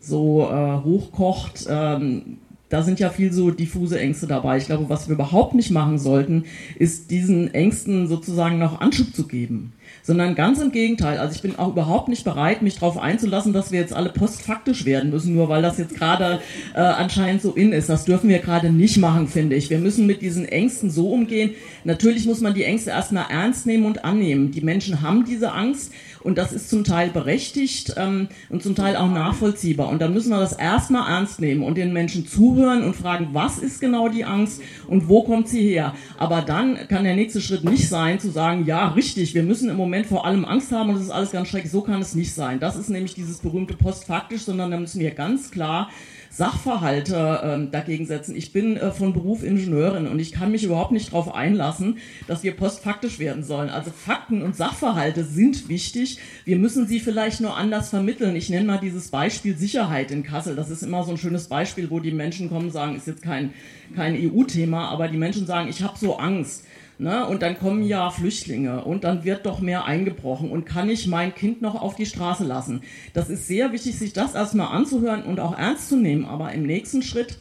so 0.00 0.50
äh, 0.50 0.84
hochkocht, 0.84 1.66
ähm, 1.66 2.36
da 2.68 2.82
sind 2.82 3.00
ja 3.00 3.08
viel 3.08 3.32
so 3.32 3.50
diffuse 3.50 3.98
Ängste 3.98 4.26
dabei. 4.26 4.58
Ich 4.58 4.66
glaube, 4.66 4.90
was 4.90 5.08
wir 5.08 5.14
überhaupt 5.14 5.54
nicht 5.54 5.70
machen 5.70 5.98
sollten, 5.98 6.44
ist 6.78 7.10
diesen 7.10 7.54
Ängsten 7.54 8.06
sozusagen 8.06 8.58
noch 8.58 8.82
Anschub 8.82 9.14
zu 9.14 9.26
geben 9.26 9.72
sondern 10.06 10.36
ganz 10.36 10.60
im 10.60 10.70
Gegenteil. 10.70 11.18
Also 11.18 11.34
ich 11.34 11.42
bin 11.42 11.58
auch 11.58 11.70
überhaupt 11.70 12.08
nicht 12.08 12.24
bereit, 12.24 12.62
mich 12.62 12.76
darauf 12.76 12.96
einzulassen, 12.96 13.52
dass 13.52 13.72
wir 13.72 13.80
jetzt 13.80 13.92
alle 13.92 14.10
postfaktisch 14.10 14.84
werden 14.84 15.10
müssen, 15.10 15.34
nur 15.34 15.48
weil 15.48 15.62
das 15.62 15.78
jetzt 15.78 15.96
gerade 15.96 16.40
äh, 16.74 16.78
anscheinend 16.78 17.42
so 17.42 17.52
in 17.52 17.72
ist. 17.72 17.88
Das 17.88 18.04
dürfen 18.04 18.28
wir 18.30 18.38
gerade 18.38 18.70
nicht 18.70 18.98
machen, 18.98 19.26
finde 19.26 19.56
ich. 19.56 19.68
Wir 19.68 19.78
müssen 19.78 20.06
mit 20.06 20.22
diesen 20.22 20.46
Ängsten 20.46 20.90
so 20.90 21.10
umgehen. 21.10 21.50
Natürlich 21.82 22.24
muss 22.24 22.40
man 22.40 22.54
die 22.54 22.62
Ängste 22.62 22.90
erstmal 22.90 23.26
ernst 23.30 23.66
nehmen 23.66 23.84
und 23.84 24.04
annehmen. 24.04 24.52
Die 24.52 24.60
Menschen 24.60 25.02
haben 25.02 25.24
diese 25.24 25.52
Angst 25.52 25.92
und 26.26 26.38
das 26.38 26.52
ist 26.52 26.68
zum 26.68 26.82
Teil 26.82 27.10
berechtigt 27.10 27.94
ähm, 27.96 28.28
und 28.50 28.60
zum 28.60 28.74
Teil 28.74 28.96
auch 28.96 29.08
nachvollziehbar. 29.08 29.88
Und 29.88 30.02
dann 30.02 30.12
müssen 30.12 30.30
wir 30.30 30.40
das 30.40 30.52
erstmal 30.52 31.08
ernst 31.08 31.40
nehmen 31.40 31.62
und 31.62 31.78
den 31.78 31.92
Menschen 31.92 32.26
zuhören 32.26 32.82
und 32.82 32.96
fragen, 32.96 33.28
was 33.30 33.58
ist 33.58 33.80
genau 33.80 34.08
die 34.08 34.24
Angst 34.24 34.60
und 34.88 35.08
wo 35.08 35.22
kommt 35.22 35.48
sie 35.48 35.62
her. 35.62 35.94
Aber 36.18 36.42
dann 36.42 36.88
kann 36.88 37.04
der 37.04 37.14
nächste 37.14 37.40
Schritt 37.40 37.62
nicht 37.62 37.88
sein, 37.88 38.18
zu 38.18 38.30
sagen, 38.30 38.66
ja, 38.66 38.88
richtig, 38.88 39.34
wir 39.34 39.44
müssen 39.44 39.70
im 39.70 39.76
Moment 39.76 40.06
vor 40.06 40.26
allem 40.26 40.44
Angst 40.44 40.72
haben 40.72 40.90
und 40.90 40.96
es 40.96 41.02
ist 41.02 41.10
alles 41.10 41.30
ganz 41.30 41.46
schrecklich. 41.46 41.70
So 41.70 41.82
kann 41.82 42.02
es 42.02 42.16
nicht 42.16 42.34
sein. 42.34 42.58
Das 42.58 42.74
ist 42.74 42.90
nämlich 42.90 43.14
dieses 43.14 43.38
berühmte 43.38 43.74
Postfaktisch, 43.74 44.42
sondern 44.42 44.72
da 44.72 44.80
müssen 44.80 45.00
wir 45.00 45.12
ganz 45.12 45.52
klar 45.52 45.90
Sachverhalte 46.30 47.40
ähm, 47.42 47.70
dagegen 47.70 48.06
setzen. 48.06 48.36
Ich 48.36 48.52
bin 48.52 48.76
äh, 48.76 48.90
von 48.90 49.12
Beruf 49.12 49.42
Ingenieurin 49.42 50.06
und 50.06 50.18
ich 50.18 50.32
kann 50.32 50.50
mich 50.50 50.64
überhaupt 50.64 50.92
nicht 50.92 51.08
darauf 51.08 51.34
einlassen, 51.34 51.98
dass 52.26 52.42
wir 52.42 52.56
postfaktisch 52.56 53.18
werden 53.18 53.42
sollen. 53.42 53.70
Also 53.70 53.90
Fakten 53.90 54.42
und 54.42 54.56
Sachverhalte 54.56 55.24
sind 55.24 55.68
wichtig. 55.68 56.18
Wir 56.44 56.56
müssen 56.56 56.86
sie 56.86 57.00
vielleicht 57.00 57.40
nur 57.40 57.56
anders 57.56 57.90
vermitteln. 57.90 58.36
Ich 58.36 58.50
nenne 58.50 58.66
mal 58.66 58.78
dieses 58.78 59.08
Beispiel 59.08 59.56
Sicherheit 59.56 60.10
in 60.10 60.22
Kassel. 60.22 60.56
Das 60.56 60.70
ist 60.70 60.82
immer 60.82 61.04
so 61.04 61.12
ein 61.12 61.18
schönes 61.18 61.48
Beispiel, 61.48 61.90
wo 61.90 62.00
die 62.00 62.12
Menschen 62.12 62.48
kommen, 62.48 62.70
sagen, 62.70 62.96
ist 62.96 63.06
jetzt 63.06 63.22
kein, 63.22 63.52
kein 63.94 64.14
EU-Thema, 64.14 64.88
aber 64.88 65.08
die 65.08 65.18
Menschen 65.18 65.46
sagen, 65.46 65.68
ich 65.68 65.82
habe 65.82 65.98
so 65.98 66.16
Angst. 66.18 66.64
Ne? 66.98 67.26
Und 67.26 67.42
dann 67.42 67.58
kommen 67.58 67.82
ja 67.82 68.10
Flüchtlinge 68.10 68.84
und 68.84 69.04
dann 69.04 69.24
wird 69.24 69.44
doch 69.44 69.60
mehr 69.60 69.84
eingebrochen 69.84 70.50
und 70.50 70.64
kann 70.64 70.88
ich 70.88 71.06
mein 71.06 71.34
Kind 71.34 71.60
noch 71.60 71.74
auf 71.74 71.94
die 71.94 72.06
Straße 72.06 72.44
lassen. 72.44 72.82
Das 73.12 73.28
ist 73.28 73.46
sehr 73.46 73.72
wichtig, 73.72 73.98
sich 73.98 74.12
das 74.14 74.34
erstmal 74.34 74.74
anzuhören 74.74 75.22
und 75.22 75.38
auch 75.38 75.56
ernst 75.56 75.88
zu 75.88 75.96
nehmen. 75.96 76.24
Aber 76.24 76.52
im 76.52 76.62
nächsten 76.62 77.02
Schritt 77.02 77.38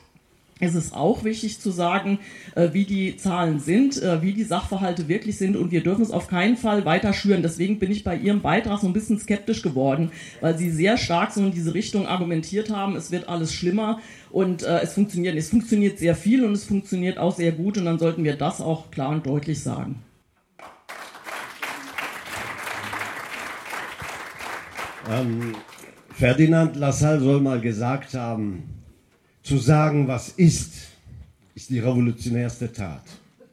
es 0.62 0.74
ist 0.74 0.94
auch 0.94 1.26
wichtig 1.26 1.60
zu 1.60 1.70
sagen, 1.70 2.20
äh, 2.56 2.70
wie 2.72 2.86
die 2.86 3.18
Zahlen 3.18 3.60
sind, 3.60 4.02
äh, 4.02 4.22
wie 4.22 4.32
die 4.32 4.46
Sachverhalte 4.46 5.10
wirklich 5.10 5.38
sind 5.38 5.58
und 5.58 5.72
wir 5.72 5.84
dürfen 5.84 6.02
es 6.02 6.12
auf 6.12 6.28
keinen 6.28 6.56
Fall 6.56 6.86
weiter 6.86 7.12
schüren. 7.12 7.42
Deswegen 7.42 7.78
bin 7.78 7.92
ich 7.92 8.06
bei 8.06 8.16
Ihrem 8.16 8.42
Beitrag 8.42 8.80
so 8.80 8.88
ein 8.88 8.94
bisschen 8.94 9.20
skeptisch 9.20 9.62
geworden, 9.62 10.12
weil 10.40 10.58
Sie 10.58 10.72
sehr 10.72 10.98
stark 10.98 11.32
so 11.32 11.42
in 11.42 11.52
diese 11.52 11.74
Richtung 11.74 12.08
argumentiert 12.08 12.70
haben, 12.70 12.96
es 12.96 13.12
wird 13.12 13.28
alles 13.28 13.54
schlimmer 13.54 14.00
und 14.32 14.64
äh, 14.64 14.80
es 14.80 14.94
funktioniert. 14.94 15.36
Es 15.36 15.50
funktioniert 15.50 16.00
sehr 16.00 16.16
viel 16.16 16.46
und 16.46 16.54
es 16.54 16.64
funktioniert 16.64 17.18
auch 17.18 17.36
sehr 17.36 17.52
gut 17.52 17.78
und 17.78 17.84
dann 17.84 18.00
sollten 18.00 18.24
wir 18.24 18.38
das 18.38 18.62
auch 18.62 18.92
klar 18.92 19.10
und 19.10 19.26
deutlich 19.26 19.62
sagen. 19.62 20.04
Ähm, 25.12 25.52
Ferdinand 26.14 26.78
Lassalle 26.78 27.20
soll 27.20 27.42
mal 27.42 27.60
gesagt 27.60 28.14
haben, 28.14 28.85
zu 29.46 29.60
sagen, 29.60 30.08
was 30.08 30.30
ist, 30.30 30.74
ist 31.54 31.70
die 31.70 31.78
revolutionärste 31.78 32.74
Tat 32.74 33.04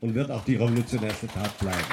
und 0.01 0.15
wird 0.15 0.31
auch 0.31 0.43
die 0.43 0.55
revolutionärste 0.55 1.27
Tat 1.27 1.57
bleiben. 1.59 1.85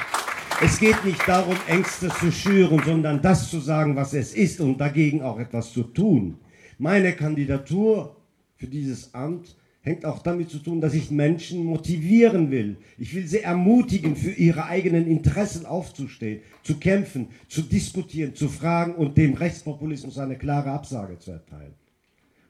Es 0.64 0.80
geht 0.80 1.04
nicht 1.04 1.28
darum, 1.28 1.58
Ängste 1.68 2.08
zu 2.08 2.32
schüren, 2.32 2.82
sondern 2.86 3.22
das 3.22 3.50
zu 3.50 3.60
sagen, 3.60 3.98
was 3.98 4.14
es 4.14 4.34
ist 4.34 4.62
und 4.62 4.78
dagegen 4.78 5.22
auch 5.22 5.38
etwas 5.38 5.74
zu 5.74 5.84
tun. 5.84 6.38
Meine 6.78 7.12
Kandidatur 7.12 8.16
für 8.56 8.68
dieses 8.68 9.14
Amt 9.14 9.58
hängt 9.82 10.06
auch 10.06 10.20
damit 10.20 10.50
zu 10.50 10.60
tun, 10.60 10.80
dass 10.80 10.94
ich 10.94 11.12
Menschen 11.12 11.66
motivieren 11.66 12.52
will. 12.52 12.78
Ich 12.98 13.14
will 13.14 13.28
sie 13.28 13.42
ermutigen, 13.42 14.16
für 14.16 14.32
ihre 14.32 14.66
eigenen 14.66 15.08
Interessen 15.08 15.66
aufzustehen, 15.66 16.40
zu 16.64 16.78
kämpfen, 16.78 17.28
zu 17.50 17.64
diskutieren, 17.64 18.34
zu 18.34 18.48
fragen 18.48 18.96
und 18.96 19.18
dem 19.18 19.34
Rechtspopulismus 19.34 20.18
eine 20.18 20.38
klare 20.38 20.72
Absage 20.72 21.20
zu 21.20 21.32
erteilen 21.32 21.74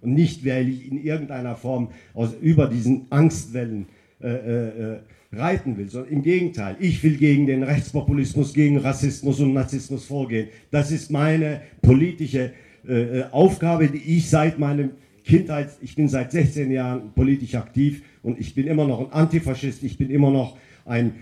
und 0.01 0.13
nicht, 0.13 0.45
weil 0.45 0.69
ich 0.69 0.89
in 0.89 1.03
irgendeiner 1.03 1.55
Form 1.55 1.89
aus, 2.13 2.33
über 2.41 2.67
diesen 2.67 3.07
Angstwellen 3.09 3.87
äh, 4.21 4.27
äh, 4.27 4.93
äh, 4.93 4.99
reiten 5.31 5.77
will, 5.77 5.89
sondern 5.89 6.11
im 6.11 6.23
Gegenteil. 6.23 6.75
Ich 6.79 7.03
will 7.03 7.17
gegen 7.17 7.45
den 7.45 7.63
Rechtspopulismus, 7.63 8.53
gegen 8.53 8.77
Rassismus 8.77 9.39
und 9.39 9.53
Narzissmus 9.53 10.05
vorgehen. 10.05 10.47
Das 10.71 10.91
ist 10.91 11.11
meine 11.11 11.61
politische 11.81 12.51
äh, 12.87 13.19
äh, 13.19 13.23
Aufgabe, 13.31 13.87
die 13.87 14.17
ich 14.17 14.29
seit 14.29 14.57
meinem 14.57 14.91
Kindheit, 15.23 15.69
ich 15.81 15.95
bin 15.95 16.07
seit 16.07 16.31
16 16.31 16.71
Jahren 16.71 17.13
politisch 17.13 17.53
aktiv 17.55 18.01
und 18.23 18.39
ich 18.39 18.55
bin 18.55 18.67
immer 18.67 18.87
noch 18.87 18.99
ein 18.99 19.11
Antifaschist, 19.11 19.83
ich 19.83 19.97
bin 19.97 20.09
immer 20.09 20.31
noch 20.31 20.57
ein 20.85 21.13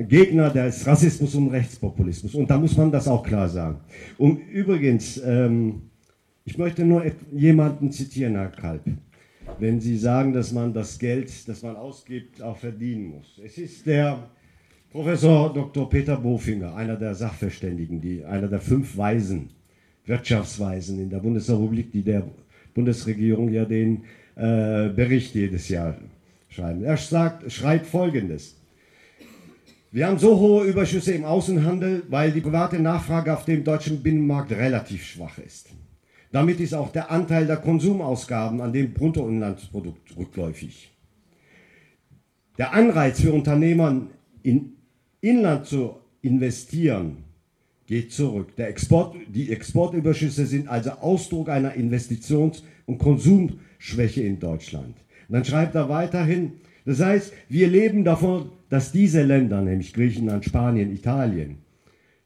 Gegner 0.00 0.50
des 0.50 0.86
Rassismus 0.86 1.34
und 1.34 1.48
Rechtspopulismus. 1.48 2.34
Und 2.34 2.50
da 2.50 2.58
muss 2.58 2.76
man 2.76 2.90
das 2.90 3.08
auch 3.08 3.22
klar 3.22 3.48
sagen. 3.48 3.78
Und 4.18 4.40
übrigens, 4.52 5.20
ähm, 5.24 5.82
ich 6.48 6.56
möchte 6.56 6.82
nur 6.82 7.04
jemanden 7.30 7.92
zitieren, 7.92 8.34
Herr 8.36 8.48
Kalb. 8.48 8.80
Wenn 9.58 9.82
Sie 9.82 9.98
sagen, 9.98 10.32
dass 10.32 10.50
man 10.50 10.72
das 10.72 10.98
Geld, 10.98 11.46
das 11.46 11.62
man 11.62 11.76
ausgibt, 11.76 12.40
auch 12.40 12.56
verdienen 12.56 13.08
muss. 13.08 13.38
Es 13.44 13.58
ist 13.58 13.86
der 13.86 14.30
Professor 14.90 15.52
Dr. 15.52 15.90
Peter 15.90 16.16
Bofinger, 16.16 16.74
einer 16.74 16.96
der 16.96 17.14
Sachverständigen, 17.14 18.00
die, 18.00 18.24
einer 18.24 18.48
der 18.48 18.60
fünf 18.60 18.96
Weisen, 18.96 19.50
Wirtschaftsweisen 20.06 20.98
in 20.98 21.10
der 21.10 21.18
Bundesrepublik, 21.18 21.92
die 21.92 22.02
der 22.02 22.26
Bundesregierung 22.72 23.52
ja 23.52 23.66
den 23.66 24.04
äh, 24.34 24.88
Bericht 24.88 25.34
jedes 25.34 25.68
Jahr 25.68 25.98
schreiben. 26.48 26.82
Er 26.82 26.96
sagt, 26.96 27.52
schreibt 27.52 27.84
Folgendes. 27.84 28.56
Wir 29.92 30.06
haben 30.06 30.18
so 30.18 30.38
hohe 30.38 30.64
Überschüsse 30.64 31.12
im 31.12 31.26
Außenhandel, 31.26 32.04
weil 32.08 32.32
die 32.32 32.40
private 32.40 32.78
Nachfrage 32.78 33.34
auf 33.34 33.44
dem 33.44 33.64
deutschen 33.64 34.02
Binnenmarkt 34.02 34.52
relativ 34.52 35.04
schwach 35.04 35.36
ist. 35.36 35.68
Damit 36.30 36.60
ist 36.60 36.74
auch 36.74 36.92
der 36.92 37.10
Anteil 37.10 37.46
der 37.46 37.56
Konsumausgaben 37.56 38.60
an 38.60 38.72
dem 38.72 38.92
Bruttoinlandsprodukt 38.92 40.16
rückläufig. 40.16 40.90
Der 42.58 42.72
Anreiz 42.72 43.20
für 43.20 43.32
Unternehmer, 43.32 44.02
in 44.42 44.72
Inland 45.20 45.66
zu 45.66 45.96
investieren, 46.22 47.24
geht 47.86 48.12
zurück. 48.12 48.54
Der 48.56 48.68
Export, 48.68 49.16
die 49.28 49.50
Exportüberschüsse 49.50 50.44
sind 50.44 50.68
also 50.68 50.90
Ausdruck 50.90 51.48
einer 51.48 51.74
Investitions- 51.74 52.62
und 52.84 52.98
Konsumschwäche 52.98 54.22
in 54.22 54.38
Deutschland. 54.38 54.96
Und 55.28 55.34
dann 55.34 55.44
schreibt 55.44 55.74
er 55.74 55.88
weiterhin, 55.88 56.52
das 56.84 57.00
heißt, 57.00 57.32
wir 57.48 57.68
leben 57.68 58.04
davon, 58.04 58.50
dass 58.68 58.92
diese 58.92 59.22
Länder, 59.22 59.62
nämlich 59.62 59.94
Griechenland, 59.94 60.44
Spanien, 60.44 60.92
Italien, 60.92 61.58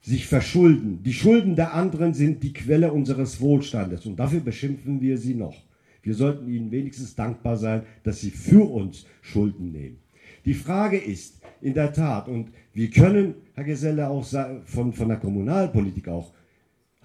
sich 0.02 0.26
verschulden. 0.26 1.02
Die 1.04 1.12
Schulden 1.12 1.56
der 1.56 1.74
anderen 1.74 2.12
sind 2.12 2.42
die 2.42 2.52
Quelle 2.52 2.92
unseres 2.92 3.40
Wohlstandes 3.40 4.04
und 4.04 4.18
dafür 4.18 4.40
beschimpfen 4.40 5.00
wir 5.00 5.16
sie 5.16 5.34
noch. 5.34 5.56
Wir 6.02 6.14
sollten 6.14 6.52
ihnen 6.52 6.70
wenigstens 6.72 7.14
dankbar 7.14 7.56
sein, 7.56 7.82
dass 8.02 8.20
sie 8.20 8.30
für 8.30 8.68
uns 8.68 9.06
Schulden 9.22 9.70
nehmen. 9.70 9.98
Die 10.44 10.54
Frage 10.54 10.98
ist 10.98 11.40
in 11.60 11.74
der 11.74 11.92
Tat, 11.92 12.28
und 12.28 12.50
wir 12.74 12.90
können, 12.90 13.34
Herr 13.54 13.62
Geselle, 13.62 14.08
auch 14.08 14.26
von, 14.64 14.92
von 14.92 15.08
der 15.08 15.18
Kommunalpolitik 15.18 16.08
auch 16.08 16.32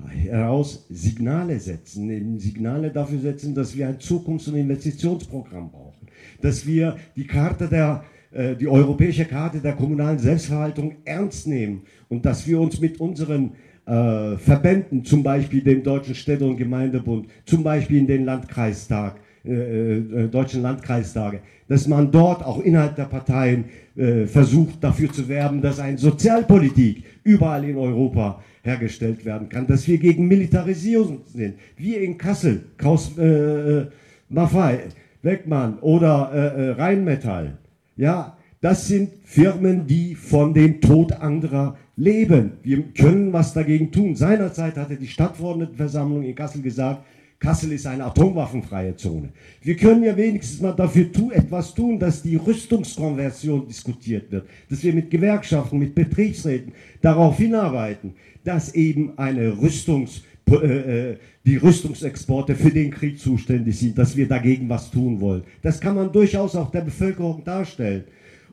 heraus 0.09 0.85
Signale 0.89 1.59
setzen, 1.59 2.39
Signale 2.39 2.91
dafür 2.91 3.19
setzen, 3.19 3.53
dass 3.53 3.77
wir 3.77 3.87
ein 3.87 3.99
Zukunfts- 3.99 4.47
und 4.47 4.55
Investitionsprogramm 4.55 5.69
brauchen. 5.69 6.07
dass 6.41 6.65
wir 6.65 6.97
die 7.15 7.25
Karte 7.25 7.67
der 7.67 8.03
die 8.31 8.67
europäische 8.67 9.25
Karte 9.25 9.59
der 9.59 9.73
kommunalen 9.73 10.19
Selbstverwaltung 10.19 10.95
ernst 11.05 11.47
nehmen 11.47 11.83
und 12.09 12.25
dass 12.25 12.45
wir 12.45 12.59
uns 12.59 12.79
mit 12.81 12.99
unseren 12.99 13.53
äh, 13.87 14.37
Verbänden, 14.37 15.05
zum 15.05 15.23
Beispiel 15.23 15.61
dem 15.61 15.81
Deutschen 15.81 16.13
Städte- 16.13 16.45
und 16.45 16.57
Gemeindebund, 16.57 17.27
zum 17.45 17.63
Beispiel 17.63 17.99
in 17.99 18.07
den 18.07 18.25
Landkreistag, 18.25 19.15
äh, 19.45 19.97
äh, 19.97 20.27
Deutschen 20.27 20.61
Landkreistage, 20.61 21.39
dass 21.69 21.87
man 21.87 22.11
dort 22.11 22.43
auch 22.43 22.59
innerhalb 22.59 22.97
der 22.97 23.05
Parteien 23.05 23.65
äh, 23.95 24.25
versucht 24.25 24.83
dafür 24.83 25.11
zu 25.11 25.27
werben, 25.29 25.61
dass 25.61 25.79
eine 25.79 25.97
Sozialpolitik 25.97 27.03
überall 27.23 27.63
in 27.63 27.77
Europa 27.77 28.43
hergestellt 28.61 29.23
werden 29.23 29.47
kann, 29.47 29.65
dass 29.65 29.87
wir 29.87 29.97
gegen 29.97 30.27
Militarisierung 30.27 31.21
sind. 31.25 31.55
Wir 31.77 32.01
in 32.01 32.17
Kassel, 32.17 32.63
Kraus, 32.77 33.17
äh, 33.17 33.85
Maffei, 34.27 34.79
Beckmann 35.21 35.79
oder 35.79 36.31
äh, 36.33 36.69
Rheinmetall, 36.71 37.57
ja, 37.97 38.37
das 38.61 38.87
sind 38.87 39.11
Firmen, 39.23 39.85
die 39.85 40.15
von 40.15 40.53
dem 40.53 40.81
Tod 40.81 41.11
anderer 41.11 41.77
leben. 41.95 42.53
Wir 42.63 42.81
können 42.93 43.33
was 43.33 43.53
dagegen 43.53 43.91
tun. 43.91 44.15
Seinerzeit 44.15 44.77
hatte 44.77 44.95
die 44.95 45.07
Stadtverordnetenversammlung 45.07 46.23
in 46.23 46.35
Kassel 46.35 46.61
gesagt, 46.61 47.03
Kassel 47.39 47.71
ist 47.71 47.85
eine 47.85 48.05
atomwaffenfreie 48.05 48.95
Zone. 48.95 49.29
Wir 49.61 49.75
können 49.75 50.03
ja 50.03 50.17
wenigstens 50.17 50.59
mal 50.59 50.71
dafür 50.71 51.11
tu, 51.11 51.29
etwas 51.29 51.73
tun, 51.73 51.99
dass 51.99 52.23
die 52.23 52.35
Rüstungskonversion 52.35 53.67
diskutiert 53.67 54.31
wird, 54.31 54.47
dass 54.69 54.83
wir 54.83 54.91
mit 54.91 55.11
Gewerkschaften, 55.11 55.77
mit 55.77 55.93
Betriebsräten 55.93 56.73
darauf 56.99 57.37
hinarbeiten, 57.37 58.15
dass 58.43 58.73
eben 58.73 59.17
eine 59.19 59.55
Rüstungs, 59.61 60.23
die 60.47 61.57
Rüstungsexporte 61.57 62.55
für 62.55 62.71
den 62.71 62.91
Krieg 62.91 63.19
zuständig 63.19 63.77
sind, 63.77 63.97
dass 63.97 64.15
wir 64.15 64.27
dagegen 64.27 64.69
was 64.69 64.89
tun 64.89 65.19
wollen. 65.19 65.43
Das 65.61 65.81
kann 65.81 65.95
man 65.95 66.11
durchaus 66.11 66.55
auch 66.55 66.71
der 66.71 66.81
Bevölkerung 66.81 67.43
darstellen. 67.43 68.05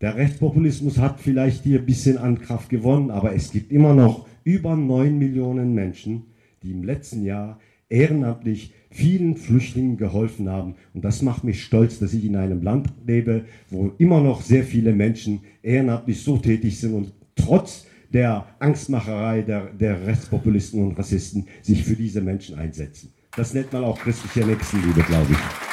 Der 0.00 0.14
Rechtspopulismus 0.14 0.98
hat 0.98 1.20
vielleicht 1.20 1.64
hier 1.64 1.80
ein 1.80 1.86
bisschen 1.86 2.18
an 2.18 2.40
Kraft 2.40 2.68
gewonnen, 2.68 3.10
aber 3.10 3.34
es 3.34 3.50
gibt 3.50 3.72
immer 3.72 3.94
noch 3.94 4.28
über 4.44 4.76
9 4.76 5.18
Millionen 5.18 5.74
Menschen, 5.74 6.26
die 6.62 6.70
im 6.70 6.84
letzten 6.84 7.24
Jahr 7.24 7.58
ehrenamtlich 7.88 8.72
vielen 8.90 9.36
Flüchtlingen 9.36 9.96
geholfen 9.96 10.48
haben. 10.48 10.76
Und 10.94 11.04
das 11.04 11.22
macht 11.22 11.42
mich 11.42 11.64
stolz, 11.64 11.98
dass 11.98 12.14
ich 12.14 12.24
in 12.24 12.36
einem 12.36 12.62
Land 12.62 12.88
lebe, 13.06 13.44
wo 13.70 13.92
immer 13.98 14.20
noch 14.20 14.42
sehr 14.42 14.62
viele 14.62 14.92
Menschen 14.92 15.40
ehrenamtlich 15.62 16.22
so 16.22 16.38
tätig 16.38 16.78
sind 16.78 16.94
und 16.94 17.12
trotz 17.34 17.86
der 18.12 18.46
Angstmacherei 18.60 19.42
der, 19.42 19.66
der 19.72 20.06
Rechtspopulisten 20.06 20.80
und 20.80 20.98
Rassisten 20.98 21.46
sich 21.60 21.84
für 21.84 21.96
diese 21.96 22.20
Menschen 22.20 22.56
einsetzen. 22.56 23.12
Das 23.36 23.52
nennt 23.52 23.72
man 23.72 23.84
auch 23.84 23.98
christliche 23.98 24.46
Nächstenliebe, 24.46 25.02
glaube 25.02 25.32
ich. 25.32 25.67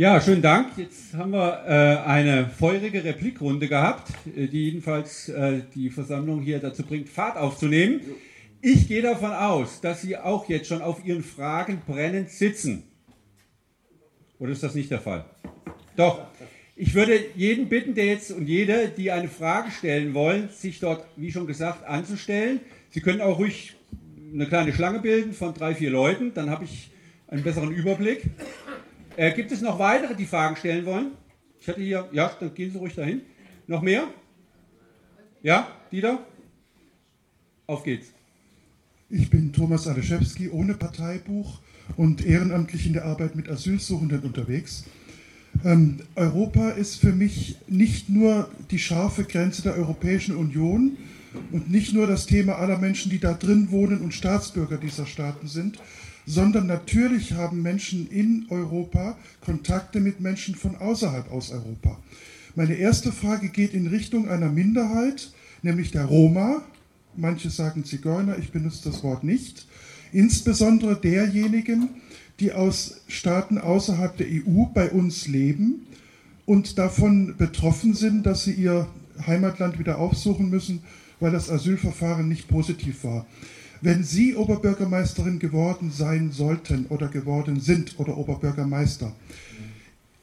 Ja, 0.00 0.18
schönen 0.18 0.40
Dank. 0.40 0.78
Jetzt 0.78 1.12
haben 1.12 1.32
wir 1.32 1.62
äh, 1.68 2.08
eine 2.08 2.48
feurige 2.48 3.04
Replikrunde 3.04 3.68
gehabt, 3.68 4.10
äh, 4.34 4.46
die 4.46 4.70
jedenfalls 4.70 5.28
äh, 5.28 5.60
die 5.74 5.90
Versammlung 5.90 6.40
hier 6.40 6.58
dazu 6.58 6.84
bringt, 6.84 7.06
Fahrt 7.06 7.36
aufzunehmen. 7.36 8.00
Ich 8.62 8.88
gehe 8.88 9.02
davon 9.02 9.32
aus, 9.32 9.82
dass 9.82 10.00
Sie 10.00 10.16
auch 10.16 10.48
jetzt 10.48 10.68
schon 10.68 10.80
auf 10.80 11.04
Ihren 11.04 11.22
Fragen 11.22 11.82
brennend 11.86 12.30
sitzen. 12.30 12.84
Oder 14.38 14.52
ist 14.52 14.62
das 14.62 14.74
nicht 14.74 14.90
der 14.90 15.02
Fall? 15.02 15.26
Doch. 15.96 16.28
Ich 16.76 16.94
würde 16.94 17.20
jeden 17.36 17.68
bitten, 17.68 17.94
der 17.94 18.06
jetzt 18.06 18.30
und 18.30 18.46
jede, 18.46 18.88
die 18.88 19.10
eine 19.10 19.28
Frage 19.28 19.70
stellen 19.70 20.14
wollen, 20.14 20.48
sich 20.48 20.80
dort, 20.80 21.04
wie 21.16 21.30
schon 21.30 21.46
gesagt, 21.46 21.86
anzustellen. 21.86 22.60
Sie 22.88 23.02
können 23.02 23.20
auch 23.20 23.38
ruhig 23.38 23.74
eine 24.32 24.46
kleine 24.46 24.72
Schlange 24.72 25.00
bilden 25.00 25.34
von 25.34 25.52
drei, 25.52 25.74
vier 25.74 25.90
Leuten, 25.90 26.32
dann 26.32 26.48
habe 26.48 26.64
ich 26.64 26.90
einen 27.28 27.42
besseren 27.42 27.70
Überblick. 27.70 28.22
Äh, 29.20 29.34
gibt 29.34 29.52
es 29.52 29.60
noch 29.60 29.78
weitere, 29.78 30.14
die 30.14 30.24
Fragen 30.24 30.56
stellen 30.56 30.86
wollen? 30.86 31.08
Ich 31.60 31.68
hatte 31.68 31.82
hier, 31.82 32.08
ja, 32.10 32.34
dann 32.40 32.54
gehen 32.54 32.70
Sie 32.72 32.78
ruhig 32.78 32.94
dahin. 32.94 33.20
Noch 33.66 33.82
mehr? 33.82 34.04
Ja, 35.42 35.68
Dieter? 35.92 36.24
Auf 37.66 37.82
geht's. 37.82 38.14
Ich 39.10 39.28
bin 39.28 39.52
Thomas 39.52 39.86
Aleschewski, 39.86 40.48
ohne 40.48 40.72
Parteibuch 40.72 41.60
und 41.98 42.24
ehrenamtlich 42.24 42.86
in 42.86 42.94
der 42.94 43.04
Arbeit 43.04 43.36
mit 43.36 43.50
Asylsuchenden 43.50 44.20
unterwegs. 44.20 44.84
Ähm, 45.66 46.00
Europa 46.14 46.70
ist 46.70 46.96
für 46.96 47.12
mich 47.12 47.56
nicht 47.68 48.08
nur 48.08 48.48
die 48.70 48.78
scharfe 48.78 49.24
Grenze 49.24 49.60
der 49.60 49.76
Europäischen 49.76 50.34
Union 50.34 50.96
und 51.52 51.70
nicht 51.70 51.92
nur 51.92 52.06
das 52.06 52.24
Thema 52.24 52.54
aller 52.54 52.78
Menschen, 52.78 53.10
die 53.10 53.20
da 53.20 53.34
drin 53.34 53.70
wohnen 53.70 54.00
und 54.00 54.14
Staatsbürger 54.14 54.78
dieser 54.78 55.04
Staaten 55.04 55.46
sind, 55.46 55.76
sondern 56.30 56.68
natürlich 56.68 57.32
haben 57.32 57.60
Menschen 57.60 58.08
in 58.08 58.46
Europa 58.50 59.18
Kontakte 59.44 59.98
mit 59.98 60.20
Menschen 60.20 60.54
von 60.54 60.76
außerhalb 60.76 61.30
aus 61.32 61.50
Europa. 61.50 61.98
Meine 62.54 62.74
erste 62.74 63.10
Frage 63.10 63.48
geht 63.48 63.74
in 63.74 63.88
Richtung 63.88 64.28
einer 64.28 64.48
Minderheit, 64.48 65.32
nämlich 65.62 65.90
der 65.90 66.04
Roma. 66.04 66.62
Manche 67.16 67.50
sagen 67.50 67.84
Zigeuner, 67.84 68.38
ich 68.38 68.52
benutze 68.52 68.88
das 68.90 69.02
Wort 69.02 69.24
nicht. 69.24 69.66
Insbesondere 70.12 71.00
derjenigen, 71.00 71.88
die 72.38 72.52
aus 72.52 73.00
Staaten 73.08 73.58
außerhalb 73.58 74.16
der 74.16 74.28
EU 74.28 74.66
bei 74.72 74.90
uns 74.90 75.26
leben 75.26 75.86
und 76.46 76.78
davon 76.78 77.34
betroffen 77.38 77.94
sind, 77.94 78.24
dass 78.24 78.44
sie 78.44 78.52
ihr 78.52 78.88
Heimatland 79.26 79.80
wieder 79.80 79.98
aufsuchen 79.98 80.48
müssen, 80.48 80.82
weil 81.18 81.32
das 81.32 81.50
Asylverfahren 81.50 82.28
nicht 82.28 82.46
positiv 82.46 83.02
war. 83.02 83.26
Wenn 83.82 84.04
Sie 84.04 84.34
Oberbürgermeisterin 84.36 85.38
geworden 85.38 85.90
sein 85.90 86.32
sollten 86.32 86.86
oder 86.86 87.08
geworden 87.08 87.60
sind 87.60 87.98
oder 87.98 88.18
Oberbürgermeister, 88.18 89.12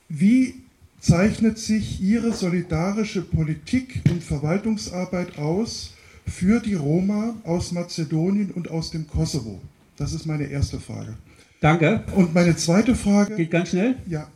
wie 0.09 0.55
zeichnet 0.99 1.57
sich 1.57 2.01
Ihre 2.01 2.33
solidarische 2.33 3.21
Politik 3.21 4.01
und 4.09 4.23
Verwaltungsarbeit 4.23 5.37
aus 5.37 5.93
für 6.25 6.59
die 6.59 6.75
Roma 6.75 7.35
aus 7.43 7.71
Mazedonien 7.71 8.51
und 8.51 8.69
aus 8.69 8.91
dem 8.91 9.07
Kosovo? 9.07 9.59
Das 9.97 10.13
ist 10.13 10.25
meine 10.25 10.45
erste 10.45 10.79
Frage. 10.79 11.15
Danke. 11.59 12.03
Und 12.15 12.35
meine 12.35 12.55
zweite 12.55 12.95
Frage. 12.95 13.35
Geht 13.35 13.51
ganz 13.51 13.69
schnell. 13.69 13.95
Ja. 14.05 14.27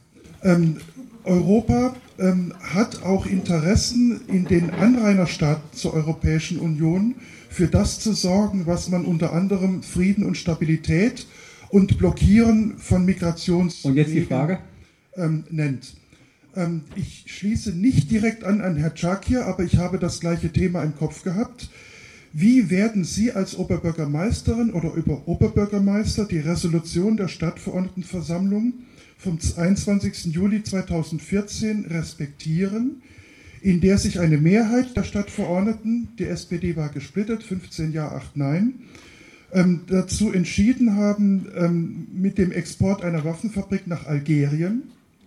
Ähm, 0.44 0.78
Europa 1.24 1.96
ähm, 2.18 2.54
hat 2.60 3.04
auch 3.04 3.28
Interessen 3.28 4.22
in 4.28 4.46
den 4.46 4.72
Anrainerstaaten 4.72 5.78
zur 5.78 5.94
Europäischen 5.94 6.60
Union 6.60 7.14
für 7.52 7.68
das 7.68 8.00
zu 8.00 8.14
sorgen, 8.14 8.66
was 8.66 8.88
man 8.88 9.06
unter 9.06 9.34
anderem 9.34 9.84
Frieden 9.84 10.24
und 10.24 10.38
Stabilität 10.38 11.28
und 11.70 11.98
Blockieren 11.98 12.78
von 12.78 13.04
Migrations 13.04 13.84
und 13.84 13.98
jetzt 13.98 14.14
die 14.14 14.22
Frage 14.22 14.60
ähm, 15.18 15.44
nennt. 15.50 15.98
Ähm, 16.56 16.84
ich 16.96 17.26
schließe 17.28 17.72
nicht 17.74 18.10
direkt 18.10 18.46
an 18.46 18.62
an 18.62 18.78
Herr 18.78 18.96
Czakir, 18.96 19.46
aber 19.46 19.64
ich 19.64 19.78
habe 19.78 20.00
das 20.00 20.22
gleiche 20.22 20.54
Thema 20.54 20.82
im 20.82 20.96
Kopf 20.96 21.24
gehabt. 21.24 21.70
Wie 22.32 22.70
werden 22.70 23.04
Sie 23.04 23.34
als 23.34 23.58
Oberbürgermeisterin 23.58 24.72
oder 24.72 24.94
über 24.94 25.28
Oberbürgermeister 25.28 26.24
die 26.24 26.40
Resolution 26.40 27.18
der 27.18 27.28
Stadtverordnetenversammlung 27.28 28.76
vom 29.18 29.38
21. 29.58 30.34
Juli 30.34 30.64
2014 30.64 31.86
respektieren, 31.88 33.02
in 33.62 33.80
der 33.80 33.98
sich 33.98 34.20
eine 34.20 34.38
Mehrheit 34.38 34.98
der 34.98 35.04
Stadtverordneten, 35.04 36.10
die 36.18 36.26
SPD 36.26 36.76
war 36.76 36.90
gesplittert, 36.90 37.44
15 37.44 37.92
Ja, 37.92 38.12
8 38.12 38.38
Nein, 38.38 38.74
ähm, 39.54 39.82
dazu 39.88 40.32
entschieden 40.32 40.96
haben, 40.96 41.48
ähm, 41.56 42.08
mit 42.14 42.38
dem 42.38 42.52
Export 42.52 43.04
einer 43.04 43.24
Waffenfabrik 43.24 43.86
nach 43.86 44.08
Algerien 44.08 44.84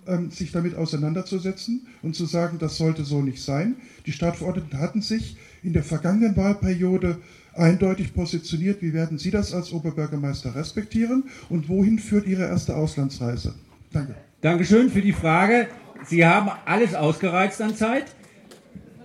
ähm, 0.07 0.30
sich 0.30 0.53
damit 0.53 0.74
auseinanderzusetzen 0.74 1.87
und 2.03 2.16
zu 2.16 2.26
sagen, 2.26 2.59
das 2.59 2.76
sollte 2.76 3.05
so 3.05 3.22
nicht 3.22 3.43
sein. 3.43 3.76
Die 4.07 4.12
Stadtverordneten 4.12 4.78
hatten 4.78 5.03
sich 5.03 5.37
in 5.62 5.72
der 5.72 5.85
vergangenen 5.85 6.37
Wahlperiode 6.37 7.18
eindeutig 7.55 8.14
positioniert. 8.14 8.82
Wie 8.82 8.93
werden 8.93 9.18
Sie 9.18 9.30
das 9.30 9.55
als 9.55 9.72
Oberbürgermeister 9.72 10.55
respektieren 10.55 11.24
und 11.49 11.68
wohin 11.68 11.99
führt 11.99 12.26
Ihre 12.26 12.45
erste 12.45 12.76
Auslandsreise? 12.76 13.55
Danke. 13.93 14.14
Dankeschön 14.41 14.91
für 14.91 15.01
die 15.01 15.12
Frage. 15.12 15.68
Sie 16.07 16.26
haben 16.26 16.51
alles 16.66 16.95
ausgereizt 16.95 17.62
an 17.62 17.76
Zeit. 17.76 18.07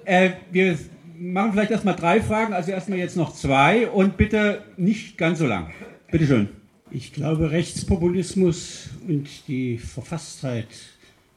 Äh, 0.10 0.32
wir 0.51 0.76
machen 1.20 1.51
vielleicht 1.51 1.70
erstmal 1.70 1.95
drei 1.95 2.20
Fragen, 2.20 2.51
also 2.51 2.72
erstmal 2.72 2.97
jetzt 2.97 3.16
noch 3.16 3.32
zwei 3.32 3.88
und 3.88 4.18
bitte 4.18 4.64
nicht 4.76 5.20
ganz 5.20 5.38
so 5.38 5.45
lang. 5.45 5.68
Bitte 6.10 6.26
schön. 6.26 6.49
Ich 6.89 7.14
glaube, 7.14 7.51
Rechtspopulismus 7.51 8.89
und 9.07 9.28
die 9.47 9.78
Verfasstheit 9.78 10.66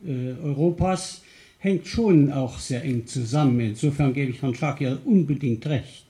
äh, 0.06 0.32
Europas 0.42 1.20
hängt 1.58 1.86
schon 1.86 2.32
auch 2.32 2.58
sehr 2.58 2.82
eng 2.82 3.06
zusammen. 3.06 3.60
Insofern 3.60 4.14
gebe 4.14 4.30
ich 4.30 4.40
Herrn 4.40 4.54
Schakir 4.54 5.00
unbedingt 5.04 5.66
recht. 5.66 6.06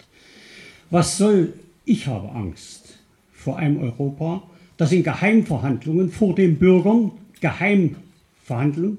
Was 0.88 1.18
soll, 1.18 1.54
ich 1.84 2.06
habe 2.06 2.30
Angst 2.30 2.96
vor 3.32 3.56
einem 3.56 3.82
Europa, 3.82 4.44
das 4.76 4.92
in 4.92 5.02
Geheimverhandlungen 5.02 6.12
vor 6.12 6.36
den 6.36 6.60
Bürgern, 6.60 7.10
Geheimverhandlungen, 7.40 8.98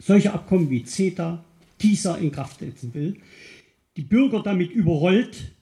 solche 0.00 0.32
Abkommen 0.32 0.70
wie 0.70 0.84
CETA, 0.84 1.44
TISA 1.78 2.16
in 2.16 2.32
Kraft 2.32 2.60
setzen 2.60 2.94
will, 2.94 3.16
die 3.96 4.02
Bürger 4.02 4.42
damit 4.42 4.70
überrollt, 4.72 5.54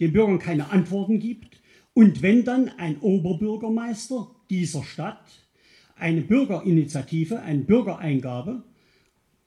den 0.00 0.12
Bürgern 0.12 0.38
keine 0.38 0.70
Antworten 0.70 1.18
gibt 1.18 1.60
und 1.94 2.22
wenn 2.22 2.44
dann 2.44 2.70
ein 2.78 2.98
Oberbürgermeister 3.00 4.28
dieser 4.50 4.84
Stadt 4.84 5.24
eine 5.96 6.20
Bürgerinitiative, 6.20 7.40
eine 7.40 7.62
Bürgereingabe 7.62 8.62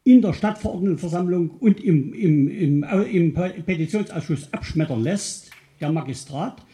in 0.03 0.21
der 0.21 0.33
Stadtverordnetenversammlung 0.33 1.51
und 1.51 1.79
im, 1.79 2.13
im, 2.13 2.49
im, 2.49 2.83
im 2.83 3.33
Petitionsausschuss 3.33 4.51
abschmettern 4.51 5.01
lässt, 5.01 5.51
der 5.79 5.91
Magistrat, 5.91 6.65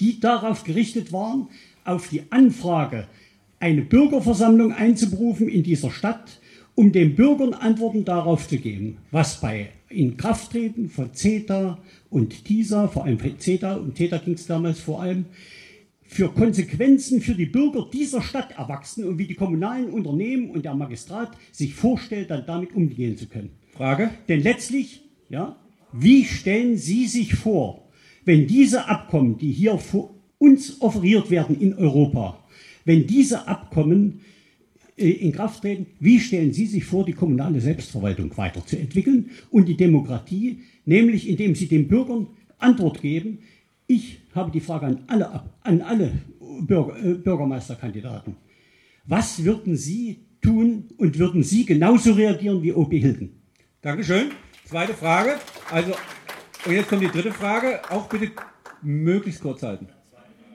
die 0.00 0.20
darauf 0.20 0.64
gerichtet 0.64 1.12
waren, 1.12 1.48
auf 1.84 2.08
die 2.08 2.22
Anfrage, 2.30 3.08
eine 3.58 3.82
Bürgerversammlung 3.82 4.72
einzuberufen 4.72 5.48
in 5.48 5.62
dieser 5.62 5.90
Stadt, 5.90 6.40
um 6.74 6.92
den 6.92 7.14
Bürgern 7.14 7.54
Antworten 7.54 8.04
darauf 8.04 8.48
zu 8.48 8.58
geben, 8.58 8.98
was 9.10 9.40
bei 9.40 9.70
Inkrafttreten 9.88 10.88
von 10.88 11.14
CETA 11.14 11.78
und 12.10 12.44
TISA, 12.44 12.88
vor 12.88 13.04
allem 13.04 13.18
CETA, 13.38 13.74
und 13.74 13.96
CETA 13.96 14.18
ging 14.18 14.34
es 14.34 14.46
damals 14.46 14.80
vor 14.80 15.02
allem, 15.02 15.26
für 16.02 16.28
Konsequenzen 16.28 17.20
für 17.20 17.34
die 17.34 17.46
Bürger 17.46 17.88
dieser 17.92 18.22
Stadt 18.22 18.52
erwachsen 18.56 19.04
und 19.04 19.18
wie 19.18 19.26
die 19.26 19.34
kommunalen 19.34 19.90
Unternehmen 19.90 20.50
und 20.50 20.64
der 20.64 20.74
Magistrat 20.74 21.36
sich 21.50 21.74
vorstellt, 21.74 22.30
dann 22.30 22.44
damit 22.46 22.74
umgehen 22.74 23.16
zu 23.16 23.26
können. 23.26 23.50
Frage? 23.72 24.10
Denn 24.28 24.40
letztlich, 24.40 25.02
ja, 25.28 25.56
wie 25.92 26.24
stellen 26.24 26.76
Sie 26.76 27.06
sich 27.06 27.34
vor, 27.34 27.88
wenn 28.24 28.46
diese 28.46 28.88
Abkommen, 28.88 29.38
die 29.38 29.50
hier 29.50 29.78
uns 30.38 30.80
offeriert 30.80 31.30
werden 31.30 31.60
in 31.60 31.74
Europa, 31.74 32.44
wenn 32.84 33.06
diese 33.06 33.48
Abkommen 33.48 34.20
in 34.96 35.32
Kraft 35.32 35.62
treten, 35.62 35.86
wie 35.98 36.20
stellen 36.20 36.52
Sie 36.52 36.66
sich 36.66 36.84
vor, 36.84 37.04
die 37.04 37.12
kommunale 37.12 37.60
Selbstverwaltung 37.60 38.36
weiterzuentwickeln 38.36 39.30
und 39.50 39.68
die 39.68 39.76
Demokratie, 39.76 40.60
nämlich 40.84 41.28
indem 41.28 41.54
Sie 41.54 41.66
den 41.66 41.88
Bürgern 41.88 42.28
Antwort 42.58 43.00
geben, 43.02 43.40
ich 43.86 44.20
habe 44.34 44.50
die 44.50 44.60
Frage 44.60 44.86
an 44.86 45.04
alle, 45.08 45.42
an 45.60 45.80
alle 45.82 46.12
Bürger, 46.60 46.96
äh, 47.04 47.14
Bürgermeisterkandidaten. 47.14 48.36
Was 49.04 49.44
würden 49.44 49.76
Sie 49.76 50.26
tun 50.40 50.88
und 50.96 51.18
würden 51.18 51.42
Sie 51.42 51.66
genauso 51.66 52.12
reagieren 52.12 52.62
wie 52.62 52.72
O.P. 52.72 52.98
Hilden? 52.98 53.42
Dankeschön. 53.82 54.30
Zweite 54.64 54.94
Frage. 54.94 55.34
Also, 55.70 55.92
und 56.64 56.72
jetzt 56.72 56.88
kommt 56.88 57.02
die 57.02 57.08
dritte 57.08 57.32
Frage. 57.32 57.80
Auch 57.90 58.08
bitte 58.08 58.30
möglichst 58.80 59.42
kurz 59.42 59.62
halten. 59.62 59.88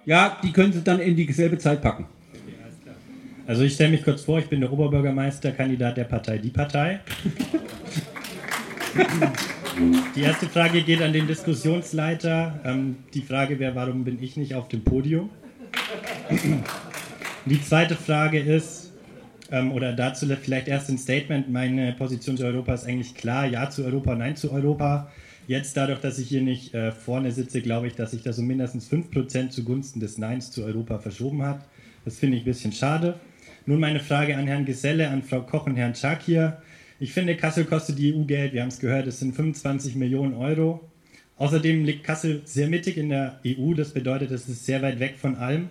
Ja, 0.06 0.40
die 0.44 0.52
können 0.52 0.74
Sie 0.74 0.82
dann 0.82 1.00
in 1.00 1.16
dieselbe 1.16 1.60
Zeit 1.60 1.82
packen. 1.82 2.08
Also 3.50 3.64
ich 3.64 3.74
stelle 3.74 3.90
mich 3.90 4.04
kurz 4.04 4.22
vor, 4.22 4.38
ich 4.38 4.46
bin 4.46 4.62
der 4.62 4.72
Oberbürgermeisterkandidat 4.72 5.98
der 5.98 6.04
Partei 6.04 6.38
Die 6.38 6.52
Partei. 6.52 7.00
Die 10.16 10.22
erste 10.22 10.46
Frage 10.46 10.84
geht 10.84 11.02
an 11.02 11.14
den 11.14 11.26
Diskussionsleiter. 11.26 12.60
Ähm, 12.64 12.98
die 13.16 13.24
Frage 13.24 13.58
wäre, 13.58 13.74
warum 13.74 14.04
bin 14.04 14.22
ich 14.22 14.38
nicht 14.38 14.54
auf 14.54 14.68
dem 14.68 14.84
Podium? 14.84 15.32
Die 17.46 17.60
zweite 17.64 17.96
Frage 17.96 18.40
ist, 18.40 18.94
ähm, 19.52 19.72
oder 19.72 19.94
dazu 19.94 20.28
vielleicht 20.28 20.68
erst 20.68 20.90
ein 20.90 21.00
Statement, 21.00 21.50
meine 21.50 21.94
Position 21.94 22.38
zu 22.38 22.46
Europa 22.46 22.76
ist 22.76 22.86
eigentlich 22.86 23.16
klar, 23.16 23.48
ja 23.48 23.72
zu 23.72 23.84
Europa, 23.84 24.14
nein 24.14 24.36
zu 24.36 24.52
Europa. 24.52 25.12
Jetzt 25.48 25.76
dadurch, 25.76 26.02
dass 26.02 26.20
ich 26.20 26.30
hier 26.30 26.44
nicht 26.44 26.76
äh, 26.76 26.92
vorne 26.92 27.32
sitze, 27.32 27.64
glaube 27.64 27.88
ich, 27.88 27.96
dass 27.96 28.12
sich 28.12 28.22
da 28.22 28.32
so 28.32 28.44
mindestens 28.44 28.92
5% 28.92 29.50
zugunsten 29.50 30.00
des 30.00 30.20
Neins 30.20 30.52
zu 30.52 30.64
Europa 30.64 31.00
verschoben 31.00 31.42
hat. 31.42 31.66
Das 32.06 32.20
finde 32.20 32.38
ich 32.38 32.44
ein 32.44 32.46
bisschen 32.46 32.74
schade. 32.74 33.20
Nun 33.70 33.82
meine 33.82 34.00
Frage 34.00 34.36
an 34.36 34.48
Herrn 34.48 34.66
Geselle, 34.66 35.10
an 35.10 35.22
Frau 35.22 35.42
Koch 35.42 35.68
und 35.68 35.76
Herrn 35.76 35.94
Schakir. 35.94 36.60
Ich 37.00 37.14
finde, 37.14 37.38
Kassel 37.38 37.66
kostet 37.66 38.00
die 38.00 38.16
EU-Geld, 38.16 38.52
wir 38.52 38.64
haben 38.64 38.70
es 38.70 38.80
gehört, 38.80 39.06
es 39.06 39.20
sind 39.20 39.36
25 39.36 39.94
Millionen 39.94 40.34
Euro. 40.34 40.90
Außerdem 41.38 41.86
liegt 41.86 42.04
Kassel 42.04 42.42
sehr 42.46 42.68
mittig 42.68 42.98
in 42.98 43.10
der 43.10 43.40
EU, 43.46 43.76
das 43.76 43.94
bedeutet, 43.94 44.32
es 44.32 44.50
ist 44.50 44.66
sehr 44.66 44.82
weit 44.82 45.00
weg 45.00 45.18
von 45.22 45.36
allem. 45.36 45.70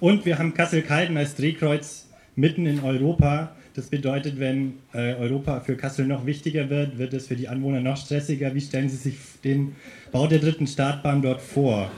Und 0.00 0.24
wir 0.24 0.38
haben 0.38 0.54
Kassel-Calden 0.54 1.18
als 1.18 1.34
Drehkreuz 1.34 2.08
mitten 2.34 2.64
in 2.64 2.80
Europa. 2.80 3.54
Das 3.74 3.88
bedeutet, 3.88 4.40
wenn 4.40 4.78
äh, 4.94 5.12
Europa 5.12 5.60
für 5.60 5.76
Kassel 5.76 6.06
noch 6.06 6.24
wichtiger 6.24 6.70
wird, 6.70 6.96
wird 6.96 7.12
es 7.12 7.26
für 7.26 7.36
die 7.36 7.48
Anwohner 7.48 7.82
noch 7.82 7.98
stressiger. 7.98 8.54
Wie 8.54 8.62
stellen 8.62 8.88
Sie 8.88 8.96
sich 8.96 9.16
den 9.44 9.76
Bau 10.12 10.28
der 10.28 10.38
dritten 10.38 10.66
Startbahn 10.66 11.20
dort 11.20 11.42
vor? 11.42 11.90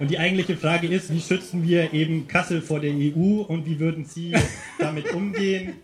Und 0.00 0.10
die 0.10 0.18
eigentliche 0.18 0.56
Frage 0.56 0.88
ist, 0.88 1.12
wie 1.12 1.20
schützen 1.20 1.66
wir 1.66 1.92
eben 1.92 2.26
Kassel 2.26 2.60
vor 2.60 2.80
der 2.80 2.92
EU 2.92 3.42
und 3.42 3.66
wie 3.66 3.78
würden 3.78 4.04
Sie 4.04 4.34
damit 4.78 5.12
umgehen? 5.12 5.74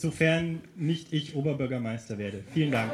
sofern 0.00 0.60
nicht 0.76 1.12
ich 1.12 1.34
Oberbürgermeister 1.34 2.18
werde. 2.18 2.44
Vielen 2.54 2.70
Dank. 2.70 2.92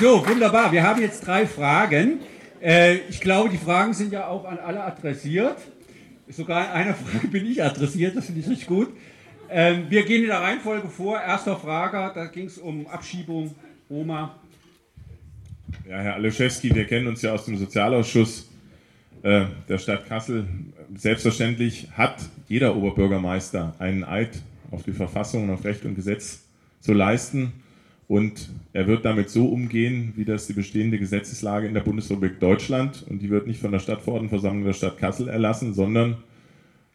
So, 0.00 0.26
wunderbar. 0.26 0.72
Wir 0.72 0.82
haben 0.82 1.00
jetzt 1.00 1.26
drei 1.26 1.46
Fragen. 1.46 2.20
Äh, 2.60 2.96
ich 3.08 3.20
glaube, 3.20 3.48
die 3.50 3.56
Fragen 3.56 3.94
sind 3.94 4.12
ja 4.12 4.26
auch 4.26 4.44
an 4.44 4.58
alle 4.58 4.82
adressiert. 4.82 5.56
Sogar 6.28 6.66
in 6.66 6.70
einer 6.72 6.94
Frage 6.94 7.28
bin 7.28 7.46
ich 7.46 7.62
adressiert, 7.62 8.16
das 8.16 8.26
finde 8.26 8.40
ich 8.40 8.48
richtig 8.48 8.66
gut. 8.66 8.88
Ähm, 9.48 9.86
wir 9.88 10.04
gehen 10.04 10.22
in 10.22 10.28
der 10.28 10.40
Reihenfolge 10.40 10.88
vor. 10.88 11.20
Erster 11.20 11.56
Frage, 11.56 12.10
da 12.14 12.26
ging 12.26 12.46
es 12.46 12.58
um 12.58 12.86
Abschiebung, 12.88 13.54
Roma. 13.88 14.34
Ja, 15.88 15.98
Herr 15.98 16.14
Aleschewski, 16.14 16.74
wir 16.74 16.84
kennen 16.84 17.08
uns 17.08 17.22
ja 17.22 17.32
aus 17.32 17.44
dem 17.44 17.56
Sozialausschuss 17.56 18.48
äh, 19.22 19.46
der 19.68 19.78
Stadt 19.78 20.06
Kassel. 20.08 20.46
Selbstverständlich 20.94 21.88
hat 21.92 22.22
jeder 22.48 22.76
Oberbürgermeister 22.76 23.74
einen 23.78 24.04
Eid 24.04 24.30
auf 24.70 24.84
die 24.84 24.92
Verfassung 24.92 25.44
und 25.44 25.50
auf 25.50 25.64
Recht 25.64 25.84
und 25.84 25.96
Gesetz 25.96 26.44
zu 26.80 26.92
leisten. 26.92 27.52
Und 28.06 28.50
er 28.72 28.86
wird 28.86 29.04
damit 29.04 29.30
so 29.30 29.48
umgehen, 29.48 30.12
wie 30.14 30.24
das 30.24 30.46
die 30.46 30.52
bestehende 30.52 30.98
Gesetzeslage 30.98 31.66
in 31.66 31.74
der 31.74 31.80
Bundesrepublik 31.80 32.38
Deutschland 32.38 33.04
und 33.08 33.20
die 33.20 33.30
wird 33.30 33.48
nicht 33.48 33.60
von 33.60 33.72
der 33.72 33.80
Stadtverordnetenversammlung 33.80 34.64
der 34.64 34.72
Stadt 34.72 34.98
Kassel 34.98 35.28
erlassen, 35.28 35.74
sondern 35.74 36.18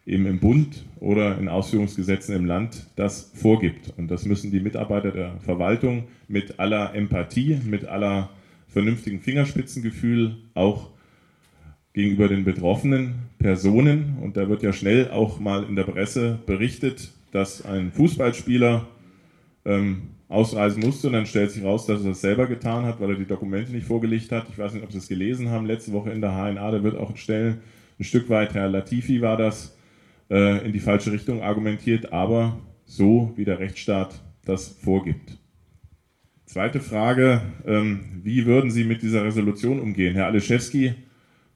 eben 0.06 0.26
im 0.26 0.40
Bund 0.40 0.86
oder 1.02 1.38
in 1.38 1.50
Ausführungsgesetzen 1.50 2.34
im 2.36 2.46
Land 2.46 2.88
das 2.96 3.32
vorgibt. 3.36 3.94
Und 3.98 4.10
das 4.10 4.26
müssen 4.26 4.52
die 4.52 4.62
Mitarbeiter 4.62 5.12
der 5.12 5.38
Verwaltung 5.42 6.06
mit 6.30 6.60
aller 6.60 6.96
Empathie, 6.96 7.60
mit 7.66 7.86
aller 7.86 8.30
vernünftigen 8.72 9.20
Fingerspitzengefühl 9.20 10.38
auch 10.54 10.90
gegenüber 11.94 12.28
den 12.28 12.44
betroffenen 12.44 13.16
Personen. 13.38 14.18
Und 14.22 14.38
da 14.38 14.48
wird 14.50 14.64
ja 14.64 14.74
schnell 14.74 15.12
auch 15.12 15.40
mal 15.40 15.64
in 15.64 15.76
der 15.76 15.84
Presse 15.84 16.40
berichtet, 16.46 17.12
dass 17.32 17.66
ein 17.66 17.92
Fußballspieler 17.92 18.88
ähm, 19.66 20.04
ausreisen 20.30 20.82
musste 20.82 21.08
und 21.08 21.14
dann 21.14 21.26
stellt 21.26 21.52
sich 21.52 21.64
raus, 21.64 21.86
dass 21.86 22.02
er 22.02 22.10
das 22.10 22.22
selber 22.22 22.48
getan 22.48 22.86
hat, 22.86 23.02
weil 23.02 23.12
er 23.12 23.16
die 23.18 23.26
Dokumente 23.26 23.72
nicht 23.74 23.86
vorgelegt 23.86 24.32
hat. 24.32 24.48
Ich 24.50 24.58
weiß 24.58 24.74
nicht, 24.74 24.84
ob 24.84 24.92
Sie 24.92 24.98
es 24.98 25.10
gelesen 25.10 25.50
haben, 25.50 25.66
letzte 25.66 25.92
Woche 25.92 26.12
in 26.12 26.22
der 26.22 26.32
HNA, 26.32 26.72
da 26.72 26.84
wird 26.84 26.98
auch 26.98 27.16
Stellen 27.18 27.60
ein 28.00 28.04
Stück 28.06 28.30
weit, 28.30 28.54
Herr 28.54 28.70
Latifi 28.70 29.22
war 29.22 29.38
das, 29.38 29.78
äh, 30.30 30.66
in 30.66 30.72
die 30.72 30.80
falsche 30.80 31.12
Richtung 31.12 31.44
argumentiert, 31.44 32.14
aber 32.14 32.58
so 32.86 33.34
wie 33.36 33.46
der 33.46 33.60
Rechtsstaat 33.60 34.22
das 34.46 34.70
vorgibt. 34.70 35.38
Zweite 36.52 36.82
Frage, 36.82 37.40
ähm, 37.66 38.02
wie 38.24 38.46
würden 38.46 38.72
Sie 38.72 38.84
mit 38.84 39.02
dieser 39.04 39.24
Resolution 39.24 39.80
umgehen? 39.80 40.16
Herr 40.16 40.26
Aleschewski 40.26 40.96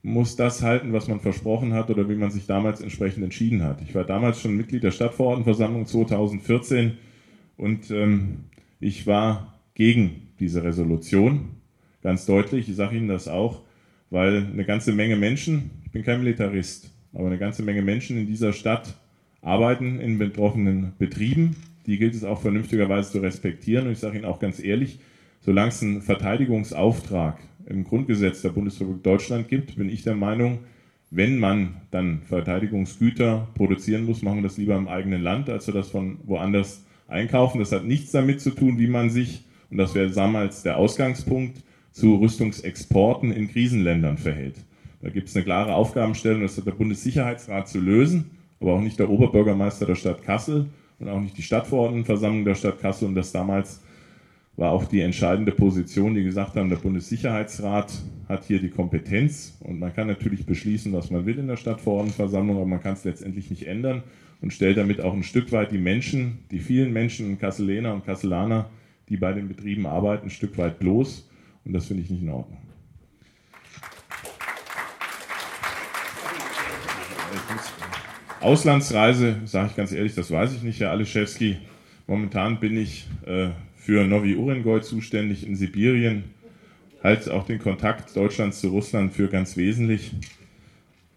muss 0.03 0.37
das 0.37 0.61
halten, 0.61 0.93
was 0.93 1.09
man 1.09 1.19
versprochen 1.19 1.73
hat 1.73 1.89
oder 1.89 2.07
wie 2.07 2.15
man 2.15 2.31
sich 2.31 2.45
damals 2.45 2.79
entsprechend 2.79 3.21
entschieden 3.21 3.61
hat. 3.61 3.81
Ich 3.81 3.93
war 3.93 4.05
damals 4.05 4.39
schon 4.39 4.55
Mitglied 4.55 4.83
der 4.83 4.91
Stadtverordnetenversammlung 4.91 5.85
2014 5.85 6.93
und 7.57 7.91
ähm, 7.91 8.45
ich 8.79 9.05
war 9.05 9.59
gegen 9.73 10.29
diese 10.39 10.63
Resolution, 10.63 11.49
ganz 12.01 12.25
deutlich. 12.25 12.69
Ich 12.69 12.77
sage 12.77 12.95
Ihnen 12.95 13.09
das 13.09 13.27
auch, 13.27 13.63
weil 14.11 14.47
eine 14.49 14.63
ganze 14.63 14.93
Menge 14.93 15.17
Menschen, 15.17 15.71
ich 15.83 15.91
bin 15.91 16.03
kein 16.05 16.19
Militarist, 16.19 16.89
aber 17.11 17.27
eine 17.27 17.37
ganze 17.37 17.63
Menge 17.63 17.81
Menschen 17.81 18.17
in 18.17 18.27
dieser 18.27 18.53
Stadt 18.53 18.95
arbeiten 19.41 19.99
in 19.99 20.17
betroffenen 20.17 20.93
Betrieben 20.97 21.57
Die 21.87 21.97
gilt 21.97 22.15
es 22.15 22.23
auch 22.23 22.41
vernünftigerweise 22.41 23.11
zu 23.11 23.19
respektieren. 23.19 23.87
Und 23.87 23.93
ich 23.93 23.99
sage 23.99 24.17
Ihnen 24.17 24.25
auch 24.25 24.39
ganz 24.39 24.63
ehrlich, 24.63 24.99
solange 25.41 25.69
es 25.69 25.81
einen 25.81 26.01
Verteidigungsauftrag 26.01 27.39
im 27.67 27.83
Grundgesetz 27.83 28.41
der 28.41 28.49
Bundesrepublik 28.49 29.03
Deutschland 29.03 29.47
gibt, 29.47 29.75
bin 29.75 29.89
ich 29.89 30.03
der 30.03 30.15
Meinung, 30.15 30.59
wenn 31.11 31.39
man 31.39 31.81
dann 31.91 32.21
Verteidigungsgüter 32.23 33.47
produzieren 33.55 34.05
muss, 34.05 34.21
machen 34.21 34.37
wir 34.37 34.43
das 34.43 34.57
lieber 34.57 34.75
im 34.75 34.87
eigenen 34.87 35.21
Land, 35.21 35.49
als 35.49 35.67
wir 35.67 35.73
das 35.73 35.89
von 35.89 36.17
woanders 36.25 36.83
einkaufen. 37.07 37.59
Das 37.59 37.71
hat 37.71 37.85
nichts 37.85 38.11
damit 38.11 38.41
zu 38.41 38.51
tun, 38.51 38.79
wie 38.79 38.87
man 38.87 39.09
sich, 39.09 39.45
und 39.69 39.77
das 39.77 39.95
wäre 39.95 40.09
damals 40.09 40.63
der 40.63 40.77
Ausgangspunkt, 40.77 41.63
zu 41.91 42.15
Rüstungsexporten 42.15 43.31
in 43.31 43.47
Krisenländern 43.47 44.17
verhält. 44.17 44.55
Da 45.01 45.09
gibt 45.09 45.29
es 45.29 45.35
eine 45.35 45.45
klare 45.45 45.75
Aufgabenstellung, 45.75 46.41
das 46.41 46.57
hat 46.57 46.65
der 46.65 46.71
Bundessicherheitsrat 46.71 47.69
zu 47.69 47.79
lösen, 47.79 48.31
aber 48.59 48.73
auch 48.73 48.81
nicht 48.81 48.99
der 48.99 49.09
Oberbürgermeister 49.09 49.85
der 49.85 49.95
Stadt 49.95 50.23
Kassel 50.23 50.65
und 51.05 51.11
auch 51.11 51.21
nicht 51.21 51.37
die 51.37 51.43
Stadtverordnetenversammlung 51.43 52.45
der 52.45 52.55
Stadt 52.55 52.79
Kassel. 52.79 53.07
Und 53.07 53.15
das 53.15 53.31
damals 53.31 53.81
war 54.57 54.71
auch 54.71 54.85
die 54.85 55.01
entscheidende 55.01 55.51
Position, 55.51 56.15
die 56.15 56.23
gesagt 56.23 56.55
haben, 56.55 56.69
der 56.69 56.77
Bundessicherheitsrat 56.77 57.93
hat 58.27 58.45
hier 58.45 58.59
die 58.59 58.69
Kompetenz 58.69 59.57
und 59.59 59.79
man 59.79 59.93
kann 59.93 60.07
natürlich 60.07 60.45
beschließen, 60.45 60.93
was 60.93 61.11
man 61.11 61.25
will 61.25 61.37
in 61.37 61.47
der 61.47 61.57
Stadtverordnetenversammlung, 61.57 62.55
aber 62.55 62.65
man 62.65 62.81
kann 62.81 62.93
es 62.93 63.03
letztendlich 63.03 63.49
nicht 63.49 63.67
ändern 63.67 64.03
und 64.41 64.53
stellt 64.53 64.77
damit 64.77 65.01
auch 65.01 65.13
ein 65.13 65.23
Stück 65.23 65.51
weit 65.51 65.71
die 65.71 65.77
Menschen, 65.77 66.39
die 66.51 66.59
vielen 66.59 66.93
Menschen, 66.93 67.37
Kasselener 67.37 67.93
und 67.93 68.05
Kasselaner, 68.05 68.69
die 69.09 69.17
bei 69.17 69.33
den 69.33 69.47
Betrieben 69.47 69.85
arbeiten, 69.85 70.27
ein 70.27 70.31
Stück 70.31 70.57
weit 70.57 70.79
bloß. 70.79 71.29
Und 71.65 71.73
das 71.73 71.87
finde 71.87 72.03
ich 72.03 72.09
nicht 72.09 72.21
in 72.21 72.29
Ordnung. 72.29 72.57
Auslandsreise, 78.45 79.37
sage 79.45 79.69
ich 79.71 79.75
ganz 79.75 79.91
ehrlich, 79.91 80.13
das 80.13 80.29
weiß 80.29 80.53
ich 80.53 80.61
nicht, 80.61 80.79
Herr 80.79 80.91
Aleschewski. 80.91 81.57
Momentan 82.05 82.59
bin 82.59 82.77
ich 82.77 83.07
äh, 83.25 83.47
für 83.75 84.05
Novi 84.05 84.35
Urengoy 84.35 84.83
zuständig 84.83 85.47
in 85.47 85.55
Sibirien. 85.55 86.25
Halte 87.01 87.33
auch 87.33 87.47
den 87.47 87.57
Kontakt 87.57 88.15
Deutschlands 88.15 88.61
zu 88.61 88.67
Russland 88.67 89.13
für 89.13 89.29
ganz 89.29 89.57
wesentlich. 89.57 90.11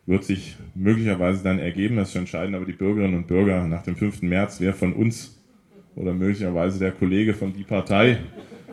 Wird 0.07 0.25
sich 0.25 0.57
möglicherweise 0.75 1.45
dann 1.45 1.59
ergeben, 1.59 1.97
das 1.97 2.15
entscheiden 2.15 2.55
aber 2.55 2.65
die 2.65 2.73
Bürgerinnen 2.73 3.17
und 3.17 3.27
Bürger 3.27 3.67
nach 3.67 3.83
dem 3.83 3.97
5. 3.97 4.23
März, 4.23 4.59
wer 4.61 4.73
von 4.73 4.95
uns 4.95 5.39
oder 5.97 6.15
möglicherweise 6.15 6.79
der 6.79 6.93
Kollege 6.93 7.35
von 7.35 7.53
die 7.53 7.65
Partei 7.65 8.21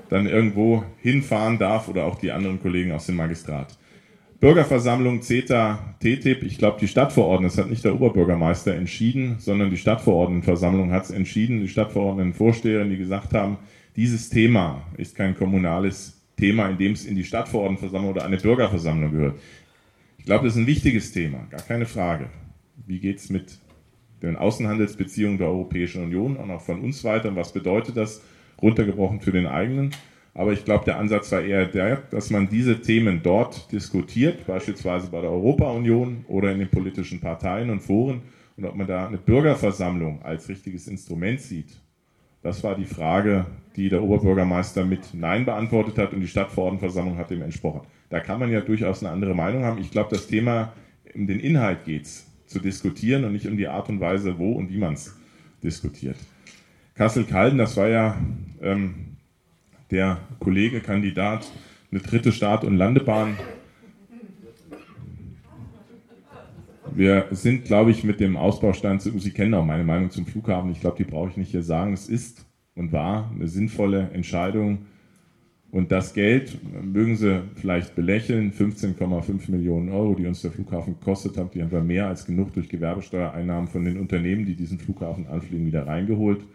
dann 0.08 0.28
irgendwo 0.28 0.86
hinfahren 1.02 1.58
darf 1.58 1.90
oder 1.90 2.06
auch 2.06 2.20
die 2.20 2.32
anderen 2.32 2.62
Kollegen 2.62 2.94
aus 2.94 3.08
dem 3.08 3.18
Magistrat. 3.18 3.78
Bürgerversammlung, 4.46 5.24
CETA, 5.24 5.96
TTIP, 6.02 6.44
ich 6.44 6.60
glaube, 6.60 6.78
die 6.80 6.88
Stadtverordneten, 6.88 7.48
das 7.48 7.58
hat 7.58 7.72
nicht 7.72 7.84
der 7.84 7.96
Oberbürgermeister 7.96 8.76
entschieden, 8.76 9.38
sondern 9.40 9.72
die 9.72 9.78
Stadtverordnetenversammlung 9.78 10.92
hat 10.92 11.06
es 11.06 11.10
entschieden, 11.10 11.62
die 11.62 11.68
Stadtverordnetenvorsteherin, 11.68 12.92
die 12.92 12.98
gesagt 12.98 13.34
haben, 13.34 13.58
dieses 13.96 14.30
Thema 14.30 14.84
ist 14.98 15.16
kein 15.16 15.36
kommunales 15.36 16.22
Thema, 16.38 16.70
in 16.70 16.78
dem 16.78 16.92
es 16.92 17.06
in 17.06 17.16
die 17.16 17.24
Stadtverordnetenversammlung 17.24 18.12
oder 18.12 18.24
eine 18.24 18.38
Bürgerversammlung 18.38 19.14
gehört. 19.14 19.40
Ich 20.20 20.26
glaube, 20.26 20.46
das 20.46 20.54
ist 20.54 20.62
ein 20.62 20.68
wichtiges 20.68 21.12
Thema, 21.12 21.48
gar 21.50 21.64
keine 21.64 21.88
Frage. 21.88 22.28
Wie 22.86 23.00
geht 23.00 23.18
es 23.18 23.32
mit 23.32 23.58
den 24.22 24.36
Außenhandelsbeziehungen 24.36 25.40
der 25.40 25.48
Europäischen 25.48 26.04
Union 26.04 26.38
und 26.38 26.52
auch 26.52 26.62
von 26.62 26.82
uns 26.82 27.04
weiter? 27.04 27.30
Und 27.30 27.36
was 27.36 27.52
bedeutet 27.52 27.98
das 27.98 28.22
runtergebrochen 28.62 29.22
für 29.22 29.32
den 29.32 29.48
eigenen? 29.48 29.90
Aber 30.38 30.52
ich 30.52 30.66
glaube, 30.66 30.84
der 30.84 31.00
Ansatz 31.00 31.32
war 31.32 31.42
eher 31.42 31.66
der, 31.66 32.04
dass 32.12 32.30
man 32.30 32.50
diese 32.50 32.82
Themen 32.82 33.22
dort 33.24 33.72
diskutiert, 33.72 34.46
beispielsweise 34.46 35.08
bei 35.10 35.22
der 35.22 35.32
Europa-Union 35.32 36.26
oder 36.28 36.52
in 36.52 36.60
den 36.60 36.70
politischen 36.70 37.22
Parteien 37.22 37.70
und 37.70 37.80
Foren, 37.80 38.22
und 38.58 38.66
ob 38.66 38.76
man 38.76 38.86
da 38.86 39.08
eine 39.08 39.18
Bürgerversammlung 39.18 40.22
als 40.24 40.48
richtiges 40.48 40.88
Instrument 40.88 41.42
sieht. 41.42 41.78
Das 42.42 42.64
war 42.64 42.76
die 42.76 42.86
Frage, 42.86 43.46
die 43.76 43.90
der 43.90 44.04
Oberbürgermeister 44.04 44.86
mit 44.86 45.14
Nein 45.14 45.46
beantwortet 45.46 45.98
hat 45.98 46.14
und 46.14 46.22
die 46.22 46.28
Stadtverordnetenversammlung 46.28 47.18
hat 47.18 47.32
dem 47.32 47.42
entsprochen. 47.42 47.82
Da 48.10 48.20
kann 48.20 48.40
man 48.40 48.52
ja 48.52 48.62
durchaus 48.62 49.04
eine 49.04 49.12
andere 49.12 49.34
Meinung 49.34 49.64
haben. 49.64 49.80
Ich 49.80 49.92
glaube, 49.92 50.10
das 50.12 50.28
Thema, 50.28 50.74
um 51.14 51.28
den 51.28 51.40
Inhalt 51.40 51.86
geht 51.86 52.04
es, 52.04 52.28
zu 52.46 52.60
diskutieren 52.60 53.24
und 53.24 53.34
nicht 53.34 53.48
um 53.48 53.58
die 53.58 53.68
Art 53.68 53.90
und 53.90 54.00
Weise, 54.00 54.38
wo 54.38 54.52
und 54.52 54.70
wie 54.70 54.78
man 54.78 54.94
es 54.94 55.18
diskutiert. 55.64 56.18
Kassel-Calden, 56.94 57.58
das 57.58 57.76
war 57.76 57.88
ja 57.88 58.18
ähm, 58.62 59.05
der 59.92 60.20
Kollege, 60.40 60.82
Kandidat, 60.82 61.52
eine 61.92 62.02
dritte 62.02 62.32
Start- 62.32 62.64
und 62.64 62.78
Landebahn. 62.78 63.38
Wir 66.94 67.28
sind, 67.32 67.66
glaube 67.66 67.92
ich, 67.92 68.04
mit 68.04 68.20
dem 68.20 68.38
Ausbaustand, 68.38 69.02
Sie 69.02 69.32
kennen 69.32 69.54
auch 69.54 69.66
meine 69.66 69.84
Meinung 69.84 70.12
zum 70.12 70.26
Flughafen, 70.26 70.72
ich 70.72 70.80
glaube, 70.80 70.98
die 70.98 71.04
brauche 71.04 71.30
ich 71.30 71.38
nicht 71.38 71.52
hier 71.52 71.64
sagen. 71.64 71.94
Es 71.94 72.08
ist 72.08 72.46
und 72.76 72.92
war 72.92 73.32
eine 73.34 73.48
sinnvolle 73.48 74.10
Entscheidung. 74.14 74.80
Und 75.72 75.92
das 75.92 76.14
Geld, 76.14 76.58
mögen 76.86 77.18
Sie 77.18 77.42
vielleicht 77.56 77.96
belächeln, 77.96 78.54
15,5 78.54 79.52
Millionen 79.52 79.90
Euro, 79.90 80.16
die 80.16 80.26
uns 80.26 80.42
der 80.42 80.52
Flughafen 80.52 80.98
gekostet 80.98 81.38
hat, 81.38 81.54
die 81.54 81.62
haben 81.62 81.72
wir 81.72 81.82
mehr 81.82 82.08
als 82.08 82.26
genug 82.26 82.54
durch 82.54 82.70
Gewerbesteuereinnahmen 82.70 83.68
von 83.68 83.84
den 83.84 84.00
Unternehmen, 84.00 84.46
die 84.46 84.56
diesen 84.56 84.80
Flughafen 84.80 85.28
anfliegen, 85.28 85.66
wieder 85.66 85.86
reingeholt. 85.86 86.46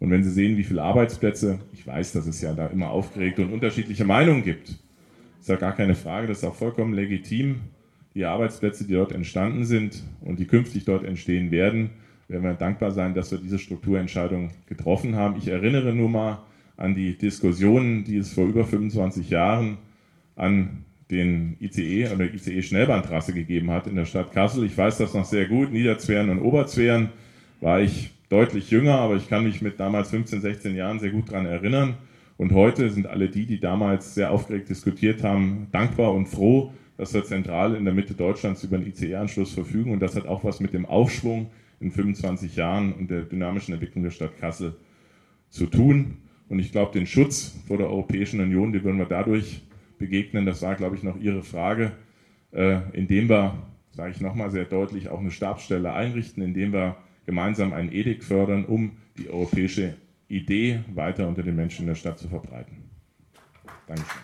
Und 0.00 0.10
wenn 0.10 0.24
Sie 0.24 0.30
sehen, 0.30 0.56
wie 0.56 0.64
viele 0.64 0.82
Arbeitsplätze, 0.82 1.60
ich 1.72 1.86
weiß, 1.86 2.12
dass 2.12 2.26
es 2.26 2.40
ja 2.40 2.54
da 2.54 2.66
immer 2.66 2.90
aufgeregte 2.90 3.42
und 3.42 3.52
unterschiedliche 3.52 4.04
Meinungen 4.04 4.42
gibt, 4.42 4.70
ist 5.40 5.48
ja 5.48 5.56
gar 5.56 5.76
keine 5.76 5.94
Frage, 5.94 6.26
das 6.26 6.38
ist 6.38 6.44
auch 6.44 6.54
vollkommen 6.54 6.94
legitim. 6.94 7.60
Die 8.14 8.24
Arbeitsplätze, 8.24 8.86
die 8.86 8.94
dort 8.94 9.12
entstanden 9.12 9.64
sind 9.64 10.02
und 10.22 10.40
die 10.40 10.46
künftig 10.46 10.84
dort 10.84 11.04
entstehen 11.04 11.50
werden, 11.50 11.90
werden 12.28 12.44
wir 12.44 12.54
dankbar 12.54 12.90
sein, 12.90 13.14
dass 13.14 13.30
wir 13.30 13.38
diese 13.38 13.58
Strukturentscheidung 13.58 14.50
getroffen 14.66 15.16
haben. 15.16 15.36
Ich 15.36 15.48
erinnere 15.48 15.94
nur 15.94 16.08
mal 16.08 16.38
an 16.76 16.94
die 16.94 17.16
Diskussionen, 17.16 18.04
die 18.04 18.16
es 18.16 18.32
vor 18.32 18.46
über 18.46 18.64
25 18.64 19.30
Jahren 19.30 19.78
an 20.34 20.84
den 21.10 21.56
ICE 21.60 22.08
oder 22.14 22.32
ICE-Schnellbahntrasse 22.32 23.32
gegeben 23.32 23.70
hat 23.70 23.86
in 23.86 23.96
der 23.96 24.06
Stadt 24.06 24.32
Kassel. 24.32 24.64
Ich 24.64 24.76
weiß 24.76 24.98
das 24.98 25.12
noch 25.12 25.24
sehr 25.24 25.46
gut. 25.46 25.72
Niederzweren 25.72 26.30
und 26.30 26.40
Oberzweren 26.40 27.10
war 27.60 27.80
ich 27.80 28.10
deutlich 28.30 28.70
jünger, 28.70 28.98
aber 28.98 29.16
ich 29.16 29.28
kann 29.28 29.44
mich 29.44 29.60
mit 29.60 29.78
damals 29.78 30.10
15, 30.10 30.40
16 30.40 30.74
Jahren 30.74 30.98
sehr 30.98 31.10
gut 31.10 31.30
daran 31.30 31.46
erinnern. 31.46 31.94
Und 32.38 32.52
heute 32.52 32.88
sind 32.88 33.06
alle 33.06 33.28
die, 33.28 33.44
die 33.44 33.60
damals 33.60 34.14
sehr 34.14 34.30
aufgeregt 34.30 34.70
diskutiert 34.70 35.22
haben, 35.22 35.66
dankbar 35.72 36.14
und 36.14 36.26
froh, 36.26 36.72
dass 36.96 37.12
wir 37.12 37.24
zentral 37.24 37.74
in 37.74 37.84
der 37.84 37.92
Mitte 37.92 38.14
Deutschlands 38.14 38.64
über 38.64 38.76
einen 38.76 38.86
ICE-Anschluss 38.86 39.52
verfügen. 39.52 39.92
Und 39.92 40.00
das 40.00 40.16
hat 40.16 40.26
auch 40.26 40.44
was 40.44 40.60
mit 40.60 40.72
dem 40.72 40.86
Aufschwung 40.86 41.50
in 41.80 41.90
25 41.90 42.56
Jahren 42.56 42.92
und 42.92 43.10
der 43.10 43.22
dynamischen 43.22 43.74
Entwicklung 43.74 44.04
der 44.04 44.10
Stadt 44.10 44.38
Kassel 44.38 44.76
zu 45.48 45.66
tun. 45.66 46.18
Und 46.48 46.60
ich 46.60 46.72
glaube, 46.72 46.92
den 46.92 47.06
Schutz 47.06 47.58
vor 47.66 47.78
der 47.78 47.88
Europäischen 47.88 48.40
Union, 48.40 48.72
den 48.72 48.84
würden 48.84 48.98
wir 48.98 49.06
dadurch 49.06 49.62
begegnen, 49.98 50.46
das 50.46 50.62
war, 50.62 50.76
glaube 50.76 50.96
ich, 50.96 51.02
noch 51.02 51.18
Ihre 51.20 51.42
Frage, 51.42 51.92
äh, 52.52 52.78
indem 52.92 53.28
wir, 53.28 53.54
sage 53.90 54.12
ich 54.12 54.20
nochmal 54.20 54.50
sehr 54.50 54.64
deutlich, 54.64 55.08
auch 55.08 55.20
eine 55.20 55.30
Stabsstelle 55.30 55.92
einrichten, 55.92 56.42
indem 56.42 56.72
wir 56.72 56.96
gemeinsam 57.30 57.72
einen 57.72 57.92
Edikt 57.92 58.24
fördern, 58.24 58.64
um 58.64 58.96
die 59.16 59.30
europäische 59.30 59.94
Idee 60.26 60.80
weiter 60.92 61.28
unter 61.28 61.44
den 61.44 61.54
Menschen 61.54 61.82
in 61.82 61.86
der 61.86 61.94
Stadt 61.94 62.18
zu 62.18 62.26
verbreiten. 62.26 62.90
Dankeschön. 63.86 64.20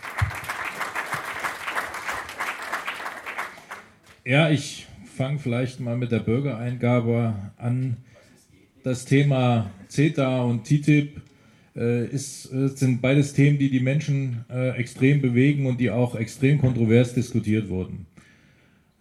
Ja, 4.25 4.51
ich 4.51 4.89
fange 5.05 5.39
vielleicht 5.39 5.79
mal 5.79 5.97
mit 5.97 6.11
der 6.11 6.19
Bürgereingabe 6.19 7.35
an. 7.59 7.99
Das 8.83 9.05
Thema 9.05 9.71
CETA 9.87 10.43
und 10.43 10.65
TTIP 10.65 11.21
äh, 11.77 12.07
ist, 12.07 12.53
äh, 12.53 12.67
sind 12.69 13.01
beides 13.01 13.35
Themen, 13.35 13.57
die 13.59 13.71
die 13.71 13.79
Menschen 13.79 14.45
äh, 14.51 14.71
extrem 14.71 15.21
bewegen 15.21 15.67
und 15.67 15.79
die 15.79 15.93
auch 15.93 16.17
extrem 16.17 16.59
kontrovers 16.59 17.15
diskutiert 17.15 17.69
wurden. 17.69 18.06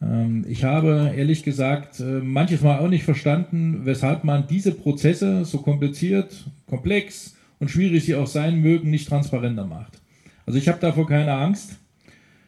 Ähm, 0.02 0.46
ich 0.48 0.64
habe 0.64 1.14
ehrlich 1.16 1.44
gesagt 1.44 2.00
äh, 2.00 2.04
manches 2.22 2.62
Mal 2.62 2.80
auch 2.80 2.90
nicht 2.90 3.04
verstanden, 3.04 3.82
weshalb 3.84 4.24
man 4.24 4.48
diese 4.48 4.74
Prozesse 4.74 5.46
so 5.46 5.60
kompliziert, 5.60 6.46
komplex 6.68 7.36
und 7.60 7.70
schwierig 7.70 8.06
sie 8.06 8.16
auch 8.16 8.28
sein 8.28 8.62
mögen, 8.62 8.90
nicht 8.90 9.08
transparenter 9.08 9.66
macht. 9.66 10.02
Also 10.46 10.60
ich 10.60 10.68
habe 10.68 10.80
davor 10.80 11.08
keine 11.08 11.34
Angst. 11.34 11.78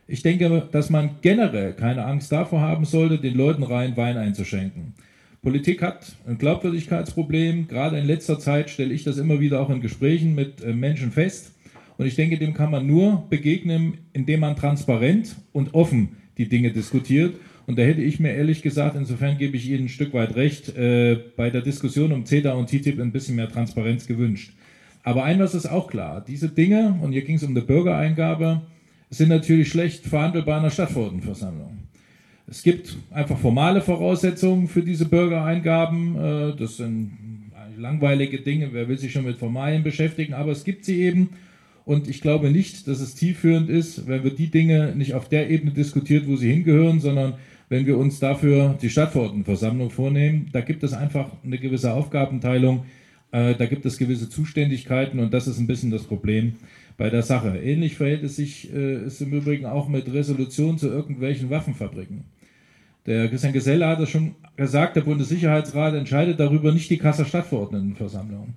Ich 0.07 0.21
denke, 0.21 0.67
dass 0.71 0.89
man 0.89 1.17
generell 1.21 1.73
keine 1.73 2.05
Angst 2.05 2.31
davor 2.31 2.61
haben 2.61 2.85
sollte, 2.85 3.17
den 3.17 3.35
Leuten 3.35 3.63
rein 3.63 3.97
Wein 3.97 4.17
einzuschenken. 4.17 4.93
Politik 5.41 5.81
hat 5.81 6.13
ein 6.27 6.37
Glaubwürdigkeitsproblem. 6.37 7.67
Gerade 7.67 7.97
in 7.97 8.05
letzter 8.05 8.39
Zeit 8.39 8.69
stelle 8.69 8.93
ich 8.93 9.03
das 9.03 9.17
immer 9.17 9.39
wieder 9.39 9.61
auch 9.61 9.69
in 9.69 9.81
Gesprächen 9.81 10.35
mit 10.35 10.63
äh, 10.63 10.73
Menschen 10.73 11.11
fest. 11.11 11.53
Und 11.97 12.05
ich 12.05 12.15
denke, 12.15 12.37
dem 12.37 12.53
kann 12.53 12.71
man 12.71 12.85
nur 12.85 13.25
begegnen, 13.29 13.97
indem 14.13 14.41
man 14.41 14.55
transparent 14.55 15.35
und 15.51 15.73
offen 15.73 16.17
die 16.37 16.47
Dinge 16.49 16.71
diskutiert. 16.71 17.35
Und 17.65 17.77
da 17.77 17.83
hätte 17.83 18.01
ich 18.01 18.19
mir 18.19 18.33
ehrlich 18.33 18.61
gesagt, 18.61 18.95
insofern 18.95 19.37
gebe 19.37 19.57
ich 19.57 19.69
Ihnen 19.69 19.85
ein 19.85 19.89
Stück 19.89 20.13
weit 20.13 20.35
recht, 20.35 20.75
äh, 20.77 21.17
bei 21.35 21.49
der 21.49 21.61
Diskussion 21.61 22.11
um 22.11 22.25
CETA 22.25 22.53
und 22.53 22.69
TTIP 22.69 22.99
ein 22.99 23.11
bisschen 23.11 23.35
mehr 23.35 23.49
Transparenz 23.49 24.07
gewünscht. 24.07 24.53
Aber 25.03 25.23
ein 25.23 25.39
was 25.39 25.55
ist 25.55 25.65
auch 25.65 25.87
klar, 25.87 26.23
diese 26.25 26.49
Dinge, 26.49 26.97
und 27.01 27.11
hier 27.11 27.23
ging 27.23 27.35
es 27.35 27.43
um 27.43 27.55
die 27.55 27.61
Bürgereingabe, 27.61 28.61
sind 29.09 29.29
natürlich 29.29 29.69
schlecht 29.69 30.05
verhandelbar 30.05 30.57
in 30.57 30.63
der 30.63 30.69
Stadtverordnetenversammlung. 30.69 31.77
Es 32.49 32.63
gibt 32.63 32.97
einfach 33.11 33.37
formale 33.37 33.81
Voraussetzungen 33.81 34.67
für 34.67 34.81
diese 34.81 35.05
Bürgereingaben. 35.05 36.15
Äh, 36.15 36.55
das 36.57 36.77
sind 36.77 37.11
langweilige 37.77 38.39
Dinge, 38.39 38.69
wer 38.71 38.87
will 38.87 38.97
sich 38.97 39.11
schon 39.11 39.25
mit 39.25 39.37
Formalien 39.37 39.83
beschäftigen, 39.83 40.33
aber 40.33 40.51
es 40.51 40.63
gibt 40.63 40.85
sie 40.85 41.01
eben. 41.01 41.29
Und 41.87 42.09
ich 42.09 42.19
glaube 42.19 42.51
nicht, 42.51 42.85
dass 42.89 42.99
es 42.99 43.15
zielführend 43.15 43.69
ist, 43.69 44.09
wenn 44.09 44.25
wir 44.25 44.31
die 44.31 44.51
Dinge 44.51 44.93
nicht 44.93 45.13
auf 45.13 45.29
der 45.29 45.49
Ebene 45.49 45.71
diskutiert, 45.71 46.27
wo 46.27 46.35
sie 46.35 46.51
hingehören, 46.51 46.99
sondern 46.99 47.35
wenn 47.69 47.85
wir 47.85 47.97
uns 47.97 48.19
dafür 48.19 48.77
die 48.81 48.89
Stadtverordnetenversammlung 48.89 49.89
vornehmen. 49.89 50.49
Da 50.51 50.59
gibt 50.59 50.83
es 50.83 50.91
einfach 50.91 51.31
eine 51.45 51.57
gewisse 51.57 51.93
Aufgabenteilung, 51.93 52.83
äh, 53.31 53.55
da 53.55 53.65
gibt 53.67 53.85
es 53.85 53.97
gewisse 53.97 54.29
Zuständigkeiten 54.29 55.17
und 55.21 55.33
das 55.33 55.47
ist 55.47 55.59
ein 55.59 55.67
bisschen 55.67 55.89
das 55.89 56.03
Problem 56.03 56.55
bei 56.97 57.09
der 57.09 57.23
Sache. 57.23 57.57
Ähnlich 57.57 57.95
verhält 57.95 58.23
es 58.25 58.35
sich 58.35 58.69
äh, 58.73 59.05
ist 59.05 59.21
im 59.21 59.31
Übrigen 59.31 59.65
auch 59.65 59.87
mit 59.87 60.11
Resolutionen 60.11 60.77
zu 60.77 60.89
irgendwelchen 60.89 61.49
Waffenfabriken. 61.49 62.25
Der 63.05 63.29
Christian 63.29 63.53
Geselle 63.53 63.87
hat 63.87 64.01
es 64.01 64.09
schon 64.09 64.35
gesagt, 64.57 64.97
der 64.97 65.01
Bundessicherheitsrat 65.03 65.93
entscheidet 65.93 66.37
darüber 66.37 66.73
nicht 66.73 66.89
die 66.89 66.97
Kasser 66.97 67.23
Stadtverordnetenversammlung. 67.23 68.55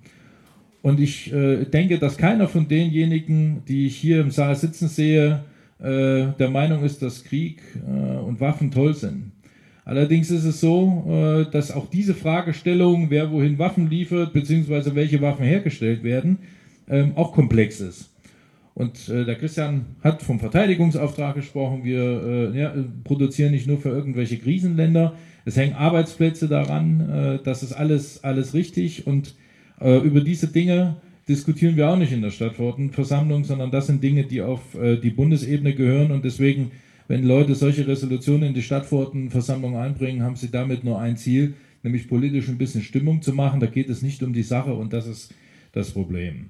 Und 0.82 0.98
ich 0.98 1.32
äh, 1.32 1.64
denke, 1.64 1.98
dass 1.98 2.16
keiner 2.16 2.48
von 2.48 2.68
denjenigen, 2.68 3.62
die 3.68 3.86
ich 3.86 3.96
hier 3.96 4.20
im 4.20 4.30
Saal 4.30 4.56
sitzen 4.56 4.88
sehe, 4.88 5.44
äh, 5.78 6.26
der 6.38 6.50
Meinung 6.50 6.84
ist, 6.84 7.02
dass 7.02 7.24
Krieg 7.24 7.60
äh, 7.86 8.18
und 8.18 8.40
Waffen 8.40 8.70
toll 8.70 8.94
sind. 8.94 9.32
Allerdings 9.84 10.30
ist 10.30 10.44
es 10.44 10.60
so, 10.60 11.04
äh, 11.08 11.50
dass 11.50 11.70
auch 11.70 11.90
diese 11.90 12.14
Fragestellung, 12.14 13.10
wer 13.10 13.30
wohin 13.30 13.58
Waffen 13.58 13.90
liefert, 13.90 14.32
beziehungsweise 14.32 14.94
welche 14.94 15.20
Waffen 15.20 15.44
hergestellt 15.44 16.02
werden, 16.02 16.38
ähm, 16.88 17.12
auch 17.16 17.32
komplex 17.32 17.80
ist. 17.80 18.10
Und 18.74 19.08
äh, 19.08 19.24
der 19.24 19.34
Christian 19.34 19.84
hat 20.02 20.22
vom 20.22 20.38
Verteidigungsauftrag 20.38 21.34
gesprochen. 21.34 21.84
Wir 21.84 22.52
äh, 22.54 22.58
ja, 22.58 22.74
produzieren 23.04 23.52
nicht 23.52 23.66
nur 23.66 23.78
für 23.78 23.90
irgendwelche 23.90 24.38
Krisenländer. 24.38 25.14
Es 25.44 25.56
hängen 25.56 25.74
Arbeitsplätze 25.74 26.48
daran. 26.48 27.40
Das 27.44 27.62
ist 27.62 27.72
alles, 27.72 28.22
alles 28.22 28.52
richtig. 28.52 29.06
Und 29.06 29.34
äh, 29.80 29.98
über 29.98 30.20
diese 30.20 30.48
Dinge 30.48 30.96
diskutieren 31.28 31.76
wir 31.76 31.88
auch 31.88 31.96
nicht 31.96 32.12
in 32.12 32.22
der 32.22 32.30
Stadtverordnetenversammlung, 32.30 33.44
sondern 33.44 33.70
das 33.70 33.86
sind 33.86 34.02
Dinge, 34.02 34.24
die 34.24 34.42
auf 34.42 34.74
äh, 34.74 34.96
die 34.96 35.10
Bundesebene 35.10 35.74
gehören. 35.74 36.10
Und 36.10 36.24
deswegen, 36.24 36.72
wenn 37.08 37.24
Leute 37.24 37.54
solche 37.54 37.86
Resolutionen 37.86 38.48
in 38.48 38.54
die 38.54 38.62
Stadtverordnetenversammlung 38.62 39.76
einbringen, 39.76 40.22
haben 40.22 40.36
sie 40.36 40.50
damit 40.50 40.84
nur 40.84 41.00
ein 41.00 41.16
Ziel, 41.16 41.54
nämlich 41.82 42.08
politisch 42.08 42.48
ein 42.48 42.58
bisschen 42.58 42.82
Stimmung 42.82 43.22
zu 43.22 43.32
machen. 43.32 43.60
Da 43.60 43.66
geht 43.66 43.88
es 43.90 44.02
nicht 44.02 44.22
um 44.22 44.32
die 44.32 44.42
Sache 44.42 44.74
und 44.74 44.92
das 44.92 45.06
ist 45.06 45.32
das 45.72 45.92
Problem. 45.92 46.46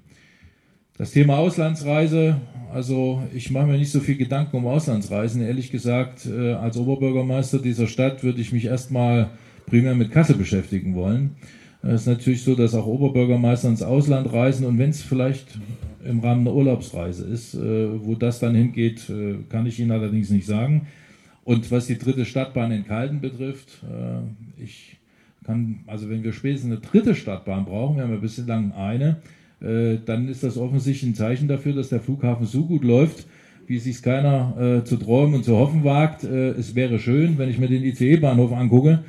Das 0.96 1.12
Thema 1.12 1.38
Auslandsreise, 1.38 2.40
also 2.72 3.22
ich 3.34 3.50
mache 3.50 3.66
mir 3.66 3.78
nicht 3.78 3.90
so 3.90 4.00
viel 4.00 4.16
Gedanken 4.16 4.56
um 4.56 4.66
Auslandsreisen. 4.66 5.42
Ehrlich 5.42 5.70
gesagt, 5.70 6.26
äh, 6.26 6.52
als 6.52 6.76
Oberbürgermeister 6.76 7.58
dieser 7.58 7.86
Stadt 7.86 8.22
würde 8.22 8.40
ich 8.40 8.52
mich 8.52 8.66
erstmal 8.66 9.30
primär 9.66 9.94
mit 9.94 10.10
Kassel 10.10 10.36
beschäftigen 10.36 10.94
wollen. 10.94 11.36
Es 11.82 12.02
ist 12.02 12.06
natürlich 12.06 12.42
so, 12.42 12.54
dass 12.54 12.74
auch 12.74 12.86
Oberbürgermeister 12.86 13.68
ins 13.68 13.82
Ausland 13.82 14.32
reisen 14.32 14.66
und 14.66 14.78
wenn 14.78 14.90
es 14.90 15.02
vielleicht 15.02 15.46
im 16.04 16.20
Rahmen 16.20 16.46
einer 16.46 16.54
Urlaubsreise 16.54 17.26
ist, 17.26 17.54
äh, 17.54 18.04
wo 18.04 18.14
das 18.14 18.38
dann 18.38 18.54
hingeht, 18.54 19.08
äh, 19.08 19.36
kann 19.48 19.66
ich 19.66 19.80
Ihnen 19.80 19.90
allerdings 19.90 20.30
nicht 20.30 20.46
sagen. 20.46 20.86
Und 21.44 21.70
was 21.70 21.86
die 21.86 21.98
dritte 21.98 22.24
Stadtbahn 22.24 22.70
in 22.70 22.86
Kalden 22.86 23.20
betrifft, 23.20 23.82
ich 24.58 24.98
kann, 25.44 25.80
also 25.86 26.08
wenn 26.10 26.22
wir 26.22 26.32
spätestens 26.32 26.70
eine 26.70 26.80
dritte 26.80 27.14
Stadtbahn 27.14 27.64
brauchen, 27.64 27.96
wir 27.96 28.04
haben 28.04 28.12
ja 28.12 28.18
bislang 28.18 28.72
eine, 28.72 29.16
äh, 29.60 29.98
dann 30.04 30.28
ist 30.28 30.42
das 30.42 30.56
offensichtlich 30.56 31.10
ein 31.10 31.14
Zeichen 31.14 31.48
dafür, 31.48 31.74
dass 31.74 31.90
der 31.90 32.00
Flughafen 32.00 32.46
so 32.46 32.64
gut 32.64 32.84
läuft, 32.84 33.26
wie 33.66 33.76
es 33.76 33.84
sich 33.84 34.02
keiner 34.02 34.80
äh, 34.80 34.84
zu 34.84 34.96
träumen 34.96 35.34
und 35.34 35.44
zu 35.44 35.56
hoffen 35.56 35.84
wagt. 35.84 36.24
Äh, 36.24 36.50
es 36.50 36.74
wäre 36.74 36.98
schön, 36.98 37.38
wenn 37.38 37.50
ich 37.50 37.58
mir 37.58 37.68
den 37.68 37.84
ICE-Bahnhof 37.84 38.52
angucke, 38.52 39.04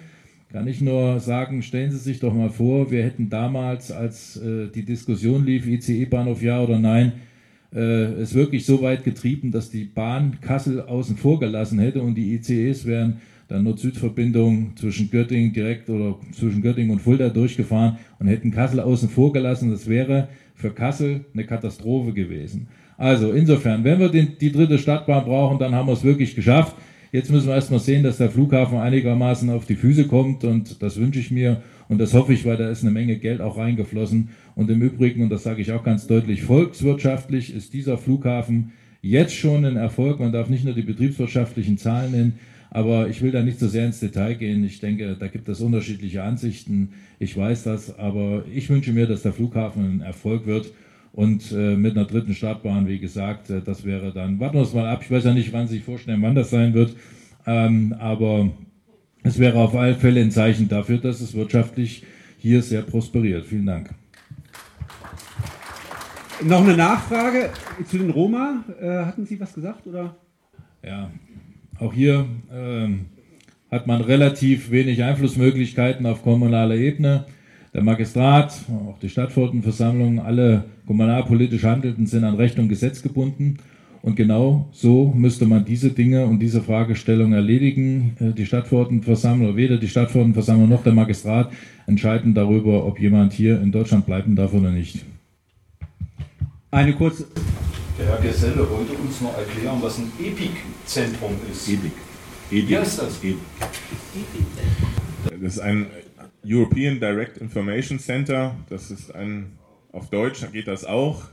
kann 0.51 0.67
ich 0.67 0.81
nur 0.81 1.19
sagen, 1.19 1.61
stellen 1.61 1.91
Sie 1.91 1.97
sich 1.97 2.19
doch 2.19 2.33
mal 2.33 2.49
vor, 2.49 2.91
wir 2.91 3.03
hätten 3.03 3.29
damals, 3.29 3.91
als 3.91 4.37
äh, 4.37 4.67
die 4.67 4.83
Diskussion 4.83 5.45
lief, 5.45 5.65
ICE-Bahnhof 5.65 6.41
ja 6.41 6.61
oder 6.61 6.77
nein, 6.77 7.13
äh, 7.73 7.79
es 7.79 8.33
wirklich 8.33 8.65
so 8.65 8.81
weit 8.81 9.03
getrieben, 9.03 9.51
dass 9.51 9.69
die 9.69 9.85
Bahn 9.85 10.39
Kassel 10.41 10.81
außen 10.81 11.15
vor 11.15 11.39
gelassen 11.39 11.79
hätte 11.79 12.01
und 12.01 12.15
die 12.15 12.33
ICEs 12.35 12.85
wären 12.85 13.21
dann 13.47 13.63
Nord-Süd-Verbindung 13.63 14.73
zwischen 14.75 15.09
Göttingen 15.09 15.53
direkt 15.53 15.89
oder 15.89 16.17
zwischen 16.31 16.61
Göttingen 16.61 16.91
und 16.91 17.01
Fulda 17.01 17.29
durchgefahren 17.29 17.97
und 18.19 18.27
hätten 18.27 18.51
Kassel 18.51 18.79
außen 18.79 19.09
vor 19.09 19.33
gelassen. 19.33 19.71
Das 19.71 19.87
wäre 19.87 20.29
für 20.55 20.71
Kassel 20.71 21.25
eine 21.33 21.45
Katastrophe 21.45 22.13
gewesen. 22.13 22.67
Also 22.97 23.31
insofern, 23.31 23.83
wenn 23.83 23.99
wir 23.99 24.09
den, 24.09 24.37
die 24.39 24.51
dritte 24.51 24.77
Stadtbahn 24.77 25.25
brauchen, 25.25 25.59
dann 25.59 25.73
haben 25.73 25.87
wir 25.87 25.93
es 25.93 26.03
wirklich 26.03 26.35
geschafft. 26.35 26.75
Jetzt 27.11 27.29
müssen 27.29 27.47
wir 27.47 27.55
erstmal 27.55 27.81
sehen, 27.81 28.03
dass 28.03 28.17
der 28.17 28.29
Flughafen 28.29 28.77
einigermaßen 28.77 29.49
auf 29.49 29.65
die 29.65 29.75
Füße 29.75 30.07
kommt 30.07 30.45
und 30.45 30.81
das 30.81 30.97
wünsche 30.97 31.19
ich 31.19 31.29
mir 31.29 31.61
und 31.89 31.97
das 31.97 32.13
hoffe 32.13 32.31
ich, 32.31 32.45
weil 32.45 32.55
da 32.55 32.69
ist 32.69 32.83
eine 32.83 32.91
Menge 32.91 33.17
Geld 33.17 33.41
auch 33.41 33.57
reingeflossen. 33.57 34.29
Und 34.55 34.71
im 34.71 34.81
Übrigen, 34.81 35.23
und 35.23 35.29
das 35.29 35.43
sage 35.43 35.61
ich 35.61 35.73
auch 35.73 35.83
ganz 35.83 36.07
deutlich, 36.07 36.43
volkswirtschaftlich 36.43 37.53
ist 37.53 37.73
dieser 37.73 37.97
Flughafen 37.97 38.71
jetzt 39.01 39.35
schon 39.35 39.65
ein 39.65 39.75
Erfolg. 39.75 40.21
Man 40.21 40.31
darf 40.31 40.47
nicht 40.47 40.63
nur 40.63 40.73
die 40.73 40.83
betriebswirtschaftlichen 40.83 41.77
Zahlen 41.77 42.11
nennen, 42.13 42.39
aber 42.69 43.09
ich 43.09 43.21
will 43.21 43.31
da 43.31 43.43
nicht 43.43 43.59
so 43.59 43.67
sehr 43.67 43.85
ins 43.85 43.99
Detail 43.99 44.35
gehen. 44.35 44.63
Ich 44.63 44.79
denke, 44.79 45.17
da 45.19 45.27
gibt 45.27 45.49
es 45.49 45.59
unterschiedliche 45.59 46.23
Ansichten. 46.23 46.93
Ich 47.19 47.35
weiß 47.35 47.63
das, 47.63 47.99
aber 47.99 48.45
ich 48.55 48.69
wünsche 48.69 48.93
mir, 48.93 49.05
dass 49.05 49.23
der 49.23 49.33
Flughafen 49.33 49.97
ein 49.97 50.01
Erfolg 50.01 50.45
wird. 50.45 50.71
Und 51.13 51.51
äh, 51.51 51.75
mit 51.75 51.97
einer 51.97 52.05
dritten 52.05 52.33
Startbahn, 52.33 52.87
wie 52.87 52.99
gesagt, 52.99 53.49
äh, 53.49 53.61
das 53.61 53.83
wäre 53.83 54.13
dann, 54.13 54.39
warten 54.39 54.55
wir 54.57 54.61
es 54.61 54.73
mal 54.73 54.87
ab. 54.87 55.01
Ich 55.03 55.11
weiß 55.11 55.25
ja 55.25 55.33
nicht, 55.33 55.51
wann 55.51 55.67
Sie 55.67 55.75
sich 55.75 55.83
vorstellen, 55.83 56.21
wann 56.21 56.35
das 56.35 56.49
sein 56.49 56.73
wird. 56.73 56.95
Ähm, 57.45 57.93
aber 57.99 58.49
es 59.23 59.37
wäre 59.37 59.59
auf 59.59 59.75
alle 59.75 59.95
Fälle 59.95 60.21
ein 60.21 60.31
Zeichen 60.31 60.69
dafür, 60.69 60.99
dass 60.99 61.19
es 61.19 61.33
wirtschaftlich 61.33 62.03
hier 62.37 62.61
sehr 62.61 62.81
prosperiert. 62.81 63.45
Vielen 63.45 63.65
Dank. 63.65 63.89
Noch 66.43 66.63
eine 66.63 66.75
Nachfrage 66.75 67.49
zu 67.87 67.97
den 67.97 68.09
Roma. 68.09 68.63
Äh, 68.79 69.05
hatten 69.05 69.25
Sie 69.25 69.39
was 69.39 69.53
gesagt? 69.53 69.85
Oder? 69.85 70.15
Ja, 70.83 71.11
auch 71.77 71.93
hier 71.93 72.25
ähm, 72.51 73.05
hat 73.69 73.85
man 73.85 74.01
relativ 74.01 74.71
wenig 74.71 75.03
Einflussmöglichkeiten 75.03 76.05
auf 76.05 76.23
kommunaler 76.23 76.75
Ebene. 76.75 77.25
Der 77.73 77.83
Magistrat, 77.83 78.53
auch 78.69 78.99
die 78.99 79.07
Stadtverordnetenversammlung, 79.07 80.19
alle 80.19 80.65
kommunalpolitisch 80.85 81.63
Handelnden 81.63 82.05
sind 82.05 82.25
an 82.25 82.35
Recht 82.35 82.59
und 82.59 82.67
Gesetz 82.67 83.01
gebunden. 83.01 83.57
Und 84.01 84.15
genau 84.15 84.67
so 84.73 85.13
müsste 85.15 85.45
man 85.45 85.63
diese 85.63 85.91
Dinge 85.91 86.25
und 86.25 86.39
diese 86.39 86.61
Fragestellung 86.61 87.33
erledigen. 87.33 88.17
Äh, 88.19 88.33
die 88.33 88.45
Stadtverordnetenversammlung, 88.45 89.55
weder 89.55 89.77
die 89.77 89.87
Stadtverordnetenversammlung 89.87 90.67
noch 90.67 90.83
der 90.83 90.93
Magistrat 90.93 91.51
entscheiden 91.87 92.33
darüber, 92.33 92.85
ob 92.85 92.99
jemand 92.99 93.31
hier 93.31 93.61
in 93.61 93.71
Deutschland 93.71 94.05
bleiben 94.05 94.35
darf 94.35 94.53
oder 94.53 94.71
nicht. 94.71 95.05
Eine 96.71 96.93
kurze 96.93 97.27
der 97.99 98.07
Herr 98.07 98.21
Geselle 98.21 98.67
wollte 98.69 98.93
uns 98.93 99.21
noch 99.21 99.37
erklären, 99.37 99.77
was 99.81 99.99
ein 99.99 100.11
EPIC-Zentrum 100.19 101.33
ist. 101.51 101.69
EPIC. 101.69 101.91
EPIC. 102.49 102.69
Wie 102.69 102.77
heißt 102.77 102.99
das? 102.99 103.17
EPIC. 103.17 103.37
Das 105.25 105.53
ist 105.53 105.59
ein 105.59 105.85
European 106.43 106.99
Direct 106.99 107.37
Information 107.37 107.99
Center. 107.99 108.55
Das 108.69 108.91
ist 108.91 109.13
ein, 109.13 109.53
auf 109.91 110.09
Deutsch 110.09 110.45
geht 110.51 110.67
das 110.67 110.85
auch. 110.85 111.23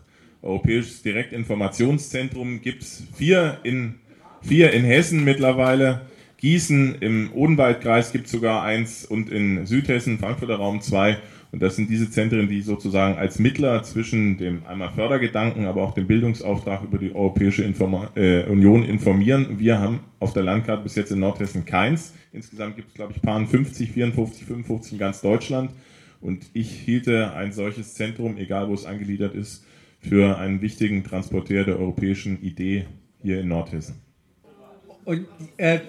Europäisches 0.42 1.02
Direktinformationszentrum 1.02 2.60
gibt 2.60 2.82
es 2.82 3.02
vier 3.14 3.58
in, 3.62 3.96
vier 4.42 4.72
in 4.72 4.84
Hessen 4.84 5.24
mittlerweile. 5.24 6.02
Gießen 6.36 6.96
im 7.00 7.32
Odenwaldkreis 7.32 8.12
gibt 8.12 8.26
es 8.26 8.32
sogar 8.32 8.62
eins 8.62 9.04
und 9.04 9.30
in 9.30 9.66
Südhessen, 9.66 10.18
Frankfurter 10.18 10.56
Raum 10.56 10.80
zwei 10.80 11.18
und 11.50 11.62
das 11.62 11.76
sind 11.76 11.88
diese 11.88 12.10
Zentren, 12.10 12.48
die 12.48 12.60
sozusagen 12.60 13.16
als 13.16 13.38
Mittler 13.38 13.82
zwischen 13.82 14.36
dem 14.36 14.66
einmal 14.66 14.90
Fördergedanken, 14.90 15.64
aber 15.64 15.82
auch 15.82 15.94
dem 15.94 16.06
Bildungsauftrag 16.06 16.82
über 16.82 16.98
die 16.98 17.14
Europäische 17.14 17.62
Informa 17.62 18.10
äh, 18.16 18.44
Union 18.44 18.84
informieren. 18.84 19.58
Wir 19.58 19.78
haben 19.78 20.00
auf 20.20 20.34
der 20.34 20.42
Landkarte 20.42 20.82
bis 20.82 20.94
jetzt 20.94 21.10
in 21.10 21.20
Nordhessen 21.20 21.64
keins. 21.64 22.12
Insgesamt 22.32 22.76
gibt 22.76 22.88
es, 22.88 22.94
glaube 22.94 23.14
ich, 23.16 23.22
paar 23.22 23.44
50, 23.44 23.90
54, 23.90 24.44
55 24.44 24.92
in 24.92 24.98
ganz 24.98 25.22
Deutschland. 25.22 25.70
Und 26.20 26.50
ich 26.52 26.70
hielte 26.70 27.32
ein 27.32 27.52
solches 27.52 27.94
Zentrum, 27.94 28.36
egal 28.36 28.68
wo 28.68 28.74
es 28.74 28.84
angegliedert 28.84 29.34
ist, 29.34 29.64
für 30.00 30.36
einen 30.36 30.60
wichtigen 30.60 31.02
Transporteur 31.02 31.64
der 31.64 31.78
europäischen 31.78 32.42
Idee 32.42 32.86
hier 33.22 33.40
in 33.40 33.48
Nordhessen. 33.48 33.96
Und 35.04 35.26
äh, 35.56 35.80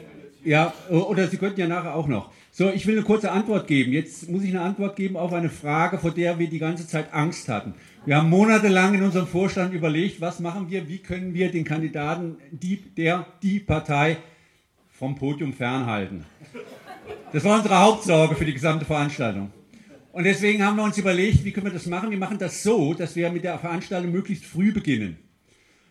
ja, 0.49 0.73
oder 0.89 1.27
Sie 1.27 1.37
könnten 1.37 1.59
ja 1.59 1.67
nachher 1.67 1.93
auch 1.93 2.07
noch. 2.07 2.31
So, 2.51 2.71
ich 2.71 2.87
will 2.87 2.95
eine 2.95 3.05
kurze 3.05 3.31
Antwort 3.31 3.67
geben. 3.67 3.93
Jetzt 3.93 4.27
muss 4.29 4.41
ich 4.41 4.49
eine 4.49 4.61
Antwort 4.61 4.95
geben 4.95 5.15
auf 5.15 5.31
eine 5.31 5.51
Frage, 5.51 5.99
vor 5.99 6.09
der 6.09 6.39
wir 6.39 6.49
die 6.49 6.57
ganze 6.57 6.87
Zeit 6.87 7.13
Angst 7.13 7.49
hatten. 7.49 7.75
Wir 8.03 8.17
haben 8.17 8.31
monatelang 8.31 8.95
in 8.95 9.03
unserem 9.03 9.27
Vorstand 9.27 9.75
überlegt, 9.75 10.21
was 10.21 10.39
machen 10.39 10.71
wir, 10.71 10.89
wie 10.89 10.97
können 10.97 11.35
wir 11.35 11.51
den 11.51 11.65
Kandidaten, 11.65 12.37
die, 12.49 12.77
der, 12.77 13.27
die 13.43 13.59
Partei 13.59 14.17
vom 14.89 15.15
Podium 15.15 15.53
fernhalten. 15.53 16.25
Das 17.31 17.43
war 17.43 17.57
unsere 17.57 17.79
Hauptsorge 17.79 18.33
für 18.33 18.45
die 18.45 18.53
gesamte 18.53 18.85
Veranstaltung. 18.85 19.51
Und 20.13 20.23
deswegen 20.23 20.65
haben 20.65 20.77
wir 20.77 20.83
uns 20.83 20.97
überlegt, 20.97 21.45
wie 21.45 21.51
können 21.51 21.67
wir 21.67 21.73
das 21.73 21.85
machen? 21.85 22.09
Wir 22.09 22.17
machen 22.17 22.39
das 22.39 22.63
so, 22.63 22.95
dass 22.95 23.15
wir 23.15 23.29
mit 23.29 23.43
der 23.43 23.59
Veranstaltung 23.59 24.11
möglichst 24.11 24.45
früh 24.45 24.71
beginnen. 24.71 25.19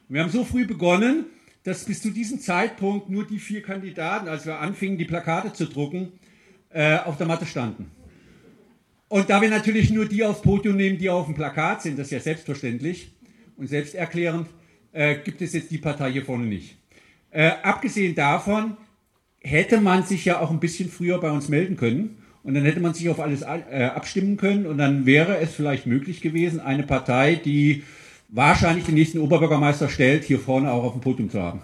wir 0.08 0.20
haben 0.20 0.30
so 0.30 0.42
früh 0.42 0.66
begonnen, 0.66 1.26
dass 1.68 1.84
bis 1.84 2.00
zu 2.00 2.08
diesem 2.08 2.40
Zeitpunkt 2.40 3.10
nur 3.10 3.26
die 3.26 3.38
vier 3.38 3.60
Kandidaten, 3.60 4.26
als 4.26 4.46
wir 4.46 4.58
anfingen, 4.58 4.96
die 4.96 5.04
Plakate 5.04 5.52
zu 5.52 5.66
drucken, 5.66 6.12
äh, 6.70 6.96
auf 6.96 7.18
der 7.18 7.26
Matte 7.26 7.44
standen. 7.44 7.90
Und 9.08 9.28
da 9.28 9.42
wir 9.42 9.50
natürlich 9.50 9.90
nur 9.90 10.06
die 10.06 10.24
aufs 10.24 10.40
Podium 10.40 10.76
nehmen, 10.76 10.96
die 10.96 11.10
auf 11.10 11.26
dem 11.26 11.34
Plakat 11.34 11.82
sind, 11.82 11.98
das 11.98 12.06
ist 12.06 12.12
ja 12.12 12.20
selbstverständlich 12.20 13.12
und 13.58 13.66
selbsterklärend, 13.66 14.48
äh, 14.92 15.16
gibt 15.16 15.42
es 15.42 15.52
jetzt 15.52 15.70
die 15.70 15.76
Partei 15.76 16.10
hier 16.10 16.24
vorne 16.24 16.46
nicht. 16.46 16.78
Äh, 17.30 17.50
abgesehen 17.62 18.14
davon 18.14 18.78
hätte 19.38 19.78
man 19.78 20.04
sich 20.04 20.24
ja 20.24 20.40
auch 20.40 20.50
ein 20.50 20.60
bisschen 20.60 20.88
früher 20.88 21.20
bei 21.20 21.30
uns 21.30 21.50
melden 21.50 21.76
können 21.76 22.22
und 22.44 22.54
dann 22.54 22.64
hätte 22.64 22.80
man 22.80 22.94
sich 22.94 23.10
auf 23.10 23.20
alles 23.20 23.42
äh, 23.42 23.90
abstimmen 23.94 24.38
können 24.38 24.66
und 24.66 24.78
dann 24.78 25.04
wäre 25.04 25.36
es 25.36 25.52
vielleicht 25.52 25.86
möglich 25.86 26.22
gewesen, 26.22 26.60
eine 26.60 26.84
Partei, 26.84 27.34
die 27.34 27.82
wahrscheinlich 28.28 28.84
den 28.84 28.94
nächsten 28.94 29.18
Oberbürgermeister 29.18 29.88
stellt, 29.88 30.24
hier 30.24 30.38
vorne 30.38 30.70
auch 30.70 30.84
auf 30.84 30.92
dem 30.92 31.00
Podium 31.00 31.30
zu 31.30 31.40
haben. 31.40 31.60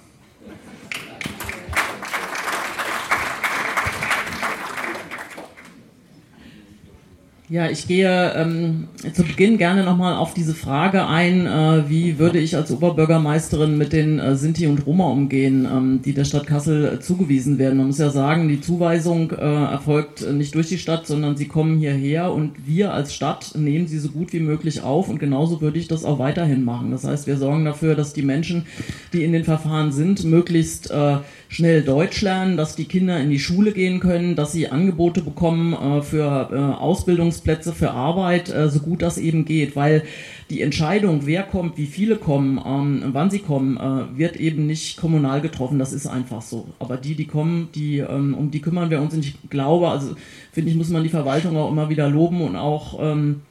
Ja, 7.55 7.71
ich 7.71 7.87
gehe 7.87 8.33
ähm, 8.35 8.89
zu 9.13 9.23
Beginn 9.23 9.59
gerne 9.59 9.85
nochmal 9.85 10.17
auf 10.17 10.35
diese 10.35 10.55
Frage 10.55 11.07
ein, 11.07 11.47
äh, 11.47 11.89
wie 11.89 12.19
würde 12.19 12.41
ich 12.41 12.57
als 12.57 12.73
Oberbürgermeisterin 12.73 13.79
mit 13.79 13.93
den 13.93 14.19
äh, 14.19 14.35
Sinti 14.35 14.67
und 14.67 14.85
Roma 14.85 15.05
umgehen, 15.05 15.65
ähm, 15.65 16.01
die 16.05 16.15
der 16.15 16.25
Stadt 16.25 16.49
Kassel 16.49 16.95
äh, 16.95 16.99
zugewiesen 16.99 17.57
werden. 17.59 17.77
Man 17.77 17.87
muss 17.87 17.99
ja 17.99 18.11
sagen, 18.11 18.49
die 18.49 18.61
Zuweisung 18.61 19.31
äh, 19.31 19.37
erfolgt 19.37 20.29
nicht 20.33 20.57
durch 20.57 20.69
die 20.69 20.79
Stadt, 20.79 21.07
sondern 21.07 21.37
sie 21.37 21.47
kommen 21.47 21.79
hierher 21.79 22.33
und 22.33 22.67
wir 22.67 22.93
als 22.93 23.15
Stadt 23.15 23.53
nehmen 23.55 23.87
sie 23.87 24.01
so 24.01 24.09
gut 24.09 24.33
wie 24.33 24.41
möglich 24.41 24.83
auf 24.83 25.09
und 25.09 25.21
genauso 25.21 25.61
würde 25.61 25.79
ich 25.79 25.87
das 25.87 26.05
auch 26.05 26.19
weiterhin 26.19 26.65
machen. 26.65 26.91
Das 26.91 27.05
heißt, 27.05 27.29
wir 27.29 27.37
sorgen 27.37 27.65
dafür, 27.65 27.95
dass 27.95 28.15
die 28.15 28.23
Menschen, 28.23 28.67
die 29.13 29.23
in 29.23 29.31
den 29.31 29.45
Verfahren 29.45 29.93
sind, 29.93 30.25
möglichst 30.25 30.91
äh, 30.91 31.19
schnell 31.55 31.83
Deutsch 31.83 32.21
lernen, 32.21 32.57
dass 32.57 32.75
die 32.75 32.87
Kinder 32.87 33.21
in 33.21 33.31
die 33.31 33.39
Schule 33.39 33.71
gehen 33.71 34.01
können, 34.01 34.35
dass 34.35 34.51
sie 34.51 34.69
Angebote 34.69 35.23
bekommen 35.23 35.73
äh, 35.73 36.03
für 36.03 36.51
äh, 36.53 36.57
Ausbildungsplätze, 36.57 37.73
für 37.73 37.93
Arbeit, 37.93 38.53
äh, 38.53 38.69
so 38.69 38.81
gut 38.81 39.03
das 39.03 39.19
eben 39.19 39.45
geht, 39.45 39.77
weil 39.77 40.03
die 40.51 40.63
Entscheidung, 40.63 41.27
wer 41.27 41.45
kommt, 41.45 41.79
wie 41.79 41.87
viele 41.87 42.17
kommen, 42.17 42.61
ähm, 42.67 43.11
wann 43.13 43.31
sie 43.31 43.39
kommen, 43.39 43.77
äh, 43.77 44.19
wird 44.19 44.37
eben 44.37 44.67
nicht 44.67 44.97
kommunal 44.97 45.41
getroffen. 45.41 45.79
Das 45.79 45.93
ist 45.93 46.09
einfach 46.09 46.43
so. 46.43 46.67
Aber 46.81 46.97
die, 46.97 47.15
die 47.15 47.27
kommen, 47.27 47.69
die, 47.75 47.99
ähm, 47.99 48.35
um 48.35 48.51
die 48.51 48.61
kümmern 48.61 48.91
wir 48.91 49.01
uns. 49.01 49.15
Und 49.15 49.25
ich 49.25 49.37
glaube, 49.49 49.89
also 49.89 50.17
finde 50.51 50.73
ich, 50.73 50.77
muss 50.77 50.91
man 50.91 51.05
die 51.05 51.09
Verwaltung 51.09 51.57
auch 51.57 51.71
immer 51.71 51.89
wieder 51.89 52.09
loben 52.09 52.41
und 52.41 52.57
auch 52.57 52.99
ähm, 53.01 53.43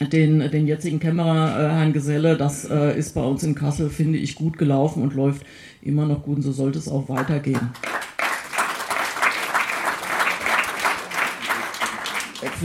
den, 0.00 0.40
den 0.50 0.66
jetzigen 0.66 0.98
Kämmerer, 0.98 1.56
äh, 1.56 1.72
Herrn 1.72 1.92
Geselle, 1.92 2.36
das 2.36 2.68
äh, 2.68 2.98
ist 2.98 3.14
bei 3.14 3.22
uns 3.22 3.44
in 3.44 3.54
Kassel, 3.54 3.90
finde 3.90 4.18
ich, 4.18 4.34
gut 4.34 4.58
gelaufen 4.58 5.04
und 5.04 5.14
läuft 5.14 5.46
immer 5.84 6.06
noch 6.06 6.22
gut 6.22 6.36
und 6.36 6.42
so 6.42 6.52
sollte 6.52 6.78
es 6.78 6.88
auch 6.88 7.08
weitergehen. 7.08 7.70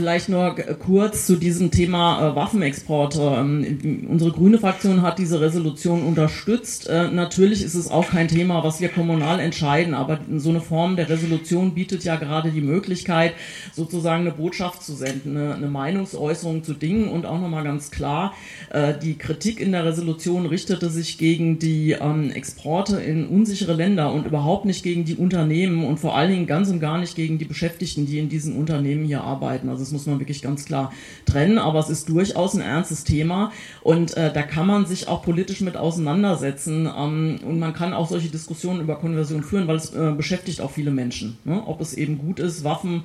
Vielleicht 0.00 0.30
nur 0.30 0.54
kurz 0.54 1.26
zu 1.26 1.36
diesem 1.36 1.70
Thema 1.70 2.30
äh, 2.30 2.34
Waffenexporte. 2.34 3.20
Ähm, 3.20 4.06
unsere 4.08 4.32
grüne 4.32 4.56
Fraktion 4.56 5.02
hat 5.02 5.18
diese 5.18 5.42
Resolution 5.42 6.04
unterstützt. 6.04 6.88
Äh, 6.88 7.10
natürlich 7.10 7.62
ist 7.62 7.74
es 7.74 7.90
auch 7.90 8.08
kein 8.08 8.26
Thema, 8.26 8.64
was 8.64 8.80
wir 8.80 8.88
kommunal 8.88 9.40
entscheiden, 9.40 9.92
aber 9.92 10.20
so 10.38 10.48
eine 10.48 10.62
Form 10.62 10.96
der 10.96 11.10
Resolution 11.10 11.74
bietet 11.74 12.02
ja 12.04 12.16
gerade 12.16 12.50
die 12.50 12.62
Möglichkeit, 12.62 13.34
sozusagen 13.74 14.22
eine 14.22 14.30
Botschaft 14.30 14.82
zu 14.82 14.94
senden, 14.94 15.36
eine, 15.36 15.54
eine 15.56 15.68
Meinungsäußerung 15.68 16.64
zu 16.64 16.72
Dingen 16.72 17.10
und 17.10 17.26
auch 17.26 17.38
nochmal 17.38 17.64
ganz 17.64 17.90
klar, 17.90 18.32
äh, 18.70 18.94
die 18.98 19.18
Kritik 19.18 19.60
in 19.60 19.72
der 19.72 19.84
Resolution 19.84 20.46
richtete 20.46 20.88
sich 20.88 21.18
gegen 21.18 21.58
die 21.58 21.92
ähm, 21.92 22.30
Exporte 22.30 22.96
in 23.02 23.26
unsichere 23.26 23.74
Länder 23.74 24.14
und 24.14 24.24
überhaupt 24.24 24.64
nicht 24.64 24.82
gegen 24.82 25.04
die 25.04 25.16
Unternehmen 25.16 25.84
und 25.84 26.00
vor 26.00 26.16
allen 26.16 26.30
Dingen 26.30 26.46
ganz 26.46 26.70
und 26.70 26.80
gar 26.80 26.96
nicht 26.96 27.16
gegen 27.16 27.36
die 27.36 27.44
Beschäftigten, 27.44 28.06
die 28.06 28.18
in 28.18 28.30
diesen 28.30 28.56
Unternehmen 28.56 29.04
hier 29.04 29.22
arbeiten. 29.22 29.68
Also 29.68 29.89
das 29.90 29.92
muss 29.92 30.06
man 30.06 30.20
wirklich 30.20 30.42
ganz 30.42 30.64
klar 30.64 30.92
trennen, 31.26 31.58
aber 31.58 31.80
es 31.80 31.90
ist 31.90 32.08
durchaus 32.08 32.54
ein 32.54 32.60
ernstes 32.60 33.04
Thema 33.04 33.50
und 33.82 34.16
äh, 34.16 34.32
da 34.32 34.42
kann 34.42 34.66
man 34.66 34.86
sich 34.86 35.08
auch 35.08 35.22
politisch 35.22 35.60
mit 35.60 35.76
auseinandersetzen 35.76 36.86
ähm, 36.86 37.40
und 37.44 37.58
man 37.58 37.72
kann 37.72 37.92
auch 37.92 38.08
solche 38.08 38.28
Diskussionen 38.28 38.80
über 38.80 38.96
Konversion 38.96 39.42
führen, 39.42 39.66
weil 39.66 39.76
es 39.76 39.92
äh, 39.92 40.12
beschäftigt 40.16 40.60
auch 40.60 40.70
viele 40.70 40.92
Menschen. 40.92 41.38
Ne? 41.44 41.62
Ob 41.66 41.80
es 41.80 41.94
eben 41.94 42.18
gut 42.18 42.38
ist, 42.38 42.62
Waffen 42.62 43.02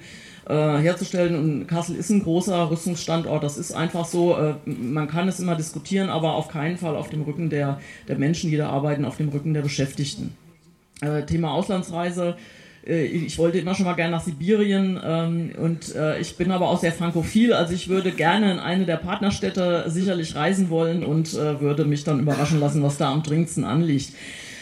äh, 0.48 0.78
herzustellen. 0.78 1.36
Und 1.36 1.68
Kassel 1.68 1.96
ist 1.96 2.12
ein 2.12 2.22
großer 2.22 2.70
Rüstungsstandort, 2.70 3.44
das 3.44 3.58
ist 3.58 3.72
einfach 3.72 4.06
so. 4.06 4.38
Äh, 4.38 4.54
man 4.66 5.08
kann 5.08 5.28
es 5.28 5.40
immer 5.40 5.56
diskutieren, 5.56 6.10
aber 6.10 6.36
auf 6.36 6.50
keinen 6.50 6.78
Fall 6.78 6.96
auf 6.96 7.10
dem 7.10 7.24
Rücken 7.24 7.50
der, 7.50 7.80
der 8.08 8.18
Menschen, 8.18 8.52
die 8.52 8.58
da 8.58 8.70
arbeiten, 8.70 9.06
auf 9.06 9.18
dem 9.18 9.30
Rücken 9.30 9.56
der 9.56 9.62
Beschäftigten. 9.62 10.36
Äh, 11.02 11.24
Thema 11.24 11.52
Auslandsreise 11.52 12.38
ich 12.86 13.38
wollte 13.40 13.58
immer 13.58 13.74
schon 13.74 13.86
mal 13.86 13.94
gerne 13.94 14.12
nach 14.12 14.24
Sibirien 14.24 15.00
ähm, 15.04 15.52
und 15.60 15.96
äh, 15.96 16.20
ich 16.20 16.38
bin 16.38 16.52
aber 16.52 16.70
auch 16.70 16.80
sehr 16.80 16.92
frankophil, 16.92 17.54
also 17.54 17.74
ich 17.74 17.90
würde 17.90 18.12
gerne 18.12 18.52
in 18.52 18.60
eine 18.60 18.86
der 18.86 18.98
Partnerstädte 18.98 19.86
sicherlich 19.88 20.36
reisen 20.36 20.70
wollen 20.70 21.04
und 21.04 21.34
äh, 21.34 21.60
würde 21.62 21.86
mich 21.86 22.04
dann 22.04 22.20
überraschen 22.20 22.60
lassen, 22.60 22.84
was 22.84 22.98
da 22.98 23.12
am 23.12 23.24
dringendsten 23.24 23.64
anliegt. 23.64 24.14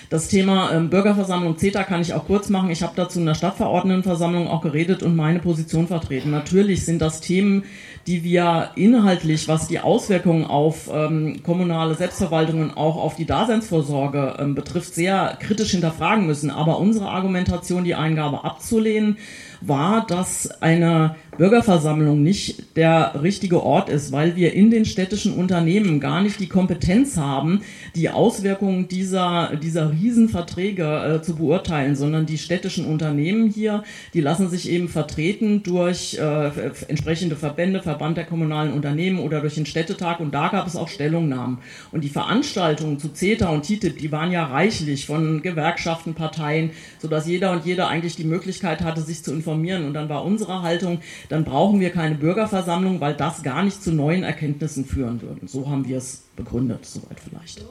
Das 0.10 0.28
Thema 0.28 0.72
ähm, 0.72 0.90
Bürgerversammlung 0.90 1.58
CETA 1.58 1.84
kann 1.84 2.02
ich 2.02 2.14
auch 2.14 2.26
kurz 2.26 2.48
machen. 2.48 2.70
Ich 2.70 2.84
habe 2.84 2.94
dazu 2.96 3.20
in 3.20 3.26
der 3.26 3.34
Stadtverordnetenversammlung 3.34 4.48
auch 4.48 4.62
geredet 4.62 5.02
und 5.02 5.16
meine 5.16 5.40
Position 5.40 5.88
vertreten. 5.88 6.30
Natürlich 6.30 6.86
sind 6.86 7.02
das 7.02 7.20
Themen, 7.20 7.64
die 8.08 8.24
wir 8.24 8.72
inhaltlich, 8.76 9.48
was 9.48 9.68
die 9.68 9.80
Auswirkungen 9.80 10.46
auf 10.46 10.90
ähm, 10.94 11.42
kommunale 11.44 11.96
Selbstverwaltungen, 11.96 12.76
auch 12.76 12.98
auf 12.98 13.16
die 13.16 13.26
Daseinsvorsorge 13.26 14.38
ähm, 14.40 14.56
betrifft, 14.56 14.94
sehr 14.94 15.38
kritisch 15.40 15.72
hinterfragen 15.72 16.26
müssen. 16.26 16.52
Aber 16.52 16.80
unsere 16.80 17.10
Argumentation, 17.10 17.86
die 17.86 17.96
Eingabe 17.96 18.44
abzulehnen, 18.44 19.18
war, 19.62 20.06
dass 20.06 20.62
eine 20.62 21.16
Bürgerversammlung 21.38 22.22
nicht 22.22 22.78
der 22.78 23.22
richtige 23.22 23.64
Ort 23.64 23.90
ist, 23.90 24.12
weil 24.12 24.36
wir 24.36 24.54
in 24.54 24.72
den 24.72 24.86
städtischen 24.86 25.34
Unternehmen 25.34 26.00
gar 26.00 26.22
nicht 26.22 26.40
die 26.40 26.48
Kompetenz 26.48 27.18
haben, 27.18 27.62
die 27.96 28.10
Auswirkungen 28.10 28.88
dieser, 28.88 29.56
dieser 29.56 29.92
Riesenverträge 29.92 31.18
äh, 31.18 31.22
zu 31.22 31.36
beurteilen, 31.36 31.96
sondern 31.96 32.26
die 32.26 32.38
städtischen 32.38 32.86
Unternehmen 32.86 33.50
hier, 33.50 33.84
die 34.14 34.22
lassen 34.22 34.50
sich 34.50 34.70
eben 34.70 34.90
vertreten 34.90 35.64
durch 35.64 36.18
äh, 36.20 36.52
entsprechende 36.88 37.36
Verbände, 37.36 37.82
Verband 37.82 38.18
der 38.18 38.26
kommunalen 38.26 38.74
Unternehmen 38.74 39.20
oder 39.20 39.42
durch 39.42 39.56
den 39.56 39.66
Städtetag 39.66 40.20
und 40.20 40.34
da 40.34 40.50
gab 40.50 40.68
es 40.68 40.76
auch 40.76 40.88
Stellungnahmen. 40.88 41.60
Und 41.92 42.04
die 42.04 42.10
Veranstaltungen 42.10 43.00
zu 43.00 43.10
CETA 43.10 43.50
und 43.50 43.64
TTIP, 43.64 43.98
die 43.98 44.12
waren 44.12 44.32
ja 44.32 44.46
reichlich 44.46 45.06
von 45.06 45.42
Gewerkschaften, 45.42 46.14
Parteien, 46.14 46.72
sodass 47.00 47.28
jeder 47.28 47.52
und 47.52 47.66
jede 47.66 47.88
eigentlich 47.88 48.16
die 48.16 48.24
Möglichkeit 48.24 48.82
hatte, 48.82 49.02
sich 49.02 49.24
zu 49.24 49.34
informieren. 49.34 49.86
Und 49.86 49.94
dann 49.94 50.10
war 50.10 50.24
unsere 50.24 50.62
Haltung, 50.62 51.00
dann 51.30 51.44
brauchen 51.44 51.80
wir 51.80 51.92
keine 51.92 52.16
Bürgerversammlung, 52.16 53.00
weil 53.02 53.14
das 53.14 53.44
gar 53.44 53.64
nicht 53.64 53.82
zu 53.82 53.92
neuen 53.92 54.24
Erkenntnissen 54.24 54.86
führen 54.86 55.22
würde. 55.22 55.48
So 55.48 55.70
haben 55.70 55.88
wir 55.88 55.98
es 55.98 56.24
begründet, 56.36 56.86
soweit 56.86 57.20
vielleicht. 57.20 57.66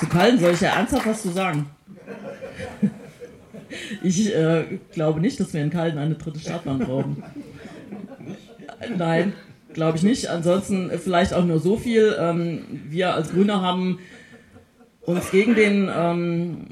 Zu 0.00 0.06
Kalten 0.06 0.38
soll 0.38 0.52
ich 0.52 0.60
ja 0.60 0.70
ernsthaft 0.70 1.06
was 1.06 1.22
zu 1.22 1.30
sagen? 1.30 1.66
Ich 4.02 4.32
äh, 4.32 4.78
glaube 4.92 5.20
nicht, 5.20 5.40
dass 5.40 5.52
wir 5.52 5.60
in 5.60 5.70
Kalten 5.70 5.98
eine 5.98 6.14
dritte 6.14 6.38
Stadtbahn 6.38 6.78
brauchen. 6.78 7.24
Nein, 8.96 9.32
glaube 9.72 9.98
ich 9.98 10.04
nicht. 10.04 10.28
Ansonsten 10.28 10.90
vielleicht 11.02 11.34
auch 11.34 11.44
nur 11.44 11.58
so 11.58 11.76
viel. 11.76 12.14
Ähm, 12.18 12.64
wir 12.88 13.14
als 13.14 13.32
Grüne 13.32 13.60
haben 13.60 13.98
uns 15.02 15.30
gegen 15.30 15.54
den 15.54 15.90
ähm, 15.94 16.66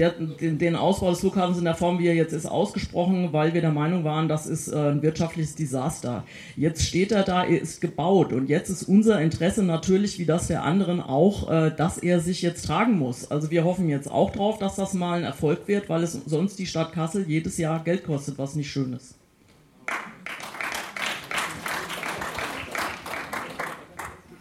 der, 0.00 0.12
den, 0.12 0.76
Ausbau 0.76 1.10
des 1.10 1.20
Flughafens 1.20 1.58
in 1.58 1.64
der 1.64 1.74
Form, 1.74 1.98
wie 1.98 2.06
er 2.06 2.14
jetzt 2.14 2.32
ist, 2.32 2.46
ausgesprochen, 2.46 3.32
weil 3.32 3.52
wir 3.52 3.60
der 3.60 3.70
Meinung 3.70 4.02
waren, 4.02 4.28
das 4.28 4.46
ist 4.46 4.68
äh, 4.68 4.76
ein 4.76 5.02
wirtschaftliches 5.02 5.54
Desaster. 5.54 6.24
Jetzt 6.56 6.82
steht 6.82 7.12
er 7.12 7.22
da, 7.22 7.44
er 7.44 7.60
ist 7.60 7.80
gebaut 7.80 8.32
und 8.32 8.48
jetzt 8.48 8.70
ist 8.70 8.84
unser 8.84 9.20
Interesse 9.20 9.62
natürlich, 9.62 10.18
wie 10.18 10.24
das 10.24 10.46
der 10.46 10.64
anderen 10.64 11.00
auch, 11.00 11.50
äh, 11.50 11.70
dass 11.76 11.98
er 11.98 12.20
sich 12.20 12.40
jetzt 12.40 12.64
tragen 12.64 12.98
muss. 12.98 13.30
Also 13.30 13.50
wir 13.50 13.64
hoffen 13.64 13.88
jetzt 13.88 14.10
auch 14.10 14.30
drauf, 14.30 14.58
dass 14.58 14.76
das 14.76 14.94
mal 14.94 15.18
ein 15.18 15.24
Erfolg 15.24 15.68
wird, 15.68 15.88
weil 15.90 16.02
es 16.02 16.12
sonst 16.12 16.58
die 16.58 16.66
Stadt 16.66 16.92
Kassel 16.92 17.26
jedes 17.28 17.58
Jahr 17.58 17.84
Geld 17.84 18.04
kostet, 18.04 18.38
was 18.38 18.54
nicht 18.54 18.70
schön 18.70 18.94
ist. 18.94 19.19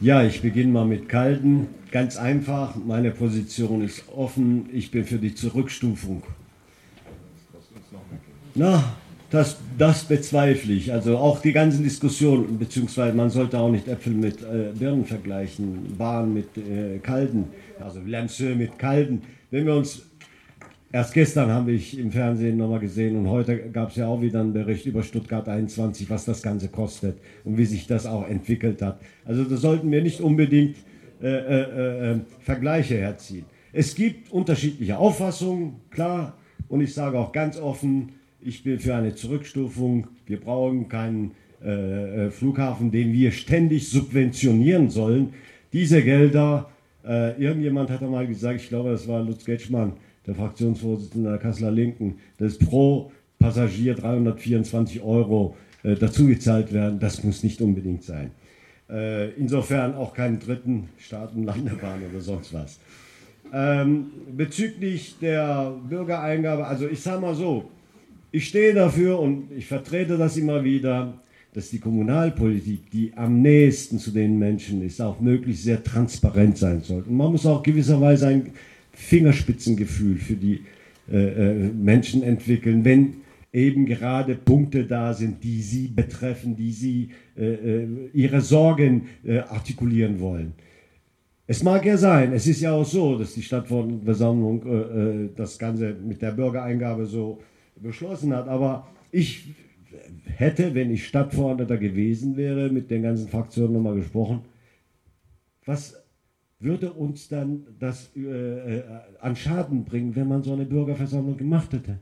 Ja, 0.01 0.23
ich 0.23 0.41
beginne 0.41 0.71
mal 0.71 0.85
mit 0.85 1.09
Kalten. 1.09 1.67
Ganz 1.91 2.15
einfach, 2.15 2.75
meine 2.77 3.11
Position 3.11 3.81
ist 3.83 4.03
offen. 4.15 4.69
Ich 4.71 4.91
bin 4.91 5.03
für 5.03 5.17
die 5.17 5.35
Zurückstufung. 5.35 6.23
Na, 8.55 8.95
das, 9.29 9.57
das 9.77 10.05
bezweifle 10.05 10.73
ich. 10.73 10.93
Also 10.93 11.17
auch 11.17 11.41
die 11.41 11.51
ganzen 11.51 11.83
Diskussionen, 11.83 12.57
beziehungsweise 12.57 13.13
man 13.13 13.29
sollte 13.29 13.59
auch 13.59 13.69
nicht 13.69 13.89
Äpfel 13.89 14.13
mit 14.13 14.41
äh, 14.41 14.71
Birnen 14.73 15.03
vergleichen, 15.03 15.97
Bahn 15.97 16.33
mit 16.33 16.57
äh, 16.57 16.99
Kalten, 16.99 17.49
also 17.81 17.99
Lemsö 17.99 18.55
mit 18.55 18.79
Kalten. 18.79 19.23
Wenn 19.51 19.65
wir 19.65 19.75
uns 19.75 20.03
Erst 20.91 21.13
gestern 21.13 21.51
habe 21.51 21.71
ich 21.71 21.99
im 21.99 22.11
Fernsehen 22.11 22.57
nochmal 22.57 22.79
gesehen 22.79 23.15
und 23.15 23.29
heute 23.29 23.69
gab 23.69 23.91
es 23.91 23.97
ja 23.97 24.07
auch 24.07 24.21
wieder 24.21 24.39
einen 24.39 24.53
Bericht 24.53 24.87
über 24.87 25.03
Stuttgart 25.03 25.47
21, 25.47 26.09
was 26.09 26.25
das 26.25 26.41
Ganze 26.41 26.69
kostet 26.69 27.19
und 27.43 27.59
wie 27.59 27.65
sich 27.65 27.85
das 27.85 28.07
auch 28.07 28.27
entwickelt 28.27 28.81
hat. 28.81 28.99
Also 29.23 29.43
da 29.43 29.55
sollten 29.55 29.91
wir 29.91 30.01
nicht 30.01 30.19
unbedingt 30.19 30.77
äh, 31.21 31.27
äh, 31.27 32.11
äh, 32.13 32.19
Vergleiche 32.39 32.95
herziehen. 32.95 33.45
Es 33.71 33.93
gibt 33.93 34.31
unterschiedliche 34.31 34.97
Auffassungen, 34.97 35.75
klar, 35.91 36.33
und 36.69 36.81
ich 36.81 36.93
sage 36.93 37.19
auch 37.19 37.31
ganz 37.31 37.59
offen, 37.59 38.13
Ich 38.41 38.63
bin 38.63 38.79
für 38.79 38.95
eine 38.95 39.13
Zurückstufung. 39.13 40.07
Wir 40.25 40.39
brauchen 40.39 40.87
keinen 40.87 41.31
äh, 41.61 42.27
äh, 42.27 42.31
Flughafen, 42.31 42.89
den 42.89 43.11
wir 43.11 43.31
ständig 43.31 43.89
subventionieren 43.89 44.89
sollen. 44.89 45.33
Diese 45.73 46.01
Gelder, 46.01 46.69
äh, 47.05 47.39
irgendjemand 47.41 47.89
hat 47.89 48.01
einmal 48.01 48.25
gesagt, 48.27 48.61
ich 48.61 48.69
glaube, 48.69 48.91
das 48.91 49.07
war 49.09 49.21
Lutz 49.21 49.43
Getschmann, 49.43 49.93
der 50.29 50.35
Fraktionsvorsitzende 50.35 51.31
der 51.31 51.39
Kasseler 51.39 51.71
Linken, 51.71 52.19
dass 52.37 52.59
pro 52.59 53.11
Passagier 53.39 53.95
324 53.95 55.01
Euro 55.01 55.55
äh, 55.81 55.95
dazugezahlt 55.95 56.71
werden. 56.71 56.99
Das 56.99 57.23
muss 57.23 57.41
nicht 57.41 57.61
unbedingt 57.61 58.03
sein. 58.03 58.29
Äh, 58.89 59.31
insofern 59.31 59.95
auch 59.95 60.13
keinen 60.13 60.39
dritten 60.39 60.89
Staatenlandebahn 60.99 62.01
oder 62.11 62.21
sonst 62.21 62.53
was. 62.53 62.79
Ähm, 63.51 64.11
bezüglich 64.37 65.15
der 65.19 65.73
Bürgereingabe, 65.89 66.67
also 66.67 66.87
ich 66.87 67.01
sage 67.01 67.21
mal 67.21 67.33
so, 67.33 67.71
ich 68.31 68.47
stehe 68.47 68.75
dafür 68.75 69.19
und 69.19 69.51
ich 69.57 69.65
vertrete 69.65 70.15
das 70.15 70.37
immer 70.37 70.63
wieder, 70.63 71.15
dass 71.53 71.71
die 71.71 71.79
Kommunalpolitik, 71.79 72.91
die 72.91 73.11
am 73.15 73.41
nächsten 73.41 73.97
zu 73.97 74.11
den 74.11 74.37
Menschen 74.37 74.83
ist, 74.83 75.01
auch 75.01 75.19
möglichst 75.19 75.63
sehr 75.63 75.83
transparent 75.83 76.59
sein 76.59 76.81
sollte. 76.81 77.09
Und 77.09 77.17
man 77.17 77.31
muss 77.31 77.47
auch 77.47 77.63
gewisserweise 77.63 78.27
ein 78.27 78.51
Fingerspitzengefühl 78.99 80.17
für 80.17 80.35
die 80.35 80.65
äh, 81.09 81.15
äh, 81.15 81.53
Menschen 81.69 82.21
entwickeln, 82.21 82.83
wenn 82.83 83.15
eben 83.51 83.85
gerade 83.85 84.35
Punkte 84.35 84.85
da 84.85 85.13
sind, 85.13 85.43
die 85.43 85.61
sie 85.61 85.87
betreffen, 85.87 86.55
die 86.55 86.71
sie 86.71 87.09
äh, 87.37 87.45
äh 87.45 87.87
ihre 88.13 88.41
Sorgen 88.41 89.07
äh, 89.25 89.39
artikulieren 89.39 90.19
wollen. 90.19 90.53
Es 91.47 91.63
mag 91.63 91.83
ja 91.85 91.97
sein, 91.97 92.33
es 92.33 92.45
ist 92.45 92.61
ja 92.61 92.73
auch 92.73 92.85
so, 92.85 93.17
dass 93.17 93.33
die 93.33 93.41
Stadtversammlung 93.41 94.61
äh, 94.67 95.29
das 95.35 95.57
Ganze 95.57 95.95
mit 95.95 96.21
der 96.21 96.31
Bürgereingabe 96.31 97.05
so 97.05 97.39
beschlossen 97.77 98.35
hat, 98.35 98.47
aber 98.47 98.87
ich 99.11 99.55
hätte, 100.25 100.75
wenn 100.75 100.91
ich 100.91 101.07
Stadtverordneter 101.07 101.77
gewesen 101.77 102.37
wäre, 102.37 102.69
mit 102.69 102.91
den 102.91 103.01
ganzen 103.01 103.29
Fraktionen 103.29 103.73
nochmal 103.73 103.95
gesprochen, 103.95 104.41
was 105.65 105.98
würde 106.59 106.91
uns 106.91 107.29
dann 107.29 107.65
das 107.79 108.11
äh, 108.15 108.19
äh, 108.19 108.83
an 109.21 109.35
Schaden 109.35 109.85
bringen, 109.85 110.15
wenn 110.15 110.27
man 110.27 110.43
so 110.43 110.53
eine 110.53 110.65
Bürgerversammlung 110.65 111.37
gemacht 111.37 111.71
hätte? 111.73 111.99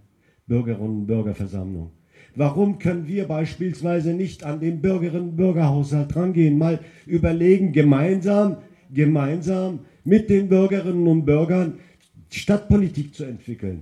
Bürgerinnen 0.48 1.02
und 1.02 1.08
Bürgerversammlung. 1.08 1.92
Warum 2.36 2.80
können 2.80 3.08
wir 3.08 3.28
beispielsweise 3.28 4.14
nicht 4.14 4.44
an 4.44 4.60
den 4.60 4.82
Bürgerinnen 4.82 5.30
und 5.30 5.36
Bürgerhaushalt 5.38 6.16
rangehen, 6.16 6.58
mal 6.58 6.80
überlegen, 7.06 7.72
gemeinsam, 7.72 8.58
gemeinsam 8.94 9.80
mit 10.04 10.30
den 10.30 10.48
Bürgerinnen 10.48 11.08
und 11.08 11.26
Bürgern 11.26 11.80
Stadtpolitik 12.30 13.14
zu 13.14 13.26
entwickeln? 13.26 13.82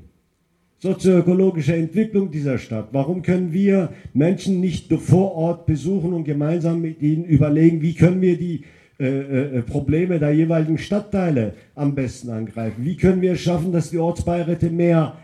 sozioökologische 0.78 1.76
Entwicklung 1.76 2.30
dieser 2.30 2.60
Stadt? 2.60 2.90
Warum 2.92 3.24
können 3.24 3.52
wir 3.54 3.90
Menschen 4.14 4.60
nicht 4.60 4.94
vor 4.94 5.34
Ort 5.34 5.66
besuchen 5.66 6.14
und 6.14 6.26
gemeinsam 6.26 6.82
mit 6.82 7.02
ihnen 7.02 7.26
überlegen, 7.26 7.82
wie 7.82 7.96
können 7.96 8.22
wir 8.22 8.38
die 8.38 8.64
äh, 9.00 9.58
äh, 9.58 9.62
Probleme 9.62 10.20
der 10.20 10.32
jeweiligen 10.32 10.78
Stadtteile 10.78 11.54
am 11.76 11.96
besten 11.96 12.30
angreifen? 12.30 12.86
Wie 12.86 12.96
können 12.96 13.22
wir 13.22 13.34
es 13.34 13.42
schaffen, 13.42 13.72
dass 13.72 13.90
die 13.90 13.98
Ortsbeiräte 13.98 14.70
mehr 14.70 15.18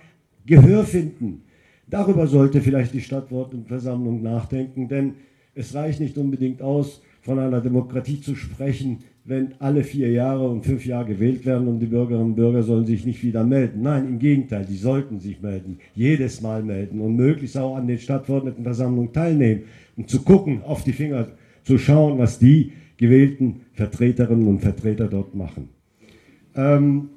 Gehör 0.46 0.84
finden? 0.84 1.44
Darüber 1.88 2.28
sollte 2.28 2.62
vielleicht 2.62 2.94
die 2.94 3.02
Stadtversammlung 3.02 4.22
nachdenken, 4.22 4.88
denn 4.88 5.14
es 5.56 5.74
reicht 5.76 6.00
nicht 6.00 6.18
unbedingt 6.18 6.62
aus, 6.62 7.02
von 7.22 7.38
einer 7.38 7.62
Demokratie 7.62 8.20
zu 8.20 8.36
sprechen, 8.36 9.00
wenn 9.24 9.54
alle 9.60 9.84
vier 9.84 10.10
Jahre 10.12 10.50
und 10.50 10.66
fünf 10.66 10.86
Jahre 10.86 11.06
gewählt 11.06 11.46
werden 11.46 11.68
und 11.68 11.80
die 11.80 11.86
Bürgerinnen 11.86 12.30
und 12.30 12.36
Bürger 12.36 12.64
sollen 12.64 12.86
sich 12.86 13.06
nicht 13.06 13.24
wieder 13.24 13.44
melden. 13.44 13.84
Nein, 13.84 14.08
im 14.08 14.20
Gegenteil, 14.20 14.66
die 14.66 14.78
sollten 14.78 15.20
sich 15.20 15.42
melden, 15.42 15.78
jedes 15.94 16.42
Mal 16.42 16.64
melden 16.64 17.00
und 17.00 17.16
möglichst 17.16 17.58
auch 17.58 17.76
an 17.76 17.88
den 17.88 18.00
Stadtverordnetenversammlungen 18.00 19.14
teilnehmen, 19.14 19.64
um 19.96 20.08
zu 20.08 20.24
gucken, 20.24 20.64
auf 20.64 20.84
die 20.84 20.94
Finger 20.94 21.28
zu 21.64 21.78
schauen, 21.78 22.18
was 22.18 22.40
die 22.40 22.74
gewählten 23.02 23.62
Vertreterinnen 23.74 24.48
und 24.48 24.60
Vertreter 24.60 25.08
dort 25.08 25.34
machen. 25.34 25.70
Ähm, 26.56 27.10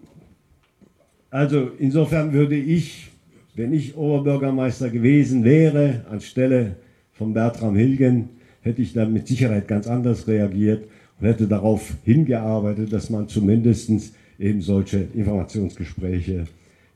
also 1.29 1.71
insofern 1.79 2.33
würde 2.33 2.57
ich, 2.57 3.11
wenn 3.55 3.75
ich 3.75 3.95
Oberbürgermeister 3.95 4.89
gewesen 4.89 5.45
wäre, 5.45 6.07
anstelle 6.11 6.77
von 7.13 7.35
Bertram 7.35 7.77
Hilgen, 7.77 8.31
hätte 8.63 8.81
ich 8.81 8.95
dann 8.95 9.13
mit 9.13 9.29
Sicherheit 9.29 9.69
ganz 9.69 9.87
anders 9.87 10.27
reagiert 10.27 10.89
und 11.21 11.27
hätte 11.27 11.47
darauf 11.47 11.95
hingearbeitet, 12.03 12.91
dass 12.91 13.11
man 13.11 13.29
zumindest 13.29 13.91
eben 14.39 14.63
solche 14.63 15.07
Informationsgespräche 15.13 16.47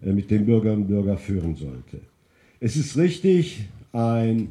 äh, 0.02 0.12
mit 0.12 0.30
den 0.30 0.46
Bürgerinnen 0.46 0.84
und 0.84 0.88
Bürgern 0.88 1.18
führen 1.18 1.56
sollte. 1.56 2.00
Es 2.58 2.74
ist 2.74 2.96
richtig, 2.96 3.68
eine 3.92 4.48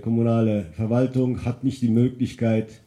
kommunale 0.00 0.64
Verwaltung 0.72 1.44
hat 1.44 1.64
nicht 1.64 1.82
die 1.82 1.90
Möglichkeit, 1.90 2.80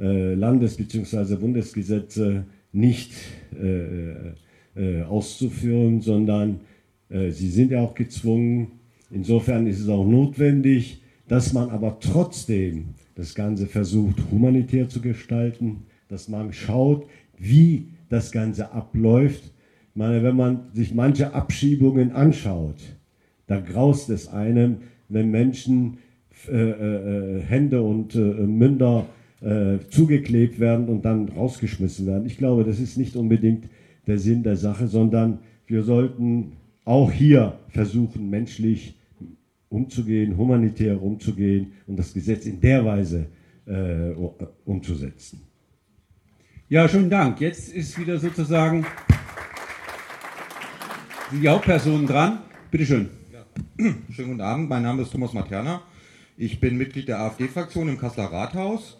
Landes- 0.00 0.76
bzw. 0.76 1.36
Bundesgesetze 1.36 2.44
nicht 2.72 3.12
äh, 3.60 5.02
auszuführen, 5.02 6.00
sondern 6.00 6.60
sie 7.10 7.50
sind 7.50 7.72
ja 7.72 7.80
auch 7.80 7.94
gezwungen. 7.94 8.68
Insofern 9.10 9.66
ist 9.66 9.80
es 9.80 9.88
auch 9.88 10.06
notwendig, 10.06 11.02
dass 11.28 11.52
man 11.52 11.70
aber 11.70 11.98
trotzdem 12.00 12.94
das 13.16 13.34
Ganze 13.34 13.66
versucht 13.66 14.16
humanitär 14.30 14.88
zu 14.88 15.00
gestalten, 15.00 15.82
dass 16.08 16.28
man 16.28 16.52
schaut, 16.52 17.06
wie 17.36 17.88
das 18.08 18.32
Ganze 18.32 18.72
abläuft. 18.72 19.44
Ich 19.90 19.96
meine, 19.96 20.22
wenn 20.22 20.36
man 20.36 20.68
sich 20.72 20.94
manche 20.94 21.34
Abschiebungen 21.34 22.12
anschaut, 22.12 22.80
da 23.46 23.60
graust 23.60 24.08
es 24.10 24.28
einem, 24.28 24.78
wenn 25.08 25.30
Menschen 25.30 25.98
äh, 26.48 26.70
äh, 26.70 27.40
Hände 27.42 27.82
und 27.82 28.14
äh, 28.14 28.18
Münder 28.18 29.06
äh, 29.40 29.78
zugeklebt 29.90 30.60
werden 30.60 30.88
und 30.88 31.04
dann 31.04 31.28
rausgeschmissen 31.28 32.06
werden. 32.06 32.26
Ich 32.26 32.36
glaube, 32.36 32.64
das 32.64 32.78
ist 32.78 32.96
nicht 32.96 33.16
unbedingt 33.16 33.68
der 34.06 34.18
Sinn 34.18 34.42
der 34.42 34.56
Sache, 34.56 34.86
sondern 34.86 35.38
wir 35.66 35.82
sollten 35.82 36.52
auch 36.84 37.10
hier 37.10 37.58
versuchen, 37.68 38.28
menschlich 38.28 38.96
umzugehen, 39.68 40.36
humanitär 40.36 41.00
umzugehen 41.00 41.72
und 41.86 41.98
das 41.98 42.12
Gesetz 42.12 42.44
in 42.46 42.60
der 42.60 42.84
Weise 42.84 43.26
äh, 43.66 44.10
umzusetzen. 44.64 45.40
Ja, 46.68 46.88
schönen 46.88 47.10
Dank. 47.10 47.40
Jetzt 47.40 47.72
ist 47.72 47.98
wieder 47.98 48.18
sozusagen 48.18 48.84
die 51.32 51.48
Hauptperson 51.48 52.06
dran. 52.06 52.40
Bitte 52.70 52.86
schön. 52.86 53.08
Ja. 53.32 53.44
Schönen 54.10 54.28
guten 54.28 54.40
Abend, 54.40 54.68
mein 54.68 54.82
Name 54.82 55.02
ist 55.02 55.12
Thomas 55.12 55.32
Materna. 55.32 55.82
Ich 56.36 56.60
bin 56.60 56.76
Mitglied 56.76 57.08
der 57.08 57.20
AfD-Fraktion 57.20 57.88
im 57.88 57.98
Kasseler 57.98 58.26
Rathaus. 58.26 58.99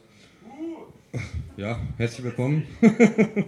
Ja, 1.57 1.79
herzlich 1.97 2.25
willkommen. 2.25 2.65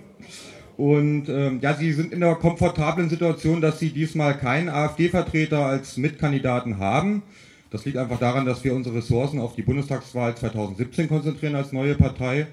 Und 0.77 1.29
ähm, 1.29 1.61
ja, 1.61 1.75
Sie 1.75 1.93
sind 1.93 2.13
in 2.13 2.21
der 2.21 2.35
komfortablen 2.35 3.09
Situation, 3.09 3.61
dass 3.61 3.79
Sie 3.79 3.91
diesmal 3.91 4.37
keinen 4.37 4.69
AfD-Vertreter 4.69 5.65
als 5.65 5.97
Mitkandidaten 5.97 6.79
haben. 6.79 7.23
Das 7.71 7.85
liegt 7.85 7.97
einfach 7.99 8.19
daran, 8.19 8.47
dass 8.47 8.65
wir 8.65 8.75
unsere 8.75 8.97
Ressourcen 8.97 9.39
auf 9.39 9.55
die 9.55 9.63
Bundestagswahl 9.63 10.35
2017 10.35 11.09
konzentrieren 11.09 11.55
als 11.55 11.73
neue 11.73 11.95
Partei. 11.95 12.49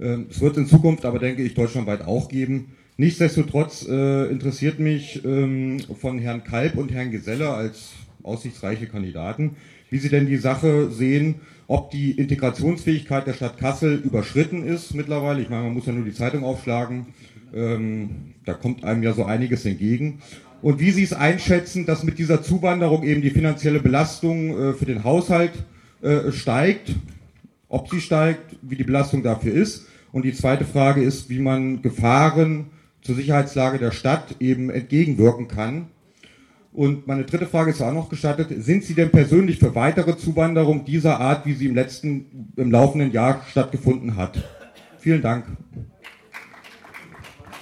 Ähm, 0.00 0.26
es 0.30 0.40
wird 0.40 0.56
in 0.56 0.66
Zukunft 0.66 1.04
aber, 1.04 1.18
denke 1.18 1.42
ich, 1.42 1.54
deutschlandweit 1.54 2.06
auch 2.06 2.28
geben. 2.28 2.72
Nichtsdestotrotz 2.96 3.86
äh, 3.88 4.26
interessiert 4.30 4.78
mich 4.78 5.24
ähm, 5.24 5.78
von 6.00 6.18
Herrn 6.18 6.44
Kalb 6.44 6.76
und 6.76 6.90
Herrn 6.90 7.10
Geselle 7.10 7.50
als 7.50 7.92
aussichtsreiche 8.22 8.86
Kandidaten, 8.86 9.56
wie 9.90 9.98
Sie 9.98 10.08
denn 10.08 10.26
die 10.26 10.36
Sache 10.36 10.90
sehen, 10.90 11.36
ob 11.68 11.90
die 11.90 12.12
Integrationsfähigkeit 12.12 13.26
der 13.26 13.34
Stadt 13.34 13.58
Kassel 13.58 13.94
überschritten 13.94 14.66
ist 14.66 14.94
mittlerweile. 14.94 15.42
Ich 15.42 15.50
meine, 15.50 15.64
man 15.64 15.74
muss 15.74 15.86
ja 15.86 15.92
nur 15.92 16.04
die 16.04 16.14
Zeitung 16.14 16.42
aufschlagen. 16.42 17.06
Ähm, 17.54 18.34
da 18.44 18.54
kommt 18.54 18.84
einem 18.84 19.02
ja 19.02 19.12
so 19.12 19.24
einiges 19.24 19.64
entgegen. 19.66 20.20
Und 20.62 20.80
wie 20.80 20.90
Sie 20.90 21.04
es 21.04 21.12
einschätzen, 21.12 21.86
dass 21.86 22.02
mit 22.02 22.18
dieser 22.18 22.42
Zuwanderung 22.42 23.04
eben 23.04 23.22
die 23.22 23.30
finanzielle 23.30 23.80
Belastung 23.80 24.58
äh, 24.58 24.72
für 24.72 24.86
den 24.86 25.04
Haushalt 25.04 25.52
äh, 26.00 26.32
steigt, 26.32 26.94
ob 27.68 27.90
sie 27.90 28.00
steigt, 28.00 28.56
wie 28.62 28.76
die 28.76 28.84
Belastung 28.84 29.22
dafür 29.22 29.52
ist. 29.52 29.86
Und 30.10 30.24
die 30.24 30.32
zweite 30.32 30.64
Frage 30.64 31.02
ist, 31.02 31.28
wie 31.28 31.38
man 31.38 31.82
Gefahren 31.82 32.66
zur 33.02 33.14
Sicherheitslage 33.14 33.78
der 33.78 33.90
Stadt 33.90 34.36
eben 34.40 34.70
entgegenwirken 34.70 35.48
kann. 35.48 35.88
Und 36.72 37.06
meine 37.06 37.24
dritte 37.24 37.46
Frage 37.46 37.70
ist 37.70 37.80
auch 37.80 37.92
noch 37.92 38.08
gestattet. 38.08 38.48
Sind 38.62 38.84
Sie 38.84 38.94
denn 38.94 39.10
persönlich 39.10 39.58
für 39.58 39.74
weitere 39.74 40.16
Zuwanderung 40.16 40.84
dieser 40.84 41.18
Art, 41.18 41.46
wie 41.46 41.54
sie 41.54 41.66
im 41.66 41.74
letzten, 41.74 42.52
im 42.56 42.70
laufenden 42.70 43.10
Jahr 43.10 43.42
stattgefunden 43.48 44.16
hat? 44.16 44.38
Vielen 44.98 45.22
Dank. 45.22 45.46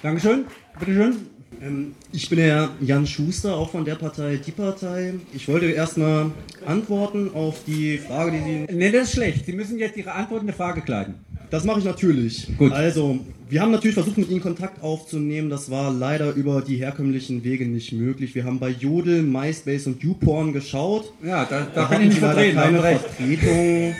Dankeschön. 0.02 0.44
Bitte 0.78 0.92
schön. 0.92 1.16
Ähm, 1.62 1.94
ich 2.12 2.28
bin 2.28 2.38
der 2.38 2.70
Jan 2.80 3.06
Schuster, 3.06 3.56
auch 3.56 3.70
von 3.70 3.84
der 3.84 3.94
Partei 3.94 4.38
Die 4.44 4.50
Partei. 4.50 5.14
Ich 5.32 5.48
wollte 5.48 5.66
erstmal 5.66 6.30
antworten 6.66 7.30
auf 7.32 7.64
die 7.66 7.98
Frage, 7.98 8.32
die 8.32 8.42
Sie. 8.42 8.74
Nee, 8.74 8.90
das 8.90 9.04
ist 9.04 9.12
schlecht. 9.14 9.46
Sie 9.46 9.52
müssen 9.52 9.78
jetzt 9.78 9.96
Ihre 9.96 10.12
Antwort 10.12 10.42
in 10.42 10.48
eine 10.48 10.56
Frage 10.56 10.82
kleiden. 10.82 11.14
Das 11.50 11.64
mache 11.64 11.78
ich 11.78 11.84
natürlich. 11.84 12.48
Gut. 12.58 12.72
Also, 12.72 13.20
wir 13.48 13.60
haben 13.60 13.70
natürlich 13.70 13.94
versucht, 13.94 14.18
mit 14.18 14.28
Ihnen 14.28 14.40
Kontakt 14.40 14.82
aufzunehmen. 14.82 15.48
Das 15.50 15.70
war 15.70 15.92
leider 15.92 16.32
über 16.34 16.62
die 16.62 16.76
herkömmlichen 16.76 17.44
Wege 17.44 17.66
nicht 17.66 17.92
möglich. 17.92 18.34
Wir 18.34 18.44
haben 18.44 18.58
bei 18.58 18.70
Jodel, 18.70 19.22
MySpace 19.22 19.86
und 19.86 20.02
YouPorn 20.02 20.52
geschaut. 20.52 21.12
Ja, 21.24 21.44
da, 21.44 21.66
da, 21.72 21.84
kann 21.84 22.02
ich 22.02 22.08
nicht 22.08 22.18
vertreten. 22.18 22.56
keine. 22.56 22.80
Vertretung. 22.80 23.94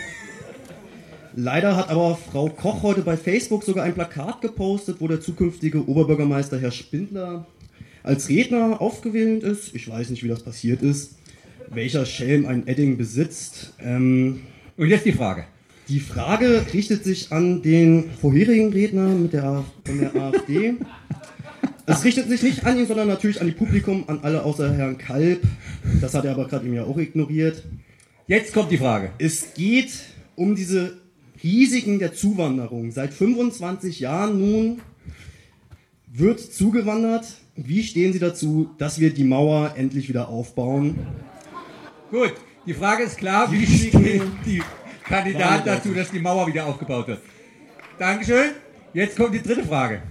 Leider 1.39 1.77
hat 1.77 1.89
aber 1.89 2.17
Frau 2.17 2.49
Koch 2.49 2.81
heute 2.83 3.01
bei 3.01 3.15
Facebook 3.15 3.63
sogar 3.63 3.85
ein 3.85 3.93
Plakat 3.93 4.41
gepostet, 4.41 4.97
wo 4.99 5.07
der 5.07 5.21
zukünftige 5.21 5.87
Oberbürgermeister 5.87 6.59
Herr 6.59 6.71
Spindler 6.71 7.45
als 8.03 8.27
Redner 8.27 8.81
aufgewählt 8.81 9.43
ist. 9.43 9.75
Ich 9.75 9.87
weiß 9.87 10.09
nicht, 10.09 10.23
wie 10.23 10.29
das 10.29 10.41
passiert 10.41 10.81
ist. 10.81 11.15
Welcher 11.69 12.05
Schelm 12.05 12.45
ein 12.45 12.67
Edding 12.67 12.97
besitzt. 12.97 13.73
Ähm, 13.79 14.41
Und 14.77 14.87
jetzt 14.87 15.05
die 15.05 15.11
Frage. 15.11 15.45
Die 15.89 16.01
Frage 16.01 16.65
richtet 16.73 17.05
sich 17.05 17.31
an 17.31 17.61
den 17.61 18.11
vorherigen 18.11 18.73
Redner 18.73 19.07
mit 19.07 19.31
der, 19.31 19.63
von 19.85 19.99
der 19.99 20.13
AfD. 20.15 20.73
Es 21.85 22.03
richtet 22.03 22.27
sich 22.27 22.43
nicht 22.43 22.65
an 22.65 22.77
ihn, 22.77 22.87
sondern 22.87 23.07
natürlich 23.07 23.39
an 23.39 23.47
die 23.47 23.53
Publikum, 23.53 24.03
an 24.07 24.19
alle 24.21 24.43
außer 24.43 24.73
Herrn 24.73 24.97
Kalb. 24.97 25.43
Das 26.01 26.13
hat 26.13 26.25
er 26.25 26.31
aber 26.31 26.49
gerade 26.49 26.65
eben 26.65 26.75
ja 26.75 26.83
auch 26.83 26.97
ignoriert. 26.97 27.63
Jetzt 28.27 28.53
kommt 28.53 28.69
die 28.69 28.77
Frage. 28.77 29.11
Es 29.17 29.53
geht 29.53 29.93
um 30.35 30.55
diese 30.55 30.97
Risiken 31.41 31.99
der 31.99 32.13
Zuwanderung. 32.13 32.91
Seit 32.91 33.13
25 33.13 34.01
Jahren 34.01 34.39
nun 34.39 34.81
wird 36.11 36.41
zugewandert. 36.41 37.27
Wie 37.55 37.83
stehen 37.83 38.11
Sie 38.11 38.19
dazu, 38.19 38.71
dass 38.77 38.99
wir 38.99 39.13
die 39.13 39.23
Mauer 39.23 39.75
endlich 39.77 40.09
wieder 40.09 40.27
aufbauen? 40.27 40.95
Gut, 42.11 42.33
die 42.65 42.73
Frage 42.73 43.03
ist 43.03 43.17
klar, 43.17 43.49
wie 43.53 43.65
stehen 43.65 44.33
die 44.45 44.61
Kandidaten 45.07 45.65
dazu, 45.65 45.93
dass 45.93 46.11
die 46.11 46.19
Mauer 46.19 46.45
wieder 46.47 46.65
aufgebaut 46.65 47.07
wird? 47.07 47.21
Dankeschön. 47.97 48.51
Jetzt 48.93 49.15
kommt 49.15 49.33
die 49.33 49.41
dritte 49.41 49.63
Frage. 49.63 50.01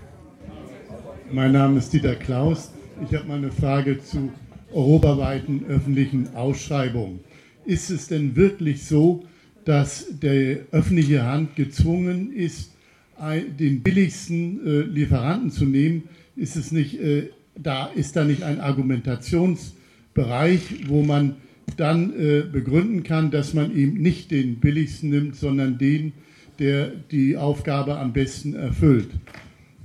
Mein 1.31 1.53
Name 1.53 1.77
ist 1.79 1.93
Dieter 1.93 2.15
Klaus. 2.15 2.71
Ich 3.05 3.15
habe 3.15 3.29
mal 3.29 3.37
eine 3.37 3.53
Frage 3.53 4.03
zu 4.03 4.33
europaweiten 4.73 5.67
öffentlichen 5.69 6.35
Ausschreibungen. 6.35 7.21
Ist 7.67 7.91
es 7.91 8.09
denn 8.09 8.35
wirklich 8.37 8.87
so, 8.87 9.25
dass 9.65 10.07
die 10.23 10.61
öffentliche 10.71 11.25
Hand 11.25 11.57
gezwungen 11.57 12.33
ist, 12.33 12.73
den 13.21 13.83
billigsten 13.83 14.67
äh, 14.67 14.81
Lieferanten 14.83 15.51
zu 15.51 15.67
nehmen? 15.67 16.05
Ist 16.37 16.57
es 16.57 16.73
nicht, 16.73 16.99
äh, 17.01 17.31
da 17.55 17.87
ist 17.87 18.17
da 18.17 18.25
nicht 18.25 18.43
ein 18.43 18.61
Argumentationsbereich, 18.61 20.89
wo 20.89 21.03
man 21.03 21.37
dann 21.77 22.13
äh, 22.13 22.43
begründen 22.51 23.03
kann, 23.03 23.31
dass 23.31 23.55
man 23.55 23.77
eben 23.77 24.01
nicht 24.01 24.31
den 24.31 24.61
billigsten 24.61 25.11
nimmt, 25.11 25.37
sondern 25.37 25.79
den, 25.79 26.13
der 26.59 26.89
die 26.89 27.37
Aufgabe 27.37 27.99
am 27.99 28.13
besten 28.13 28.55
erfüllt? 28.55 29.09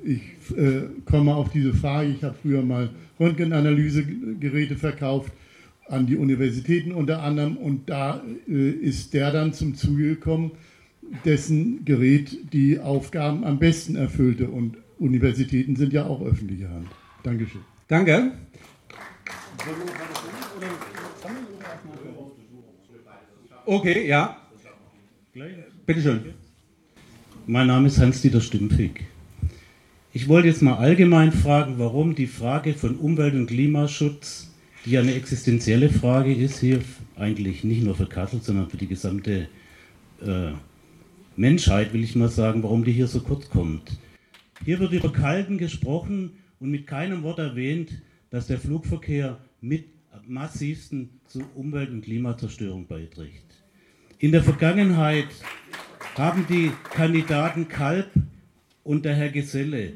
Ich 0.04 0.22
äh, 0.58 0.84
komme 1.06 1.36
auf 1.36 1.52
diese 1.52 1.74
Frage. 1.74 2.10
Ich 2.10 2.24
habe 2.24 2.36
früher 2.42 2.64
mal 2.64 2.90
Röntgenanalysegeräte 3.20 4.76
verkauft 4.76 5.32
an 5.88 6.06
die 6.06 6.16
Universitäten 6.16 6.92
unter 6.92 7.22
anderem 7.22 7.58
und 7.58 7.90
da 7.90 8.24
äh, 8.48 8.70
ist 8.70 9.14
der 9.14 9.32
dann 9.32 9.54
zum 9.54 9.76
Zuge 9.76 10.16
gekommen, 10.16 10.52
dessen 11.26 11.84
Gerät 11.86 12.54
die 12.54 12.80
Aufgaben 12.80 13.44
am 13.44 13.60
besten 13.60 13.96
erfüllte. 13.96 14.48
Und 14.48 14.78
Universitäten 14.98 15.76
sind 15.76 15.94
ja 15.94 16.06
auch 16.06 16.22
öffentliche 16.22 16.70
Hand. 16.70 16.88
Dankeschön. 17.24 17.62
Danke. 17.88 18.32
Okay, 23.66 24.08
ja. 24.08 24.38
Bitte 25.86 26.02
schön. 26.02 26.34
Mein 27.46 27.68
Name 27.68 27.88
ist 27.88 28.00
Hans-Dieter 28.00 28.42
Stümpfig. 28.42 29.04
Ich 30.14 30.28
wollte 30.28 30.48
jetzt 30.48 30.64
mal 30.64 30.78
allgemein 30.78 31.32
fragen, 31.32 31.78
warum 31.78 32.16
die 32.16 32.28
Frage 32.28 32.74
von 32.74 32.96
Umwelt- 32.96 33.36
und 33.36 33.48
Klimaschutz, 33.48 34.52
die 34.86 34.92
ja 34.92 35.02
eine 35.02 35.14
existenzielle 35.14 35.90
Frage 35.90 36.34
ist, 36.34 36.60
hier 36.60 36.82
eigentlich 37.16 37.64
nicht 37.64 37.84
nur 37.84 37.96
für 37.96 38.08
Kassel, 38.08 38.42
sondern 38.42 38.70
für 38.70 38.78
die 38.78 38.88
gesamte 38.88 39.48
äh, 40.22 40.52
Menschheit, 41.36 41.94
will 41.94 42.04
ich 42.04 42.16
mal 42.16 42.30
sagen, 42.30 42.64
warum 42.64 42.84
die 42.84 42.92
hier 42.92 43.08
so 43.08 43.22
kurz 43.22 43.48
kommt. 43.50 44.00
Hier 44.66 44.80
wird 44.80 44.92
über 44.92 45.14
Kalten 45.14 45.58
gesprochen 45.60 46.32
und 46.60 46.72
mit 46.72 46.88
keinem 46.88 47.22
Wort 47.22 47.40
erwähnt, 47.40 48.02
dass 48.32 48.48
der 48.48 48.60
Flugverkehr 48.60 49.38
mit 49.62 49.86
massivsten 50.28 51.10
zur 51.28 51.44
Umwelt- 51.56 51.92
und 51.92 52.02
Klimazerstörung 52.02 52.88
beiträgt. 52.88 53.51
In 54.22 54.32
der 54.32 54.44
Vergangenheit 54.44 55.30
haben 56.14 56.46
die 56.48 56.72
Kandidaten 56.94 57.68
Kalb 57.68 58.12
und 58.84 59.04
der 59.04 59.16
Herr 59.16 59.30
Geselle 59.30 59.94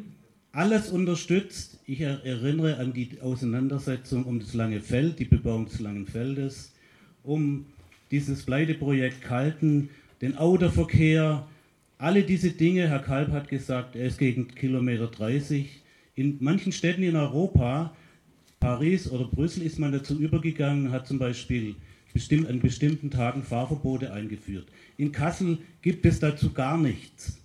alles 0.51 0.89
unterstützt. 0.89 1.79
Ich 1.85 2.01
er- 2.01 2.25
erinnere 2.25 2.77
an 2.77 2.91
die 2.91 3.21
Auseinandersetzung 3.21 4.23
um 4.25 4.39
das 4.39 4.55
Lange 4.55 4.81
Feld, 4.81 5.19
die 5.19 5.25
Bebauung 5.25 5.65
des 5.67 5.79
Langen 5.79 6.07
Feldes, 6.07 6.73
um 7.21 7.67
dieses 8.09 8.41
Pleiteprojekt 8.43 9.21
Kalten, 9.21 9.89
den 10.23 10.35
Autoverkehr, 10.39 11.45
alle 11.99 12.23
diese 12.23 12.49
Dinge. 12.49 12.89
Herr 12.89 13.03
Kalb 13.03 13.31
hat 13.31 13.47
gesagt, 13.47 13.95
er 13.95 14.07
ist 14.07 14.17
gegen 14.17 14.47
Kilometer 14.47 15.05
30. 15.05 15.83
In 16.15 16.37
manchen 16.39 16.71
Städten 16.71 17.03
in 17.03 17.15
Europa, 17.15 17.95
Paris 18.59 19.07
oder 19.07 19.25
Brüssel, 19.25 19.61
ist 19.61 19.77
man 19.77 19.91
dazu 19.91 20.17
übergegangen, 20.17 20.91
hat 20.91 21.05
zum 21.05 21.19
Beispiel 21.19 21.75
bestimmt, 22.15 22.47
an 22.49 22.61
bestimmten 22.61 23.11
Tagen 23.11 23.43
Fahrverbote 23.43 24.13
eingeführt. 24.13 24.67
In 24.97 25.11
Kassel 25.11 25.57
gibt 25.81 26.05
es 26.05 26.21
dazu 26.21 26.53
gar 26.53 26.77
nichts. 26.77 27.37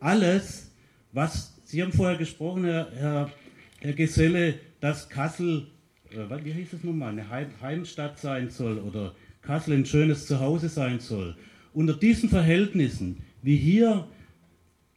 Alles, 0.00 0.72
was 1.12 1.54
Sie 1.64 1.82
haben 1.82 1.92
vorher 1.92 2.16
gesprochen, 2.16 2.64
Herr, 2.64 2.90
Herr, 2.96 3.30
Herr 3.78 3.92
Geselle, 3.92 4.54
dass 4.80 5.10
Kassel, 5.10 5.66
äh, 6.10 6.44
wie 6.44 6.52
hieß 6.52 6.72
es 6.72 6.82
nochmal, 6.82 7.10
eine 7.10 7.28
Heim, 7.28 7.48
Heimstadt 7.60 8.18
sein 8.18 8.48
soll 8.48 8.78
oder 8.78 9.14
Kassel 9.42 9.74
ein 9.74 9.84
schönes 9.84 10.26
Zuhause 10.26 10.70
sein 10.70 10.98
soll. 10.98 11.36
Unter 11.74 11.92
diesen 11.92 12.30
Verhältnissen, 12.30 13.18
wie 13.42 13.56
hier 13.56 14.08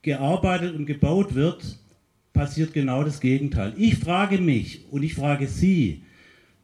gearbeitet 0.01 0.75
und 0.75 0.85
gebaut 0.85 1.35
wird, 1.35 1.77
passiert 2.31 2.71
genau 2.71 3.03
das 3.03 3.19
Gegenteil. 3.19 3.73
Ich 3.75 3.97
frage 3.97 4.37
mich 4.37 4.85
und 4.91 5.03
ich 5.03 5.13
frage 5.13 5.47
Sie, 5.47 6.03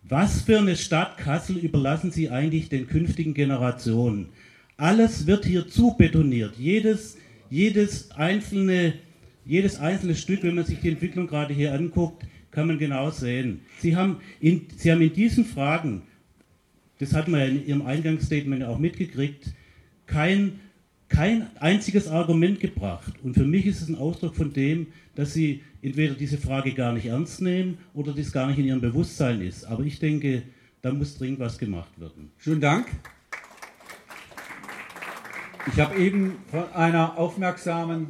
was 0.09 0.41
für 0.41 0.57
eine 0.57 0.75
Stadt 0.75 1.17
Kassel 1.17 1.57
überlassen 1.57 2.11
Sie 2.11 2.29
eigentlich 2.29 2.67
den 2.67 2.87
künftigen 2.87 3.35
Generationen? 3.35 4.29
Alles 4.75 5.27
wird 5.27 5.45
hier 5.45 5.67
zubetoniert. 5.67 6.55
Jedes, 6.57 7.17
jedes, 7.49 8.09
einzelne, 8.11 8.93
jedes 9.45 9.79
einzelne 9.79 10.15
Stück, 10.15 10.41
wenn 10.43 10.55
man 10.55 10.65
sich 10.65 10.79
die 10.79 10.89
Entwicklung 10.89 11.27
gerade 11.27 11.53
hier 11.53 11.73
anguckt, 11.73 12.25
kann 12.49 12.67
man 12.67 12.79
genau 12.79 13.11
sehen. 13.11 13.61
Sie 13.77 13.95
haben 13.95 14.17
in, 14.41 14.65
Sie 14.75 14.91
haben 14.91 15.01
in 15.01 15.13
diesen 15.13 15.45
Fragen, 15.45 16.01
das 16.97 17.13
hat 17.13 17.27
man 17.27 17.41
ja 17.41 17.45
in 17.45 17.67
Ihrem 17.67 17.85
Eingangsstatement 17.85 18.63
auch 18.63 18.79
mitgekriegt, 18.79 19.53
kein, 20.07 20.59
kein 21.07 21.47
einziges 21.59 22.07
Argument 22.07 22.59
gebracht. 22.59 23.13
Und 23.23 23.35
für 23.35 23.45
mich 23.45 23.67
ist 23.67 23.81
es 23.81 23.89
ein 23.89 23.95
Ausdruck 23.95 24.35
von 24.35 24.53
dem, 24.53 24.87
dass 25.19 25.33
Sie 25.33 25.61
entweder 25.81 26.13
diese 26.13 26.37
Frage 26.37 26.73
gar 26.73 26.93
nicht 26.93 27.07
ernst 27.07 27.41
nehmen 27.41 27.77
oder 27.93 28.13
das 28.13 28.31
gar 28.31 28.47
nicht 28.47 28.57
in 28.57 28.63
Ihrem 28.63 28.79
Bewusstsein 28.79 29.41
ist. 29.41 29.65
Aber 29.65 29.83
ich 29.83 29.99
denke, 29.99 30.43
da 30.81 30.93
muss 30.93 31.17
dringend 31.17 31.41
was 31.41 31.57
gemacht 31.57 31.99
werden. 31.99 32.31
Schönen 32.37 32.61
Dank. 32.61 32.87
Ich 35.67 35.77
habe 35.77 35.97
eben 35.99 36.37
von 36.49 36.71
einer 36.71 37.17
aufmerksamen 37.17 38.07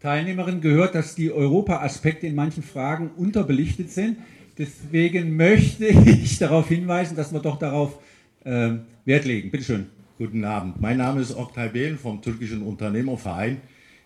Teilnehmerin 0.00 0.60
gehört, 0.60 0.96
dass 0.96 1.14
die 1.14 1.30
Europa-Aspekte 1.30 2.26
in 2.26 2.34
manchen 2.34 2.64
Fragen 2.64 3.10
unterbelichtet 3.10 3.92
sind. 3.92 4.18
Deswegen 4.58 5.36
möchte 5.36 5.86
ich 5.86 6.38
darauf 6.40 6.66
hinweisen, 6.66 7.16
dass 7.16 7.32
wir 7.32 7.38
doch 7.38 7.60
darauf 7.60 8.00
äh, 8.42 8.70
Wert 9.04 9.26
legen. 9.26 9.52
Bitte 9.52 9.62
schön. 9.62 9.86
Guten 10.18 10.44
Abend. 10.44 10.80
Mein 10.80 10.96
Name 10.96 11.20
ist 11.20 11.36
Oktay 11.36 11.68
Behlen 11.68 11.98
vom 11.98 12.20
türkischen 12.20 12.62
Unternehmerverein. 12.62 13.58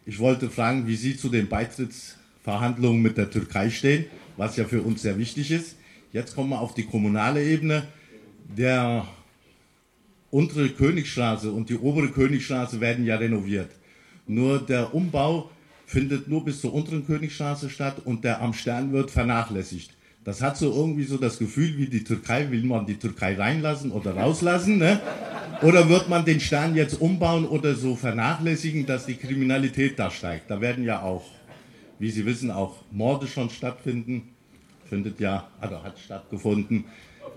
Ich 0.05 0.19
wollte 0.19 0.51
fragen, 0.51 0.87
wie 0.87 0.97
Sie 0.97 1.17
zu 1.17 1.31
den 1.31 1.49
Beitrittsverhandlungen 2.43 3.03
mit 3.03 3.17
der 3.17 3.31
Türkei 3.31 3.71
stehen, 3.71 4.07
was 4.37 4.57
ja 4.57 4.65
für 4.65 4.83
uns 4.83 5.03
sehr 5.03 5.19
wichtig 5.19 5.51
ist. 5.51 5.77
Jetzt 6.13 6.35
kommen 6.35 6.51
wir 6.51 6.61
auf 6.61 6.75
die 6.75 6.85
kommunale 6.85 7.43
Ebene. 7.43 7.85
Der 8.57 9.07
untere 10.31 10.69
Königstraße 10.71 11.51
und 11.53 11.69
die 11.69 11.77
obere 11.77 12.09
Königstraße 12.09 12.81
werden 12.81 13.07
ja 13.07 13.17
renoviert. 13.17 13.71
Nur 14.27 14.59
der 14.59 14.95
Umbau 14.95 15.51
findet 15.87 16.29
nur 16.29 16.45
bis 16.45 16.61
zur 16.61 16.75
unteren 16.75 17.07
Königstraße 17.07 17.71
statt 17.71 17.97
und 18.05 18.25
der 18.25 18.41
am 18.41 18.55
Stern 18.55 18.93
wird 18.93 19.11
vernachlässigt. 19.11 19.91
Das 20.25 20.41
hat 20.41 20.57
so 20.57 20.73
irgendwie 20.73 21.05
so 21.05 21.19
das 21.19 21.39
Gefühl 21.39 21.77
wie 21.77 21.87
die 21.87 22.05
Türkei, 22.05 22.51
will 22.51 22.63
man 22.63 22.87
die 22.87 22.97
Türkei 22.97 23.35
reinlassen 23.35 23.91
oder 23.91 24.17
rauslassen, 24.17 24.79
ne? 24.79 25.01
Oder 25.63 25.89
wird 25.89 26.09
man 26.09 26.25
den 26.25 26.41
Stern 26.41 26.75
jetzt 26.75 27.01
umbauen 27.01 27.45
oder 27.45 27.75
so 27.75 27.95
vernachlässigen, 27.95 28.87
dass 28.87 29.07
die 29.07 29.15
Kriminalität 29.15 29.99
da 29.99 30.11
steigt? 30.11 30.51
Da 30.51 30.61
werden 30.61 30.85
ja 30.85 31.03
auch, 31.03 31.25
wie 32.03 32.11
Sie 32.11 32.27
wissen, 32.27 32.51
auch 32.51 32.75
Morde 32.91 33.29
schon 33.29 33.49
stattfinden. 33.49 34.31
Findet 34.91 35.21
ja, 35.21 35.47
also 35.61 35.85
hat 35.85 36.01
stattgefunden. 36.01 36.85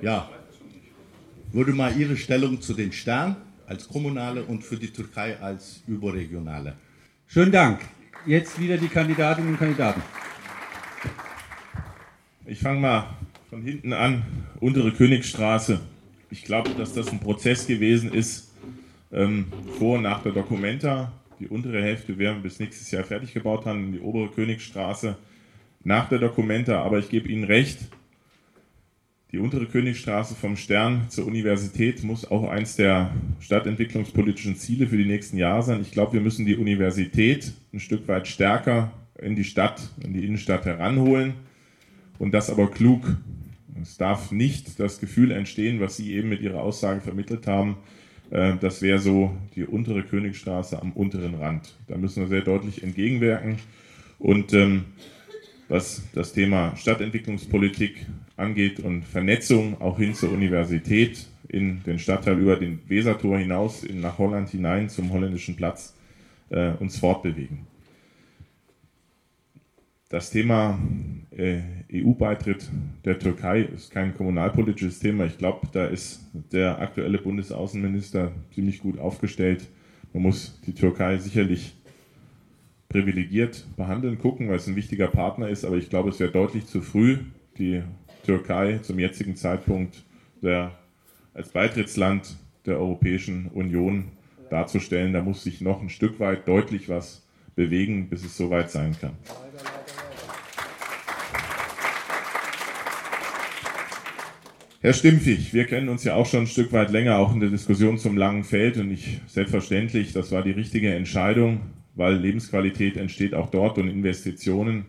Ja, 0.01 0.27
würde 1.51 1.71
mal 1.71 1.95
Ihre 1.95 2.17
Stellung 2.17 2.59
zu 2.59 2.73
den 2.73 2.91
Sternen 2.91 3.35
als 3.67 3.87
kommunale 3.87 4.41
und 4.43 4.63
für 4.63 4.77
die 4.77 4.89
Türkei 4.89 5.39
als 5.39 5.83
überregionale. 5.85 6.73
Schönen 7.27 7.51
Dank. 7.51 7.81
Jetzt 8.25 8.59
wieder 8.59 8.77
die 8.77 8.87
Kandidatinnen 8.87 9.51
und 9.51 9.59
Kandidaten. 9.59 10.01
Ich 12.47 12.59
fange 12.59 12.79
mal 12.79 13.15
von 13.51 13.61
hinten 13.61 13.93
an. 13.93 14.23
Untere 14.61 14.91
Königstraße. 14.91 15.79
Ich 16.31 16.43
glaube, 16.43 16.71
dass 16.71 16.91
das 16.91 17.11
ein 17.11 17.19
Prozess 17.19 17.67
gewesen 17.67 18.11
ist, 18.11 18.51
ähm, 19.11 19.45
vor 19.77 19.97
und 19.97 20.01
nach 20.01 20.23
der 20.23 20.31
Documenta. 20.31 21.13
Die 21.39 21.47
untere 21.47 21.81
Hälfte 21.81 22.17
werden 22.17 22.37
wir 22.37 22.43
bis 22.43 22.59
nächstes 22.59 22.91
Jahr 22.91 23.03
fertig 23.03 23.33
gebaut 23.33 23.65
haben, 23.65 23.91
die 23.91 23.99
obere 23.99 24.29
Königstraße 24.29 25.17
nach 25.83 26.07
der 26.09 26.19
Documenta. 26.19 26.81
Aber 26.81 26.99
ich 26.99 27.09
gebe 27.09 27.27
Ihnen 27.27 27.43
recht, 27.43 27.79
die 29.31 29.39
untere 29.39 29.65
Königstraße 29.65 30.33
vom 30.33 30.55
Stern 30.55 31.09
zur 31.09 31.25
Universität 31.25 32.03
muss 32.03 32.29
auch 32.29 32.47
eins 32.47 32.77
der 32.77 33.11
stadtentwicklungspolitischen 33.41 34.55
Ziele 34.55 34.87
für 34.87 34.97
die 34.97 35.03
nächsten 35.03 35.37
Jahre 35.37 35.61
sein. 35.61 35.81
Ich 35.81 35.91
glaube, 35.91 36.13
wir 36.13 36.21
müssen 36.21 36.45
die 36.45 36.55
Universität 36.55 37.51
ein 37.73 37.81
Stück 37.81 38.07
weit 38.07 38.27
stärker 38.27 38.93
in 39.21 39.35
die 39.35 39.43
Stadt, 39.43 39.89
in 40.01 40.13
die 40.13 40.25
Innenstadt 40.25 40.65
heranholen 40.65 41.33
und 42.17 42.33
das 42.33 42.49
aber 42.49 42.71
klug. 42.71 43.17
Es 43.81 43.97
darf 43.97 44.31
nicht 44.31 44.79
das 44.79 45.01
Gefühl 45.01 45.31
entstehen, 45.31 45.81
was 45.81 45.97
Sie 45.97 46.13
eben 46.13 46.29
mit 46.29 46.39
Ihrer 46.39 46.61
Aussage 46.61 47.01
vermittelt 47.01 47.45
haben, 47.45 47.75
das 48.59 48.81
wäre 48.81 48.99
so 48.99 49.31
die 49.55 49.63
untere 49.63 50.03
Königstraße 50.03 50.81
am 50.81 50.91
unteren 50.91 51.35
Rand. 51.35 51.73
Da 51.87 51.97
müssen 51.97 52.23
wir 52.23 52.27
sehr 52.27 52.41
deutlich 52.41 52.83
entgegenwirken. 52.83 53.59
Und 54.19 54.53
ähm, 54.53 54.85
was 55.67 56.03
das 56.13 56.33
Thema 56.33 56.75
Stadtentwicklungspolitik 56.75 58.05
angeht 58.37 58.79
und 58.79 59.03
Vernetzung 59.03 59.79
auch 59.81 59.97
hin 59.97 60.13
zur 60.13 60.31
Universität 60.31 61.25
in 61.47 61.81
den 61.83 61.99
Stadtteil 61.99 62.37
über 62.37 62.55
den 62.55 62.79
Wesertor 62.87 63.37
hinaus 63.37 63.83
in, 63.83 64.01
nach 64.01 64.17
Holland 64.17 64.49
hinein 64.49 64.89
zum 64.89 65.11
holländischen 65.11 65.55
Platz 65.55 65.95
äh, 66.49 66.71
uns 66.71 66.97
fortbewegen. 66.97 67.65
Das 70.09 70.29
Thema 70.29 70.77
äh, 71.31 71.61
EU-Beitritt 71.91 72.69
der 73.05 73.17
Türkei 73.17 73.61
ist 73.61 73.89
kein 73.89 74.15
kommunalpolitisches 74.15 74.99
Thema. 74.99 75.25
Ich 75.25 75.39
glaube, 75.39 75.67
da 75.71 75.87
ist 75.87 76.29
der 76.33 76.79
aktuelle 76.79 77.17
Bundesaußenminister 77.17 78.31
ziemlich 78.53 78.81
gut 78.81 78.99
aufgestellt. 78.99 79.67
Man 80.13 80.21
muss 80.21 80.61
die 80.67 80.75
Türkei 80.75 81.17
sicherlich 81.17 81.75
privilegiert 82.87 83.65
behandeln, 83.75 84.19
gucken, 84.19 84.47
weil 84.47 84.57
es 84.57 84.67
ein 84.67 84.75
wichtiger 84.75 85.07
Partner 85.07 85.49
ist. 85.49 85.65
Aber 85.65 85.77
ich 85.77 85.89
glaube, 85.89 86.09
es 86.09 86.19
wäre 86.19 86.31
deutlich 86.31 86.67
zu 86.67 86.81
früh, 86.81 87.17
die 87.57 87.81
Türkei 88.25 88.77
zum 88.83 88.99
jetzigen 88.99 89.35
Zeitpunkt 89.35 90.03
der, 90.43 90.77
als 91.33 91.49
Beitrittsland 91.49 92.37
der 92.67 92.77
Europäischen 92.77 93.47
Union 93.47 94.05
darzustellen. 94.51 95.13
Da 95.13 95.23
muss 95.23 95.43
sich 95.43 95.61
noch 95.61 95.81
ein 95.81 95.89
Stück 95.89 96.19
weit 96.19 96.47
deutlich 96.47 96.89
was 96.89 97.25
bewegen, 97.55 98.07
bis 98.07 98.23
es 98.23 98.37
soweit 98.37 98.69
sein 98.69 98.95
kann. 98.99 99.13
Herr 104.85 104.93
Stimpfig, 104.93 105.51
wir 105.51 105.65
kennen 105.65 105.89
uns 105.89 106.03
ja 106.03 106.13
auch 106.13 106.27
schon 106.27 106.41
ein 106.41 106.47
Stück 106.47 106.71
weit 106.71 106.91
länger, 106.91 107.17
auch 107.17 107.33
in 107.33 107.39
der 107.39 107.49
Diskussion 107.49 107.97
zum 107.97 108.17
langen 108.17 108.43
Feld. 108.43 108.77
Und 108.77 108.91
ich 108.91 109.19
selbstverständlich, 109.25 110.13
das 110.13 110.31
war 110.31 110.43
die 110.43 110.51
richtige 110.51 110.93
Entscheidung, 110.93 111.61
weil 111.95 112.17
Lebensqualität 112.17 112.95
entsteht 112.95 113.33
auch 113.33 113.49
dort 113.49 113.79
und 113.79 113.87
Investitionen, 113.87 114.85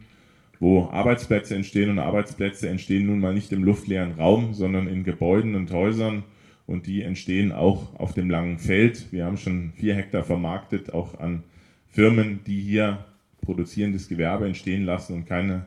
wo 0.60 0.90
Arbeitsplätze 0.90 1.54
entstehen. 1.54 1.88
Und 1.88 1.98
Arbeitsplätze 1.98 2.68
entstehen 2.68 3.06
nun 3.06 3.20
mal 3.20 3.32
nicht 3.32 3.52
im 3.52 3.64
luftleeren 3.64 4.12
Raum, 4.12 4.52
sondern 4.52 4.86
in 4.86 5.02
Gebäuden 5.02 5.54
und 5.54 5.70
Häusern. 5.70 6.24
Und 6.66 6.86
die 6.86 7.00
entstehen 7.00 7.50
auch 7.50 7.98
auf 7.98 8.12
dem 8.12 8.28
langen 8.28 8.58
Feld. 8.58 9.10
Wir 9.12 9.24
haben 9.24 9.38
schon 9.38 9.72
vier 9.76 9.94
Hektar 9.94 10.24
vermarktet, 10.24 10.92
auch 10.92 11.18
an 11.20 11.42
Firmen, 11.88 12.40
die 12.46 12.60
hier 12.60 13.06
produzierendes 13.40 14.08
Gewerbe 14.08 14.44
entstehen 14.44 14.84
lassen 14.84 15.14
und 15.14 15.24
keine 15.24 15.64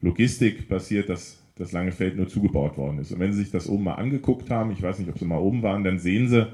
Logistik 0.00 0.68
passiert, 0.68 1.08
dass 1.08 1.41
das 1.56 1.72
lange 1.72 1.92
Feld 1.92 2.16
nur 2.16 2.28
zugebaut 2.28 2.76
worden 2.76 2.98
ist. 2.98 3.12
Und 3.12 3.20
wenn 3.20 3.32
Sie 3.32 3.40
sich 3.40 3.50
das 3.50 3.68
oben 3.68 3.84
mal 3.84 3.94
angeguckt 3.94 4.50
haben, 4.50 4.70
ich 4.70 4.82
weiß 4.82 4.98
nicht, 4.98 5.10
ob 5.10 5.18
Sie 5.18 5.24
mal 5.24 5.38
oben 5.38 5.62
waren, 5.62 5.84
dann 5.84 5.98
sehen 5.98 6.28
Sie, 6.28 6.46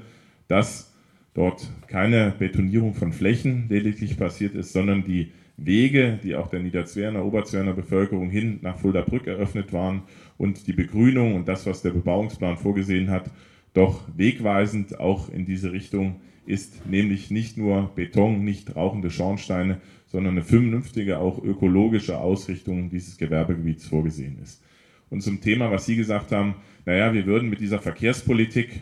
dass 0.47 0.93
dort 1.33 1.69
keine 1.87 2.33
Betonierung 2.37 2.93
von 2.93 3.13
Flächen 3.13 3.67
lediglich 3.69 4.17
passiert 4.17 4.55
ist, 4.55 4.73
sondern 4.73 5.03
die 5.03 5.31
Wege, 5.57 6.19
die 6.23 6.35
auch 6.35 6.47
der 6.47 6.61
Niederzwerner, 6.61 7.25
Oberzwerner 7.25 7.73
Bevölkerung 7.73 8.29
hin 8.29 8.59
nach 8.61 8.77
Fuldabrück 8.77 9.27
eröffnet 9.27 9.73
waren 9.73 10.03
und 10.37 10.67
die 10.67 10.73
Begrünung 10.73 11.35
und 11.35 11.47
das, 11.47 11.65
was 11.65 11.81
der 11.81 11.91
Bebauungsplan 11.91 12.57
vorgesehen 12.57 13.09
hat, 13.09 13.29
doch 13.73 14.01
wegweisend 14.15 14.99
auch 14.99 15.29
in 15.29 15.45
diese 15.45 15.71
Richtung 15.71 16.21
ist, 16.45 16.87
nämlich 16.87 17.29
nicht 17.29 17.57
nur 17.57 17.91
Beton, 17.95 18.43
nicht 18.43 18.75
rauchende 18.75 19.11
Schornsteine, 19.11 19.79
sondern 20.07 20.33
eine 20.33 20.43
vernünftige, 20.43 21.19
auch 21.19 21.43
ökologische 21.43 22.17
Ausrichtung 22.17 22.89
dieses 22.89 23.17
Gewerbegebiets 23.17 23.85
vorgesehen 23.85 24.39
ist. 24.41 24.63
Und 25.09 25.21
zum 25.21 25.41
Thema, 25.41 25.71
was 25.71 25.85
Sie 25.85 25.95
gesagt 25.95 26.31
haben, 26.31 26.55
naja, 26.85 27.13
wir 27.13 27.25
würden 27.25 27.49
mit 27.49 27.59
dieser 27.59 27.79
Verkehrspolitik 27.79 28.81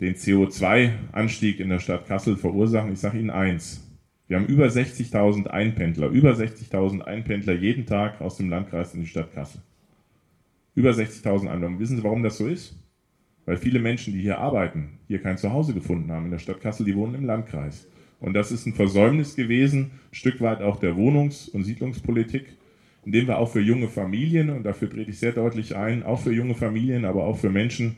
den 0.00 0.14
CO2-Anstieg 0.14 1.60
in 1.60 1.68
der 1.68 1.78
Stadt 1.78 2.06
Kassel 2.06 2.36
verursachen. 2.36 2.92
Ich 2.92 2.98
sage 2.98 3.18
Ihnen 3.18 3.30
eins. 3.30 3.88
Wir 4.28 4.36
haben 4.38 4.46
über 4.46 4.66
60.000 4.66 5.48
Einpendler, 5.48 6.08
über 6.08 6.32
60.000 6.32 7.02
Einpendler 7.02 7.54
jeden 7.54 7.86
Tag 7.86 8.20
aus 8.20 8.36
dem 8.36 8.48
Landkreis 8.48 8.94
in 8.94 9.00
die 9.00 9.06
Stadt 9.06 9.32
Kassel. 9.34 9.60
Über 10.74 10.90
60.000 10.90 11.48
Einwohner. 11.48 11.78
Wissen 11.78 11.98
Sie, 11.98 12.04
warum 12.04 12.22
das 12.22 12.38
so 12.38 12.46
ist? 12.46 12.78
Weil 13.44 13.56
viele 13.56 13.78
Menschen, 13.78 14.12
die 14.12 14.20
hier 14.20 14.38
arbeiten, 14.38 14.98
hier 15.06 15.20
kein 15.20 15.36
Zuhause 15.36 15.74
gefunden 15.74 16.10
haben 16.10 16.26
in 16.26 16.30
der 16.30 16.38
Stadt 16.38 16.60
Kassel, 16.60 16.86
die 16.86 16.96
wohnen 16.96 17.14
im 17.14 17.26
Landkreis. 17.26 17.86
Und 18.20 18.34
das 18.34 18.52
ist 18.52 18.66
ein 18.66 18.74
Versäumnis 18.74 19.34
gewesen, 19.34 19.90
ein 20.10 20.14
Stück 20.14 20.40
weit 20.40 20.62
auch 20.62 20.78
der 20.78 20.96
Wohnungs- 20.96 21.48
und 21.48 21.64
Siedlungspolitik, 21.64 22.56
indem 23.04 23.26
wir 23.26 23.38
auch 23.38 23.50
für 23.50 23.60
junge 23.60 23.88
Familien, 23.88 24.50
und 24.50 24.64
dafür 24.64 24.88
trete 24.88 25.10
ich 25.10 25.18
sehr 25.18 25.32
deutlich 25.32 25.76
ein, 25.76 26.02
auch 26.02 26.20
für 26.20 26.32
junge 26.32 26.54
Familien, 26.54 27.04
aber 27.04 27.24
auch 27.24 27.38
für 27.38 27.50
Menschen, 27.50 27.96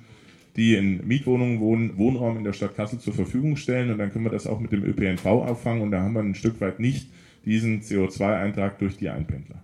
die 0.57 0.75
in 0.75 1.07
Mietwohnungen 1.07 1.61
wohnen, 1.61 1.99
Wohnraum 1.99 2.37
in 2.37 2.45
der 2.45 2.53
Stadt 2.53 2.77
Kassel 2.77 2.99
zur 2.99 3.13
Verfügung 3.13 3.57
stellen 3.57 3.91
und 3.91 3.99
dann 3.99 4.13
können 4.13 4.25
wir 4.25 4.31
das 4.31 4.47
auch 4.47 4.61
mit 4.61 4.73
dem 4.73 4.85
ÖPNV 4.85 5.27
auffangen 5.27 5.83
und 5.83 5.91
da 5.91 6.01
haben 6.01 6.15
wir 6.15 6.21
ein 6.21 6.35
Stück 6.35 6.61
weit 6.61 6.79
nicht 6.81 7.09
diesen 7.45 7.83
CO2-Eintrag 7.83 8.79
durch 8.79 8.97
die 8.97 9.09
Einpendler. 9.09 9.63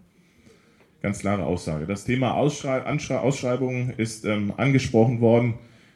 Ganz 1.01 1.21
klare 1.21 1.45
Aussage. 1.45 1.87
Das 1.87 2.05
Thema 2.05 2.35
Ausschrei 2.35 2.83
Ausschreibungen 2.83 3.95
ist 3.97 4.27
ähm, 4.27 4.53
angesprochen 4.57 5.21
worden. 5.21 5.55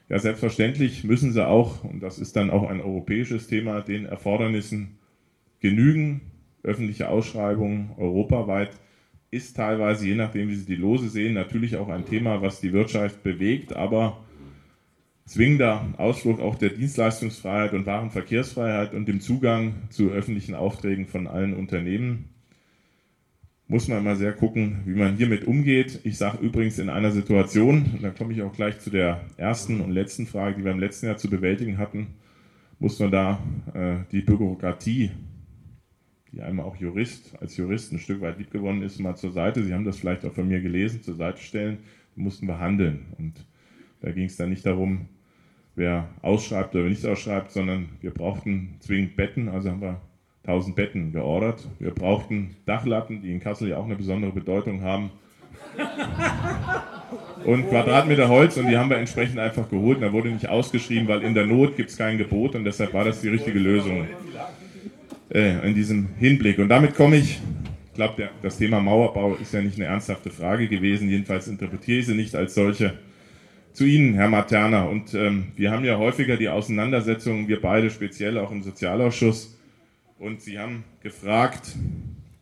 Ja, 0.09 0.19
selbstverständlich 0.19 1.05
müssen 1.05 1.33
sie 1.33 1.47
auch, 1.47 1.85
und 1.85 2.03
das 2.03 2.19
ist 2.19 2.37
dann 2.37 2.51
auch 2.51 2.69
ein 2.69 2.81
europäisches 2.81 3.47
Thema, 3.47 3.81
den 3.83 4.07
Erfordernissen 4.07 4.99
genügen. 5.61 6.23
Öffentliche 6.63 7.09
Ausschreibungen 7.09 7.91
europaweit 7.99 8.71
ist 9.35 9.57
teilweise, 9.57 10.07
je 10.07 10.15
nachdem, 10.15 10.49
wie 10.49 10.55
Sie 10.55 10.67
die 10.67 10.77
Lose 10.77 11.09
sehen, 11.09 11.35
natürlich 11.35 11.77
auch 11.77 11.89
ein 11.89 12.07
Thema, 12.07 12.41
was 12.41 12.61
die 12.61 12.73
Wirtschaft 12.73 13.23
bewegt, 13.23 13.75
aber 13.75 14.25
zwingender 15.27 15.87
Ausdruck 15.97 16.41
auch 16.41 16.55
der 16.55 16.71
Dienstleistungsfreiheit 16.71 17.73
und 17.73 17.87
Warenverkehrsfreiheit 17.87 18.95
und 18.95 19.07
dem 19.07 19.21
Zugang 19.21 19.75
zu 19.91 20.11
öffentlichen 20.11 20.55
Aufträgen 20.55 21.07
von 21.07 21.27
allen 21.27 21.55
Unternehmen. 21.55 22.27
Muss 23.67 23.89
man 23.89 24.05
mal 24.05 24.17
sehr 24.17 24.35
gucken, 24.35 24.83
wie 24.85 24.95
man 24.95 25.17
hiermit 25.17 25.47
umgeht. 25.47 26.01
Ich 26.05 26.19
sage 26.19 26.39
übrigens 26.45 26.79
in 26.79 26.91
einer 26.91 27.11
Situation, 27.11 27.91
und 27.95 28.03
dann 28.03 28.15
komme 28.15 28.35
ich 28.35 28.43
auch 28.43 28.53
gleich 28.53 28.79
zu 28.79 28.91
der 28.91 29.23
ersten 29.37 29.81
und 29.81 29.91
letzten 29.91 30.27
Frage, 30.27 30.57
die 30.59 30.65
wir 30.65 30.73
im 30.73 30.81
letzten 30.81 31.07
Jahr 31.07 31.17
zu 31.17 31.31
bewältigen 31.31 31.79
hatten, 31.79 32.09
muss 32.79 32.99
man 32.99 33.11
da 33.11 33.43
äh, 33.73 33.97
die 34.13 34.21
Bürokratie, 34.21 35.11
die 36.35 36.43
einmal 36.43 36.67
auch 36.67 36.77
Jurist, 36.77 37.35
als 37.41 37.57
Jurist 37.57 37.93
ein 37.93 37.99
Stück 37.99 38.21
weit 38.21 38.39
liebgewonnen 38.39 38.83
ist, 38.83 38.99
mal 38.99 39.15
zur 39.15 39.31
Seite, 39.31 39.63
Sie 39.63 39.73
haben 39.73 39.85
das 39.85 39.99
vielleicht 39.99 40.25
auch 40.25 40.33
von 40.33 40.49
mir 40.49 40.61
gelesen, 40.61 41.03
zur 41.03 41.15
Seite 41.15 41.39
stellen, 41.41 41.79
mussten 42.17 42.47
wir 42.47 42.59
handeln. 42.59 43.07
Und 43.19 43.35
da 44.01 44.11
ging 44.11 44.25
es 44.25 44.37
dann 44.37 44.51
nicht 44.51 44.67
darum, 44.67 45.07
wer 45.77 46.09
ausschreibt 46.23 46.75
oder 46.75 46.85
nicht 46.85 47.07
ausschreibt, 47.07 47.53
sondern 47.53 47.89
wir 48.01 48.11
brauchten 48.11 48.77
zwingend 48.81 49.17
Betten, 49.17 49.49
also 49.49 49.71
haben 49.71 49.81
wir 49.81 50.01
1000 50.45 50.77
Betten 50.77 51.13
geordert. 51.13 51.67
Wir 51.79 51.91
brauchten 51.91 52.57
Dachlatten, 52.67 53.23
die 53.23 53.33
in 53.33 53.41
Kassel 53.41 53.69
ja 53.69 53.79
auch 53.79 53.87
eine 53.87 53.97
besondere 53.97 54.33
Bedeutung 54.33 54.83
haben. 54.83 55.11
Und 57.45 57.69
Quadratmeter 57.69 58.29
Holz 58.29 58.57
und 58.57 58.69
die 58.69 58.77
haben 58.77 58.89
wir 58.89 58.97
entsprechend 58.97 59.39
einfach 59.39 59.69
geholt. 59.69 59.99
Und 59.99 60.03
da 60.03 60.13
wurde 60.13 60.31
nicht 60.31 60.49
ausgeschrieben, 60.49 61.07
weil 61.09 61.23
in 61.23 61.35
der 61.35 61.47
Not 61.47 61.77
gibt 61.77 61.91
es 61.91 61.97
kein 61.97 62.17
Gebot 62.17 62.55
und 62.55 62.65
deshalb 62.65 62.95
war 62.95 63.05
das 63.05 63.21
die 63.21 63.29
richtige 63.29 63.59
Lösung 63.59 64.07
äh, 65.35 65.67
in 65.67 65.75
diesem 65.75 66.09
Hinblick. 66.19 66.59
Und 66.59 66.69
damit 66.69 66.95
komme 66.95 67.17
ich, 67.17 67.41
ich 67.87 67.95
glaube, 67.95 68.31
das 68.43 68.57
Thema 68.57 68.81
Mauerbau 68.81 69.35
ist 69.35 69.53
ja 69.53 69.61
nicht 69.61 69.77
eine 69.77 69.87
ernsthafte 69.87 70.31
Frage 70.31 70.69
gewesen. 70.69 71.11
Jedenfalls 71.11 71.49
interpretiere 71.49 71.99
ich 71.99 72.07
sie 72.07 72.15
nicht 72.15 72.35
als 72.35 72.55
solche 72.55 72.95
zu 73.73 73.85
Ihnen, 73.85 74.15
Herr 74.15 74.29
Materna. 74.29 74.85
Und 74.85 75.15
ähm, 75.15 75.49
wir 75.57 75.71
haben 75.73 75.85
ja 75.85 75.99
häufiger 75.99 76.37
die 76.37 76.49
Auseinandersetzungen, 76.49 77.49
wir 77.49 77.61
beide 77.61 77.91
speziell 77.91 78.39
auch 78.39 78.53
im 78.53 78.63
Sozialausschuss. 78.63 79.59
Und 80.19 80.41
Sie 80.41 80.59
haben 80.59 80.85
gefragt, 81.03 81.75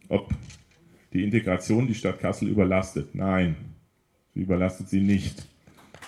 ob 0.09 0.31
die 1.12 1.24
Integration 1.24 1.86
die 1.86 1.94
Stadt 1.94 2.20
Kassel 2.20 2.48
überlastet. 2.48 3.14
Nein, 3.14 3.56
sie 4.35 4.40
überlastet 4.40 4.89
sie 4.89 5.01
nicht. 5.01 5.47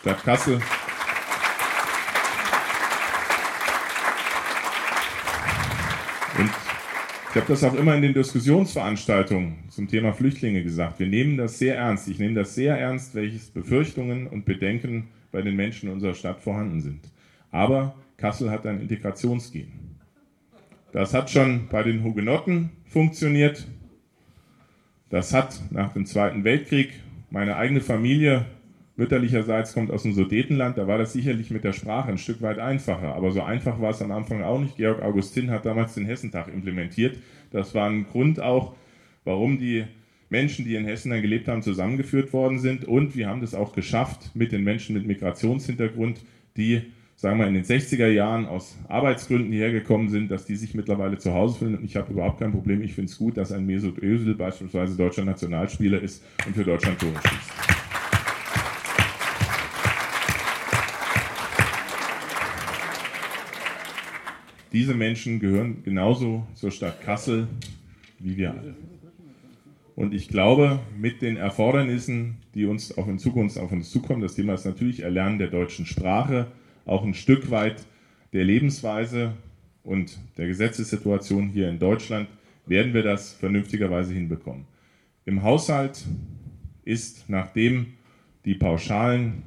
Stadt 0.01 0.23
Kassel. 0.23 0.61
Und 6.39 6.51
Ich 7.35 7.41
habe 7.41 7.53
das 7.53 7.65
auch 7.65 7.75
immer 7.75 7.97
in 7.97 8.03
den 8.03 8.15
Diskussionsveranstaltungen 8.15 9.57
zum 9.69 9.89
Thema 9.89 10.13
Flüchtlinge 10.13 10.63
gesagt. 10.63 11.01
Wir 11.01 11.09
nehmen 11.09 11.37
das 11.37 11.59
sehr 11.59 11.77
ernst. 11.77 12.07
Ich 12.07 12.21
nehme 12.21 12.35
das 12.35 12.55
sehr 12.55 12.79
ernst, 12.79 13.17
welche 13.17 13.41
Befürchtungen 13.53 14.29
und 14.29 14.45
Bedenken 14.45 15.09
bei 15.33 15.43
den 15.43 15.57
Menschen 15.57 15.89
in 15.89 15.95
unserer 15.95 16.15
Stadt 16.15 16.39
vorhanden 16.39 16.81
sind. 16.81 17.01
Aber 17.51 17.97
Kassel 18.19 18.53
hat 18.53 18.65
ein 18.69 18.81
Integrationsgen. 18.81 19.67
Das 20.93 21.13
hat 21.13 21.29
schon 21.29 21.67
bei 21.73 21.83
den 21.83 22.05
Hugenotten 22.05 22.71
funktioniert. 22.85 23.67
Das 25.11 25.35
hat 25.35 25.61
nach 25.73 25.93
dem 25.93 26.07
Zweiten 26.07 26.45
Weltkrieg 26.45 26.93
meine 27.31 27.57
eigene 27.57 27.81
Familie 27.81 28.45
mütterlicherseits 28.97 29.75
kommt 29.75 29.91
aus 29.91 30.03
dem 30.03 30.13
Sudetenland, 30.13 30.79
da 30.79 30.87
war 30.87 30.99
das 30.99 31.13
sicherlich 31.13 31.51
mit 31.51 31.65
der 31.65 31.73
Sprache 31.73 32.09
ein 32.09 32.19
Stück 32.19 32.43
weit 32.43 32.59
einfacher. 32.59 33.15
Aber 33.15 33.33
so 33.33 33.43
einfach 33.43 33.81
war 33.81 33.91
es 33.91 34.03
am 34.03 34.13
Anfang 34.13 34.43
auch 34.43 34.61
nicht. 34.61 34.77
Georg 34.77 35.03
Augustin 35.03 35.51
hat 35.51 35.67
damals 35.67 35.95
den 35.95 36.07
Hessentag 36.07 36.49
implementiert. 36.49 37.19
Das 37.51 37.75
war 37.75 37.89
ein 37.89 38.07
Grund 38.07 38.41
auch, 38.41 38.75
warum 39.25 39.59
die 39.59 39.85
Menschen, 40.31 40.65
die 40.65 40.75
in 40.75 40.85
Hessen 40.85 41.11
dann 41.11 41.23
gelebt 41.23 41.49
haben, 41.49 41.63
zusammengeführt 41.63 42.33
worden 42.33 42.59
sind. 42.59 42.85
Und 42.85 43.17
wir 43.17 43.29
haben 43.29 43.41
das 43.41 43.55
auch 43.55 43.73
geschafft 43.73 44.31
mit 44.35 44.53
den 44.53 44.65
Menschen 44.65 44.95
mit 44.95 45.07
Migrationshintergrund, 45.07 46.21
die, 46.57 46.83
sagen 47.17 47.39
wir, 47.39 47.47
in 47.47 47.55
den 47.55 47.65
60er 47.65 48.09
Jahren 48.09 48.47
aus 48.47 48.77
Arbeitsgründen 48.89 49.53
hierher 49.53 49.73
gekommen 49.73 50.09
sind, 50.09 50.31
dass 50.31 50.47
die 50.47 50.57
sich 50.57 50.75
mittlerweile 50.75 51.19
zu 51.19 51.33
Hause 51.35 51.59
fühlen. 51.59 51.77
Und 51.77 51.85
ich 51.85 51.97
habe 51.97 52.13
überhaupt 52.13 52.41
kein 52.41 52.53
Problem. 52.53 52.83
Ich 52.83 52.95
finde 52.95 53.11
es 53.11 53.19
gut, 53.19 53.37
dass 53.37 53.53
ein 53.53 53.67
Mesut 53.67 53.99
Özil 53.99 54.35
beispielsweise 54.35 54.97
deutscher 54.97 55.25
Nationalspieler 55.25 56.01
ist 56.01 56.25
und 56.47 56.55
für 56.55 56.65
Deutschland 56.65 56.99
Tore 56.99 57.15
schießt. 57.15 57.64
Diese 64.75 64.93
Menschen 64.93 65.39
gehören 65.39 65.85
genauso 65.85 66.49
zur 66.55 66.73
Stadt 66.73 67.01
Kassel 67.01 67.47
wie 68.19 68.37
wir 68.37 68.51
alle. 68.51 68.75
Und 69.95 70.13
ich 70.13 70.27
glaube, 70.27 70.81
mit 70.99 71.23
den 71.23 71.37
Erfordernissen, 71.37 72.39
die 72.57 72.65
uns 72.65 72.99
auch 72.99 73.07
in 73.07 73.21
Zukunft 73.21 73.57
auf 73.57 73.71
uns 73.71 73.93
zukommen, 73.93 74.21
das 74.21 74.35
Thema 74.35 74.55
ist 74.55 74.65
natürlich 74.65 75.05
Erlernen 75.05 75.39
der 75.39 75.47
deutschen 75.47 75.87
Sprache, 75.87 76.49
auch 76.87 77.05
ein 77.05 77.15
Stück 77.15 77.53
weit 77.53 77.87
der 78.33 78.45
Lebensweise 78.45 79.35
und 79.85 80.19
der 80.39 80.49
Gesetzessituation 80.49 81.51
hier 81.51 81.69
in 81.69 81.79
Deutschland, 81.79 82.29
werden 82.67 82.95
wir 82.95 83.05
das 83.05 83.33
vernünftigerweise 83.33 84.13
hinbekommen. 84.13 84.65
Im 85.25 85.45
Haushalt 85.45 86.05
ist, 86.85 87.31
nachdem 87.31 87.95
die 88.45 88.55
Pauschalen 88.55 89.45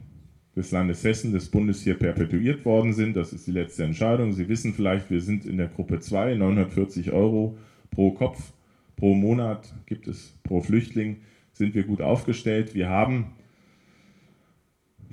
des 0.58 0.72
Landes 0.72 1.04
Hessen, 1.04 1.32
des 1.32 1.50
Bundes 1.50 1.84
hier 1.84 1.94
perpetuiert 1.94 2.66
worden 2.66 2.92
sind. 2.92 3.16
Das 3.16 3.32
ist 3.32 3.46
die 3.46 3.52
letzte 3.52 3.84
Entscheidung. 3.84 4.34
Sie 4.34 4.50
wissen 4.50 4.74
vielleicht, 4.74 5.12
wir 5.12 5.22
sind 5.22 5.46
in 5.46 5.58
der 5.58 5.68
Gruppe 5.68 6.00
2, 6.00 6.34
940 6.34 7.12
Euro 7.12 7.56
pro 7.92 8.12
Kopf, 8.12 8.54
pro 8.96 9.14
Monat 9.14 9.72
gibt 9.86 10.08
es 10.08 10.36
pro 10.42 10.62
Flüchtling, 10.62 11.18
sind 11.54 11.76
wir 11.76 11.84
gut 11.84 12.02
aufgestellt. 12.02 12.74
Wir 12.74 12.90
haben 12.90 13.28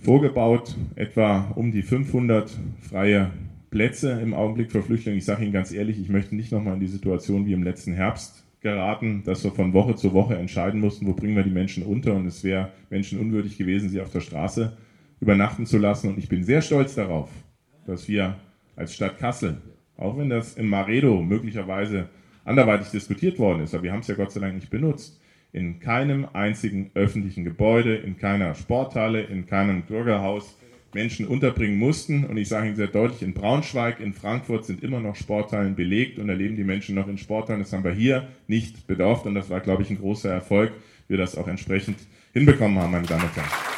vorgebaut 0.02 0.76
etwa 0.96 1.52
um 1.54 1.72
die 1.72 1.82
500 1.82 2.50
freie 2.80 3.30
Plätze 3.70 4.12
im 4.22 4.32
Augenblick 4.32 4.72
für 4.72 4.82
Flüchtlinge. 4.82 5.18
Ich 5.18 5.26
sage 5.26 5.42
Ihnen 5.42 5.52
ganz 5.52 5.72
ehrlich, 5.72 6.00
ich 6.00 6.08
möchte 6.08 6.34
nicht 6.34 6.52
nochmal 6.52 6.74
in 6.74 6.80
die 6.80 6.86
Situation 6.86 7.44
wie 7.44 7.52
im 7.52 7.62
letzten 7.62 7.92
Herbst 7.92 8.44
geraten, 8.60 9.24
dass 9.24 9.44
wir 9.44 9.50
von 9.50 9.74
Woche 9.74 9.94
zu 9.94 10.14
Woche 10.14 10.36
entscheiden 10.36 10.80
mussten, 10.80 11.06
wo 11.06 11.12
bringen 11.12 11.36
wir 11.36 11.42
die 11.42 11.50
Menschen 11.50 11.82
unter. 11.82 12.14
Und 12.14 12.24
es 12.24 12.42
wäre 12.44 12.70
menschenunwürdig 12.88 13.58
gewesen, 13.58 13.90
sie 13.90 14.00
auf 14.00 14.10
der 14.10 14.20
Straße 14.20 14.74
übernachten 15.24 15.64
zu 15.64 15.78
lassen. 15.78 16.10
Und 16.10 16.18
ich 16.18 16.28
bin 16.28 16.44
sehr 16.44 16.60
stolz 16.60 16.94
darauf, 16.94 17.30
dass 17.86 18.06
wir 18.08 18.36
als 18.76 18.94
Stadt 18.94 19.18
Kassel, 19.18 19.56
auch 19.96 20.18
wenn 20.18 20.28
das 20.28 20.54
im 20.54 20.68
Maredo 20.68 21.22
möglicherweise 21.22 22.10
anderweitig 22.44 22.88
diskutiert 22.88 23.38
worden 23.38 23.62
ist, 23.62 23.74
aber 23.74 23.84
wir 23.84 23.92
haben 23.92 24.00
es 24.00 24.08
ja 24.08 24.16
Gott 24.16 24.32
sei 24.32 24.40
Dank 24.40 24.54
nicht 24.54 24.68
benutzt, 24.68 25.18
in 25.52 25.80
keinem 25.80 26.26
einzigen 26.34 26.90
öffentlichen 26.94 27.44
Gebäude, 27.44 27.96
in 27.96 28.18
keiner 28.18 28.54
Sporthalle, 28.54 29.22
in 29.22 29.46
keinem 29.46 29.82
Bürgerhaus 29.82 30.58
Menschen 30.92 31.26
unterbringen 31.26 31.78
mussten. 31.78 32.24
Und 32.24 32.36
ich 32.36 32.48
sage 32.48 32.66
Ihnen 32.66 32.76
sehr 32.76 32.88
deutlich, 32.88 33.22
in 33.22 33.32
Braunschweig, 33.32 34.00
in 34.00 34.12
Frankfurt 34.12 34.66
sind 34.66 34.82
immer 34.82 35.00
noch 35.00 35.16
Sporthallen 35.16 35.74
belegt 35.74 36.18
und 36.18 36.28
erleben 36.28 36.56
die 36.56 36.64
Menschen 36.64 36.96
noch 36.96 37.08
in 37.08 37.16
Sporthallen. 37.16 37.62
Das 37.62 37.72
haben 37.72 37.84
wir 37.84 37.92
hier 37.92 38.28
nicht 38.46 38.86
bedurft 38.86 39.24
und 39.24 39.34
das 39.34 39.48
war, 39.48 39.60
glaube 39.60 39.84
ich, 39.84 39.90
ein 39.90 39.98
großer 39.98 40.30
Erfolg, 40.30 40.72
wir 41.08 41.16
das 41.16 41.38
auch 41.38 41.48
entsprechend 41.48 41.96
hinbekommen 42.34 42.78
haben, 42.78 42.92
meine 42.92 43.06
Damen 43.06 43.22
und 43.22 43.36
Herren. 43.36 43.73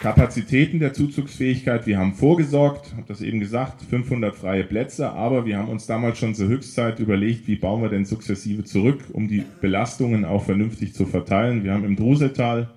Kapazitäten 0.00 0.78
der 0.78 0.94
Zuzugsfähigkeit, 0.94 1.86
wir 1.86 1.98
haben 1.98 2.14
vorgesorgt, 2.14 2.94
habe 2.96 3.04
das 3.06 3.20
eben 3.20 3.38
gesagt, 3.38 3.82
500 3.82 4.34
freie 4.34 4.64
Plätze, 4.64 5.10
aber 5.10 5.44
wir 5.44 5.58
haben 5.58 5.68
uns 5.68 5.86
damals 5.86 6.18
schon 6.18 6.34
zur 6.34 6.48
Höchstzeit 6.48 7.00
überlegt, 7.00 7.46
wie 7.46 7.56
bauen 7.56 7.82
wir 7.82 7.90
denn 7.90 8.06
sukzessive 8.06 8.64
zurück, 8.64 9.04
um 9.12 9.28
die 9.28 9.44
Belastungen 9.60 10.24
auch 10.24 10.42
vernünftig 10.42 10.94
zu 10.94 11.04
verteilen. 11.04 11.64
Wir 11.64 11.74
haben 11.74 11.84
im 11.84 11.96
Druseltal 11.96 12.70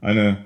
eine 0.00 0.38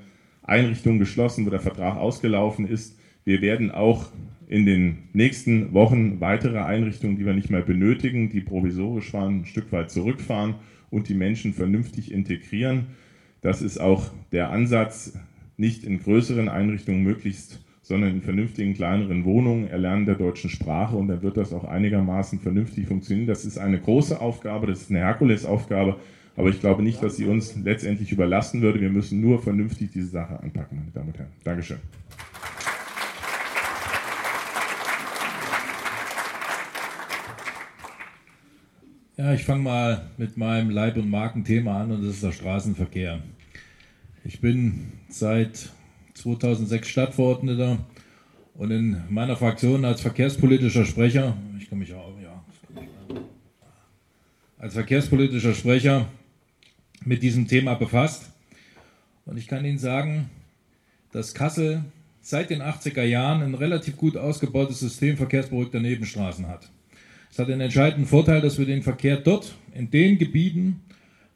Einrichtung 0.43 0.99
geschlossen, 0.99 1.47
wo 1.47 1.51
der 1.51 1.61
Vertrag 1.61 1.99
ausgelaufen 1.99 2.67
ist. 2.67 2.99
Wir 3.25 3.41
werden 3.41 3.71
auch 3.71 4.07
in 4.49 4.67
den 4.67 5.05
nächsten 5.13 5.73
Wochen 5.73 6.21
weitere 6.21 6.59
Einrichtungen, 6.59 7.17
die 7.17 7.25
wir 7.25 7.35
nicht 7.35 7.51
mehr 7.51 7.63
benötigen, 7.63 8.29
die 8.29 8.41
provisorisch 8.41 9.13
waren, 9.15 9.43
ein 9.43 9.47
Stück 9.47 9.71
weit 9.71 9.93
zurückfahren 9.93 10.57
und 10.91 11.09
die 11.09 11.15
Menschen 11.15 11.55
vernünftig 11.55 12.11
integrieren. 12.11 12.87
Das 13.41 13.63
ist 13.63 13.79
auch 13.79 14.11
der 14.33 14.51
Ansatz 14.51 15.13
nicht 15.57 15.85
in 15.85 16.03
größeren 16.03 16.49
Einrichtungen 16.49 17.03
möglichst, 17.03 17.61
sondern 17.83 18.11
in 18.11 18.23
vernünftigen 18.23 18.75
kleineren 18.75 19.25
Wohnungen, 19.25 19.69
Erlernen 19.69 20.07
der 20.07 20.15
deutschen 20.15 20.49
Sprache 20.49 20.97
und 20.97 21.09
dann 21.09 21.23
wird 21.23 21.37
das 21.37 21.53
auch 21.53 21.65
einigermaßen 21.65 22.41
vernünftig 22.41 22.87
funktionieren. 22.87 23.27
Das 23.27 23.45
ist 23.45 23.59
eine 23.59 23.79
große 23.79 24.21
Aufgabe, 24.21 24.67
das 24.67 24.83
ist 24.83 24.91
eine 24.91 25.01
Herkulesaufgabe, 25.01 25.97
aber 26.37 26.49
ich 26.49 26.61
glaube 26.61 26.83
nicht, 26.83 27.03
dass 27.03 27.17
sie 27.17 27.27
uns 27.27 27.55
letztendlich 27.63 28.11
überlasten 28.11 28.63
würde. 28.63 28.81
Wir 28.81 28.91
müssen 28.91 29.21
nur 29.21 29.41
vernünftig 29.41 29.91
diese 29.93 30.09
Sache 30.09 30.41
anpacken, 30.41 30.79
meine 30.79 30.91
Damen 30.93 31.09
und 31.09 31.19
Herren. 31.19 31.33
Dankeschön. 31.45 31.79
Ja, 39.17 39.33
ich 39.33 39.45
fange 39.45 39.63
mal 39.63 40.11
mit 40.17 40.37
meinem 40.37 40.71
Leib- 40.71 40.97
und 40.97 41.09
Markenthema 41.09 41.83
an 41.83 41.93
und 41.93 42.03
das 42.03 42.15
ist 42.15 42.25
der 42.25 42.33
Straßenverkehr. 42.33 43.21
Ich 44.27 44.41
bin 44.41 44.93
seit 45.11 45.69
2006 46.15 46.89
Stadtverordneter 46.89 47.85
und 48.55 48.71
in 48.71 49.03
meiner 49.11 49.37
Fraktion 49.37 49.85
als 49.85 50.01
verkehrspolitischer 50.01 50.87
Sprecher, 50.87 51.37
ich 51.59 51.69
kann 51.69 51.79
mich 51.79 51.93
auch, 51.93 52.19
ja, 52.23 52.43
als 54.57 54.73
verkehrspolitischer 54.73 55.53
Sprecher 55.53 56.09
mit 57.05 57.23
diesem 57.23 57.47
Thema 57.49 57.75
befasst. 57.75 58.31
Und 59.27 59.37
ich 59.37 59.47
kann 59.47 59.67
Ihnen 59.67 59.79
sagen, 59.79 60.31
dass 61.13 61.35
Kassel 61.35 61.85
seit 62.23 62.49
den 62.49 62.63
80er 62.63 63.03
Jahren 63.03 63.43
ein 63.43 63.55
relativ 63.55 63.99
gut 63.99 64.17
ausgebautes 64.17 64.81
System 64.81 65.19
verkehrsberuhigter 65.19 65.81
Nebenstraßen 65.81 66.49
hat. 66.49 66.71
Es 67.31 67.39
hat 67.39 67.49
den 67.49 67.61
entscheidenden 67.61 68.07
Vorteil, 68.07 68.41
dass 68.41 68.59
wir 68.59 68.65
den 68.65 68.83
Verkehr 68.83 69.19
dort, 69.19 69.55
in 69.75 69.91
den 69.91 70.17
Gebieten, 70.17 70.81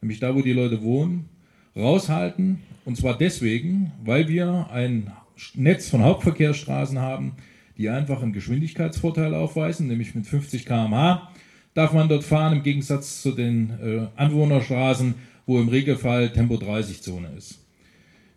nämlich 0.01 0.21
da, 0.21 0.35
wo 0.35 0.41
die 0.41 0.55
Leute 0.55 0.83
wohnen, 0.83 1.29
raushalten 1.77 2.63
und 2.89 2.97
zwar 2.97 3.19
deswegen, 3.19 3.93
weil 4.03 4.29
wir 4.29 4.71
ein 4.73 5.13
Netz 5.53 5.91
von 5.91 6.03
Hauptverkehrsstraßen 6.03 6.99
haben, 6.99 7.33
die 7.77 7.91
einfach 7.91 8.23
einen 8.23 8.33
Geschwindigkeitsvorteil 8.33 9.35
aufweisen, 9.35 9.89
nämlich 9.89 10.15
mit 10.15 10.27
50 10.27 10.65
km/h 10.65 11.31
darf 11.75 11.93
man 11.93 12.09
dort 12.09 12.25
fahren, 12.25 12.55
im 12.57 12.63
Gegensatz 12.63 13.21
zu 13.21 13.33
den 13.33 13.71
äh, 13.83 14.07
Anwohnerstraßen, 14.17 15.17
wo 15.45 15.61
im 15.61 15.69
Regelfall 15.69 16.31
Tempo 16.33 16.57
30 16.57 17.03
Zone 17.03 17.29
ist. 17.37 17.59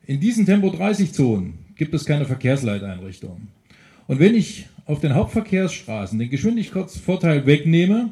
In 0.05 0.19
diesen 0.19 0.45
Tempo 0.45 0.69
30 0.69 1.13
Zonen 1.13 1.59
gibt 1.77 1.93
es 1.93 2.03
keine 2.03 2.25
Verkehrsleiteinrichtungen. 2.25 3.47
Und 4.07 4.19
wenn 4.19 4.35
ich 4.35 4.65
auf 4.85 4.99
den 4.99 5.15
Hauptverkehrsstraßen 5.15 6.19
den 6.19 6.29
Geschwindigkeitsvorteil 6.29 7.45
wegnehme, 7.45 8.11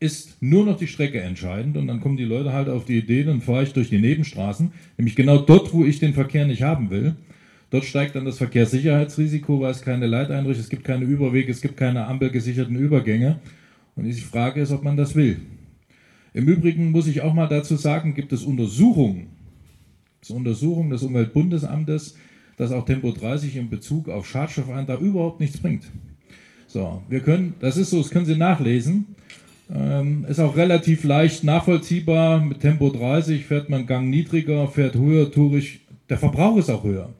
ist 0.00 0.40
nur 0.40 0.64
noch 0.64 0.78
die 0.78 0.86
Strecke 0.86 1.20
entscheidend 1.20 1.76
und 1.76 1.88
dann 1.88 2.00
kommen 2.00 2.16
die 2.16 2.24
Leute 2.24 2.52
halt 2.52 2.68
auf 2.68 2.84
die 2.84 2.98
Idee, 2.98 3.24
dann 3.24 3.40
fahre 3.40 3.64
ich 3.64 3.72
durch 3.72 3.90
die 3.90 3.98
Nebenstraßen, 3.98 4.70
nämlich 4.96 5.16
genau 5.16 5.38
dort, 5.38 5.72
wo 5.72 5.84
ich 5.84 5.98
den 5.98 6.14
Verkehr 6.14 6.46
nicht 6.46 6.62
haben 6.62 6.90
will. 6.90 7.16
Dort 7.70 7.84
steigt 7.84 8.14
dann 8.14 8.24
das 8.24 8.38
Verkehrssicherheitsrisiko, 8.38 9.60
weil 9.60 9.72
es 9.72 9.82
keine 9.82 10.06
Leiteinrichtung, 10.06 10.62
es 10.62 10.70
gibt 10.70 10.84
keine 10.84 11.04
Überwege, 11.04 11.50
es 11.50 11.60
gibt 11.60 11.76
keine 11.76 12.06
ampelgesicherten 12.06 12.76
Übergänge. 12.76 13.40
Und 13.96 14.04
die 14.04 14.12
Frage 14.12 14.60
ist, 14.60 14.70
ob 14.70 14.84
man 14.84 14.96
das 14.96 15.14
will. 15.14 15.40
Im 16.32 16.46
Übrigen 16.46 16.92
muss 16.92 17.08
ich 17.08 17.20
auch 17.22 17.34
mal 17.34 17.48
dazu 17.48 17.76
sagen, 17.76 18.14
gibt 18.14 18.32
es 18.32 18.44
Untersuchungen, 18.44 19.26
das 20.20 20.30
Untersuchungen 20.30 20.90
des 20.90 21.02
Umweltbundesamtes, 21.02 22.16
dass 22.56 22.72
auch 22.72 22.84
Tempo 22.84 23.10
30 23.10 23.56
in 23.56 23.68
Bezug 23.68 24.08
auf 24.08 24.28
Schadstoffeintrag 24.28 25.00
überhaupt 25.00 25.40
nichts 25.40 25.58
bringt. 25.58 25.84
So, 26.66 27.02
wir 27.08 27.20
können, 27.20 27.54
das 27.60 27.76
ist 27.76 27.90
so, 27.90 27.98
das 27.98 28.10
können 28.10 28.26
Sie 28.26 28.36
nachlesen. 28.36 29.06
Ähm, 29.74 30.24
ist 30.28 30.40
auch 30.40 30.56
relativ 30.56 31.04
leicht 31.04 31.44
nachvollziehbar. 31.44 32.40
Mit 32.40 32.60
Tempo 32.60 32.88
30 32.88 33.44
fährt 33.44 33.68
man 33.68 33.86
Gang 33.86 34.08
niedriger, 34.08 34.68
fährt 34.68 34.94
höher, 34.94 35.30
tourig. 35.30 35.80
Der 36.08 36.18
Verbrauch 36.18 36.56
ist 36.56 36.70
auch 36.70 36.84
höher. 36.84 37.10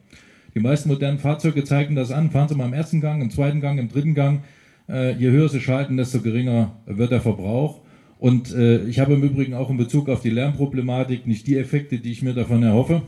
Die 0.55 0.59
meisten 0.59 0.89
modernen 0.89 1.19
Fahrzeuge 1.19 1.63
zeigen 1.63 1.95
das 1.95 2.11
an. 2.11 2.31
Fahren 2.31 2.49
Sie 2.49 2.55
mal 2.55 2.65
im 2.65 2.73
ersten 2.73 3.01
Gang, 3.01 3.21
im 3.21 3.29
zweiten 3.29 3.61
Gang, 3.61 3.77
im 3.77 3.89
dritten 3.89 4.15
Gang. 4.15 4.41
Äh, 4.87 5.13
je 5.13 5.29
höher 5.29 5.49
Sie 5.49 5.61
schalten, 5.61 5.97
desto 5.97 6.21
geringer 6.21 6.75
wird 6.87 7.11
der 7.11 7.21
Verbrauch. 7.21 7.81
Und 8.17 8.53
äh, 8.53 8.83
ich 8.85 8.99
habe 8.99 9.13
im 9.13 9.23
Übrigen 9.23 9.53
auch 9.53 9.69
in 9.69 9.77
Bezug 9.77 10.09
auf 10.09 10.21
die 10.21 10.31
Lärmproblematik 10.31 11.27
nicht 11.27 11.45
die 11.45 11.57
Effekte, 11.57 11.99
die 11.99 12.11
ich 12.11 12.23
mir 12.23 12.33
davon 12.33 12.63
erhoffe. 12.63 13.03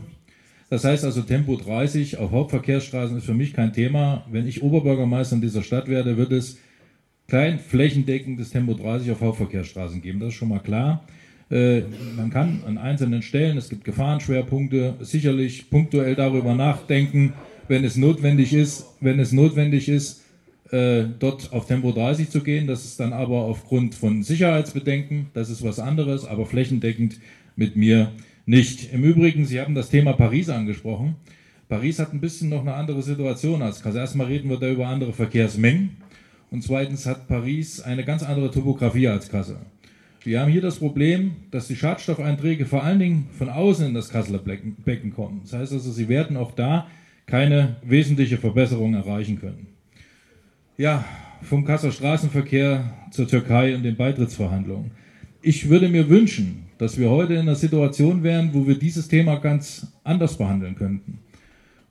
Das 0.70 0.84
heißt 0.84 1.04
also, 1.04 1.20
Tempo 1.20 1.56
30 1.56 2.16
auf 2.16 2.30
Hauptverkehrsstraßen 2.30 3.18
ist 3.18 3.26
für 3.26 3.34
mich 3.34 3.52
kein 3.52 3.74
Thema. 3.74 4.24
Wenn 4.30 4.46
ich 4.46 4.62
Oberbürgermeister 4.62 5.34
in 5.36 5.42
dieser 5.42 5.62
Stadt 5.62 5.88
werde, 5.88 6.16
wird 6.16 6.32
es 6.32 6.58
kein 7.32 7.58
flächendeckendes 7.58 8.50
Tempo 8.50 8.74
30 8.74 9.10
auf 9.10 9.22
Hauptverkehrsstraßen 9.22 10.02
geben. 10.02 10.20
Das 10.20 10.28
ist 10.28 10.34
schon 10.34 10.50
mal 10.50 10.58
klar. 10.58 11.02
Äh, 11.50 11.80
man 12.14 12.28
kann 12.28 12.60
an 12.66 12.76
einzelnen 12.76 13.22
Stellen, 13.22 13.56
es 13.56 13.70
gibt 13.70 13.84
Gefahrenschwerpunkte, 13.84 14.96
sicherlich 15.00 15.70
punktuell 15.70 16.14
darüber 16.14 16.54
nachdenken, 16.54 17.32
wenn 17.68 17.84
es 17.84 17.96
notwendig 17.96 18.52
ist, 18.52 18.84
wenn 19.00 19.18
es 19.18 19.32
notwendig 19.32 19.88
ist, 19.88 20.20
äh, 20.72 21.04
dort 21.18 21.54
auf 21.54 21.66
Tempo 21.66 21.92
30 21.92 22.28
zu 22.28 22.42
gehen. 22.42 22.66
Das 22.66 22.84
ist 22.84 23.00
dann 23.00 23.14
aber 23.14 23.44
aufgrund 23.44 23.94
von 23.94 24.22
Sicherheitsbedenken, 24.22 25.28
das 25.32 25.48
ist 25.48 25.62
was 25.62 25.78
anderes, 25.78 26.26
aber 26.26 26.44
flächendeckend 26.44 27.18
mit 27.56 27.76
mir 27.76 28.12
nicht. 28.44 28.92
Im 28.92 29.04
Übrigen, 29.04 29.46
Sie 29.46 29.58
haben 29.58 29.74
das 29.74 29.88
Thema 29.88 30.12
Paris 30.12 30.50
angesprochen. 30.50 31.14
Paris 31.70 31.98
hat 31.98 32.12
ein 32.12 32.20
bisschen 32.20 32.50
noch 32.50 32.60
eine 32.60 32.74
andere 32.74 33.02
Situation 33.02 33.62
als 33.62 33.82
Kassel. 33.82 34.00
Erstmal 34.00 34.26
reden 34.26 34.50
wir 34.50 34.58
da 34.58 34.70
über 34.70 34.86
andere 34.86 35.14
Verkehrsmengen 35.14 35.96
und 36.52 36.62
zweitens 36.62 37.06
hat 37.06 37.26
Paris 37.28 37.80
eine 37.80 38.04
ganz 38.04 38.22
andere 38.22 38.50
Topografie 38.50 39.08
als 39.08 39.30
Kassel. 39.30 39.56
Wir 40.22 40.40
haben 40.40 40.52
hier 40.52 40.60
das 40.60 40.76
Problem, 40.76 41.32
dass 41.50 41.66
die 41.66 41.74
Schadstoffeinträge 41.74 42.66
vor 42.66 42.84
allen 42.84 43.00
Dingen 43.00 43.26
von 43.36 43.48
außen 43.48 43.86
in 43.86 43.94
das 43.94 44.10
Kasseler 44.10 44.38
Becken 44.38 45.12
kommen. 45.14 45.40
Das 45.42 45.54
heißt 45.54 45.72
also, 45.72 45.90
sie 45.90 46.08
werden 46.08 46.36
auch 46.36 46.52
da 46.52 46.86
keine 47.26 47.76
wesentliche 47.82 48.36
Verbesserung 48.36 48.94
erreichen 48.94 49.40
können. 49.40 49.68
Ja, 50.76 51.04
vom 51.40 51.64
Kasseler 51.64 51.92
Straßenverkehr 51.92 52.84
zur 53.10 53.26
Türkei 53.26 53.74
und 53.74 53.82
den 53.82 53.96
Beitrittsverhandlungen. 53.96 54.92
Ich 55.40 55.68
würde 55.70 55.88
mir 55.88 56.08
wünschen, 56.08 56.66
dass 56.78 56.98
wir 56.98 57.10
heute 57.10 57.34
in 57.34 57.40
einer 57.40 57.56
Situation 57.56 58.22
wären, 58.22 58.52
wo 58.52 58.66
wir 58.66 58.78
dieses 58.78 59.08
Thema 59.08 59.36
ganz 59.36 59.86
anders 60.04 60.36
behandeln 60.36 60.76
könnten. 60.76 61.18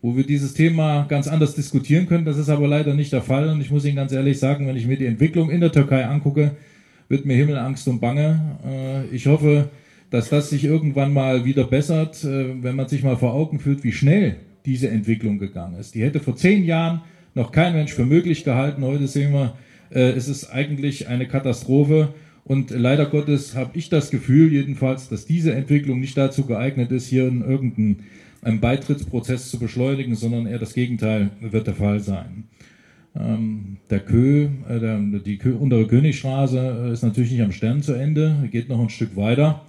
Wo 0.02 0.16
wir 0.16 0.26
dieses 0.26 0.54
Thema 0.54 1.06
ganz 1.08 1.28
anders 1.28 1.54
diskutieren 1.54 2.08
können. 2.08 2.26
Das 2.26 2.38
ist 2.38 2.50
aber 2.50 2.68
leider 2.68 2.94
nicht 2.94 3.14
der 3.14 3.22
Fall. 3.22 3.50
Und 3.50 3.62
ich 3.62 3.70
muss 3.70 3.86
Ihnen 3.86 3.98
ganz 3.98 4.12
ehrlich 4.12 4.40
sagen, 4.40 4.68
wenn 4.68 4.76
ich 4.76 4.88
mir 4.88 4.98
die 4.98 5.06
Entwicklung 5.06 5.52
in 5.52 5.62
der 5.62 5.72
Türkei 5.72 6.06
angucke, 6.06 6.52
wird 7.08 7.26
mir 7.26 7.36
Himmelangst 7.36 7.88
und 7.88 8.00
Bange. 8.00 8.58
Äh, 8.66 9.16
ich 9.16 9.28
hoffe, 9.28 9.70
dass 10.10 10.30
das 10.30 10.50
sich 10.50 10.64
irgendwann 10.64 11.14
mal 11.14 11.46
wieder 11.46 11.66
bessert, 11.66 12.24
äh, 12.24 12.64
wenn 12.64 12.76
man 12.76 12.88
sich 12.88 13.04
mal 13.04 13.18
vor 13.18 13.34
Augen 13.34 13.60
führt, 13.60 13.84
wie 13.84 13.92
schnell 13.92 14.38
diese 14.66 14.90
Entwicklung 14.90 15.40
gegangen 15.40 15.80
ist. 15.80 15.96
Die 15.96 16.04
hätte 16.04 16.20
vor 16.20 16.36
zehn 16.36 16.64
Jahren 16.64 17.02
noch 17.34 17.52
kein 17.52 17.74
Mensch 17.74 17.94
für 17.94 18.06
möglich 18.06 18.44
gehalten. 18.44 18.84
Heute 18.84 19.08
sehen 19.08 19.34
wir, 19.34 19.56
äh, 19.90 20.12
es 20.12 20.28
ist 20.28 20.52
eigentlich 20.52 21.08
eine 21.08 21.28
Katastrophe. 21.28 22.14
Und 22.44 22.72
leider 22.72 23.06
Gottes 23.06 23.56
habe 23.56 23.72
ich 23.78 23.90
das 23.90 24.10
Gefühl 24.10 24.52
jedenfalls, 24.52 25.10
dass 25.10 25.26
diese 25.26 25.54
Entwicklung 25.54 26.00
nicht 26.00 26.18
dazu 26.18 26.46
geeignet 26.46 26.92
ist, 26.92 27.08
hier 27.08 27.28
in 27.28 27.42
irgendeinen 27.42 28.04
Beitrittsprozess 28.42 29.50
zu 29.50 29.60
beschleunigen, 29.60 30.16
sondern 30.16 30.48
eher 30.48 30.60
das 30.60 30.74
Gegenteil 30.74 31.30
wird 31.40 31.68
der 31.68 31.76
Fall 31.76 32.00
sein. 32.00 32.46
Ähm, 33.16 33.78
der 33.90 34.00
Kö, 34.00 34.48
äh, 34.70 34.80
der, 34.80 35.00
die 35.00 35.38
Kö, 35.38 35.56
untere 35.56 35.86
Königstraße 35.86 36.88
äh, 36.88 36.94
ist 36.94 37.04
natürlich 37.04 37.32
nicht 37.32 37.42
am 37.42 37.52
Stern 37.52 37.84
zu 37.84 37.94
Ende, 37.94 38.48
geht 38.52 38.70
noch 38.70 38.80
ein 38.80 38.90
Stück 38.90 39.16
weiter. 39.16 39.66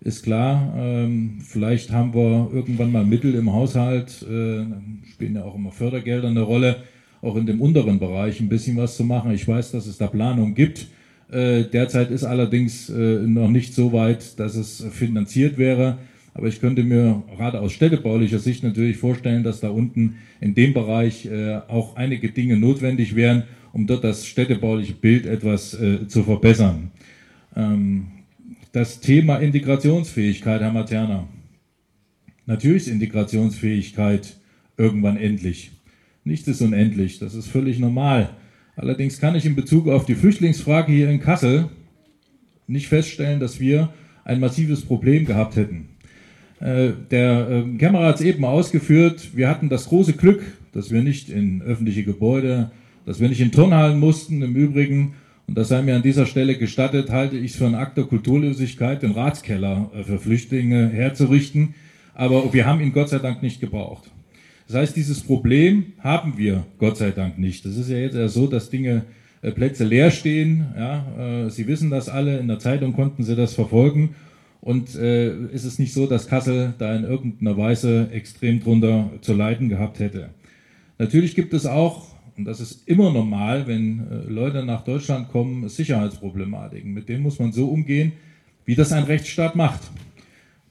Ist 0.00 0.22
klar, 0.22 0.74
ähm, 0.76 1.38
vielleicht 1.40 1.90
haben 1.90 2.14
wir 2.14 2.50
irgendwann 2.52 2.92
mal 2.92 3.04
Mittel 3.04 3.34
im 3.34 3.52
Haushalt, 3.52 4.22
äh, 4.22 4.64
spielen 5.10 5.34
ja 5.34 5.44
auch 5.44 5.56
immer 5.56 5.72
Fördergelder 5.72 6.28
eine 6.28 6.42
Rolle, 6.42 6.76
auch 7.20 7.36
in 7.36 7.46
dem 7.46 7.60
unteren 7.60 7.98
Bereich 7.98 8.40
ein 8.40 8.48
bisschen 8.48 8.76
was 8.76 8.96
zu 8.96 9.04
machen. 9.04 9.32
Ich 9.32 9.46
weiß, 9.46 9.72
dass 9.72 9.86
es 9.86 9.98
da 9.98 10.06
Planung 10.06 10.54
gibt. 10.54 10.86
Äh, 11.30 11.64
derzeit 11.64 12.10
ist 12.10 12.24
allerdings 12.24 12.88
äh, 12.88 13.18
noch 13.18 13.50
nicht 13.50 13.74
so 13.74 13.92
weit, 13.92 14.38
dass 14.38 14.54
es 14.54 14.84
finanziert 14.92 15.58
wäre. 15.58 15.98
Aber 16.38 16.46
ich 16.46 16.60
könnte 16.60 16.84
mir 16.84 17.24
gerade 17.36 17.60
aus 17.60 17.72
städtebaulicher 17.72 18.38
Sicht 18.38 18.62
natürlich 18.62 18.96
vorstellen, 18.96 19.42
dass 19.42 19.58
da 19.58 19.70
unten 19.70 20.18
in 20.40 20.54
dem 20.54 20.72
Bereich 20.72 21.26
äh, 21.26 21.56
auch 21.66 21.96
einige 21.96 22.30
Dinge 22.30 22.56
notwendig 22.56 23.16
wären, 23.16 23.42
um 23.72 23.88
dort 23.88 24.04
das 24.04 24.24
städtebauliche 24.24 24.92
Bild 24.92 25.26
etwas 25.26 25.74
äh, 25.74 26.06
zu 26.06 26.22
verbessern. 26.22 26.92
Ähm, 27.56 28.06
das 28.70 29.00
Thema 29.00 29.38
Integrationsfähigkeit, 29.38 30.60
Herr 30.60 30.72
Materna. 30.72 31.26
Natürlich 32.46 32.82
ist 32.82 32.92
Integrationsfähigkeit 32.92 34.36
irgendwann 34.76 35.16
endlich. 35.16 35.72
Nichts 36.22 36.46
ist 36.46 36.62
unendlich, 36.62 37.18
das 37.18 37.34
ist 37.34 37.48
völlig 37.48 37.80
normal. 37.80 38.30
Allerdings 38.76 39.18
kann 39.18 39.34
ich 39.34 39.44
in 39.44 39.56
Bezug 39.56 39.88
auf 39.88 40.06
die 40.06 40.14
Flüchtlingsfrage 40.14 40.92
hier 40.92 41.10
in 41.10 41.18
Kassel 41.18 41.68
nicht 42.68 42.86
feststellen, 42.86 43.40
dass 43.40 43.58
wir 43.58 43.92
ein 44.22 44.38
massives 44.38 44.82
Problem 44.82 45.24
gehabt 45.24 45.56
hätten. 45.56 45.97
Äh, 46.60 46.90
der 47.10 47.48
äh, 47.48 47.78
Kämmerer 47.78 48.06
hat 48.06 48.16
es 48.16 48.22
eben 48.22 48.44
ausgeführt, 48.44 49.30
wir 49.34 49.48
hatten 49.48 49.68
das 49.68 49.86
große 49.86 50.14
Glück, 50.14 50.42
dass 50.72 50.90
wir 50.90 51.02
nicht 51.02 51.30
in 51.30 51.62
öffentliche 51.62 52.02
Gebäude, 52.02 52.70
dass 53.06 53.20
wir 53.20 53.28
nicht 53.28 53.40
in 53.40 53.52
Turnhallen 53.52 53.98
mussten. 53.98 54.42
Im 54.42 54.56
Übrigen, 54.56 55.14
und 55.46 55.56
das 55.56 55.68
sei 55.68 55.82
mir 55.82 55.94
an 55.94 56.02
dieser 56.02 56.26
Stelle 56.26 56.56
gestattet, 56.56 57.10
halte 57.10 57.36
ich 57.36 57.52
es 57.52 57.56
für 57.56 57.66
einen 57.66 57.76
Akt 57.76 57.96
der 57.96 58.04
Kulturlosigkeit, 58.04 59.02
den 59.02 59.12
Ratskeller 59.12 59.90
äh, 59.94 60.02
für 60.02 60.18
Flüchtlinge 60.18 60.88
herzurichten. 60.88 61.74
Aber 62.14 62.52
wir 62.52 62.66
haben 62.66 62.80
ihn 62.80 62.92
Gott 62.92 63.08
sei 63.08 63.18
Dank 63.18 63.42
nicht 63.42 63.60
gebraucht. 63.60 64.10
Das 64.66 64.76
heißt, 64.76 64.96
dieses 64.96 65.20
Problem 65.20 65.92
haben 66.00 66.36
wir 66.36 66.64
Gott 66.78 66.96
sei 66.96 67.12
Dank 67.12 67.38
nicht. 67.38 67.64
Das 67.64 67.76
ist 67.76 67.88
ja 67.88 67.98
jetzt 67.98 68.16
eher 68.16 68.28
so, 68.28 68.48
dass 68.48 68.68
Dinge, 68.68 69.04
äh, 69.42 69.52
Plätze 69.52 69.84
leer 69.84 70.10
stehen. 70.10 70.66
Ja, 70.76 71.48
Sie 71.48 71.68
wissen 71.68 71.90
das 71.90 72.08
alle, 72.08 72.38
in 72.38 72.48
der 72.48 72.58
Zeitung 72.58 72.92
konnten 72.92 73.22
Sie 73.22 73.36
das 73.36 73.54
verfolgen. 73.54 74.16
Und 74.60 74.94
äh, 74.96 75.46
ist 75.48 75.64
es 75.64 75.78
nicht 75.78 75.92
so, 75.92 76.06
dass 76.06 76.26
Kassel 76.26 76.74
da 76.78 76.94
in 76.94 77.04
irgendeiner 77.04 77.56
Weise 77.56 78.08
extrem 78.12 78.60
drunter 78.60 79.10
zu 79.20 79.32
leiden 79.34 79.68
gehabt 79.68 80.00
hätte. 80.00 80.30
Natürlich 80.98 81.34
gibt 81.34 81.54
es 81.54 81.64
auch, 81.64 82.08
und 82.36 82.44
das 82.44 82.60
ist 82.60 82.88
immer 82.88 83.12
normal, 83.12 83.66
wenn 83.66 84.06
äh, 84.10 84.30
Leute 84.30 84.64
nach 84.64 84.82
Deutschland 84.84 85.28
kommen, 85.28 85.68
Sicherheitsproblematiken. 85.68 86.92
Mit 86.92 87.08
denen 87.08 87.22
muss 87.22 87.38
man 87.38 87.52
so 87.52 87.68
umgehen, 87.68 88.12
wie 88.64 88.74
das 88.74 88.92
ein 88.92 89.04
Rechtsstaat 89.04 89.54
macht. 89.54 89.80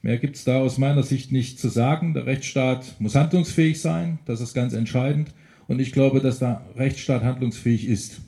Mehr 0.02 0.18
gibt 0.18 0.36
es 0.36 0.44
da 0.44 0.60
aus 0.60 0.78
meiner 0.78 1.02
Sicht 1.02 1.32
nicht 1.32 1.58
zu 1.58 1.68
sagen. 1.68 2.14
Der 2.14 2.26
Rechtsstaat 2.26 2.94
muss 3.00 3.14
handlungsfähig 3.14 3.80
sein, 3.80 4.18
das 4.26 4.40
ist 4.40 4.54
ganz 4.54 4.74
entscheidend. 4.74 5.32
Und 5.66 5.80
ich 5.80 5.92
glaube, 5.92 6.20
dass 6.20 6.38
der 6.38 6.62
Rechtsstaat 6.76 7.22
handlungsfähig 7.22 7.88
ist. 7.88 8.20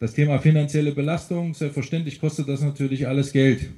Das 0.00 0.12
Thema 0.12 0.38
finanzielle 0.38 0.92
Belastung, 0.92 1.54
selbstverständlich 1.54 2.20
kostet 2.20 2.48
das 2.48 2.60
natürlich 2.62 3.06
alles 3.06 3.32
Geld. 3.32 3.70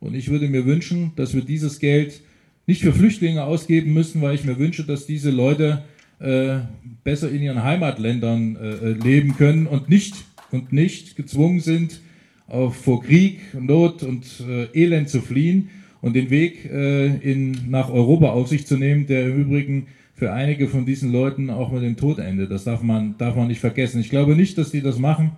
Und 0.00 0.14
ich 0.14 0.30
würde 0.30 0.48
mir 0.48 0.64
wünschen, 0.64 1.12
dass 1.16 1.34
wir 1.34 1.42
dieses 1.42 1.78
Geld 1.78 2.20
nicht 2.66 2.82
für 2.82 2.92
Flüchtlinge 2.92 3.44
ausgeben 3.44 3.92
müssen, 3.92 4.22
weil 4.22 4.34
ich 4.34 4.44
mir 4.44 4.58
wünsche, 4.58 4.84
dass 4.84 5.06
diese 5.06 5.30
Leute 5.30 5.82
äh, 6.18 6.58
besser 7.04 7.30
in 7.30 7.42
ihren 7.42 7.62
Heimatländern 7.62 8.56
äh, 8.56 8.92
leben 8.92 9.36
können 9.36 9.66
und 9.66 9.88
nicht, 9.88 10.14
und 10.50 10.72
nicht 10.72 11.16
gezwungen 11.16 11.60
sind, 11.60 12.00
auf, 12.46 12.76
vor 12.76 13.02
Krieg, 13.02 13.40
Not 13.58 14.02
und 14.02 14.24
äh, 14.40 14.66
Elend 14.74 15.08
zu 15.08 15.20
fliehen 15.20 15.70
und 16.00 16.14
den 16.14 16.30
Weg 16.30 16.64
äh, 16.64 17.06
in, 17.06 17.70
nach 17.70 17.90
Europa 17.90 18.30
auf 18.30 18.48
sich 18.48 18.66
zu 18.66 18.76
nehmen, 18.76 19.06
der 19.06 19.28
im 19.28 19.40
Übrigen 19.40 19.86
für 20.14 20.32
einige 20.32 20.68
von 20.68 20.84
diesen 20.84 21.12
Leuten 21.12 21.48
auch 21.48 21.72
mit 21.72 21.82
dem 21.82 21.96
Tod 21.96 22.18
endet. 22.18 22.50
Das 22.50 22.64
darf 22.64 22.82
man, 22.82 23.16
darf 23.16 23.36
man 23.36 23.48
nicht 23.48 23.60
vergessen. 23.60 24.00
Ich 24.00 24.10
glaube 24.10 24.36
nicht, 24.36 24.58
dass 24.58 24.70
die 24.70 24.82
das 24.82 24.98
machen 24.98 25.32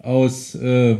aus 0.00 0.54
äh, 0.54 0.96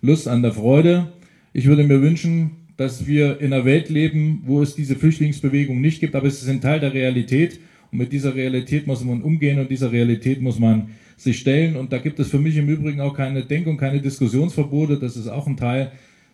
Lust 0.00 0.28
an 0.28 0.42
der 0.42 0.52
Freude. 0.52 1.12
Ich 1.52 1.66
würde 1.66 1.84
mir 1.84 2.02
wünschen, 2.02 2.50
dass 2.76 3.06
wir 3.06 3.40
in 3.40 3.52
einer 3.52 3.64
Welt 3.64 3.88
leben, 3.88 4.42
wo 4.44 4.62
es 4.62 4.74
diese 4.74 4.96
Flüchtlingsbewegung 4.96 5.80
nicht 5.80 6.00
gibt, 6.00 6.14
aber 6.14 6.28
es 6.28 6.42
ist 6.42 6.48
ein 6.48 6.60
Teil 6.60 6.80
der 6.80 6.94
Realität. 6.94 7.58
Und 7.90 7.98
mit 7.98 8.12
dieser 8.12 8.34
Realität 8.34 8.86
muss 8.86 9.02
man 9.04 9.22
umgehen 9.22 9.58
und 9.58 9.70
dieser 9.70 9.90
Realität 9.90 10.42
muss 10.42 10.58
man 10.58 10.90
sich 11.16 11.38
stellen. 11.38 11.76
Und 11.76 11.92
da 11.92 11.98
gibt 11.98 12.20
es 12.20 12.28
für 12.28 12.38
mich 12.38 12.56
im 12.56 12.68
Übrigen 12.68 13.00
auch 13.00 13.14
keine 13.14 13.44
Denk- 13.44 13.66
und 13.66 13.78
keine 13.78 14.00
Diskussionsverbote, 14.00 14.98
das 14.98 15.16
ist 15.16 15.26
auch 15.26 15.46
ein 15.46 15.56
Teil, 15.56 15.90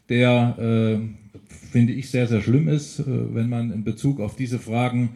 der, 0.09 1.01
äh, 1.01 1.39
finde 1.71 1.95
ich, 1.95 2.11
sehr, 2.11 2.27
sehr 2.27 2.43
schlimm 2.43 2.69
ist, 2.69 3.01
äh, 3.01 3.05
wenn 3.07 3.49
man 3.49 3.73
in 3.73 3.85
Bezug 3.85 4.21
auf 4.21 4.37
diese 4.37 4.59
Fragen 4.59 5.11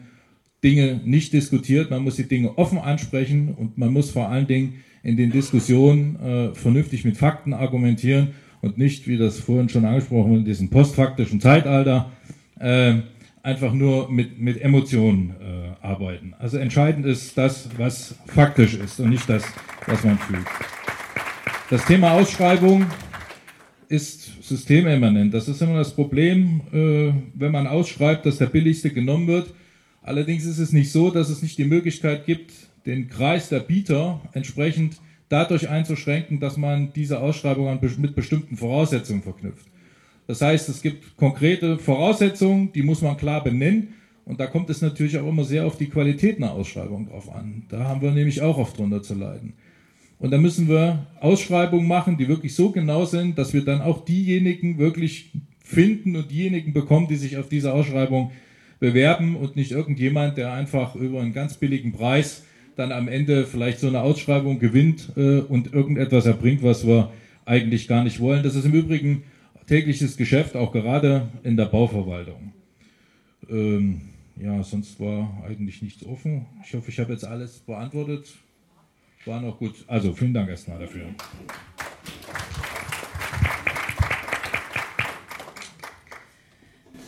Dinge 0.63 0.99
nicht 1.05 1.33
diskutiert. 1.33 1.91
Man 1.91 2.03
muss 2.03 2.15
die 2.15 2.27
Dinge 2.27 2.57
offen 2.57 2.79
ansprechen 2.79 3.53
und 3.55 3.77
man 3.77 3.93
muss 3.93 4.09
vor 4.09 4.29
allen 4.29 4.47
Dingen 4.47 4.75
in 5.03 5.15
den 5.15 5.31
Diskussionen 5.31 6.15
äh, 6.15 6.55
vernünftig 6.55 7.05
mit 7.05 7.17
Fakten 7.17 7.53
argumentieren 7.53 8.29
und 8.61 8.77
nicht, 8.77 9.07
wie 9.07 9.17
das 9.17 9.39
vorhin 9.39 9.69
schon 9.69 9.85
angesprochen 9.85 10.29
wurde, 10.29 10.39
in 10.39 10.45
diesem 10.45 10.69
postfaktischen 10.69 11.39
Zeitalter, 11.39 12.11
äh, 12.59 12.95
einfach 13.41 13.73
nur 13.73 14.11
mit, 14.11 14.39
mit 14.39 14.61
Emotionen 14.61 15.35
äh, 15.39 15.85
arbeiten. 15.85 16.33
Also 16.39 16.57
entscheidend 16.57 17.05
ist 17.05 17.37
das, 17.37 17.69
was 17.77 18.15
faktisch 18.27 18.75
ist 18.75 18.99
und 18.99 19.09
nicht 19.09 19.29
das, 19.29 19.43
was 19.87 20.03
man 20.03 20.17
fühlt. 20.17 20.45
Das 21.69 21.85
Thema 21.85 22.11
Ausschreibung 22.11 22.85
ist 23.87 24.43
systemimmanent. 24.43 25.33
Das 25.33 25.47
ist 25.47 25.61
immer 25.61 25.77
das 25.77 25.93
Problem, 25.93 26.61
äh, 26.71 27.13
wenn 27.33 27.51
man 27.51 27.67
ausschreibt, 27.67 28.25
dass 28.25 28.37
der 28.37 28.47
billigste 28.47 28.91
genommen 28.91 29.27
wird. 29.27 29.53
Allerdings 30.01 30.45
ist 30.45 30.59
es 30.59 30.73
nicht 30.73 30.91
so, 30.91 31.11
dass 31.11 31.29
es 31.29 31.41
nicht 31.41 31.57
die 31.57 31.65
Möglichkeit 31.65 32.25
gibt, 32.25 32.51
den 32.85 33.09
Kreis 33.09 33.49
der 33.49 33.59
Bieter 33.59 34.21
entsprechend 34.33 34.97
dadurch 35.29 35.69
einzuschränken, 35.69 36.39
dass 36.39 36.57
man 36.57 36.91
diese 36.93 37.19
Ausschreibung 37.19 37.79
mit 37.97 38.15
bestimmten 38.15 38.57
Voraussetzungen 38.57 39.21
verknüpft. 39.21 39.65
Das 40.27 40.41
heißt, 40.41 40.69
es 40.69 40.81
gibt 40.81 41.17
konkrete 41.17 41.77
Voraussetzungen, 41.77 42.71
die 42.73 42.83
muss 42.83 43.01
man 43.01 43.17
klar 43.17 43.43
benennen. 43.43 43.95
Und 44.25 44.39
da 44.39 44.45
kommt 44.45 44.69
es 44.69 44.81
natürlich 44.81 45.17
auch 45.17 45.27
immer 45.27 45.43
sehr 45.43 45.65
auf 45.65 45.77
die 45.77 45.89
Qualität 45.89 46.37
einer 46.37 46.51
Ausschreibung 46.51 47.07
drauf 47.07 47.33
an. 47.33 47.63
Da 47.69 47.85
haben 47.85 48.01
wir 48.01 48.11
nämlich 48.11 48.41
auch 48.41 48.57
oft 48.59 48.77
drunter 48.77 49.01
zu 49.01 49.15
leiden. 49.15 49.53
Und 50.19 50.31
da 50.31 50.37
müssen 50.37 50.67
wir 50.67 51.07
Ausschreibungen 51.19 51.87
machen, 51.87 52.17
die 52.17 52.27
wirklich 52.27 52.53
so 52.53 52.71
genau 52.71 53.05
sind, 53.05 53.37
dass 53.39 53.53
wir 53.53 53.65
dann 53.65 53.81
auch 53.81 54.05
diejenigen 54.05 54.77
wirklich 54.77 55.31
finden 55.63 56.15
und 56.15 56.29
diejenigen 56.29 56.73
bekommen, 56.73 57.07
die 57.07 57.15
sich 57.15 57.37
auf 57.37 57.49
diese 57.49 57.73
Ausschreibung 57.73 58.31
bewerben 58.79 59.35
und 59.35 59.55
nicht 59.55 59.71
irgendjemand, 59.71 60.37
der 60.37 60.53
einfach 60.53 60.95
über 60.95 61.21
einen 61.21 61.33
ganz 61.33 61.55
billigen 61.55 61.91
Preis 61.91 62.43
dann 62.79 62.91
am 62.91 63.07
Ende 63.07 63.45
vielleicht 63.45 63.79
so 63.79 63.87
eine 63.87 64.01
Ausschreibung 64.01 64.59
gewinnt 64.59 65.11
äh, 65.17 65.39
und 65.39 65.73
irgendetwas 65.73 66.25
erbringt, 66.25 66.63
was 66.63 66.87
wir 66.87 67.11
eigentlich 67.45 67.87
gar 67.87 68.03
nicht 68.03 68.19
wollen. 68.19 68.41
Das 68.43 68.55
ist 68.55 68.65
im 68.65 68.73
Übrigen 68.73 69.23
tägliches 69.67 70.17
Geschäft, 70.17 70.55
auch 70.55 70.71
gerade 70.71 71.27
in 71.43 71.57
der 71.57 71.65
Bauverwaltung. 71.65 72.53
Ähm, 73.49 74.01
ja, 74.37 74.63
sonst 74.63 74.99
war 74.99 75.43
eigentlich 75.45 75.81
nichts 75.81 76.05
offen. 76.05 76.45
Ich 76.65 76.73
hoffe, 76.73 76.89
ich 76.89 76.99
habe 76.99 77.11
jetzt 77.11 77.25
alles 77.25 77.59
beantwortet. 77.59 78.33
War 79.25 79.41
noch 79.41 79.59
gut. 79.59 79.75
Also 79.87 80.13
vielen 80.13 80.33
Dank 80.33 80.49
erstmal 80.49 80.79
dafür. 80.79 81.07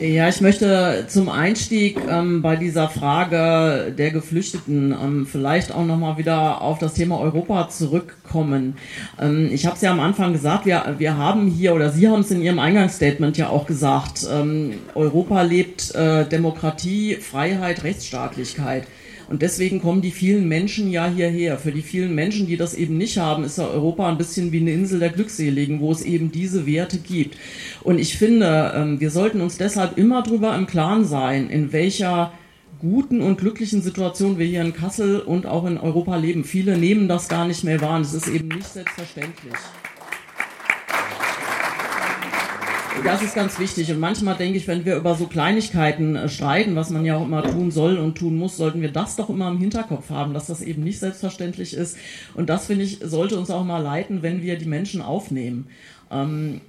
Ja, 0.02 0.28
ich 0.28 0.42
möchte 0.42 1.06
zum 1.10 1.30
Einstieg 1.30 2.00
ähm, 2.10 2.42
bei 2.42 2.56
dieser 2.56 2.90
Frage 2.90 3.94
der 3.96 4.10
Geflüchteten 4.10 4.92
ähm, 5.00 5.28
vielleicht 5.28 5.72
auch 5.72 5.86
nochmal 5.86 6.18
wieder 6.18 6.60
auf 6.64 6.80
das 6.80 6.96
Thema 6.96 7.20
Europa 7.20 7.70
zurückkommen. 7.70 8.78
Ähm, 9.20 9.52
ich 9.54 9.68
habe 9.68 9.76
es 9.76 9.84
ja 9.84 9.92
am 9.92 10.00
Anfang 10.00 10.34
gesagt, 10.34 10.66
wir, 10.66 10.96
wir 10.98 11.18
haben 11.18 11.46
hier, 11.52 11.76
oder 11.76 11.92
Sie 11.92 12.10
haben 12.10 12.22
es 12.22 12.32
in 12.32 12.42
Ihrem 12.42 12.58
Eingangsstatement 12.58 13.38
ja 13.38 13.50
auch 13.50 13.68
gesagt, 13.68 14.26
ähm, 14.28 14.74
Europa 14.96 15.44
lebt 15.44 15.94
äh, 15.94 16.26
Demokratie, 16.26 17.18
Freiheit, 17.18 17.84
Rechtsstaatlichkeit. 17.84 18.88
Und 19.32 19.42
deswegen 19.42 19.82
kommen 19.82 20.02
die 20.02 20.12
vielen 20.12 20.50
Menschen 20.50 20.92
ja 20.92 21.08
hierher. 21.08 21.58
Für 21.58 21.72
die 21.72 21.84
vielen 21.84 22.14
Menschen, 22.14 22.48
die 22.48 22.58
das 22.58 22.74
eben 22.74 22.98
nicht 22.98 23.18
haben, 23.18 23.46
ist 23.46 23.58
ja 23.58 23.66
Europa 23.66 24.10
ein 24.10 24.18
bisschen 24.18 24.52
wie 24.52 24.60
eine 24.60 24.74
Insel 24.74 25.00
der 25.00 25.10
Glückseligen, 25.10 25.80
wo 25.80 25.90
es 25.94 26.02
eben 26.02 26.34
diese 26.34 26.66
Werte 26.66 26.98
gibt. 26.98 27.38
Und 27.82 27.98
ich 27.98 28.18
finde, 28.18 28.74
ähm, 28.76 29.00
wir 29.00 29.10
sollten 29.10 29.40
uns 29.40 29.58
deshalb 29.58 29.98
immer 29.98 30.22
darüber 30.22 30.54
im 30.54 30.68
Klaren 30.68 31.06
sein, 31.06 31.50
in 31.50 31.72
welcher 31.72 32.34
guten 32.80 33.22
und 33.22 33.38
glücklichen 33.38 33.82
Situation 33.82 34.38
wir 34.38 34.46
hier 34.46 34.62
in 34.62 34.74
Kassel 34.74 35.22
und 35.22 35.46
auch 35.46 35.66
in 35.66 35.78
Europa 35.78 36.18
leben. 36.18 36.44
Viele 36.44 36.78
nehmen 36.78 37.08
das 37.08 37.30
gar 37.30 37.48
nicht 37.48 37.64
mehr 37.64 37.80
wahr. 37.80 38.02
Es 38.02 38.14
ist 38.14 38.28
eben 38.28 38.50
nicht 38.50 38.68
selbstverständlich. 38.68 39.54
Das 43.04 43.24
ist 43.24 43.36
ganz 43.36 43.58
wichtig. 43.60 43.92
Und 43.92 44.00
manchmal 44.00 44.36
denke 44.36 44.58
ich, 44.58 44.68
wenn 44.68 44.86
wir 44.86 44.96
über 44.96 45.16
so 45.16 45.28
Kleinigkeiten 45.28 46.16
äh, 46.16 46.30
streiten, 46.30 46.76
was 46.76 46.90
man 46.90 47.06
ja 47.06 47.18
auch 47.18 47.26
immer 47.26 47.44
tun 47.44 47.72
soll 47.72 47.98
und 47.98 48.18
tun 48.18 48.38
muss, 48.38 48.58
sollten 48.58 48.82
wir 48.82 48.92
das 48.92 49.16
doch 49.16 49.30
immer 49.30 49.50
im 49.50 49.58
Hinterkopf 49.58 50.10
haben, 50.10 50.34
dass 50.34 50.48
das 50.48 50.62
eben 50.62 50.84
nicht 50.84 51.00
selbstverständlich 51.00 51.74
ist. 51.74 51.98
Und 52.36 52.50
das, 52.50 52.68
finde 52.68 52.86
ich, 52.86 53.00
sollte 53.02 53.38
uns 53.38 53.50
auch 53.50 53.64
mal 53.64 53.82
leiten, 53.82 54.22
wenn 54.22 54.42
wir 54.42 54.58
die 54.58 54.66
Menschen 54.66 55.02
aufnehmen. 55.02 55.68
Ähm, 56.12 56.62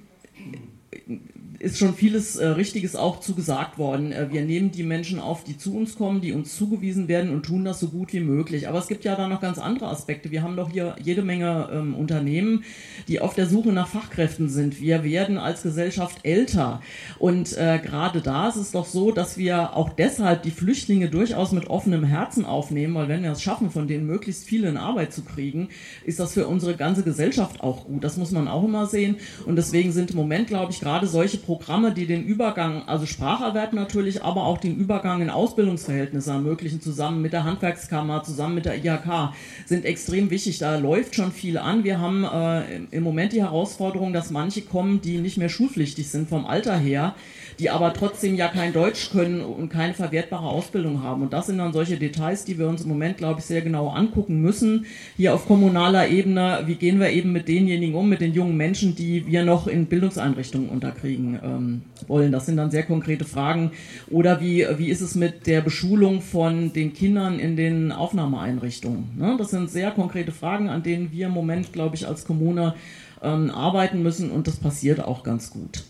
ist 1.63 1.77
schon 1.77 1.95
vieles 1.95 2.35
äh, 2.35 2.45
Richtiges 2.45 2.97
auch 2.97 3.21
zugesagt 3.21 3.77
worden. 3.77 4.11
Äh, 4.11 4.27
wir 4.31 4.43
nehmen 4.43 4.71
die 4.71 4.83
Menschen 4.83 5.19
auf, 5.19 5.45
die 5.45 5.57
zu 5.57 5.73
uns 5.77 5.95
kommen, 5.95 6.19
die 6.19 6.33
uns 6.33 6.57
zugewiesen 6.57 7.07
werden 7.07 7.31
und 7.31 7.45
tun 7.45 7.63
das 7.63 7.79
so 7.79 7.87
gut 7.87 8.11
wie 8.11 8.19
möglich. 8.19 8.67
Aber 8.67 8.79
es 8.79 8.87
gibt 8.87 9.05
ja 9.05 9.15
da 9.15 9.29
noch 9.29 9.39
ganz 9.39 9.59
andere 9.59 9.87
Aspekte. 9.87 10.29
Wir 10.29 10.43
haben 10.43 10.57
doch 10.57 10.71
hier 10.71 10.97
jede 11.01 11.21
Menge 11.21 11.69
ähm, 11.71 11.95
Unternehmen, 11.95 12.65
die 13.07 13.21
auf 13.21 13.33
der 13.33 13.47
Suche 13.47 13.69
nach 13.69 13.87
Fachkräften 13.87 14.49
sind. 14.49 14.81
Wir 14.81 15.05
werden 15.05 15.37
als 15.37 15.63
Gesellschaft 15.63 16.17
älter. 16.23 16.81
Und 17.17 17.57
äh, 17.57 17.79
gerade 17.81 18.19
da 18.19 18.49
ist 18.49 18.57
es 18.57 18.71
doch 18.71 18.85
so, 18.85 19.11
dass 19.11 19.37
wir 19.37 19.73
auch 19.77 19.87
deshalb 19.93 20.43
die 20.43 20.51
Flüchtlinge 20.51 21.09
durchaus 21.09 21.53
mit 21.53 21.67
offenem 21.67 22.03
Herzen 22.03 22.43
aufnehmen, 22.43 22.93
weil 22.95 23.07
wenn 23.07 23.23
wir 23.23 23.31
es 23.31 23.41
schaffen, 23.41 23.71
von 23.71 23.87
denen 23.87 24.05
möglichst 24.05 24.43
viele 24.43 24.67
in 24.67 24.75
Arbeit 24.75 25.13
zu 25.13 25.21
kriegen, 25.21 25.69
ist 26.03 26.19
das 26.19 26.33
für 26.33 26.45
unsere 26.45 26.75
ganze 26.75 27.03
Gesellschaft 27.03 27.61
auch 27.61 27.85
gut. 27.85 28.03
Das 28.03 28.17
muss 28.17 28.31
man 28.31 28.49
auch 28.49 28.65
immer 28.65 28.85
sehen. 28.85 29.15
Und 29.45 29.55
deswegen 29.55 29.93
sind 29.93 30.11
im 30.11 30.17
Moment, 30.17 30.47
glaube 30.47 30.73
ich, 30.73 30.81
gerade 30.81 31.07
solche 31.07 31.37
Probleme 31.37 31.52
Programme, 31.55 31.93
die 31.93 32.05
den 32.05 32.23
Übergang, 32.23 32.87
also 32.87 33.05
Spracherwerb 33.05 33.73
natürlich, 33.73 34.23
aber 34.23 34.45
auch 34.45 34.57
den 34.57 34.77
Übergang 34.77 35.21
in 35.21 35.29
Ausbildungsverhältnisse 35.29 36.31
ermöglichen, 36.31 36.81
zusammen 36.81 37.21
mit 37.21 37.33
der 37.33 37.43
Handwerkskammer, 37.43 38.23
zusammen 38.23 38.55
mit 38.55 38.65
der 38.65 38.83
IHK, 38.83 39.33
sind 39.65 39.85
extrem 39.85 40.29
wichtig. 40.29 40.57
Da 40.59 40.77
läuft 40.77 41.15
schon 41.15 41.31
viel 41.31 41.57
an. 41.57 41.83
Wir 41.83 41.99
haben 41.99 42.23
äh, 42.23 42.77
im 42.91 43.03
Moment 43.03 43.33
die 43.33 43.41
Herausforderung, 43.41 44.13
dass 44.13 44.31
manche 44.31 44.61
kommen, 44.61 45.01
die 45.01 45.19
nicht 45.19 45.37
mehr 45.37 45.49
schulpflichtig 45.49 46.09
sind 46.09 46.29
vom 46.29 46.45
Alter 46.45 46.77
her, 46.77 47.15
die 47.59 47.69
aber 47.69 47.93
trotzdem 47.93 48.35
ja 48.35 48.47
kein 48.47 48.73
Deutsch 48.73 49.11
können 49.11 49.41
und 49.41 49.69
keine 49.69 49.93
verwertbare 49.93 50.47
Ausbildung 50.47 51.03
haben. 51.03 51.23
Und 51.23 51.33
das 51.33 51.47
sind 51.47 51.57
dann 51.57 51.73
solche 51.73 51.97
Details, 51.97 52.45
die 52.45 52.57
wir 52.57 52.67
uns 52.67 52.83
im 52.83 52.89
Moment, 52.89 53.17
glaube 53.17 53.39
ich, 53.39 53.45
sehr 53.45 53.61
genau 53.61 53.89
angucken 53.89 54.41
müssen. 54.41 54.85
Hier 55.17 55.33
auf 55.33 55.45
kommunaler 55.45 56.07
Ebene, 56.07 56.63
wie 56.65 56.75
gehen 56.75 56.99
wir 56.99 57.09
eben 57.09 57.31
mit 57.31 57.47
denjenigen 57.47 57.95
um, 57.95 58.09
mit 58.09 58.21
den 58.21 58.33
jungen 58.33 58.57
Menschen, 58.57 58.95
die 58.95 59.27
wir 59.27 59.43
noch 59.43 59.67
in 59.67 59.85
Bildungseinrichtungen 59.85 60.69
unterkriegen 60.69 61.39
ähm, 61.43 61.81
wollen. 62.07 62.31
Das 62.31 62.45
sind 62.45 62.57
dann 62.57 62.71
sehr 62.71 62.83
konkrete 62.83 63.25
Fragen. 63.25 63.71
Oder 64.09 64.41
wie, 64.41 64.65
wie 64.77 64.89
ist 64.89 65.01
es 65.01 65.15
mit 65.15 65.47
der 65.47 65.61
Beschulung 65.61 66.21
von 66.21 66.73
den 66.73 66.93
Kindern 66.93 67.39
in 67.39 67.55
den 67.55 67.91
Aufnahmeeinrichtungen? 67.91 69.09
Ne? 69.17 69.35
Das 69.37 69.51
sind 69.51 69.69
sehr 69.69 69.91
konkrete 69.91 70.31
Fragen, 70.31 70.69
an 70.69 70.83
denen 70.83 71.11
wir 71.11 71.27
im 71.27 71.33
Moment, 71.33 71.73
glaube 71.73 71.95
ich, 71.95 72.07
als 72.07 72.25
Kommune 72.25 72.75
ähm, 73.21 73.49
arbeiten 73.51 74.03
müssen 74.03 74.31
und 74.31 74.47
das 74.47 74.57
passiert 74.57 75.03
auch 75.03 75.23
ganz 75.23 75.49
gut. 75.49 75.83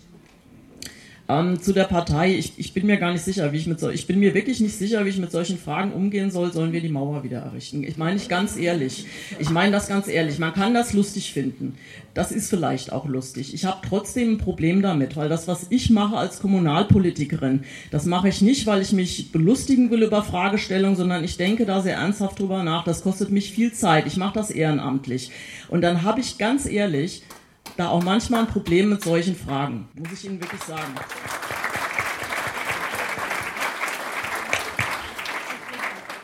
Ähm, 1.29 1.61
zu 1.61 1.71
der 1.71 1.85
Partei, 1.85 2.35
ich, 2.35 2.53
ich, 2.57 2.73
bin 2.73 2.85
mir 2.85 2.97
gar 2.97 3.13
nicht 3.13 3.23
sicher, 3.23 3.53
wie 3.53 3.57
ich 3.57 3.65
mit 3.65 3.79
so, 3.79 3.89
ich 3.89 4.07
bin 4.07 4.19
mir 4.19 4.33
wirklich 4.33 4.59
nicht 4.59 4.77
sicher, 4.77 5.05
wie 5.05 5.09
ich 5.09 5.17
mit 5.17 5.31
solchen 5.31 5.57
Fragen 5.57 5.93
umgehen 5.93 6.31
soll, 6.31 6.51
sollen 6.51 6.73
wir 6.73 6.81
die 6.81 6.89
Mauer 6.89 7.23
wieder 7.23 7.39
errichten. 7.39 7.85
Ich 7.85 7.95
meine 7.95 8.17
ich 8.17 8.27
ganz 8.27 8.57
ehrlich. 8.57 9.05
Ich 9.39 9.49
meine 9.49 9.71
das 9.71 9.87
ganz 9.87 10.09
ehrlich. 10.09 10.37
Man 10.37 10.53
kann 10.53 10.73
das 10.73 10.91
lustig 10.91 11.31
finden. 11.31 11.77
Das 12.13 12.33
ist 12.33 12.49
vielleicht 12.49 12.91
auch 12.91 13.05
lustig. 13.05 13.53
Ich 13.53 13.63
habe 13.63 13.77
trotzdem 13.87 14.33
ein 14.33 14.37
Problem 14.37 14.81
damit, 14.81 15.15
weil 15.15 15.29
das, 15.29 15.47
was 15.47 15.67
ich 15.69 15.89
mache 15.89 16.17
als 16.17 16.41
Kommunalpolitikerin, 16.41 17.63
das 17.89 18.05
mache 18.05 18.27
ich 18.27 18.41
nicht, 18.41 18.67
weil 18.67 18.81
ich 18.81 18.91
mich 18.91 19.31
belustigen 19.31 19.91
will 19.91 20.03
über 20.03 20.23
Fragestellungen, 20.23 20.97
sondern 20.97 21.23
ich 21.23 21.37
denke 21.37 21.65
da 21.65 21.81
sehr 21.81 21.95
ernsthaft 21.95 22.37
drüber 22.37 22.63
nach. 22.63 22.83
Das 22.83 23.01
kostet 23.01 23.31
mich 23.31 23.53
viel 23.53 23.71
Zeit. 23.71 24.07
Ich 24.07 24.17
mache 24.17 24.33
das 24.33 24.51
ehrenamtlich. 24.51 25.31
Und 25.69 25.81
dann 25.81 26.03
habe 26.03 26.19
ich 26.19 26.37
ganz 26.37 26.65
ehrlich 26.65 27.23
da 27.77 27.89
auch 27.89 28.03
manchmal 28.03 28.41
ein 28.41 28.47
Problem 28.47 28.89
mit 28.89 29.03
solchen 29.03 29.35
Fragen, 29.35 29.87
muss 29.95 30.11
ich 30.13 30.25
Ihnen 30.25 30.41
wirklich 30.41 30.61
sagen. 30.61 30.93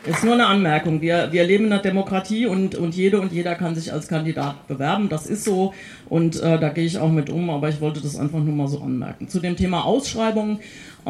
Ist 0.06 0.24
nur 0.24 0.32
eine 0.32 0.46
Anmerkung. 0.46 1.02
Wir, 1.02 1.30
wir 1.30 1.44
leben 1.44 1.66
in 1.66 1.72
einer 1.72 1.82
Demokratie 1.82 2.46
und, 2.46 2.74
und 2.74 2.94
jede 2.94 3.20
und 3.20 3.32
jeder 3.32 3.54
kann 3.54 3.74
sich 3.74 3.92
als 3.92 4.08
Kandidat 4.08 4.66
bewerben. 4.66 5.10
Das 5.10 5.26
ist 5.26 5.44
so 5.44 5.74
und 6.08 6.40
äh, 6.40 6.58
da 6.58 6.70
gehe 6.70 6.86
ich 6.86 6.98
auch 6.98 7.10
mit 7.10 7.28
um, 7.28 7.50
aber 7.50 7.68
ich 7.68 7.82
wollte 7.82 8.00
das 8.00 8.16
einfach 8.16 8.38
nur 8.38 8.54
mal 8.54 8.66
so 8.66 8.80
anmerken. 8.80 9.28
Zu 9.28 9.40
dem 9.40 9.56
Thema 9.56 9.84
Ausschreibungen 9.84 10.60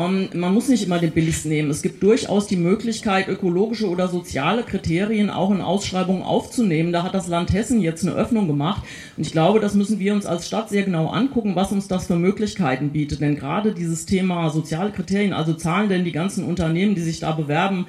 man 0.08 0.54
muss 0.54 0.68
nicht 0.68 0.84
immer 0.84 0.98
den 0.98 1.12
billigsten 1.12 1.50
nehmen. 1.50 1.70
Es 1.70 1.82
gibt 1.82 2.02
durchaus 2.02 2.46
die 2.46 2.56
Möglichkeit, 2.56 3.28
ökologische 3.28 3.88
oder 3.88 4.08
soziale 4.08 4.62
Kriterien 4.62 5.30
auch 5.30 5.50
in 5.50 5.60
Ausschreibungen 5.60 6.22
aufzunehmen. 6.22 6.92
Da 6.92 7.02
hat 7.02 7.14
das 7.14 7.28
Land 7.28 7.52
Hessen 7.52 7.80
jetzt 7.80 8.06
eine 8.06 8.14
Öffnung 8.14 8.46
gemacht. 8.46 8.82
Und 9.16 9.26
ich 9.26 9.32
glaube, 9.32 9.60
das 9.60 9.74
müssen 9.74 9.98
wir 9.98 10.14
uns 10.14 10.26
als 10.26 10.46
Stadt 10.46 10.68
sehr 10.68 10.82
genau 10.82 11.08
angucken, 11.08 11.56
was 11.56 11.72
uns 11.72 11.88
das 11.88 12.06
für 12.06 12.16
Möglichkeiten 12.16 12.90
bietet. 12.90 13.20
Denn 13.20 13.36
gerade 13.36 13.72
dieses 13.72 14.06
Thema 14.06 14.50
soziale 14.50 14.90
Kriterien, 14.90 15.32
also 15.32 15.54
zahlen 15.54 15.88
denn 15.88 16.04
die 16.04 16.12
ganzen 16.12 16.44
Unternehmen, 16.44 16.94
die 16.94 17.02
sich 17.02 17.20
da 17.20 17.32
bewerben, 17.32 17.86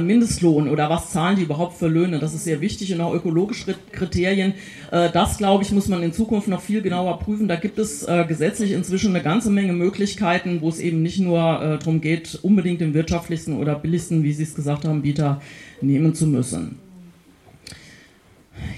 Mindestlohn 0.00 0.68
oder 0.68 0.90
was 0.90 1.10
zahlen 1.10 1.36
die 1.36 1.42
überhaupt 1.42 1.78
für 1.78 1.88
Löhne. 1.88 2.18
Das 2.18 2.34
ist 2.34 2.44
sehr 2.44 2.60
wichtig 2.60 2.92
und 2.92 3.00
auch 3.00 3.14
ökologische 3.14 3.74
Kriterien. 3.92 4.54
Äh, 4.90 5.10
das, 5.10 5.38
glaube 5.38 5.64
ich, 5.64 5.72
muss 5.72 5.88
man 5.88 6.02
in 6.02 6.12
Zukunft 6.12 6.48
noch 6.48 6.60
viel 6.60 6.82
genauer 6.82 7.18
prüfen. 7.18 7.48
Da 7.48 7.56
gibt 7.56 7.78
es 7.78 8.02
äh, 8.02 8.24
gesetzlich 8.26 8.72
inzwischen 8.72 9.14
eine 9.14 9.22
ganze 9.22 9.50
Menge 9.50 9.72
Möglichkeiten, 9.72 10.60
wo 10.60 10.68
es 10.68 10.80
eben 10.80 11.02
nicht 11.02 11.18
nur 11.18 11.38
darum 11.38 12.00
geht, 12.00 12.38
unbedingt 12.42 12.80
den 12.80 12.94
wirtschaftlichsten 12.94 13.56
oder 13.56 13.74
billigsten, 13.74 14.22
wie 14.22 14.32
Sie 14.32 14.42
es 14.42 14.54
gesagt 14.54 14.84
haben, 14.84 15.02
Bieter 15.02 15.40
nehmen 15.80 16.14
zu 16.14 16.26
müssen. 16.26 16.76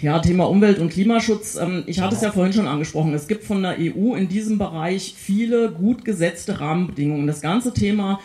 Ja, 0.02 0.18
Thema 0.18 0.44
Umwelt- 0.48 0.78
und 0.78 0.90
Klimaschutz. 0.90 1.56
Ähm, 1.56 1.84
ich 1.86 2.00
hatte 2.00 2.14
es 2.14 2.22
ja 2.22 2.32
vorhin 2.32 2.52
schon 2.52 2.66
angesprochen. 2.66 3.12
Es 3.14 3.28
gibt 3.28 3.44
von 3.44 3.62
der 3.62 3.76
EU 3.78 4.14
in 4.14 4.28
diesem 4.28 4.58
Bereich 4.58 5.14
viele 5.16 5.70
gut 5.70 6.04
gesetzte 6.04 6.60
Rahmenbedingungen. 6.60 7.26
Das 7.26 7.40
ganze 7.40 7.72
Thema 7.74 8.20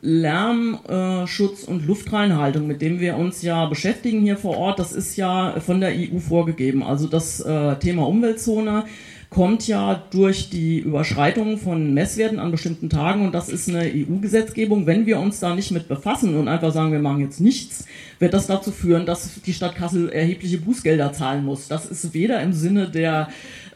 Lärmschutz 0.00 1.64
und 1.64 1.86
Luftreinhaltung, 1.86 2.66
mit 2.66 2.82
dem 2.82 3.00
wir 3.00 3.16
uns 3.16 3.42
ja 3.42 3.66
beschäftigen 3.66 4.20
hier 4.20 4.36
vor 4.36 4.56
Ort, 4.56 4.78
das 4.78 4.92
ist 4.92 5.16
ja 5.16 5.58
von 5.60 5.80
der 5.80 5.90
EU 5.90 6.18
vorgegeben. 6.20 6.82
Also 6.82 7.08
das 7.08 7.40
äh, 7.40 7.76
Thema 7.76 8.06
Umweltzone, 8.06 8.84
kommt 9.30 9.68
ja 9.68 10.02
durch 10.10 10.48
die 10.48 10.78
Überschreitung 10.78 11.58
von 11.58 11.92
Messwerten 11.92 12.38
an 12.38 12.50
bestimmten 12.50 12.88
Tagen 12.88 13.26
und 13.26 13.34
das 13.34 13.50
ist 13.50 13.68
eine 13.68 13.82
EU-Gesetzgebung. 13.82 14.86
Wenn 14.86 15.04
wir 15.04 15.20
uns 15.20 15.40
da 15.40 15.54
nicht 15.54 15.70
mit 15.70 15.86
befassen 15.86 16.34
und 16.36 16.48
einfach 16.48 16.72
sagen, 16.72 16.92
wir 16.92 16.98
machen 16.98 17.20
jetzt 17.20 17.40
nichts, 17.40 17.84
wird 18.18 18.32
das 18.32 18.46
dazu 18.46 18.70
führen, 18.72 19.04
dass 19.04 19.42
die 19.42 19.52
Stadt 19.52 19.76
Kassel 19.76 20.08
erhebliche 20.08 20.58
Bußgelder 20.58 21.12
zahlen 21.12 21.44
muss. 21.44 21.68
Das 21.68 21.86
ist 21.86 22.14
weder 22.14 22.40
im 22.42 22.54
Sinne 22.54 22.88
der 22.88 23.28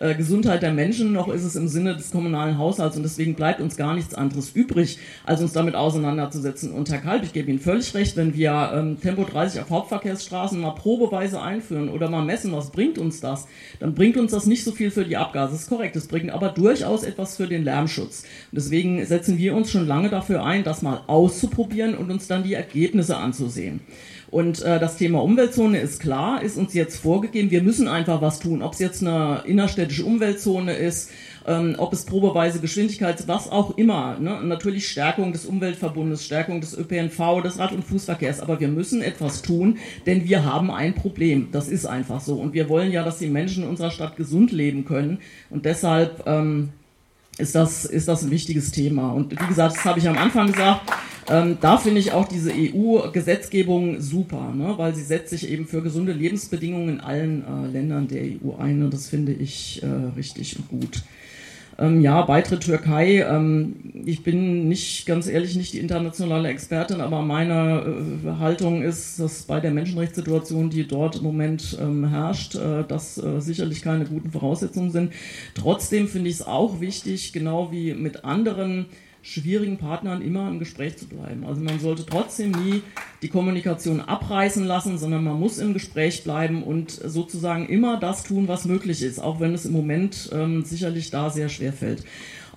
äh, 0.02 0.16
Gesundheit 0.16 0.62
der 0.62 0.72
Menschen, 0.72 1.12
noch 1.12 1.28
ist 1.28 1.44
es 1.44 1.54
im 1.54 1.68
Sinne 1.68 1.94
des 1.94 2.10
kommunalen 2.10 2.58
Haushalts 2.58 2.96
und 2.96 3.04
deswegen 3.04 3.34
bleibt 3.34 3.60
uns 3.60 3.76
gar 3.76 3.94
nichts 3.94 4.14
anderes 4.14 4.50
übrig, 4.50 4.98
als 5.24 5.40
uns 5.40 5.52
damit 5.52 5.76
auseinanderzusetzen. 5.76 6.72
Und 6.72 6.90
Herr 6.90 6.98
Kalb, 6.98 7.22
ich 7.22 7.32
gebe 7.32 7.48
Ihnen 7.48 7.60
völlig 7.60 7.94
recht, 7.94 8.16
wenn 8.16 8.34
wir 8.34 8.72
ähm, 8.74 9.00
Tempo 9.00 9.22
30 9.24 9.60
auf 9.60 9.70
Hauptverkehrsstraßen 9.70 10.60
mal 10.60 10.72
probeweise 10.72 11.40
einführen 11.40 11.88
oder 11.88 12.10
mal 12.10 12.24
messen, 12.24 12.52
was 12.52 12.72
bringt 12.72 12.98
uns 12.98 13.20
das, 13.20 13.46
dann 13.78 13.94
bringt 13.94 14.16
uns 14.16 14.32
das 14.32 14.46
nicht 14.46 14.64
so 14.64 14.72
viel 14.72 14.90
für 14.90 15.04
die 15.04 15.16
Abgase. 15.16 15.52
Das 15.52 15.62
ist 15.62 15.68
korrekt, 15.68 15.94
es 15.94 16.08
bringt 16.08 16.30
aber 16.30 16.48
durchaus 16.48 17.04
etwas 17.04 17.36
für 17.36 17.46
den 17.46 17.62
Lärmschutz. 17.62 18.22
Und 18.50 18.56
deswegen 18.56 19.06
setzen 19.06 19.38
wir 19.38 19.54
uns 19.54 19.70
schon 19.70 19.86
lange 19.86 20.08
dafür 20.08 20.44
ein, 20.44 20.64
das 20.64 20.82
mal 20.82 21.02
auszuprobieren 21.06 21.96
und 21.96 22.10
uns 22.10 22.26
dann 22.26 22.42
die 22.42 22.54
Ergebnisse 22.54 23.16
anzusehen. 23.16 23.80
Und 24.32 24.62
äh, 24.62 24.80
das 24.80 24.96
Thema 24.96 25.22
Umweltzone 25.22 25.78
ist 25.78 26.00
klar, 26.00 26.42
ist 26.42 26.56
uns 26.56 26.72
jetzt 26.72 26.96
vorgegeben. 26.96 27.50
Wir 27.50 27.62
müssen 27.62 27.86
einfach 27.86 28.22
was 28.22 28.40
tun. 28.40 28.62
Ob 28.62 28.72
es 28.72 28.78
jetzt 28.78 29.02
eine 29.02 29.42
innerstädtische 29.44 30.06
Umweltzone 30.06 30.72
ist, 30.72 31.10
ähm, 31.46 31.74
ob 31.76 31.92
es 31.92 32.06
probeweise 32.06 32.58
Geschwindigkeit, 32.60 33.28
was 33.28 33.50
auch 33.50 33.76
immer. 33.76 34.18
Ne? 34.18 34.40
Natürlich 34.42 34.88
Stärkung 34.88 35.34
des 35.34 35.44
Umweltverbundes, 35.44 36.24
Stärkung 36.24 36.62
des 36.62 36.74
ÖPNV, 36.74 37.42
des 37.42 37.58
Rad- 37.58 37.72
und 37.72 37.84
Fußverkehrs. 37.84 38.40
Aber 38.40 38.58
wir 38.58 38.68
müssen 38.68 39.02
etwas 39.02 39.42
tun, 39.42 39.76
denn 40.06 40.24
wir 40.24 40.46
haben 40.46 40.70
ein 40.70 40.94
Problem. 40.94 41.48
Das 41.52 41.68
ist 41.68 41.84
einfach 41.84 42.22
so. 42.22 42.36
Und 42.36 42.54
wir 42.54 42.70
wollen 42.70 42.90
ja, 42.90 43.04
dass 43.04 43.18
die 43.18 43.28
Menschen 43.28 43.64
in 43.64 43.68
unserer 43.68 43.90
Stadt 43.90 44.16
gesund 44.16 44.50
leben 44.50 44.86
können. 44.86 45.18
Und 45.50 45.66
deshalb 45.66 46.22
ähm, 46.24 46.70
ist 47.38 47.54
das, 47.54 47.84
ist 47.84 48.08
das 48.08 48.22
ein 48.22 48.30
wichtiges 48.30 48.70
Thema. 48.70 49.12
Und 49.12 49.32
wie 49.32 49.46
gesagt, 49.46 49.76
das 49.76 49.84
habe 49.84 49.98
ich 49.98 50.08
am 50.08 50.18
Anfang 50.18 50.52
gesagt, 50.52 50.92
ähm, 51.28 51.56
da 51.60 51.78
finde 51.78 52.00
ich 52.00 52.12
auch 52.12 52.26
diese 52.26 52.52
EU-Gesetzgebung 52.52 54.00
super, 54.00 54.52
ne? 54.54 54.74
weil 54.76 54.94
sie 54.94 55.02
setzt 55.02 55.30
sich 55.30 55.48
eben 55.48 55.66
für 55.66 55.82
gesunde 55.82 56.12
Lebensbedingungen 56.12 56.88
in 56.88 57.00
allen 57.00 57.44
äh, 57.44 57.68
Ländern 57.68 58.08
der 58.08 58.22
EU 58.22 58.56
ein 58.58 58.82
und 58.82 58.92
das 58.92 59.08
finde 59.08 59.32
ich 59.32 59.82
äh, 59.82 59.86
richtig 60.16 60.56
und 60.58 60.68
gut. 60.68 61.02
Ähm, 61.78 62.00
ja, 62.00 62.22
Beitritt 62.22 62.62
Türkei. 62.64 63.26
Ähm, 63.28 63.76
ich 64.04 64.22
bin 64.22 64.68
nicht, 64.68 65.06
ganz 65.06 65.26
ehrlich, 65.26 65.56
nicht 65.56 65.72
die 65.72 65.78
internationale 65.78 66.48
Expertin, 66.48 67.00
aber 67.00 67.22
meine 67.22 67.84
äh, 68.24 68.38
Haltung 68.38 68.82
ist, 68.82 69.18
dass 69.18 69.42
bei 69.42 69.60
der 69.60 69.70
Menschenrechtssituation, 69.70 70.70
die 70.70 70.86
dort 70.86 71.16
im 71.16 71.22
Moment 71.22 71.78
ähm, 71.80 72.08
herrscht, 72.08 72.54
äh, 72.54 72.84
das 72.86 73.18
äh, 73.18 73.40
sicherlich 73.40 73.82
keine 73.82 74.04
guten 74.04 74.30
Voraussetzungen 74.30 74.90
sind. 74.90 75.12
Trotzdem 75.54 76.08
finde 76.08 76.28
ich 76.30 76.36
es 76.36 76.46
auch 76.46 76.80
wichtig, 76.80 77.32
genau 77.32 77.72
wie 77.72 77.94
mit 77.94 78.24
anderen 78.24 78.86
schwierigen 79.22 79.78
Partnern 79.78 80.20
immer 80.20 80.48
im 80.48 80.58
Gespräch 80.58 80.98
zu 80.98 81.06
bleiben. 81.06 81.44
Also 81.46 81.62
man 81.62 81.78
sollte 81.78 82.04
trotzdem 82.04 82.50
nie 82.50 82.82
die 83.22 83.28
Kommunikation 83.28 84.00
abreißen 84.00 84.64
lassen, 84.64 84.98
sondern 84.98 85.22
man 85.22 85.38
muss 85.38 85.58
im 85.58 85.72
Gespräch 85.72 86.24
bleiben 86.24 86.64
und 86.64 86.90
sozusagen 86.90 87.68
immer 87.68 87.98
das 87.98 88.24
tun, 88.24 88.48
was 88.48 88.64
möglich 88.64 89.02
ist, 89.02 89.20
auch 89.20 89.38
wenn 89.38 89.54
es 89.54 89.64
im 89.64 89.72
Moment 89.72 90.28
ähm, 90.32 90.64
sicherlich 90.64 91.10
da 91.10 91.30
sehr 91.30 91.48
schwer 91.48 91.72
fällt. 91.72 92.04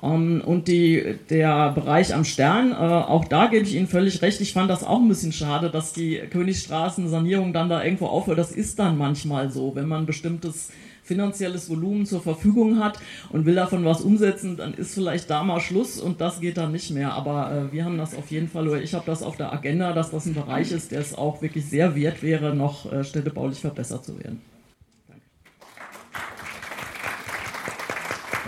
Um, 0.02 0.12
ähm, 0.12 0.42
und 0.46 0.68
die, 0.68 1.16
der 1.30 1.72
Bereich 1.72 2.14
am 2.14 2.26
Stern, 2.26 2.72
äh, 2.72 2.76
auch 2.76 3.26
da 3.26 3.48
gebe 3.48 3.64
ich 3.64 3.76
Ihnen 3.76 3.88
völlig 3.88 4.22
recht. 4.22 4.42
Ich 4.42 4.54
fand 4.54 4.70
das 4.70 4.84
auch 4.84 5.00
ein 5.00 5.08
bisschen 5.08 5.32
schade, 5.32 5.70
dass 5.70 5.94
die 5.94 6.18
Königstraßen-Sanierung 6.30 7.54
dann 7.54 7.70
da 7.70 7.84
irgendwo 7.84 8.08
aufhört. 8.08 8.38
Das 8.38 8.52
ist 8.52 8.78
dann 8.80 8.98
manchmal 8.98 9.52
so, 9.52 9.74
wenn 9.76 9.88
man 9.88 10.06
bestimmtes 10.06 10.70
finanzielles 11.06 11.70
Volumen 11.70 12.06
zur 12.06 12.22
Verfügung 12.22 12.80
hat 12.84 13.00
und 13.30 13.46
will 13.46 13.56
davon 13.56 13.86
was 13.86 14.02
umsetzen, 14.02 14.58
dann 14.58 14.74
ist 14.74 14.96
vielleicht 14.96 15.30
da 15.30 15.44
mal 15.44 15.60
Schluss 15.62 16.02
und 16.02 16.20
das 16.20 16.42
geht 16.42 16.58
dann 16.58 16.72
nicht 16.72 16.92
mehr. 16.92 17.14
Aber 17.14 17.70
äh, 17.70 17.74
wir 17.74 17.86
haben 17.86 17.98
das 17.98 18.16
auf 18.16 18.32
jeden 18.32 18.50
Fall, 18.50 18.68
oder 18.68 18.82
ich 18.82 18.94
habe 18.94 19.06
das 19.06 19.24
auf 19.24 19.38
der 19.38 19.54
Agenda, 19.54 19.94
dass 19.94 20.12
das 20.12 20.26
ein 20.26 20.34
Bereich 20.34 20.72
ist, 20.72 20.92
der 20.92 21.00
es 21.00 21.16
auch 21.16 21.42
wirklich 21.42 21.66
sehr 21.66 21.96
wert 21.96 22.24
wäre, 22.24 22.56
noch 22.56 22.92
äh, 22.92 23.04
städtebaulich 23.04 23.60
verbessert 23.60 24.04
zu 24.04 24.18
werden. 24.20 24.42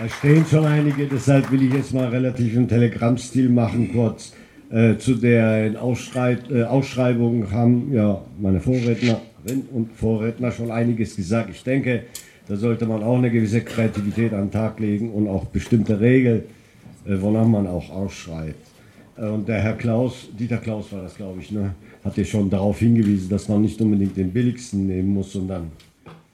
Da 0.00 0.08
stehen 0.08 0.44
schon 0.48 0.64
einige, 0.64 1.06
deshalb 1.06 1.50
will 1.50 1.62
ich 1.62 1.72
jetzt 1.72 1.92
mal 1.92 2.08
relativ 2.08 2.54
im 2.54 2.68
Telegram-Stil 2.68 3.48
machen, 3.48 3.92
kurz. 3.92 4.32
Äh, 4.70 4.98
zu 4.98 5.14
der 5.14 5.72
äh, 5.72 5.76
Ausschreibung 5.76 7.50
haben 7.50 7.92
ja 7.92 8.20
meine 8.38 8.60
Vorrednerin 8.60 9.18
und 9.72 9.92
Vorredner 9.94 10.52
schon 10.52 10.70
einiges 10.70 11.16
gesagt. 11.16 11.50
Ich 11.50 11.64
denke, 11.64 12.04
da 12.48 12.56
sollte 12.56 12.86
man 12.86 13.02
auch 13.02 13.18
eine 13.18 13.30
gewisse 13.30 13.60
Kreativität 13.60 14.32
an 14.32 14.46
den 14.46 14.50
Tag 14.50 14.80
legen 14.80 15.12
und 15.12 15.28
auch 15.28 15.44
bestimmte 15.44 16.00
Regeln, 16.00 16.44
äh, 17.06 17.20
wonach 17.20 17.46
man 17.46 17.66
auch 17.66 17.90
ausschreibt. 17.90 18.66
Äh, 19.18 19.26
und 19.26 19.46
der 19.46 19.60
Herr 19.60 19.74
Klaus, 19.74 20.28
Dieter 20.38 20.56
Klaus 20.56 20.90
war 20.92 21.02
das, 21.02 21.14
glaube 21.14 21.40
ich, 21.40 21.50
ne, 21.50 21.74
hat 22.02 22.16
ja 22.16 22.24
schon 22.24 22.48
darauf 22.48 22.78
hingewiesen, 22.78 23.28
dass 23.28 23.48
man 23.48 23.60
nicht 23.62 23.80
unbedingt 23.80 24.16
den 24.16 24.32
billigsten 24.32 24.86
nehmen 24.86 25.12
muss, 25.12 25.32
sondern 25.32 25.72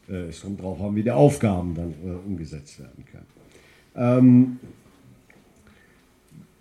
äh, 0.09 0.29
es 0.29 0.43
kommt 0.43 0.61
darauf 0.61 0.81
an, 0.81 0.95
wie 0.95 1.03
die 1.03 1.11
Aufgaben 1.11 1.75
dann 1.75 1.95
äh, 2.05 2.13
umgesetzt 2.27 2.79
werden 2.79 3.05
können. 3.11 3.27
Ähm, 3.97 4.59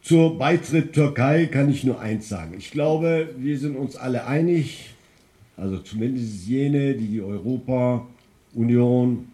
zur 0.02 0.38
Beitritt 0.38 0.94
Türkei 0.94 1.46
kann 1.46 1.70
ich 1.70 1.84
nur 1.84 2.00
eins 2.00 2.28
sagen. 2.28 2.56
Ich 2.58 2.72
glaube, 2.72 3.30
wir 3.38 3.58
sind 3.58 3.78
uns 3.78 3.96
alle 3.96 4.26
einig, 4.26 4.90
also 5.56 5.78
zumindest 5.78 6.48
jene, 6.48 6.96
die 6.96 7.08
die 7.08 7.22
Europa-Union 7.22 9.28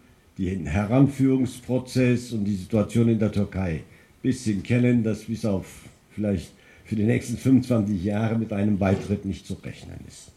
den 0.46 0.66
Heranführungsprozess 0.66 2.32
und 2.32 2.44
die 2.44 2.54
Situation 2.54 3.08
in 3.08 3.18
der 3.18 3.32
Türkei 3.32 3.82
bisschen 4.22 4.62
kennen, 4.62 5.02
dass 5.02 5.24
bis 5.24 5.44
auf 5.44 5.66
vielleicht 6.10 6.52
für 6.84 6.96
die 6.96 7.04
nächsten 7.04 7.36
25 7.36 8.02
Jahre 8.02 8.38
mit 8.38 8.52
einem 8.52 8.78
Beitritt 8.78 9.24
nicht 9.24 9.46
zu 9.46 9.54
rechnen 9.54 9.98
ist. 10.08 10.32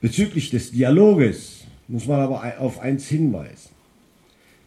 Bezüglich 0.00 0.50
des 0.50 0.70
Dialoges 0.70 1.64
muss 1.88 2.06
man 2.06 2.20
aber 2.20 2.60
auf 2.60 2.80
eins 2.80 3.08
hinweisen. 3.08 3.70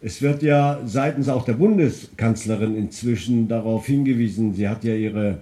Es 0.00 0.22
wird 0.22 0.42
ja 0.42 0.80
seitens 0.84 1.28
auch 1.28 1.44
der 1.44 1.54
Bundeskanzlerin 1.54 2.76
inzwischen 2.76 3.48
darauf 3.48 3.86
hingewiesen, 3.86 4.54
sie 4.54 4.68
hat 4.68 4.84
ja 4.84 4.94
ihre 4.94 5.38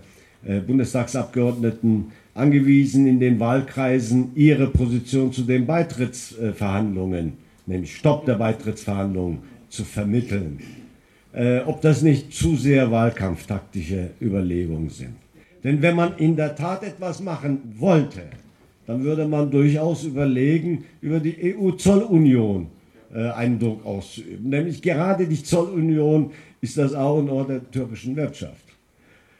äh, 0.47 0.61
Bundestagsabgeordneten 0.61 2.13
angewiesen, 2.33 3.07
in 3.07 3.21
den 3.21 3.39
Wahlkreisen 3.39 4.31
ihre 4.35 4.69
Position 4.69 5.33
zu 5.33 5.43
den 5.43 5.67
Beitrittsverhandlungen 5.67 7.46
nämlich 7.67 7.97
Stopp 7.97 8.25
der 8.25 8.35
Beitrittsverhandlungen, 8.35 9.39
zu 9.69 9.85
vermitteln. 9.85 10.61
Äh, 11.33 11.61
ob 11.67 11.81
das 11.83 12.03
nicht 12.03 12.33
zu 12.33 12.57
sehr 12.57 12.91
wahlkampftaktische 12.91 14.11
Überlegungen 14.21 14.89
sind. 14.89 15.17
Denn 15.63 15.83
wenn 15.83 15.97
man 15.97 16.17
in 16.17 16.37
der 16.37 16.55
Tat 16.55 16.83
etwas 16.83 17.21
machen 17.21 17.59
wollte, 17.77 18.23
dann 18.87 19.03
würde 19.03 19.27
man 19.27 19.51
durchaus 19.51 20.05
überlegen, 20.05 20.85
über 21.01 21.21
die 21.21 21.55
EU-Zollunion 21.57 22.69
äh, 23.13 23.31
einen 23.31 23.59
Druck 23.59 23.85
auszuüben. 23.85 24.49
Nämlich 24.49 24.81
gerade 24.81 25.27
die 25.27 25.43
Zollunion 25.43 26.31
ist 26.61 26.79
das 26.79 26.95
A 26.95 27.09
und 27.11 27.29
O 27.29 27.45
der 27.45 27.69
türkischen 27.71 28.17
Wirtschaft. 28.17 28.65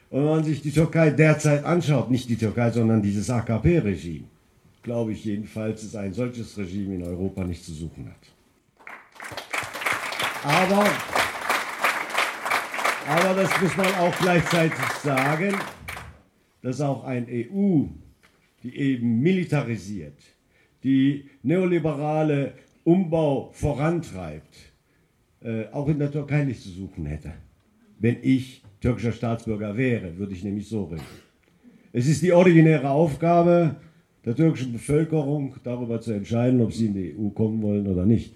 Und 0.09 0.19
wenn 0.19 0.29
man 0.29 0.43
sich 0.43 0.61
die 0.61 0.71
Türkei 0.71 1.09
derzeit 1.09 1.65
anschaut, 1.65 2.11
nicht 2.11 2.29
die 2.29 2.37
Türkei, 2.37 2.71
sondern 2.71 3.01
dieses 3.01 3.29
AKP-Regime, 3.29 4.25
glaube 4.87 5.11
ich 5.11 5.25
jedenfalls, 5.25 5.81
dass 5.81 5.95
ein 5.97 6.13
solches 6.13 6.57
Regime 6.57 6.95
in 6.95 7.03
Europa 7.03 7.43
nicht 7.43 7.61
zu 7.61 7.73
suchen 7.73 8.07
hat. 8.07 8.23
Aber, 10.45 10.87
aber 13.05 13.41
das 13.41 13.61
muss 13.61 13.75
man 13.75 13.93
auch 13.95 14.17
gleichzeitig 14.17 14.79
sagen, 15.03 15.53
dass 16.61 16.79
auch 16.79 17.03
ein 17.03 17.27
EU, 17.29 17.87
die 18.63 18.77
eben 18.77 19.19
militarisiert, 19.19 20.21
die 20.85 21.29
neoliberale 21.43 22.53
Umbau 22.85 23.49
vorantreibt, 23.51 24.55
äh, 25.41 25.65
auch 25.73 25.89
in 25.89 25.99
der 25.99 26.13
Türkei 26.13 26.45
nicht 26.45 26.63
zu 26.63 26.69
suchen 26.69 27.05
hätte. 27.05 27.33
Wenn 27.99 28.19
ich 28.21 28.63
türkischer 28.79 29.11
Staatsbürger 29.11 29.75
wäre, 29.75 30.17
würde 30.17 30.31
ich 30.31 30.45
nämlich 30.45 30.69
so 30.69 30.85
reden. 30.85 31.03
Es 31.91 32.07
ist 32.07 32.21
die 32.21 32.31
originäre 32.31 32.89
Aufgabe 32.89 33.75
der 34.27 34.35
türkischen 34.35 34.73
Bevölkerung 34.73 35.55
darüber 35.63 36.01
zu 36.01 36.11
entscheiden, 36.11 36.59
ob 36.59 36.73
sie 36.73 36.87
in 36.87 36.93
die 36.93 37.15
EU 37.17 37.29
kommen 37.29 37.61
wollen 37.61 37.87
oder 37.87 38.05
nicht. 38.05 38.33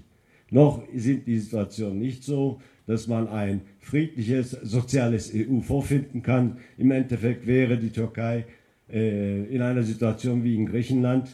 Noch 0.50 0.84
sind 0.96 1.28
die 1.28 1.38
Situationen 1.38 2.00
nicht 2.00 2.24
so, 2.24 2.62
dass 2.88 3.08
man 3.08 3.28
ein 3.28 3.60
friedliches, 3.80 4.52
soziales 4.52 5.34
EU 5.36 5.60
vorfinden 5.60 6.24
kann. 6.24 6.60
Im 6.78 6.92
Endeffekt 6.92 7.46
wäre 7.46 7.78
die 7.78 7.90
Türkei 7.90 8.46
äh, 8.90 9.44
in 9.54 9.62
einer 9.62 9.84
Situation 9.84 10.46
wie 10.46 10.56
in 10.56 10.66
Griechenland 10.66 11.28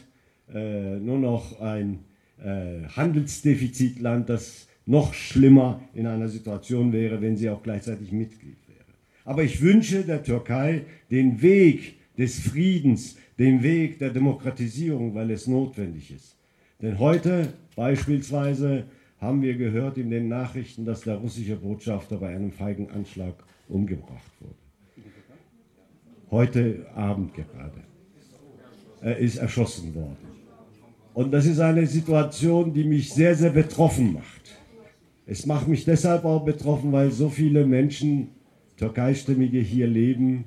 äh, 0.52 0.96
nur 0.96 1.18
noch 1.18 1.60
ein 1.60 2.00
äh, 2.42 2.82
Handelsdefizitland, 2.96 4.28
das 4.28 4.66
noch 4.86 5.14
schlimmer 5.14 5.80
in 5.94 6.08
einer 6.08 6.28
Situation 6.28 6.92
wäre, 6.92 7.22
wenn 7.22 7.36
sie 7.36 7.48
auch 7.48 7.62
gleichzeitig 7.62 8.10
Mitglied 8.10 8.56
wäre. 8.66 8.80
Aber 9.24 9.44
ich 9.44 9.62
wünsche 9.62 10.02
der 10.02 10.24
Türkei 10.24 10.82
den 11.12 11.42
Weg 11.42 11.94
des 12.16 12.40
Friedens, 12.40 13.16
den 13.38 13.62
Weg 13.62 13.98
der 13.98 14.10
Demokratisierung, 14.10 15.14
weil 15.14 15.30
es 15.30 15.46
notwendig 15.46 16.10
ist. 16.10 16.36
Denn 16.82 16.98
heute 16.98 17.52
beispielsweise 17.76 18.84
haben 19.20 19.42
wir 19.42 19.56
gehört 19.56 19.98
in 19.98 20.10
den 20.10 20.28
Nachrichten, 20.28 20.84
dass 20.84 21.02
der 21.02 21.16
russische 21.16 21.56
Botschafter 21.56 22.16
bei 22.16 22.34
einem 22.34 22.52
feigen 22.52 22.90
Anschlag 22.90 23.34
umgebracht 23.68 24.32
wurde. 24.40 24.54
Heute 26.30 26.86
Abend 26.94 27.34
gerade. 27.34 27.82
Er 29.00 29.16
ist 29.16 29.36
erschossen 29.36 29.94
worden. 29.94 30.16
Und 31.14 31.32
das 31.32 31.46
ist 31.46 31.58
eine 31.58 31.86
Situation, 31.86 32.72
die 32.72 32.84
mich 32.84 33.12
sehr, 33.12 33.34
sehr 33.34 33.50
betroffen 33.50 34.12
macht. 34.12 34.56
Es 35.26 35.46
macht 35.46 35.68
mich 35.68 35.84
deshalb 35.84 36.24
auch 36.24 36.44
betroffen, 36.44 36.92
weil 36.92 37.10
so 37.10 37.28
viele 37.28 37.66
Menschen, 37.66 38.28
Türkeistämmige 38.76 39.58
hier 39.58 39.86
leben, 39.86 40.44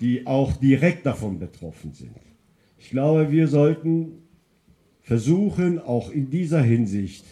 die 0.00 0.26
auch 0.26 0.52
direkt 0.56 1.06
davon 1.06 1.38
betroffen 1.38 1.92
sind. 1.92 2.16
Ich 2.78 2.90
glaube, 2.90 3.30
wir 3.30 3.46
sollten 3.48 4.12
versuchen, 5.02 5.78
auch 5.78 6.10
in 6.10 6.30
dieser 6.30 6.62
Hinsicht 6.62 7.24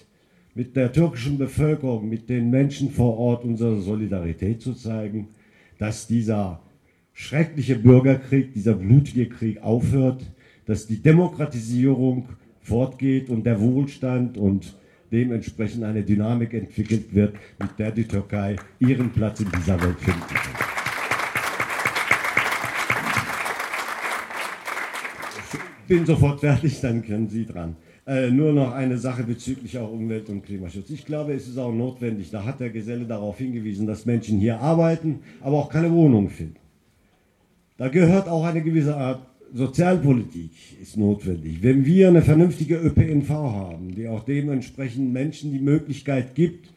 mit 0.55 0.77
der 0.77 0.93
türkischen 0.93 1.39
Bevölkerung, 1.39 2.09
mit 2.09 2.29
den 2.29 2.51
Menschen 2.51 2.91
vor 2.91 3.17
Ort 3.17 3.45
unsere 3.45 3.81
Solidarität 3.81 4.61
zu 4.61 4.75
zeigen, 4.75 5.29
dass 5.79 6.07
dieser 6.07 6.61
schreckliche 7.13 7.77
Bürgerkrieg, 7.77 8.53
dieser 8.53 8.75
blutige 8.75 9.29
Krieg 9.29 9.63
aufhört, 9.63 10.25
dass 10.67 10.87
die 10.87 11.01
Demokratisierung 11.01 12.29
fortgeht 12.61 13.31
und 13.31 13.45
der 13.45 13.61
Wohlstand 13.61 14.37
und 14.37 14.77
dementsprechend 15.11 15.85
eine 15.85 16.03
Dynamik 16.03 16.53
entwickelt 16.53 17.15
wird, 17.15 17.35
mit 17.59 17.79
der 17.79 17.93
die 17.93 18.05
Türkei 18.05 18.57
ihren 18.79 19.11
Platz 19.11 19.41
in 19.41 19.51
dieser 19.57 19.81
Welt 19.81 19.99
finden 19.99 20.21
kann. 20.21 20.78
Bin 25.89 26.07
sofort 26.07 26.41
fertig, 26.41 26.81
dann 26.81 27.03
können 27.03 27.29
Sie 27.29 27.45
dran. 27.45 27.77
Äh, 28.07 28.31
nur 28.31 28.53
noch 28.53 28.73
eine 28.73 28.97
Sache 28.97 29.25
bezüglich 29.25 29.77
auch 29.77 29.91
Umwelt- 29.91 30.29
und 30.29 30.43
Klimaschutz. 30.43 30.91
Ich 30.91 31.05
glaube, 31.05 31.33
es 31.33 31.49
ist 31.49 31.59
auch 31.59 31.73
notwendig, 31.73 32.31
da 32.31 32.45
hat 32.45 32.61
der 32.61 32.71
Geselle 32.71 33.05
darauf 33.05 33.39
hingewiesen, 33.39 33.87
dass 33.87 34.07
Menschen 34.07 34.39
hier 34.39 34.61
arbeiten, 34.61 35.21
aber 35.41 35.57
auch 35.57 35.69
keine 35.69 35.91
Wohnung 35.93 36.31
finden. 36.31 36.57
Da 37.77 37.89
gehört 37.89 38.29
auch 38.29 38.45
eine 38.45 38.63
gewisse 38.63 38.97
Art 38.97 39.21
Sozialpolitik 39.53 40.51
ist 40.81 40.97
notwendig. 40.97 41.63
Wenn 41.63 41.87
wir 41.87 42.09
eine 42.09 42.21
vernünftige 42.21 42.77
ÖPNV 42.77 43.31
haben, 43.31 43.95
die 43.95 44.07
auch 44.07 44.25
dementsprechend 44.25 45.13
Menschen 45.13 45.53
die 45.53 45.59
Möglichkeit 45.59 46.35
gibt, 46.35 46.69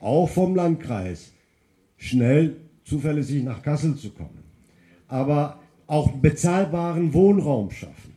auch 0.00 0.28
vom 0.28 0.56
Landkreis 0.56 1.32
schnell 1.96 2.56
zuverlässig 2.84 3.44
nach 3.44 3.62
Kassel 3.62 3.94
zu 3.96 4.10
kommen, 4.10 4.42
aber 5.06 5.60
auch 5.86 6.10
bezahlbaren 6.12 7.14
Wohnraum 7.14 7.70
schaffen, 7.70 8.13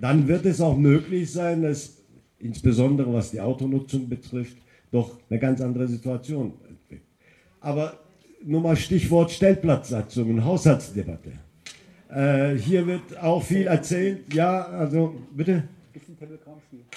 dann 0.00 0.28
wird 0.28 0.46
es 0.46 0.60
auch 0.60 0.76
möglich 0.76 1.30
sein, 1.30 1.62
dass 1.62 1.98
insbesondere 2.38 3.12
was 3.12 3.30
die 3.30 3.40
Autonutzung 3.40 4.08
betrifft, 4.08 4.56
doch 4.90 5.18
eine 5.28 5.38
ganz 5.38 5.60
andere 5.60 5.86
Situation 5.88 6.52
entwickelt. 6.68 7.02
Aber 7.60 7.98
nur 8.44 8.60
mal 8.60 8.76
Stichwort 8.76 9.30
Stellplatzsatzung 9.30 10.30
und 10.30 10.44
Haushaltsdebatte. 10.44 11.32
Äh, 12.10 12.54
hier 12.56 12.86
wird 12.86 13.18
auch 13.20 13.42
viel 13.42 13.66
erzählt. 13.66 14.32
Ja, 14.32 14.62
also 14.62 15.14
bitte. 15.34 15.64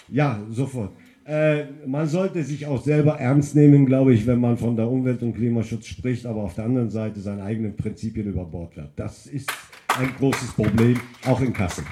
Ja, 0.10 0.40
sofort. 0.49 0.91
Äh, 1.26 1.65
man 1.86 2.07
sollte 2.07 2.44
sich 2.44 2.65
auch 2.65 2.84
selber 2.84 3.19
ernst 3.19 3.56
nehmen, 3.56 3.86
glaube 3.86 4.14
ich, 4.14 4.26
wenn 4.26 4.40
man 4.40 4.57
von 4.57 4.76
der 4.76 4.90
Umwelt- 4.90 5.22
und 5.22 5.34
Klimaschutz 5.34 5.86
spricht, 5.86 6.26
aber 6.26 6.41
auf 6.41 6.56
der 6.56 6.65
anderen 6.65 6.90
Seite 6.90 7.19
seine 7.19 7.44
eigenen 7.44 7.76
Prinzipien 7.76 8.28
über 8.28 8.45
Bord 8.45 8.76
wirft. 8.76 8.98
Das 8.98 9.28
ist 9.28 9.52
ein 9.99 10.10
großes 10.18 10.53
Problem, 10.53 10.99
auch 11.26 11.41
in 11.41 11.53
Kassel. 11.53 11.84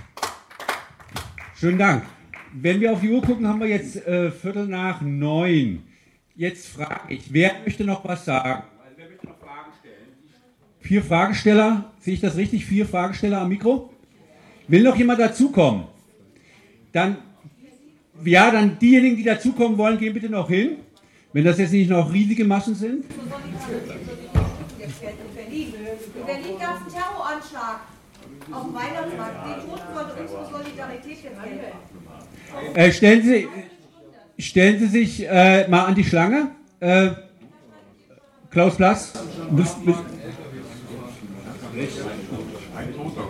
Schönen 1.60 1.78
Dank. 1.78 2.06
Wenn 2.54 2.80
wir 2.80 2.94
auf 2.94 3.02
die 3.02 3.10
Uhr 3.10 3.22
gucken, 3.22 3.46
haben 3.46 3.60
wir 3.60 3.68
jetzt 3.68 3.98
äh, 4.08 4.32
Viertel 4.32 4.66
nach 4.66 5.02
neun. 5.02 5.84
Jetzt 6.34 6.70
frage 6.70 7.14
ich, 7.14 7.34
wer 7.34 7.52
möchte 7.66 7.84
noch 7.84 8.06
was 8.06 8.24
sagen? 8.24 8.64
Vier 10.80 11.04
Fragesteller, 11.04 11.92
sehe 12.00 12.14
ich 12.14 12.22
das 12.22 12.38
richtig? 12.38 12.66
Vier 12.66 12.86
Fragesteller 12.86 13.42
am 13.42 13.50
Mikro? 13.50 13.94
Will 14.70 14.84
noch 14.84 14.96
jemand 14.96 15.20
dazukommen? 15.20 15.84
Dann, 16.94 17.18
ja, 18.24 18.52
dann 18.52 18.80
diejenigen, 18.80 19.18
die 19.18 19.24
dazukommen 19.24 19.78
wollen, 19.78 19.98
gehen 19.98 20.14
bitte 20.14 20.30
noch 20.30 20.48
hin. 20.48 20.78
Wenn 21.34 21.44
das 21.44 21.58
jetzt 21.58 21.74
nicht 21.74 21.90
noch 21.90 22.14
riesige 22.14 22.46
Massen 22.46 22.74
sind. 22.74 23.04
In 23.04 23.12
Berlin 26.26 26.58
gab 26.58 26.76
es 26.76 26.82
einen 26.82 27.04
Terroranschlag 27.04 27.82
auf 28.52 28.64
dem 28.64 28.74
Weihnachtsmarkt. 28.74 29.36
Den 29.46 29.70
Toten 29.70 29.94
sollte 29.94 30.22
unsere 30.22 30.46
Solidarität. 30.46 31.18
Äh, 32.74 32.92
stellen, 32.92 33.24
Sie, 33.24 33.48
stellen 34.38 34.80
Sie 34.80 34.88
sich 34.88 35.28
äh, 35.28 35.68
mal 35.68 35.86
an 35.86 35.96
die 35.96 36.04
Schlange. 36.04 36.52
Äh, 36.80 37.10
Klaus 38.50 38.76
Blass. 38.76 39.14
Müsst, 39.52 39.86
müsst, 39.86 40.00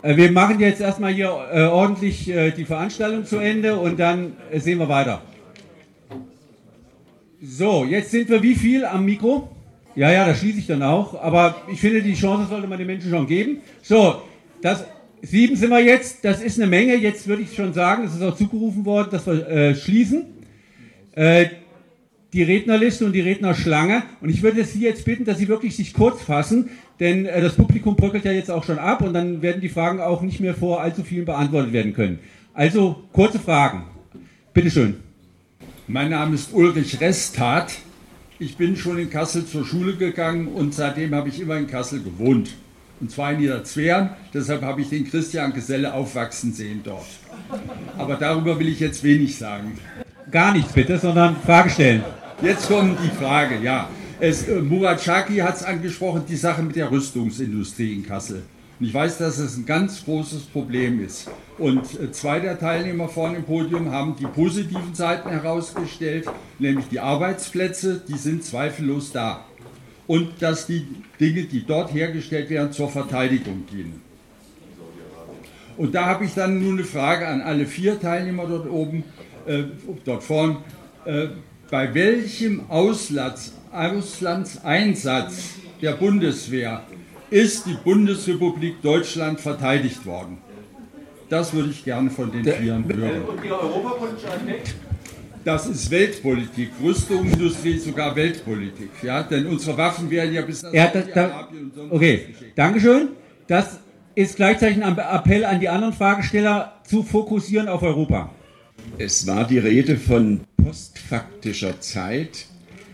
äh, 0.01 0.15
wir 0.15 0.31
machen 0.31 0.59
jetzt 0.59 0.81
erstmal 0.81 1.13
hier 1.13 1.29
äh, 1.51 1.63
ordentlich 1.63 2.29
äh, 2.29 2.51
die 2.51 2.65
Veranstaltung 2.65 3.25
zu 3.25 3.37
Ende 3.37 3.77
und 3.77 3.99
dann 3.99 4.33
sehen 4.55 4.79
wir 4.79 4.89
weiter. 4.89 5.21
So, 7.41 7.85
jetzt 7.85 8.11
sind 8.11 8.29
wir 8.29 8.41
wie 8.43 8.55
viel 8.55 8.85
am 8.85 9.05
Mikro? 9.05 9.49
Ja, 9.95 10.11
ja, 10.11 10.27
das 10.27 10.39
schließe 10.39 10.59
ich 10.59 10.67
dann 10.67 10.83
auch. 10.83 11.21
Aber 11.21 11.55
ich 11.71 11.79
finde, 11.79 12.01
die 12.01 12.13
Chance 12.13 12.49
sollte 12.49 12.67
man 12.67 12.77
den 12.77 12.87
Menschen 12.87 13.09
schon 13.09 13.27
geben. 13.27 13.61
So, 13.81 14.21
das, 14.61 14.85
sieben 15.21 15.55
sind 15.55 15.69
wir 15.69 15.83
jetzt. 15.83 16.23
Das 16.23 16.41
ist 16.41 16.59
eine 16.59 16.69
Menge. 16.69 16.95
Jetzt 16.95 17.27
würde 17.27 17.41
ich 17.41 17.55
schon 17.55 17.73
sagen, 17.73 18.05
es 18.05 18.15
ist 18.15 18.21
auch 18.21 18.35
zugerufen 18.35 18.85
worden, 18.85 19.09
dass 19.11 19.25
wir 19.25 19.47
äh, 19.47 19.75
schließen. 19.75 20.25
Äh, 21.13 21.47
die 22.33 22.43
Rednerliste 22.43 23.05
und 23.05 23.13
die 23.13 23.21
Rednerschlange. 23.21 24.03
Und 24.21 24.29
ich 24.29 24.43
würde 24.43 24.63
Sie 24.63 24.81
jetzt 24.81 25.05
bitten, 25.05 25.25
dass 25.25 25.39
Sie 25.39 25.47
wirklich 25.47 25.75
sich 25.75 25.93
kurz 25.93 26.21
fassen, 26.21 26.69
denn 26.99 27.25
äh, 27.25 27.41
das 27.41 27.55
Publikum 27.55 27.95
bröckelt 27.95 28.25
ja 28.25 28.31
jetzt 28.31 28.51
auch 28.51 28.63
schon 28.63 28.77
ab 28.77 29.01
und 29.01 29.13
dann 29.13 29.41
werden 29.41 29.61
die 29.61 29.69
Fragen 29.69 29.99
auch 29.99 30.21
nicht 30.21 30.39
mehr 30.39 30.53
vor 30.53 30.81
allzu 30.81 31.03
vielen 31.03 31.25
beantwortet 31.25 31.73
werden 31.73 31.93
können. 31.93 32.19
Also 32.53 33.03
kurze 33.13 33.39
Fragen. 33.39 33.85
Bitte 34.53 34.69
schön. 34.69 34.97
Mein 35.87 36.11
Name 36.11 36.35
ist 36.35 36.53
Ulrich 36.53 37.01
Restat. 37.01 37.73
Ich 38.37 38.57
bin 38.57 38.75
schon 38.75 38.99
in 38.99 39.09
Kassel 39.09 39.45
zur 39.45 39.65
Schule 39.65 39.95
gegangen 39.95 40.47
und 40.47 40.73
seitdem 40.73 41.15
habe 41.15 41.29
ich 41.29 41.41
immer 41.41 41.57
in 41.57 41.67
Kassel 41.67 42.01
gewohnt. 42.01 42.51
Und 43.01 43.11
zwar 43.11 43.31
in 43.31 43.39
Niederzweren. 43.39 44.09
Deshalb 44.33 44.61
habe 44.61 44.81
ich 44.81 44.89
den 44.89 45.09
Christian 45.09 45.53
Geselle 45.53 45.93
aufwachsen 45.93 46.53
sehen 46.53 46.81
dort. 46.83 47.05
Aber 47.97 48.15
darüber 48.15 48.59
will 48.59 48.67
ich 48.67 48.79
jetzt 48.79 49.03
wenig 49.03 49.37
sagen. 49.37 49.77
Gar 50.29 50.53
nichts 50.53 50.73
bitte, 50.73 50.99
sondern 50.99 51.35
Frage 51.37 51.69
stellen. 51.69 52.03
Jetzt 52.41 52.67
kommt 52.67 52.97
die 53.03 53.23
Frage, 53.23 53.59
ja. 53.61 53.89
Es, 54.19 54.47
äh, 54.47 54.61
Murat 54.61 55.01
Shaki 55.01 55.37
hat 55.37 55.55
es 55.55 55.63
angesprochen, 55.63 56.23
die 56.27 56.35
Sache 56.35 56.61
mit 56.61 56.75
der 56.75 56.91
Rüstungsindustrie 56.91 57.93
in 57.93 58.05
Kassel. 58.05 58.43
Und 58.79 58.85
ich 58.85 58.93
weiß, 58.93 59.17
dass 59.17 59.37
es 59.39 59.57
ein 59.57 59.65
ganz 59.65 60.05
großes 60.05 60.43
Problem 60.43 61.03
ist. 61.03 61.29
Und 61.57 61.83
äh, 61.99 62.11
zwei 62.11 62.39
der 62.39 62.59
Teilnehmer 62.59 63.09
vorne 63.09 63.37
im 63.37 63.43
Podium 63.43 63.91
haben 63.91 64.15
die 64.17 64.25
positiven 64.25 64.93
Seiten 64.93 65.29
herausgestellt, 65.29 66.25
nämlich 66.59 66.87
die 66.89 66.99
Arbeitsplätze, 66.99 68.01
die 68.07 68.17
sind 68.17 68.43
zweifellos 68.43 69.11
da. 69.11 69.45
Und 70.09 70.41
dass 70.41 70.65
die 70.65 70.87
Dinge, 71.19 71.43
die 71.43 71.63
dort 71.63 71.93
hergestellt 71.93 72.49
werden, 72.49 72.71
zur 72.71 72.89
Verteidigung 72.89 73.67
dienen. 73.71 74.01
Und 75.77 75.93
da 75.93 76.07
habe 76.07 76.25
ich 76.25 76.33
dann 76.33 76.59
nun 76.63 76.79
eine 76.79 76.83
Frage 76.83 77.27
an 77.27 77.41
alle 77.41 77.67
vier 77.67 77.99
Teilnehmer 77.99 78.47
dort 78.47 78.67
oben, 78.67 79.03
äh, 79.45 79.65
dort 80.03 80.23
vorn. 80.23 80.57
Äh, 81.05 81.27
bei 81.69 81.93
welchem 81.93 82.71
Auslands, 82.71 83.53
Auslandseinsatz 83.71 85.51
der 85.79 85.91
Bundeswehr 85.91 86.81
ist 87.29 87.67
die 87.67 87.77
Bundesrepublik 87.83 88.81
Deutschland 88.81 89.39
verteidigt 89.39 90.07
worden? 90.07 90.39
Das 91.29 91.53
würde 91.53 91.69
ich 91.69 91.85
gerne 91.85 92.09
von 92.09 92.31
den 92.31 92.43
Vieren 92.43 92.83
hören. 92.91 93.25
Und 93.25 93.45
Ihr 93.45 93.53
europapolitischer 93.53 94.33
Aspekt? 94.33 94.73
Das 95.43 95.67
ist 95.67 95.89
Weltpolitik. 95.89 96.69
Rüstungsindustrie 96.83 97.75
ist 97.75 97.85
sogar 97.85 98.15
Weltpolitik. 98.15 98.89
Ja? 99.01 99.23
Denn 99.23 99.47
unsere 99.47 99.77
Waffen 99.77 100.09
werden 100.09 100.33
ja 100.33 100.41
bis 100.41 100.63
Ja, 100.71 100.87
das, 100.87 101.05
da, 101.13 101.49
okay, 101.89 102.27
Dankeschön. 102.55 103.09
Das 103.47 103.79
ist 104.15 104.35
gleichzeitig 104.35 104.83
ein 104.83 104.97
Appell 104.97 105.45
an 105.45 105.59
die 105.59 105.69
anderen 105.69 105.93
Fragesteller, 105.93 106.73
zu 106.83 107.03
fokussieren 107.03 107.67
auf 107.67 107.83
Europa. 107.83 108.33
Es 108.97 109.25
war 109.27 109.45
die 109.47 109.59
Rede 109.59 109.95
von 109.97 110.41
postfaktischer 110.57 111.79
Zeit. 111.79 112.45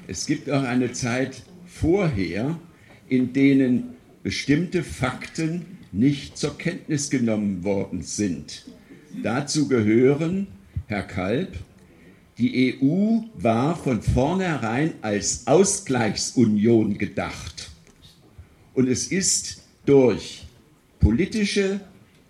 Es 0.07 0.25
gibt 0.25 0.49
auch 0.49 0.63
eine 0.63 0.91
Zeit 0.91 1.41
vorher, 1.65 2.59
in 3.09 3.33
denen 3.33 3.95
bestimmte 4.21 4.83
Fakten 4.83 5.65
nicht 5.91 6.37
zur 6.37 6.57
Kenntnis 6.57 7.09
genommen 7.09 7.63
worden 7.63 8.01
sind. 8.01 8.65
Dazu 9.23 9.67
gehören, 9.67 10.47
Herr 10.87 11.03
Kalb, 11.03 11.55
die 12.37 12.79
EU 12.81 13.19
war 13.35 13.75
von 13.75 14.01
vornherein 14.01 14.93
als 15.01 15.47
Ausgleichsunion 15.47 16.97
gedacht. 16.97 17.69
Und 18.73 18.89
es 18.89 19.07
ist 19.07 19.61
durch 19.85 20.43
politische 20.99 21.79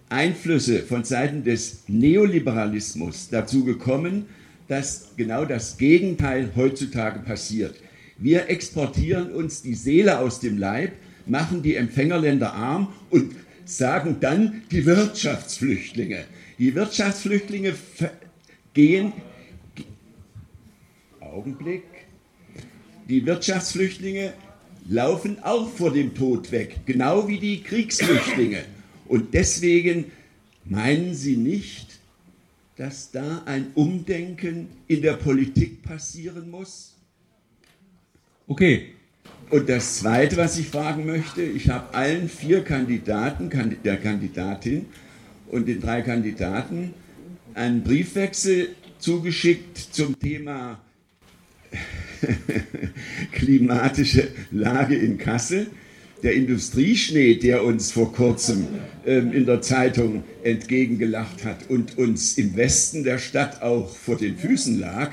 Einflüsse 0.10 0.84
von 0.84 1.04
Seiten 1.04 1.44
des 1.44 1.84
Neoliberalismus 1.88 3.30
dazu 3.30 3.64
gekommen, 3.64 4.28
dass 4.68 5.12
genau 5.18 5.46
das 5.46 5.78
Gegenteil 5.78 6.52
heutzutage 6.56 7.20
passiert. 7.20 7.76
Wir 8.18 8.50
exportieren 8.50 9.32
uns 9.32 9.62
die 9.62 9.76
Seele 9.76 10.20
aus 10.20 10.40
dem 10.40 10.58
Leib, 10.58 10.94
machen 11.26 11.64
die 11.64 11.76
Empfängerländer 11.76 12.54
arm 12.54 12.94
und 13.10 13.36
sagen 13.66 14.18
dann 14.20 14.62
die 14.72 14.86
Wirtschaftsflüchtlinge. 14.86 16.26
Die 16.60 16.76
Wirtschaftsflüchtlinge 16.76 17.74
gehen. 18.74 19.14
Augenblick. 21.36 21.84
Die 23.10 23.26
Wirtschaftsflüchtlinge 23.26 24.34
laufen 24.88 25.38
auch 25.44 25.70
vor 25.70 25.92
dem 25.92 26.16
Tod 26.16 26.52
weg, 26.52 26.78
genau 26.86 27.28
wie 27.28 27.40
die 27.40 27.62
Kriegsflüchtlinge. 27.62 28.64
Und 29.08 29.34
deswegen 29.34 30.06
meinen 30.64 31.14
Sie 31.14 31.36
nicht, 31.36 32.00
dass 32.78 33.12
da 33.12 33.44
ein 33.46 33.68
Umdenken 33.76 34.70
in 34.88 35.02
der 35.02 35.14
Politik 35.14 35.84
passieren 35.84 36.50
muss? 36.50 36.94
Okay. 38.48 38.92
Und 39.50 39.70
das 39.70 40.00
Zweite, 40.00 40.38
was 40.38 40.58
ich 40.58 40.68
fragen 40.68 41.06
möchte, 41.06 41.44
ich 41.44 41.70
habe 41.70 41.94
allen 41.94 42.30
vier 42.30 42.64
Kandidaten, 42.64 43.50
der 43.84 43.98
Kandidatin 43.98 44.88
und 45.48 45.68
den 45.68 45.80
drei 45.80 46.02
Kandidaten 46.02 46.94
einen 47.54 47.84
Briefwechsel 47.84 48.76
zugeschickt 48.98 49.78
zum 49.78 50.18
Thema 50.20 50.80
klimatische 53.32 54.28
Lage 54.52 54.96
in 54.96 55.18
Kassel. 55.18 55.68
Der 56.24 56.34
Industrieschnee, 56.34 57.36
der 57.36 57.64
uns 57.64 57.92
vor 57.92 58.12
kurzem 58.12 58.68
ähm, 59.06 59.32
in 59.32 59.46
der 59.46 59.62
Zeitung 59.62 60.24
entgegengelacht 60.44 61.44
hat 61.46 61.70
und 61.70 61.98
uns 61.98 62.38
im 62.38 62.56
Westen 62.56 63.04
der 63.04 63.20
Stadt 63.20 63.62
auch 63.62 63.96
vor 63.96 64.18
den 64.18 64.38
Füßen 64.38 64.80
lag, 64.80 65.12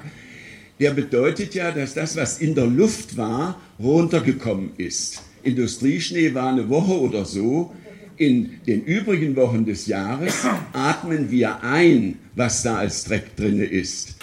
der 0.80 0.92
bedeutet 0.92 1.54
ja, 1.54 1.70
dass 1.70 1.94
das, 1.94 2.16
was 2.16 2.38
in 2.38 2.54
der 2.54 2.66
Luft 2.66 3.16
war, 3.16 3.60
runtergekommen 3.78 4.70
ist. 4.78 5.22
Industrieschnee 5.42 6.34
war 6.34 6.50
eine 6.50 6.68
Woche 6.68 6.98
oder 7.00 7.24
so. 7.24 7.72
In 8.16 8.60
den 8.66 8.84
übrigen 8.84 9.36
Wochen 9.36 9.64
des 9.64 9.86
Jahres 9.86 10.44
atmen 10.72 11.30
wir 11.30 11.62
ein, 11.62 12.18
was 12.36 12.62
da 12.62 12.76
als 12.76 13.04
Dreck 13.04 13.36
drin 13.36 13.60
ist. 13.60 14.16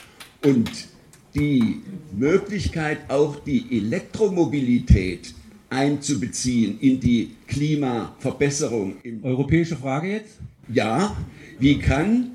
Und 0.44 0.70
die 1.36 1.82
Möglichkeit, 2.18 3.10
auch 3.10 3.44
die 3.44 3.78
Elektromobilität 3.78 5.34
einzubeziehen 5.70 6.80
in 6.80 7.00
die 7.00 7.32
Klimaverbesserung. 7.48 8.96
Europäische 9.24 9.76
Frage 9.76 10.10
jetzt? 10.10 10.38
Ja, 10.68 11.16
wie 11.60 11.80
kann 11.80 12.32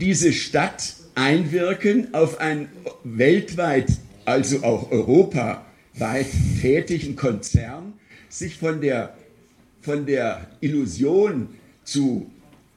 diese 0.00 0.32
Stadt 0.32 0.96
einwirken 1.14 2.14
auf 2.14 2.40
einen 2.40 2.68
weltweit, 3.04 3.90
also 4.24 4.62
auch 4.62 4.90
europaweit 4.90 6.26
tätigen 6.60 7.16
Konzern, 7.16 7.94
sich 8.28 8.56
von 8.56 8.80
der, 8.80 9.16
von 9.82 10.06
der 10.06 10.46
Illusion 10.60 11.48
zu 11.84 12.30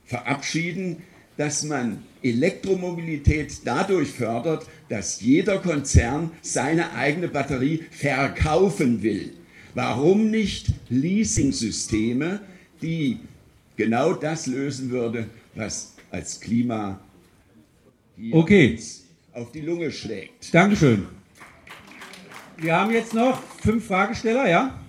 verabschieden, 0.06 0.98
dass 1.38 1.64
man 1.64 2.04
Elektromobilität 2.24 3.62
dadurch 3.66 4.10
fördert, 4.10 4.66
dass 4.90 5.22
jeder 5.22 5.58
Konzern 5.60 6.32
seine 6.42 6.94
eigene 6.94 7.28
Batterie 7.28 7.84
verkaufen 7.92 9.02
will. 9.02 9.34
Warum 9.74 10.30
nicht 10.30 10.68
Leasing-Systeme, 10.90 12.42
die 12.82 13.20
genau 13.78 14.14
das 14.14 14.48
lösen 14.48 14.90
würde, 14.90 15.28
was 15.56 15.96
als 16.10 16.40
Klima 16.40 17.00
okay. 18.32 18.78
auf 19.34 19.52
die 19.52 19.62
Lunge 19.62 19.92
schlägt. 19.92 20.54
Dankeschön. 20.54 21.08
Wir 22.58 22.76
haben 22.76 22.92
jetzt 22.92 23.14
noch 23.14 23.42
fünf 23.62 23.88
Fragesteller, 23.88 24.48
ja? 24.48 24.80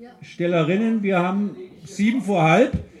ja? 0.00 0.10
Stellerinnen, 0.22 1.02
wir 1.02 1.18
haben 1.18 1.54
sieben 1.84 2.22
vor 2.22 2.42
halb. 2.42 2.91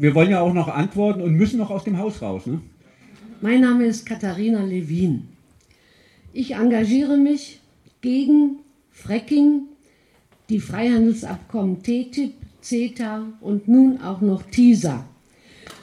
Wir 0.00 0.14
wollen 0.14 0.30
ja 0.30 0.40
auch 0.40 0.54
noch 0.54 0.68
antworten 0.68 1.20
und 1.20 1.34
müssen 1.34 1.58
noch 1.58 1.70
aus 1.70 1.82
dem 1.82 1.98
Haus 1.98 2.22
raus. 2.22 2.46
Ne? 2.46 2.60
Mein 3.40 3.62
Name 3.62 3.84
ist 3.84 4.06
Katharina 4.06 4.62
Levin. 4.62 5.26
Ich 6.32 6.54
engagiere 6.54 7.16
mich 7.16 7.58
gegen 8.00 8.60
Fracking, 8.92 9.62
die 10.50 10.60
Freihandelsabkommen 10.60 11.82
TTIP, 11.82 12.34
CETA 12.60 13.24
und 13.40 13.66
nun 13.66 14.00
auch 14.00 14.20
noch 14.20 14.44
TISA. 14.44 15.04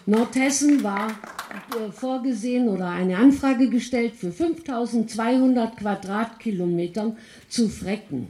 Nordhessen 0.06 0.82
war 0.82 1.10
äh, 1.10 1.92
vorgesehen 1.92 2.70
oder 2.70 2.92
eine 2.92 3.18
Anfrage 3.18 3.70
gestellt 3.70 4.14
für 4.16 4.32
5200 4.32 5.76
Quadratkilometern 5.76 7.18
zu 7.50 7.68
frecken. 7.68 8.28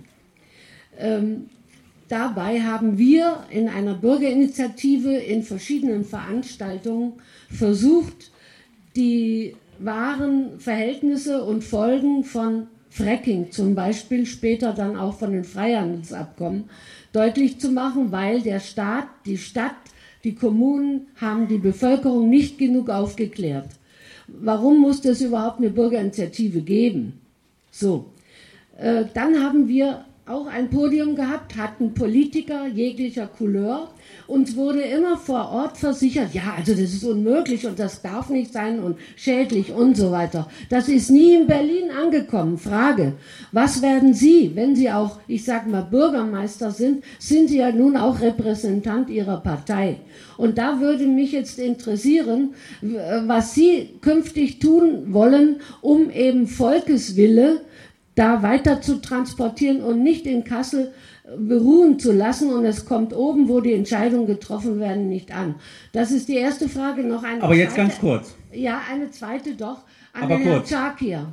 Ähm, 0.97 1.49
dabei 2.07 2.61
haben 2.61 2.97
wir 2.97 3.45
in 3.49 3.67
einer 3.67 3.93
Bürgerinitiative 3.93 5.15
in 5.15 5.43
verschiedenen 5.43 6.03
Veranstaltungen 6.03 7.13
versucht, 7.49 8.31
die 8.95 9.55
wahren 9.79 10.59
Verhältnisse 10.59 11.43
und 11.43 11.63
Folgen 11.63 12.23
von 12.23 12.67
Fracking, 12.89 13.51
zum 13.51 13.75
Beispiel 13.75 14.25
später 14.25 14.71
dann 14.71 14.95
auch 14.95 15.17
von 15.17 15.33
den 15.33 15.43
Freihandelsabkommen, 15.43 16.69
deutlich 17.11 17.59
zu 17.59 17.71
machen, 17.71 18.11
weil 18.11 18.41
der 18.41 18.59
Staat, 18.61 19.07
die 19.25 19.37
Stadt 19.37 19.75
die 20.23 20.33
Kommunen 20.33 21.07
haben 21.17 21.47
die 21.47 21.59
Bevölkerung 21.59 22.29
nicht 22.29 22.57
genug 22.57 22.89
aufgeklärt. 22.89 23.69
Warum 24.27 24.79
musste 24.79 25.09
es 25.09 25.21
überhaupt 25.21 25.59
eine 25.59 25.69
Bürgerinitiative 25.69 26.61
geben? 26.61 27.21
So, 27.69 28.05
äh, 28.77 29.05
dann 29.13 29.43
haben 29.43 29.67
wir 29.67 30.05
auch 30.27 30.47
ein 30.47 30.71
Podium 30.71 31.15
gehabt, 31.15 31.55
hatten 31.55 31.93
Politiker 31.93 32.65
jeglicher 32.65 33.27
Couleur. 33.27 33.89
Uns 34.25 34.55
wurde 34.55 34.81
immer 34.81 35.17
vor 35.17 35.51
Ort 35.51 35.77
versichert, 35.77 36.33
ja, 36.33 36.55
also 36.57 36.71
das 36.71 36.93
ist 36.93 37.03
unmöglich 37.03 37.67
und 37.67 37.77
das 37.77 38.01
darf 38.01 38.29
nicht 38.31 38.51
sein 38.51 38.79
und 38.79 38.97
schädlich 39.15 39.71
und 39.71 39.95
so 39.95 40.11
weiter. 40.11 40.49
Das 40.69 40.89
ist 40.89 41.11
nie 41.11 41.35
in 41.35 41.45
Berlin 41.45 41.91
angekommen. 41.91 42.57
Frage, 42.57 43.13
was 43.51 43.83
werden 43.83 44.15
Sie, 44.15 44.51
wenn 44.55 44.75
Sie 44.75 44.89
auch, 44.89 45.19
ich 45.27 45.45
sag 45.45 45.67
mal, 45.67 45.83
Bürgermeister 45.83 46.71
sind, 46.71 47.03
sind 47.19 47.49
Sie 47.49 47.59
ja 47.59 47.71
nun 47.71 47.95
auch 47.95 48.19
Repräsentant 48.19 49.11
Ihrer 49.11 49.41
Partei. 49.41 49.97
Und 50.37 50.57
da 50.57 50.79
würde 50.79 51.05
mich 51.05 51.33
jetzt 51.33 51.59
interessieren, 51.59 52.55
was 53.27 53.53
Sie 53.53 53.91
künftig 54.01 54.57
tun 54.57 55.13
wollen, 55.13 55.57
um 55.81 56.09
eben 56.09 56.47
Volkeswille 56.47 57.61
da 58.15 58.41
weiter 58.41 58.81
zu 58.81 59.01
transportieren 59.01 59.81
und 59.81 60.01
nicht 60.01 60.25
in 60.25 60.43
Kassel 60.43 60.93
äh, 61.25 61.37
beruhen 61.37 61.99
zu 61.99 62.11
lassen 62.11 62.51
und 62.51 62.65
es 62.65 62.85
kommt 62.85 63.13
oben, 63.13 63.49
wo 63.49 63.59
die 63.59 63.73
Entscheidungen 63.73 64.25
getroffen 64.25 64.79
werden, 64.79 65.09
nicht 65.09 65.35
an. 65.35 65.55
Das 65.91 66.11
ist 66.11 66.27
die 66.29 66.37
erste 66.37 66.69
Frage. 66.69 67.03
Noch 67.03 67.23
eine 67.23 67.43
Aber 67.43 67.55
jetzt 67.55 67.75
ganz 67.75 67.99
kurz. 67.99 68.35
Ja, 68.53 68.81
eine 68.91 69.11
zweite 69.11 69.53
doch. 69.55 69.83
An 70.13 70.23
Aber 70.23 70.39
kurz. 70.39 70.71
Herrn 70.71 70.95
Çakir. 70.97 71.27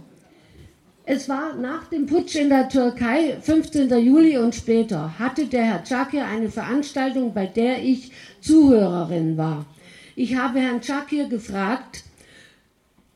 Es 1.05 1.29
war 1.29 1.57
nach 1.57 1.89
dem 1.89 2.07
Putsch 2.07 2.37
in 2.37 2.49
der 2.49 2.69
Türkei, 2.69 3.37
15. 3.41 3.91
Juli 3.99 4.39
und 4.39 4.55
später, 4.55 5.19
hatte 5.19 5.47
der 5.47 5.65
Herr 5.65 5.85
Çakir 5.85 6.25
eine 6.25 6.49
Veranstaltung, 6.49 7.35
bei 7.35 7.47
der 7.47 7.83
ich 7.83 8.13
Zuhörerin 8.41 9.37
war. 9.37 9.67
Ich 10.15 10.37
habe 10.37 10.61
Herrn 10.61 10.81
Çakir 10.81 11.29
gefragt, 11.29 12.05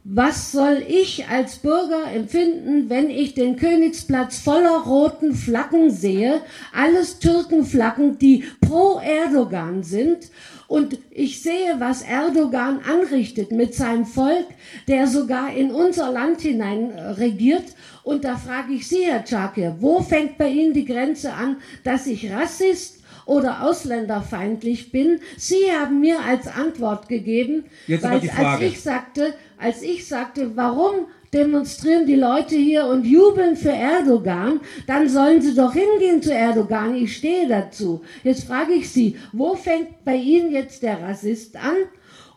was 0.08 0.52
soll 0.52 0.84
ich 0.86 1.26
als 1.28 1.56
Bürger 1.56 2.12
empfinden, 2.14 2.88
wenn 2.88 3.10
ich 3.10 3.34
den 3.34 3.56
Königsplatz 3.56 4.38
voller 4.38 4.84
roten 4.84 5.34
Flaggen 5.34 5.90
sehe, 5.90 6.42
alles 6.72 7.18
Türkenflaggen, 7.18 8.18
die 8.18 8.44
pro 8.60 9.00
Erdogan 9.00 9.82
sind, 9.82 10.30
und 10.68 10.98
ich 11.10 11.42
sehe, 11.42 11.76
was 11.78 12.02
Erdogan 12.02 12.80
anrichtet 12.80 13.52
mit 13.52 13.74
seinem 13.74 14.04
Volk, 14.04 14.46
der 14.88 15.06
sogar 15.06 15.54
in 15.54 15.70
unser 15.70 16.10
Land 16.10 16.40
hinein 16.40 16.90
äh, 16.90 17.02
regiert. 17.10 17.64
Und 18.02 18.24
da 18.24 18.36
frage 18.36 18.72
ich 18.74 18.88
Sie, 18.88 19.04
Herr 19.04 19.24
Czakir, 19.24 19.76
wo 19.80 20.00
fängt 20.00 20.38
bei 20.38 20.48
Ihnen 20.48 20.72
die 20.72 20.84
Grenze 20.84 21.32
an, 21.32 21.58
dass 21.84 22.06
ich 22.06 22.30
Rassist 22.32 22.95
oder 23.26 23.62
ausländerfeindlich 23.62 24.90
bin? 24.90 25.20
Sie 25.36 25.70
haben 25.70 26.00
mir 26.00 26.20
als 26.20 26.46
Antwort 26.46 27.08
gegeben, 27.08 27.64
Jetzt 27.86 28.04
weil 28.04 28.30
als 28.30 28.62
ich 28.62 28.80
sagte, 28.80 29.34
als 29.58 29.82
ich 29.82 30.08
sagte, 30.08 30.56
warum 30.56 31.06
demonstrieren 31.32 32.06
die 32.06 32.16
Leute 32.16 32.56
hier 32.56 32.86
und 32.86 33.04
jubeln 33.04 33.56
für 33.56 33.72
Erdogan, 33.72 34.60
dann 34.86 35.08
sollen 35.08 35.42
sie 35.42 35.54
doch 35.54 35.74
hingehen 35.74 36.22
zu 36.22 36.32
Erdogan. 36.32 36.94
Ich 36.94 37.16
stehe 37.16 37.48
dazu. 37.48 38.02
Jetzt 38.22 38.44
frage 38.44 38.72
ich 38.72 38.90
Sie, 38.90 39.16
wo 39.32 39.54
fängt 39.54 40.04
bei 40.04 40.16
Ihnen 40.16 40.52
jetzt 40.52 40.82
der 40.82 41.02
Rassist 41.02 41.56
an? 41.56 41.76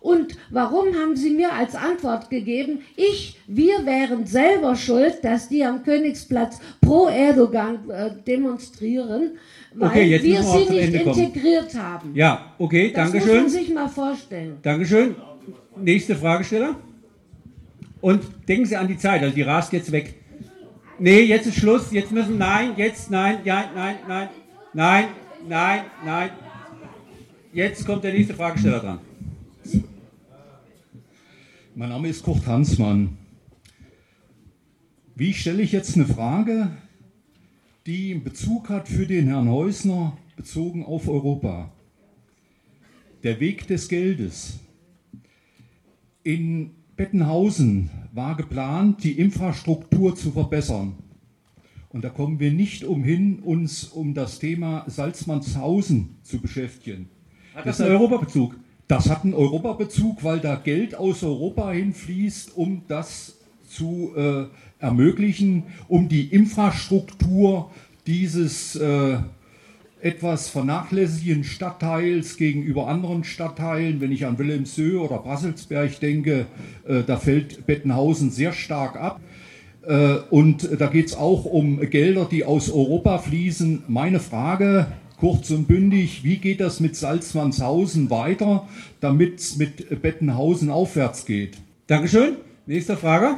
Und 0.01 0.37
warum 0.49 0.95
haben 0.95 1.17
Sie 1.17 1.29
mir 1.29 1.53
als 1.53 1.75
Antwort 1.75 2.29
gegeben, 2.29 2.79
ich, 2.95 3.37
wir 3.47 3.85
wären 3.85 4.25
selber 4.25 4.75
schuld, 4.75 5.19
dass 5.23 5.49
die 5.49 5.65
am 5.65 5.83
Königsplatz 5.83 6.59
pro 6.79 7.07
Erdogan 7.07 7.89
äh, 7.89 8.11
demonstrieren, 8.25 9.37
weil 9.75 9.89
Okay, 9.89 10.03
jetzt 10.05 10.23
wir 10.23 10.39
müssen 10.39 10.43
wir 10.45 10.49
auch 10.51 10.57
sie 10.59 10.65
zum 10.67 10.75
nicht 10.75 10.85
Ende 10.85 11.03
kommen. 11.03 11.19
integriert 11.23 11.75
haben. 11.75 12.15
Ja, 12.15 12.53
okay, 12.57 12.91
Das 12.91 13.11
danke 13.11 13.17
muss 13.17 13.27
schön. 13.27 13.41
man 13.41 13.49
sich 13.49 13.73
mal 13.73 13.87
vorstellen. 13.89 14.57
Dankeschön. 14.61 15.15
Nächste 15.77 16.15
Fragesteller. 16.15 16.75
Und 18.01 18.23
denken 18.47 18.65
Sie 18.65 18.75
an 18.77 18.87
die 18.87 18.97
Zeit, 18.97 19.21
also 19.21 19.35
die 19.35 19.41
rast 19.41 19.73
jetzt 19.73 19.91
weg. 19.91 20.15
Nee, 20.99 21.21
jetzt 21.21 21.47
ist 21.47 21.57
Schluss, 21.57 21.91
jetzt 21.91 22.11
müssen, 22.11 22.37
nein, 22.37 22.71
jetzt, 22.77 23.09
nein, 23.11 23.39
ja, 23.45 23.69
nein, 23.75 23.95
nein, 24.07 24.29
nein, 24.73 25.05
nein, 25.47 25.81
nein. 26.05 26.29
Jetzt 27.53 27.85
kommt 27.85 28.03
der 28.03 28.13
nächste 28.13 28.33
Fragesteller 28.33 28.79
dran. 28.79 28.99
Mein 31.75 31.89
Name 31.89 32.09
ist 32.09 32.23
Kurt 32.23 32.45
Hansmann. 32.45 33.17
Wie 35.15 35.33
stelle 35.33 35.61
ich 35.61 35.71
jetzt 35.71 35.95
eine 35.95 36.05
Frage, 36.05 36.69
die 37.89 38.13
Bezug 38.13 38.69
hat 38.69 38.87
für 38.87 39.07
den 39.07 39.25
Herrn 39.25 39.49
Häusner 39.49 40.15
bezogen 40.35 40.85
auf 40.85 41.07
Europa? 41.07 41.71
Der 43.23 43.39
Weg 43.39 43.65
des 43.65 43.89
Geldes. 43.89 44.59
In 46.21 46.69
Bettenhausen 46.95 47.89
war 48.13 48.37
geplant, 48.37 49.03
die 49.03 49.13
Infrastruktur 49.13 50.15
zu 50.15 50.29
verbessern. 50.29 50.97
Und 51.89 52.03
da 52.03 52.09
kommen 52.09 52.39
wir 52.39 52.51
nicht 52.51 52.83
umhin, 52.83 53.39
uns 53.39 53.85
um 53.85 54.13
das 54.13 54.37
Thema 54.37 54.83
Salzmannshausen 54.85 56.17
zu 56.21 56.39
beschäftigen. 56.39 57.09
Hat 57.55 57.65
das 57.65 57.81
einen 57.81 57.93
Europabezug? 57.93 58.55
Das 58.87 59.09
hat 59.09 59.23
einen 59.23 59.33
Europabezug, 59.33 60.23
weil 60.23 60.39
da 60.39 60.57
Geld 60.57 60.93
aus 60.93 61.23
Europa 61.23 61.71
hinfließt, 61.71 62.55
um 62.55 62.83
das 62.87 63.39
zu 63.67 64.13
äh, 64.15 64.45
ermöglichen, 64.79 65.63
um 65.87 66.09
die 66.09 66.27
Infrastruktur 66.27 67.71
dieses 68.07 68.75
äh, 68.75 69.17
etwas 70.01 70.49
vernachlässigen 70.49 71.43
Stadtteils 71.43 72.37
gegenüber 72.37 72.87
anderen 72.87 73.23
Stadtteilen, 73.23 73.99
wenn 73.99 74.11
ich 74.11 74.25
an 74.25 74.37
Wilhelmshöhe 74.37 74.99
oder 74.99 75.17
Brasselsberg 75.17 75.99
denke, 75.99 76.45
äh, 76.87 77.03
da 77.05 77.17
fällt 77.17 77.65
Bettenhausen 77.65 78.31
sehr 78.31 78.53
stark 78.53 78.95
ab. 78.95 79.19
Äh, 79.85 80.15
und 80.29 80.69
da 80.79 80.87
geht 80.87 81.07
es 81.07 81.15
auch 81.15 81.45
um 81.45 81.79
Gelder, 81.81 82.27
die 82.29 82.45
aus 82.45 82.71
Europa 82.71 83.17
fließen. 83.17 83.83
Meine 83.87 84.19
Frage, 84.19 84.87
kurz 85.17 85.51
und 85.51 85.67
bündig, 85.67 86.23
wie 86.23 86.37
geht 86.37 86.61
das 86.61 86.79
mit 86.79 86.95
Salzmannshausen 86.95 88.09
weiter, 88.09 88.67
damit 89.01 89.39
es 89.39 89.57
mit 89.57 90.01
Bettenhausen 90.01 90.69
aufwärts 90.69 91.25
geht? 91.25 91.57
Dankeschön. 91.87 92.37
Nächste 92.65 92.95
Frage. 92.95 93.35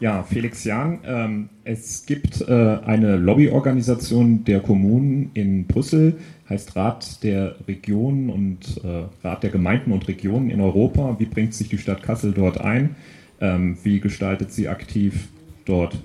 Ja, 0.00 0.22
Felix 0.22 0.64
Jahn. 0.64 1.00
Ähm, 1.04 1.50
es 1.64 2.06
gibt 2.06 2.40
äh, 2.40 2.52
eine 2.52 3.18
Lobbyorganisation 3.18 4.44
der 4.44 4.60
Kommunen 4.60 5.30
in 5.34 5.66
Brüssel, 5.66 6.16
heißt 6.48 6.74
Rat 6.74 7.22
der 7.22 7.56
Regionen 7.68 8.30
und 8.30 8.80
äh, 8.82 9.04
Rat 9.22 9.42
der 9.42 9.50
Gemeinden 9.50 9.92
und 9.92 10.08
Regionen 10.08 10.48
in 10.48 10.62
Europa. 10.62 11.16
Wie 11.18 11.26
bringt 11.26 11.52
sich 11.52 11.68
die 11.68 11.76
Stadt 11.76 12.02
Kassel 12.02 12.32
dort 12.32 12.58
ein? 12.58 12.96
Ähm, 13.42 13.76
wie 13.82 14.00
gestaltet 14.00 14.52
sie 14.52 14.68
aktiv 14.68 15.28
dort 15.66 16.02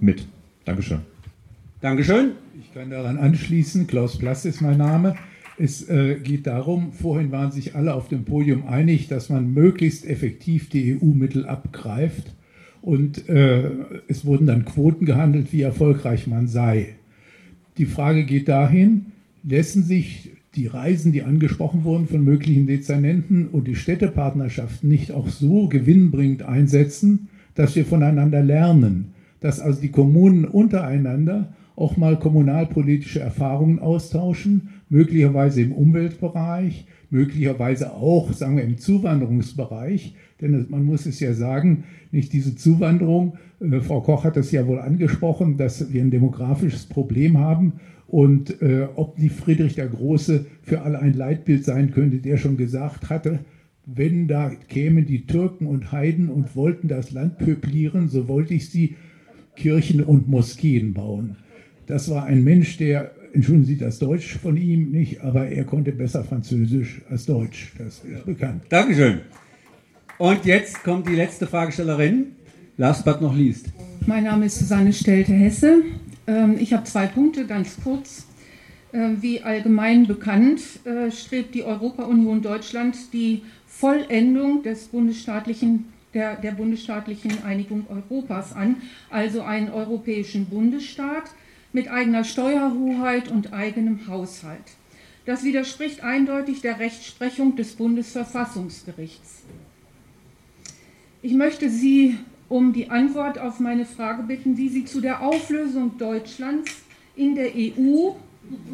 mit? 0.00 0.26
Dankeschön. 0.64 0.98
Dankeschön. 1.80 2.32
Ich 2.60 2.74
kann 2.74 2.90
daran 2.90 3.18
anschließen. 3.18 3.86
Klaus 3.86 4.18
Plass 4.18 4.44
ist 4.44 4.60
mein 4.60 4.78
Name. 4.78 5.14
Es 5.58 5.88
äh, 5.88 6.16
geht 6.16 6.48
darum, 6.48 6.90
vorhin 6.92 7.30
waren 7.30 7.52
sich 7.52 7.76
alle 7.76 7.94
auf 7.94 8.08
dem 8.08 8.24
Podium 8.24 8.66
einig, 8.66 9.06
dass 9.06 9.28
man 9.28 9.54
möglichst 9.54 10.04
effektiv 10.06 10.70
die 10.70 10.98
EU-Mittel 11.00 11.46
abgreift 11.46 12.34
und 12.82 13.28
äh, 13.28 13.70
es 14.08 14.26
wurden 14.26 14.46
dann 14.46 14.64
Quoten 14.64 15.06
gehandelt, 15.06 15.52
wie 15.52 15.62
erfolgreich 15.62 16.26
man 16.26 16.48
sei. 16.48 16.96
Die 17.78 17.86
Frage 17.86 18.24
geht 18.24 18.48
dahin, 18.48 19.06
lassen 19.44 19.82
sich 19.82 20.32
die 20.54 20.66
Reisen, 20.66 21.12
die 21.12 21.22
angesprochen 21.22 21.84
wurden 21.84 22.06
von 22.06 22.22
möglichen 22.22 22.66
Dezernenten 22.66 23.48
und 23.48 23.66
die 23.66 23.76
Städtepartnerschaften 23.76 24.88
nicht 24.88 25.12
auch 25.12 25.28
so 25.28 25.68
gewinnbringend 25.68 26.42
einsetzen, 26.42 27.28
dass 27.54 27.74
wir 27.76 27.86
voneinander 27.86 28.42
lernen, 28.42 29.12
dass 29.40 29.60
also 29.60 29.80
die 29.80 29.90
Kommunen 29.90 30.44
untereinander 30.44 31.54
auch 31.74 31.96
mal 31.96 32.18
kommunalpolitische 32.18 33.20
Erfahrungen 33.20 33.78
austauschen, 33.78 34.68
möglicherweise 34.90 35.62
im 35.62 35.72
Umweltbereich, 35.72 36.86
möglicherweise 37.10 37.92
auch, 37.92 38.32
sagen 38.32 38.56
wir, 38.56 38.64
im 38.64 38.78
Zuwanderungsbereich. 38.78 40.14
Denn 40.42 40.66
man 40.68 40.84
muss 40.84 41.06
es 41.06 41.20
ja 41.20 41.32
sagen, 41.32 41.84
nicht 42.10 42.32
diese 42.32 42.54
Zuwanderung, 42.56 43.38
äh, 43.60 43.80
Frau 43.80 44.00
Koch 44.02 44.24
hat 44.24 44.36
das 44.36 44.52
ja 44.52 44.66
wohl 44.66 44.80
angesprochen, 44.80 45.56
dass 45.56 45.92
wir 45.92 46.02
ein 46.02 46.10
demografisches 46.10 46.84
Problem 46.84 47.38
haben 47.38 47.74
und 48.08 48.60
äh, 48.60 48.88
ob 48.94 49.16
die 49.16 49.30
Friedrich 49.30 49.74
der 49.74 49.88
Große 49.88 50.44
für 50.62 50.82
alle 50.82 50.98
ein 50.98 51.14
Leitbild 51.14 51.64
sein 51.64 51.92
könnte, 51.92 52.18
der 52.18 52.36
schon 52.36 52.58
gesagt 52.58 53.08
hatte, 53.08 53.38
wenn 53.86 54.28
da 54.28 54.50
kämen 54.68 55.06
die 55.06 55.26
Türken 55.26 55.66
und 55.66 55.92
Heiden 55.92 56.28
und 56.28 56.54
wollten 56.54 56.88
das 56.88 57.10
Land 57.12 57.38
pöblieren, 57.38 58.08
so 58.08 58.28
wollte 58.28 58.54
ich 58.54 58.68
sie 58.68 58.96
Kirchen 59.56 60.02
und 60.02 60.28
Moskeen 60.28 60.92
bauen. 60.92 61.36
Das 61.86 62.10
war 62.10 62.24
ein 62.24 62.44
Mensch, 62.44 62.76
der, 62.76 63.12
entschuldigen 63.32 63.66
Sie 63.66 63.76
das 63.76 63.98
Deutsch 63.98 64.36
von 64.36 64.56
ihm 64.56 64.90
nicht, 64.90 65.22
aber 65.22 65.48
er 65.48 65.64
konnte 65.64 65.92
besser 65.92 66.22
Französisch 66.22 67.02
als 67.08 67.26
Deutsch. 67.26 67.72
Das 67.78 68.04
ist 68.04 68.24
bekannt. 68.24 68.62
Dankeschön. 68.68 69.20
Und 70.18 70.44
jetzt 70.44 70.82
kommt 70.84 71.08
die 71.08 71.14
letzte 71.14 71.46
Fragestellerin. 71.46 72.36
Last 72.76 73.04
but 73.04 73.20
not 73.20 73.34
least. 73.34 73.66
Mein 74.06 74.24
Name 74.24 74.46
ist 74.46 74.58
Susanne 74.58 74.92
Stelte-Hesse. 74.92 75.82
Ähm, 76.26 76.56
ich 76.58 76.72
habe 76.72 76.84
zwei 76.84 77.06
Punkte, 77.06 77.46
ganz 77.46 77.76
kurz. 77.82 78.26
Ähm, 78.92 79.18
wie 79.20 79.42
allgemein 79.42 80.06
bekannt, 80.06 80.60
äh, 80.84 81.10
strebt 81.10 81.54
die 81.54 81.64
Europa-Union 81.64 82.42
Deutschland 82.42 82.96
die 83.12 83.42
Vollendung 83.66 84.62
des 84.62 84.88
bundesstaatlichen, 84.88 85.86
der, 86.12 86.36
der 86.36 86.52
bundesstaatlichen 86.52 87.42
Einigung 87.44 87.86
Europas 87.88 88.52
an, 88.52 88.76
also 89.10 89.42
einen 89.42 89.70
europäischen 89.70 90.46
Bundesstaat 90.46 91.24
mit 91.72 91.90
eigener 91.90 92.24
Steuerhoheit 92.24 93.28
und 93.28 93.52
eigenem 93.52 94.06
Haushalt. 94.08 94.76
Das 95.24 95.42
widerspricht 95.44 96.02
eindeutig 96.02 96.60
der 96.60 96.80
Rechtsprechung 96.80 97.56
des 97.56 97.72
Bundesverfassungsgerichts. 97.72 99.44
Ich 101.24 101.34
möchte 101.34 101.70
Sie 101.70 102.18
um 102.48 102.72
die 102.72 102.90
Antwort 102.90 103.38
auf 103.38 103.60
meine 103.60 103.86
Frage 103.86 104.24
bitten, 104.24 104.56
wie 104.56 104.68
Sie 104.68 104.84
zu 104.84 105.00
der 105.00 105.22
Auflösung 105.22 105.96
Deutschlands 105.96 106.82
in 107.14 107.36
der 107.36 107.52
EU 107.54 108.10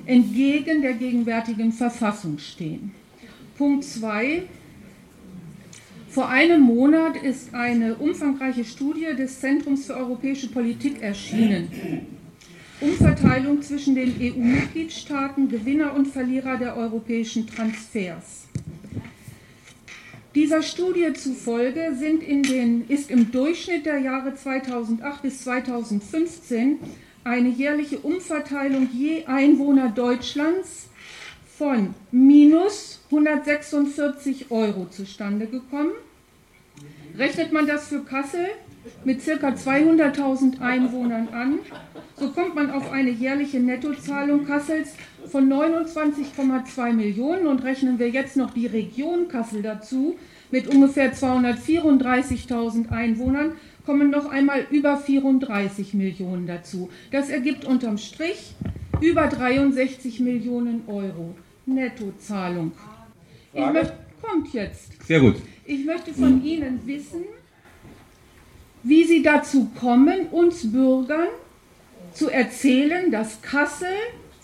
entgegen 0.06 0.80
der 0.80 0.94
gegenwärtigen 0.94 1.72
Verfassung 1.72 2.38
stehen. 2.38 2.92
Punkt 3.58 3.84
2. 3.84 4.44
Vor 6.08 6.30
einem 6.30 6.62
Monat 6.62 7.22
ist 7.22 7.54
eine 7.54 7.96
umfangreiche 7.96 8.64
Studie 8.64 9.14
des 9.14 9.40
Zentrums 9.40 9.84
für 9.84 9.96
europäische 9.96 10.48
Politik 10.48 11.02
erschienen. 11.02 11.68
Umverteilung 12.80 13.60
zwischen 13.60 13.94
den 13.94 14.14
EU-Mitgliedstaaten, 14.18 15.50
Gewinner 15.50 15.94
und 15.94 16.08
Verlierer 16.08 16.56
der 16.56 16.78
europäischen 16.78 17.46
Transfers. 17.46 18.46
Dieser 20.38 20.62
Studie 20.62 21.12
zufolge 21.14 21.96
sind 21.98 22.22
in 22.22 22.44
den, 22.44 22.86
ist 22.86 23.10
im 23.10 23.32
Durchschnitt 23.32 23.86
der 23.86 23.98
Jahre 23.98 24.36
2008 24.36 25.22
bis 25.22 25.42
2015 25.42 26.78
eine 27.24 27.48
jährliche 27.48 27.98
Umverteilung 27.98 28.88
je 28.92 29.24
Einwohner 29.24 29.88
Deutschlands 29.88 30.90
von 31.58 31.92
minus 32.12 33.00
146 33.06 34.52
Euro 34.52 34.86
zustande 34.88 35.48
gekommen. 35.48 35.90
Rechnet 37.18 37.50
man 37.50 37.66
das 37.66 37.88
für 37.88 38.04
Kassel 38.04 38.46
mit 39.04 39.24
ca. 39.24 39.32
200.000 39.48 40.60
Einwohnern 40.60 41.30
an, 41.30 41.58
so 42.14 42.30
kommt 42.30 42.54
man 42.54 42.70
auf 42.70 42.92
eine 42.92 43.10
jährliche 43.10 43.58
Nettozahlung 43.58 44.46
Kassels 44.46 44.92
von 45.28 45.48
29,2 45.48 46.92
Millionen 46.92 47.46
und 47.46 47.62
rechnen 47.62 47.98
wir 47.98 48.08
jetzt 48.08 48.36
noch 48.36 48.52
die 48.52 48.66
Region 48.66 49.28
Kassel 49.28 49.62
dazu 49.62 50.16
mit 50.50 50.68
ungefähr 50.68 51.14
234.000 51.14 52.90
Einwohnern, 52.90 53.52
kommen 53.84 54.10
noch 54.10 54.26
einmal 54.30 54.66
über 54.70 54.96
34 54.96 55.94
Millionen 55.94 56.46
dazu. 56.46 56.90
Das 57.10 57.28
ergibt 57.28 57.64
unterm 57.64 57.98
Strich 57.98 58.54
über 59.00 59.26
63 59.26 60.20
Millionen 60.20 60.82
Euro 60.86 61.34
Nettozahlung. 61.66 62.72
Ich 63.52 63.64
möchte, 63.72 63.94
kommt 64.22 64.52
jetzt. 64.52 65.06
Sehr 65.06 65.20
gut. 65.20 65.36
Ich 65.64 65.84
möchte 65.84 66.12
von 66.14 66.42
Ihnen 66.44 66.80
wissen, 66.86 67.24
wie 68.82 69.04
Sie 69.04 69.22
dazu 69.22 69.70
kommen, 69.78 70.28
uns 70.30 70.70
Bürgern 70.72 71.28
zu 72.14 72.30
erzählen, 72.30 73.10
dass 73.10 73.42
Kassel 73.42 73.88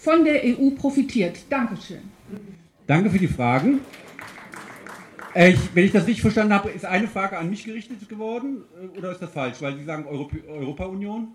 von 0.05 0.22
der 0.24 0.44
EU 0.44 0.70
profitiert. 0.76 1.39
Dankeschön. 1.48 2.02
Danke 2.86 3.09
für 3.09 3.18
die 3.18 3.26
Fragen. 3.26 3.81
Äh, 5.35 5.52
ich, 5.52 5.74
wenn 5.74 5.86
ich 5.86 5.93
das 5.93 6.06
richtig 6.06 6.20
verstanden 6.20 6.52
habe, 6.52 6.68
ist 6.70 6.85
eine 6.85 7.09
Frage 7.09 7.39
an 7.39 7.48
mich 7.48 7.64
gerichtet 7.64 8.06
geworden 8.09 8.64
äh, 8.81 8.98
oder 8.98 9.12
ist 9.12 9.22
das 9.22 9.31
falsch? 9.31 9.56
Weil 9.60 9.76
Sie 9.78 9.85
sagen 9.85 10.05
Europa-Union? 10.06 11.28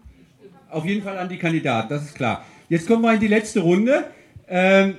Auf 0.69 0.85
jeden 0.85 1.01
Fall 1.01 1.17
an 1.17 1.27
die 1.27 1.37
Kandidaten, 1.37 1.89
das 1.89 2.03
ist 2.03 2.13
klar. 2.13 2.45
Jetzt 2.69 2.87
kommen 2.87 3.01
wir 3.01 3.11
in 3.11 3.19
die 3.19 3.27
letzte 3.27 3.61
Runde. 3.61 4.05
Ähm, 4.47 4.95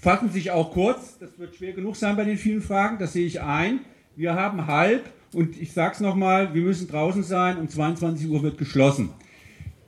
fassen 0.00 0.28
Sie 0.28 0.34
sich 0.34 0.52
auch 0.52 0.70
kurz, 0.72 1.18
das 1.18 1.36
wird 1.40 1.56
schwer 1.56 1.72
genug 1.72 1.96
sein 1.96 2.16
bei 2.16 2.24
den 2.24 2.38
vielen 2.38 2.62
Fragen, 2.62 2.98
das 3.00 3.12
sehe 3.12 3.26
ich 3.26 3.40
ein. 3.40 3.80
Wir 4.14 4.34
haben 4.34 4.66
halb 4.68 5.02
Und 5.34 5.60
ich 5.60 5.72
sage 5.72 5.94
es 5.94 6.00
nochmal, 6.00 6.54
wir 6.54 6.62
müssen 6.62 6.88
draußen 6.88 7.24
sein, 7.24 7.58
um 7.58 7.68
22 7.68 8.28
Uhr 8.28 8.42
wird 8.42 8.58
geschlossen. 8.58 9.10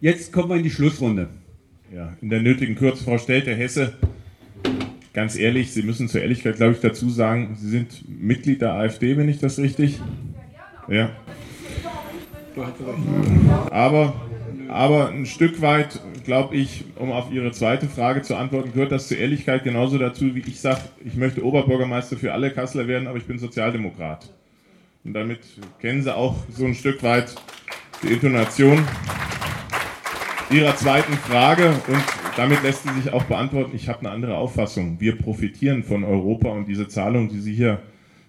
Jetzt 0.00 0.32
kommen 0.32 0.48
wir 0.48 0.56
in 0.56 0.64
die 0.64 0.70
Schlussrunde. 0.70 1.28
Ja, 1.94 2.12
in 2.20 2.28
der 2.28 2.42
nötigen 2.42 2.74
Kürze, 2.74 3.04
Frau 3.04 3.18
Stelter, 3.18 3.54
Hesse, 3.54 3.92
ganz 5.12 5.36
ehrlich, 5.36 5.72
Sie 5.72 5.82
müssen 5.82 6.08
zur 6.08 6.22
Ehrlichkeit, 6.22 6.56
glaube 6.56 6.72
ich, 6.72 6.80
dazu 6.80 7.08
sagen, 7.08 7.56
Sie 7.56 7.68
sind 7.68 8.04
Mitglied 8.08 8.62
der 8.62 8.72
AfD, 8.72 9.16
wenn 9.16 9.28
ich 9.28 9.38
das 9.38 9.60
richtig? 9.60 10.00
Ja. 10.88 11.10
Aber, 13.70 14.12
aber 14.68 15.10
ein 15.10 15.24
Stück 15.24 15.60
weit, 15.60 16.00
glaube 16.24 16.56
ich, 16.56 16.84
um 16.96 17.12
auf 17.12 17.30
Ihre 17.30 17.52
zweite 17.52 17.86
Frage 17.86 18.22
zu 18.22 18.34
antworten, 18.34 18.72
gehört 18.72 18.90
das 18.90 19.06
zur 19.06 19.18
Ehrlichkeit 19.18 19.62
genauso 19.62 19.96
dazu, 19.96 20.34
wie 20.34 20.40
ich 20.40 20.60
sage, 20.60 20.80
ich 21.04 21.14
möchte 21.14 21.44
Oberbürgermeister 21.44 22.16
für 22.16 22.32
alle 22.32 22.50
Kasseler 22.50 22.88
werden, 22.88 23.06
aber 23.06 23.18
ich 23.18 23.26
bin 23.26 23.38
Sozialdemokrat. 23.38 24.32
Und 25.04 25.14
damit 25.14 25.38
kennen 25.80 26.02
Sie 26.02 26.12
auch 26.12 26.34
so 26.50 26.64
ein 26.64 26.74
Stück 26.74 27.04
weit 27.04 27.36
die 28.02 28.08
Intonation 28.08 28.82
Ihrer 30.50 30.76
zweiten 30.76 31.14
Frage 31.14 31.70
und 31.88 32.04
damit 32.36 32.62
lässt 32.62 32.82
sie 32.82 32.92
sich 33.00 33.12
auch 33.12 33.24
beantworten. 33.24 33.74
Ich 33.74 33.88
habe 33.88 34.00
eine 34.00 34.10
andere 34.10 34.36
Auffassung. 34.36 35.00
Wir 35.00 35.16
profitieren 35.16 35.82
von 35.82 36.04
Europa 36.04 36.48
und 36.48 36.68
diese 36.68 36.86
Zahlung, 36.86 37.28
die 37.28 37.40
Sie 37.40 37.54
hier 37.54 37.80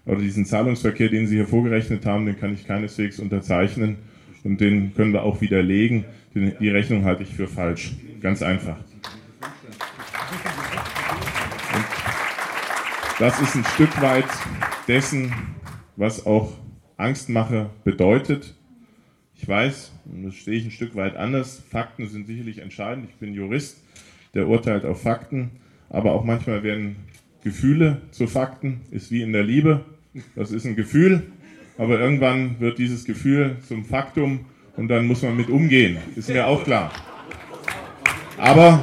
oder 0.06 0.20
diesen 0.20 0.46
Zahlungsverkehr, 0.46 1.10
den 1.10 1.28
Sie 1.28 1.36
hier 1.36 1.48
vorgerechnet 1.48 2.06
haben, 2.06 2.26
den 2.26 2.40
kann 2.40 2.54
ich 2.54 2.66
keineswegs 2.66 3.20
unterzeichnen 3.20 3.98
und 4.44 4.62
den 4.62 4.94
können 4.94 5.14
wir 5.14 5.24
auch 5.24 5.42
widerlegen. 5.42 6.06
Die 6.34 6.70
Rechnung 6.70 7.06
halte 7.06 7.24
ich 7.24 7.30
für 7.30 7.48
falsch. 7.48 7.96
Ganz 8.22 8.42
einfach. 8.42 8.78
Und 11.74 11.86
das 13.20 13.40
ist 13.42 13.56
ein 13.56 13.66
Stück 13.66 14.02
weit 14.02 14.26
dessen, 14.88 15.34
was 15.96 16.26
auch 16.26 16.54
Angstmache 16.98 17.70
bedeutet. 17.84 18.56
Ich 19.45 19.49
weiß, 19.49 19.91
das 20.23 20.34
stehe 20.34 20.57
ich 20.57 20.65
ein 20.65 20.72
Stück 20.72 20.95
weit 20.95 21.15
anders. 21.15 21.61
Fakten 21.69 22.07
sind 22.07 22.26
sicherlich 22.26 22.57
entscheidend. 22.57 23.09
Ich 23.11 23.15
bin 23.17 23.35
Jurist, 23.35 23.77
der 24.34 24.47
urteilt 24.47 24.85
auf 24.85 25.03
Fakten. 25.03 25.51
Aber 25.88 26.13
auch 26.13 26.23
manchmal 26.23 26.63
werden 26.63 26.95
Gefühle 27.43 28.01
zu 28.09 28.26
Fakten. 28.26 28.81
Ist 28.89 29.11
wie 29.11 29.22
in 29.22 29.34
der 29.34 29.43
Liebe. 29.43 29.85
Das 30.35 30.49
ist 30.49 30.65
ein 30.65 30.76
Gefühl. 30.76 31.27
Aber 31.77 31.99
irgendwann 31.99 32.59
wird 32.59 32.80
dieses 32.80 33.05
Gefühl 33.05 33.57
zum 33.67 33.85
Faktum 33.85 34.45
und 34.77 34.88
dann 34.88 35.05
muss 35.05 35.22
man 35.22 35.38
mit 35.38 35.51
umgehen. 35.51 35.97
Ist 36.15 36.30
mir 36.30 36.47
auch 36.47 36.63
klar. 36.63 36.91
Aber, 38.39 38.81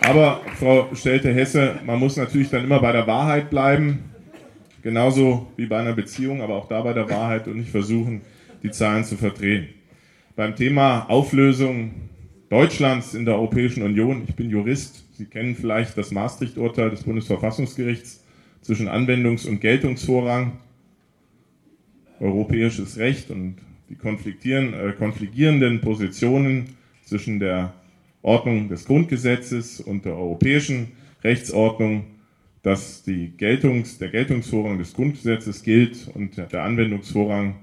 aber 0.00 0.40
Frau 0.58 0.88
Stelte-Hesse, 0.94 1.80
man 1.84 1.98
muss 1.98 2.16
natürlich 2.16 2.48
dann 2.48 2.64
immer 2.64 2.80
bei 2.80 2.92
der 2.92 3.06
Wahrheit 3.06 3.50
bleiben. 3.50 4.15
Genauso 4.86 5.48
wie 5.56 5.66
bei 5.66 5.80
einer 5.80 5.94
Beziehung, 5.94 6.42
aber 6.42 6.54
auch 6.54 6.68
da 6.68 6.80
bei 6.80 6.92
der 6.92 7.10
Wahrheit 7.10 7.48
und 7.48 7.56
nicht 7.56 7.70
versuchen, 7.70 8.20
die 8.62 8.70
Zahlen 8.70 9.02
zu 9.02 9.16
verdrehen. 9.16 9.66
Beim 10.36 10.54
Thema 10.54 11.10
Auflösung 11.10 11.90
Deutschlands 12.50 13.12
in 13.12 13.24
der 13.24 13.34
Europäischen 13.34 13.82
Union, 13.82 14.22
ich 14.28 14.36
bin 14.36 14.48
Jurist, 14.48 15.04
Sie 15.10 15.24
kennen 15.24 15.56
vielleicht 15.56 15.98
das 15.98 16.12
Maastricht-Urteil 16.12 16.90
des 16.90 17.02
Bundesverfassungsgerichts 17.02 18.22
zwischen 18.60 18.86
Anwendungs- 18.86 19.48
und 19.48 19.60
Geltungsvorrang, 19.60 20.52
europäisches 22.20 22.96
Recht 22.96 23.32
und 23.32 23.56
die 23.88 23.94
äh, 23.94 24.92
konfligierenden 24.92 25.80
Positionen 25.80 26.76
zwischen 27.04 27.40
der 27.40 27.74
Ordnung 28.22 28.68
des 28.68 28.84
Grundgesetzes 28.84 29.80
und 29.80 30.04
der 30.04 30.16
europäischen 30.16 30.92
Rechtsordnung 31.24 32.04
dass 32.66 33.04
die 33.04 33.30
Geltungs-, 33.38 33.96
der 34.00 34.08
Geltungsvorrang 34.08 34.76
des 34.76 34.92
Grundgesetzes 34.92 35.62
gilt 35.62 36.08
und 36.14 36.36
der 36.36 36.64
Anwendungsvorrang 36.64 37.54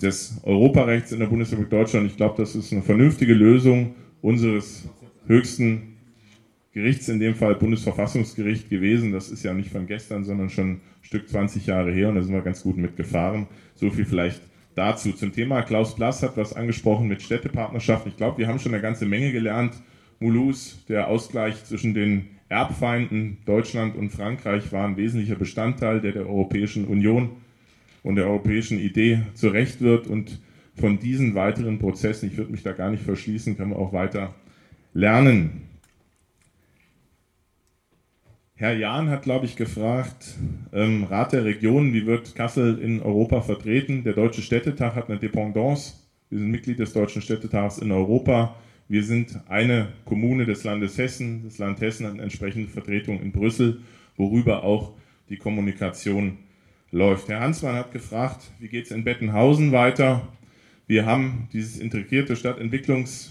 des 0.00 0.40
Europarechts 0.42 1.12
in 1.12 1.18
der 1.18 1.26
Bundesrepublik 1.26 1.68
Deutschland. 1.68 2.06
Ich 2.06 2.16
glaube, 2.16 2.36
das 2.38 2.56
ist 2.56 2.72
eine 2.72 2.80
vernünftige 2.80 3.34
Lösung 3.34 3.94
unseres 4.22 4.88
höchsten 5.26 5.98
Gerichts, 6.72 7.10
in 7.10 7.20
dem 7.20 7.34
Fall 7.34 7.56
Bundesverfassungsgericht 7.56 8.70
gewesen. 8.70 9.12
Das 9.12 9.28
ist 9.30 9.42
ja 9.42 9.52
nicht 9.52 9.68
von 9.68 9.86
gestern, 9.86 10.24
sondern 10.24 10.48
schon 10.48 10.70
ein 10.70 10.80
Stück 11.02 11.28
20 11.28 11.66
Jahre 11.66 11.92
her 11.92 12.08
und 12.08 12.14
da 12.14 12.22
sind 12.22 12.32
wir 12.32 12.40
ganz 12.40 12.62
gut 12.62 12.78
mitgefahren. 12.78 13.48
So 13.74 13.90
viel 13.90 14.06
vielleicht 14.06 14.40
dazu. 14.74 15.12
Zum 15.12 15.34
Thema 15.34 15.60
Klaus 15.60 15.94
Blass 15.94 16.22
hat 16.22 16.38
was 16.38 16.54
angesprochen 16.54 17.06
mit 17.06 17.20
Städtepartnerschaften. 17.20 18.12
Ich 18.12 18.16
glaube, 18.16 18.38
wir 18.38 18.48
haben 18.48 18.60
schon 18.60 18.72
eine 18.72 18.80
ganze 18.80 19.04
Menge 19.04 19.30
gelernt. 19.30 19.74
Mulhouse, 20.20 20.78
der 20.88 21.08
Ausgleich 21.08 21.62
zwischen 21.66 21.92
den 21.92 22.37
Erbfeinden 22.48 23.38
Deutschland 23.44 23.94
und 23.96 24.10
Frankreich 24.10 24.72
waren 24.72 24.96
wesentlicher 24.96 25.36
Bestandteil, 25.36 26.00
der 26.00 26.12
der 26.12 26.26
Europäischen 26.26 26.86
Union 26.86 27.30
und 28.02 28.16
der 28.16 28.26
europäischen 28.26 28.78
Idee 28.78 29.20
zurecht 29.34 29.80
wird. 29.80 30.06
Und 30.06 30.40
von 30.74 30.98
diesen 30.98 31.34
weiteren 31.34 31.78
Prozessen, 31.78 32.28
ich 32.28 32.36
würde 32.36 32.52
mich 32.52 32.62
da 32.62 32.72
gar 32.72 32.90
nicht 32.90 33.02
verschließen, 33.02 33.56
kann 33.56 33.70
man 33.70 33.78
auch 33.78 33.92
weiter 33.92 34.34
lernen. 34.94 35.68
Herr 38.54 38.76
Jahn 38.76 39.08
hat, 39.08 39.22
glaube 39.22 39.46
ich, 39.46 39.54
gefragt, 39.54 40.34
ähm, 40.72 41.04
Rat 41.04 41.32
der 41.32 41.44
Regionen, 41.44 41.92
wie 41.92 42.06
wird 42.06 42.34
Kassel 42.34 42.78
in 42.78 43.00
Europa 43.00 43.40
vertreten? 43.40 44.02
Der 44.02 44.14
Deutsche 44.14 44.42
Städtetag 44.42 44.96
hat 44.96 45.08
eine 45.08 45.20
Dependance. 45.20 45.94
Wir 46.28 46.40
sind 46.40 46.50
Mitglied 46.50 46.80
des 46.80 46.92
Deutschen 46.92 47.22
Städtetags 47.22 47.78
in 47.78 47.92
Europa. 47.92 48.56
Wir 48.90 49.04
sind 49.04 49.38
eine 49.48 49.88
Kommune 50.06 50.46
des 50.46 50.64
Landes 50.64 50.96
Hessen. 50.96 51.44
Das 51.44 51.58
Land 51.58 51.82
Hessen 51.82 52.06
hat 52.06 52.14
eine 52.14 52.22
entsprechende 52.22 52.68
Vertretung 52.68 53.20
in 53.20 53.32
Brüssel, 53.32 53.82
worüber 54.16 54.64
auch 54.64 54.94
die 55.28 55.36
Kommunikation 55.36 56.38
läuft. 56.90 57.28
Herr 57.28 57.40
Hansmann 57.40 57.74
hat 57.74 57.92
gefragt, 57.92 58.50
wie 58.58 58.68
geht 58.68 58.86
es 58.86 58.90
in 58.90 59.04
Bettenhausen 59.04 59.72
weiter? 59.72 60.26
Wir 60.86 61.04
haben 61.04 61.48
dieses 61.52 61.78
integrierte 61.78 62.34
Stadtentwicklungs, 62.34 63.30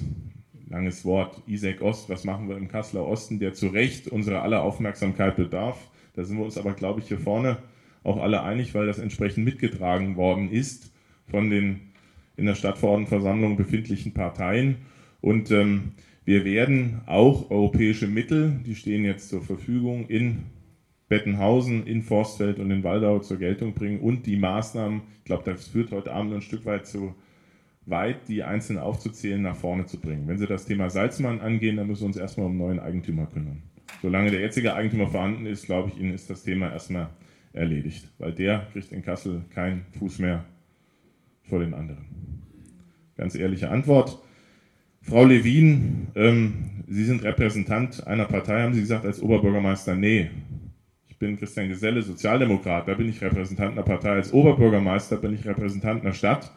langes 0.69 1.03
Wort, 1.05 1.41
ISEC 1.47 1.81
Ost, 1.81 2.07
was 2.07 2.23
machen 2.23 2.47
wir 2.49 2.55
im 2.55 2.67
Kasseler 2.67 3.07
Osten, 3.07 3.39
der 3.39 3.55
zu 3.55 3.69
Recht 3.69 4.07
unserer 4.07 4.43
aller 4.43 4.61
Aufmerksamkeit 4.61 5.37
bedarf. 5.37 5.89
Da 6.13 6.23
sind 6.23 6.37
wir 6.37 6.45
uns 6.45 6.59
aber, 6.59 6.73
glaube 6.73 6.99
ich, 6.99 7.07
hier 7.07 7.17
vorne 7.17 7.57
auch 8.03 8.21
alle 8.21 8.43
einig, 8.43 8.75
weil 8.75 8.85
das 8.85 8.99
entsprechend 8.99 9.43
mitgetragen 9.43 10.17
worden 10.17 10.51
ist 10.51 10.93
von 11.31 11.49
den 11.49 11.79
in 12.35 12.45
der 12.45 12.53
Stadtverordnetenversammlung 12.53 13.57
befindlichen 13.57 14.13
Parteien. 14.13 14.77
Und 15.27 15.51
ähm, 15.51 15.91
wir 16.23 16.45
werden 16.45 17.01
auch 17.05 17.51
europäische 17.51 18.07
Mittel, 18.07 18.61
die 18.65 18.75
stehen 18.75 19.03
jetzt 19.03 19.27
zur 19.27 19.41
Verfügung, 19.41 20.07
in 20.07 20.43
Bettenhausen, 21.09 21.85
in 21.85 22.01
Forstfeld 22.01 22.59
und 22.59 22.71
in 22.71 22.81
Waldau 22.85 23.19
zur 23.19 23.35
Geltung 23.35 23.73
bringen 23.73 23.99
und 23.99 24.25
die 24.25 24.37
Maßnahmen, 24.37 25.01
ich 25.17 25.25
glaube, 25.25 25.43
das 25.43 25.67
führt 25.67 25.91
heute 25.91 26.13
Abend 26.13 26.33
ein 26.33 26.41
Stück 26.41 26.65
weit 26.65 26.87
zu 26.87 27.13
weit, 27.85 28.29
die 28.29 28.43
einzelnen 28.43 28.81
aufzuzählen, 28.81 29.41
nach 29.41 29.57
vorne 29.57 29.85
zu 29.85 29.99
bringen. 29.99 30.29
Wenn 30.29 30.37
Sie 30.37 30.47
das 30.47 30.63
Thema 30.63 30.89
Salzmann 30.89 31.41
angehen, 31.41 31.75
dann 31.75 31.87
müssen 31.87 32.03
wir 32.03 32.07
uns 32.07 32.15
erstmal 32.15 32.45
um 32.45 32.53
einen 32.53 32.59
neuen 32.59 32.79
Eigentümer 32.79 33.25
kümmern. 33.25 33.63
Solange 34.01 34.31
der 34.31 34.39
jetzige 34.39 34.75
Eigentümer 34.75 35.09
vorhanden 35.09 35.45
ist, 35.45 35.65
glaube 35.65 35.89
ich 35.89 35.99
Ihnen, 35.99 36.13
ist 36.13 36.29
das 36.29 36.43
Thema 36.43 36.71
erstmal 36.71 37.09
erledigt, 37.51 38.09
weil 38.17 38.31
der 38.31 38.67
kriegt 38.71 38.93
in 38.93 39.01
Kassel 39.01 39.41
keinen 39.53 39.87
Fuß 39.99 40.19
mehr 40.19 40.45
vor 41.43 41.59
den 41.59 41.73
anderen. 41.73 42.05
Ganz 43.17 43.35
ehrliche 43.35 43.69
Antwort. 43.69 44.21
Frau 45.09 45.23
Levin, 45.23 46.07
ähm, 46.15 46.53
Sie 46.89 47.05
sind 47.05 47.23
Repräsentant 47.23 48.05
einer 48.05 48.25
Partei, 48.25 48.61
haben 48.61 48.73
Sie 48.73 48.81
gesagt, 48.81 49.05
als 49.05 49.21
Oberbürgermeister? 49.21 49.95
Nee. 49.95 50.29
Ich 51.07 51.17
bin 51.17 51.37
Christian 51.37 51.69
Geselle, 51.69 52.01
Sozialdemokrat, 52.01 52.89
da 52.89 52.93
bin 52.93 53.07
ich 53.07 53.21
Repräsentant 53.21 53.71
einer 53.71 53.83
Partei. 53.83 54.11
Als 54.11 54.33
Oberbürgermeister 54.33 55.15
bin 55.15 55.33
ich 55.33 55.45
Repräsentant 55.45 56.03
einer 56.03 56.13
Stadt. 56.13 56.51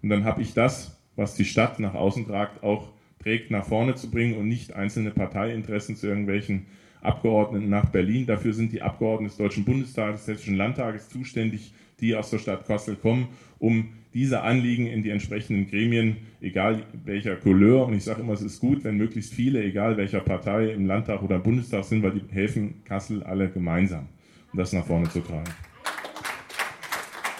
Und 0.00 0.10
dann 0.10 0.24
habe 0.24 0.42
ich 0.42 0.54
das, 0.54 0.96
was 1.16 1.34
die 1.34 1.44
Stadt 1.44 1.80
nach 1.80 1.94
außen 1.94 2.24
tragt, 2.26 2.62
auch 2.62 2.92
trägt, 3.20 3.50
nach 3.50 3.66
vorne 3.66 3.96
zu 3.96 4.08
bringen 4.12 4.38
und 4.38 4.46
nicht 4.46 4.74
einzelne 4.74 5.10
Parteiinteressen 5.10 5.96
zu 5.96 6.06
irgendwelchen 6.06 6.66
Abgeordneten 7.00 7.68
nach 7.68 7.86
Berlin. 7.90 8.26
Dafür 8.26 8.52
sind 8.52 8.70
die 8.70 8.80
Abgeordneten 8.80 9.30
des 9.30 9.38
Deutschen 9.38 9.64
Bundestages, 9.64 10.24
des 10.24 10.36
Hessischen 10.36 10.56
Landtages 10.56 11.08
zuständig, 11.08 11.72
die 11.98 12.14
aus 12.14 12.30
der 12.30 12.38
Stadt 12.38 12.64
Kassel 12.64 12.94
kommen, 12.94 13.26
um 13.58 13.88
diese 14.18 14.42
Anliegen 14.42 14.88
in 14.88 15.04
die 15.04 15.10
entsprechenden 15.10 15.70
Gremien, 15.70 16.16
egal 16.40 16.82
welcher 17.04 17.36
Couleur, 17.36 17.86
und 17.86 17.94
ich 17.94 18.02
sage 18.02 18.22
immer, 18.22 18.32
es 18.32 18.42
ist 18.42 18.58
gut, 18.58 18.82
wenn 18.82 18.96
möglichst 18.96 19.32
viele, 19.32 19.62
egal 19.62 19.96
welcher 19.96 20.18
Partei 20.18 20.72
im 20.72 20.86
Landtag 20.86 21.22
oder 21.22 21.36
im 21.36 21.44
Bundestag 21.44 21.84
sind, 21.84 22.02
weil 22.02 22.10
die 22.10 22.22
helfen 22.34 22.82
Kassel 22.84 23.22
alle 23.22 23.48
gemeinsam, 23.48 24.08
um 24.52 24.58
das 24.58 24.72
nach 24.72 24.84
vorne 24.84 25.08
zu 25.08 25.20
tragen. 25.20 25.48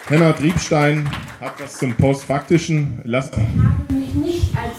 Henna 0.07 0.33
Triebstein 0.33 1.11
hat 1.41 1.61
was 1.61 1.79
zum 1.79 1.95
Postfaktischen. 1.95 3.01
Ich 3.05 3.13
habe 3.13 3.95
mich 3.95 4.15
nicht 4.15 4.57
als, 4.57 4.77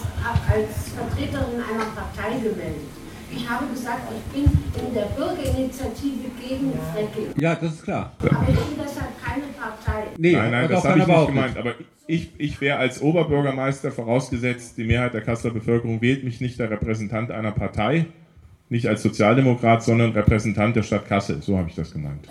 als 0.48 0.88
Vertreterin 0.94 1.60
einer 1.60 1.84
Partei 1.84 2.38
gemeldet. 2.38 2.89
Ich 3.32 3.48
habe 3.48 3.66
gesagt, 3.72 4.00
ich 4.10 4.32
bin 4.32 4.44
in 4.44 4.94
der 4.94 5.06
Bürgerinitiative 5.16 6.30
gegen 6.40 6.72
Fracking. 6.92 7.40
Ja, 7.40 7.54
das 7.54 7.74
ist 7.74 7.84
klar. 7.84 8.12
Aber 8.18 8.46
ich 8.48 8.54
bin 8.56 8.76
deshalb 8.76 9.22
keine 9.22 9.44
Partei. 9.58 10.08
Nee, 10.18 10.32
nein, 10.32 10.50
nein, 10.50 10.68
das 10.68 10.84
habe 10.84 10.98
ich 10.98 11.06
nicht 11.06 11.26
gemeint. 11.26 11.56
Aber 11.56 11.74
ich, 12.06 12.30
ich 12.38 12.60
wäre 12.60 12.78
als 12.78 13.00
Oberbürgermeister 13.00 13.92
vorausgesetzt, 13.92 14.76
die 14.76 14.84
Mehrheit 14.84 15.14
der 15.14 15.20
Kasseler 15.20 15.54
Bevölkerung 15.54 16.02
wählt 16.02 16.24
mich 16.24 16.40
nicht 16.40 16.58
der 16.58 16.70
Repräsentant 16.70 17.30
einer 17.30 17.52
Partei, 17.52 18.06
nicht 18.68 18.86
als 18.86 19.02
Sozialdemokrat, 19.02 19.82
sondern 19.84 20.12
Repräsentant 20.12 20.74
der 20.74 20.82
Stadt 20.82 21.06
Kassel. 21.06 21.40
So 21.40 21.56
habe 21.56 21.68
ich 21.68 21.76
das 21.76 21.92
gemeint. 21.92 22.28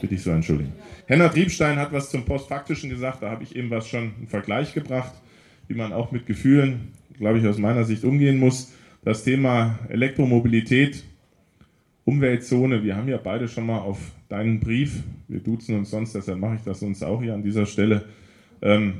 Bitte 0.00 0.14
ich 0.14 0.22
so 0.22 0.30
entschuldigen. 0.30 0.72
Henna 1.06 1.28
Triebstein 1.28 1.76
hat 1.78 1.92
was 1.92 2.10
zum 2.10 2.24
Postfaktischen 2.24 2.90
gesagt, 2.90 3.22
da 3.22 3.30
habe 3.30 3.44
ich 3.44 3.54
eben 3.54 3.70
was 3.70 3.88
schon 3.88 4.12
einen 4.16 4.28
Vergleich 4.28 4.74
gebracht, 4.74 5.12
wie 5.68 5.74
man 5.74 5.92
auch 5.92 6.10
mit 6.10 6.26
Gefühlen, 6.26 6.92
glaube 7.18 7.38
ich, 7.38 7.46
aus 7.46 7.58
meiner 7.58 7.84
Sicht 7.84 8.04
umgehen 8.04 8.38
muss. 8.38 8.72
Das 9.02 9.24
Thema 9.24 9.78
Elektromobilität, 9.88 11.04
Umweltzone, 12.04 12.84
wir 12.84 12.96
haben 12.96 13.08
ja 13.08 13.16
beide 13.16 13.48
schon 13.48 13.64
mal 13.64 13.78
auf 13.78 13.98
deinen 14.28 14.60
Brief, 14.60 15.02
wir 15.26 15.40
duzen 15.40 15.74
uns 15.78 15.90
sonst, 15.90 16.14
deshalb 16.14 16.38
mache 16.38 16.56
ich 16.56 16.64
das 16.64 16.82
uns 16.82 17.02
auch 17.02 17.22
hier 17.22 17.32
an 17.32 17.42
dieser 17.42 17.64
Stelle, 17.64 18.04
ähm, 18.60 18.92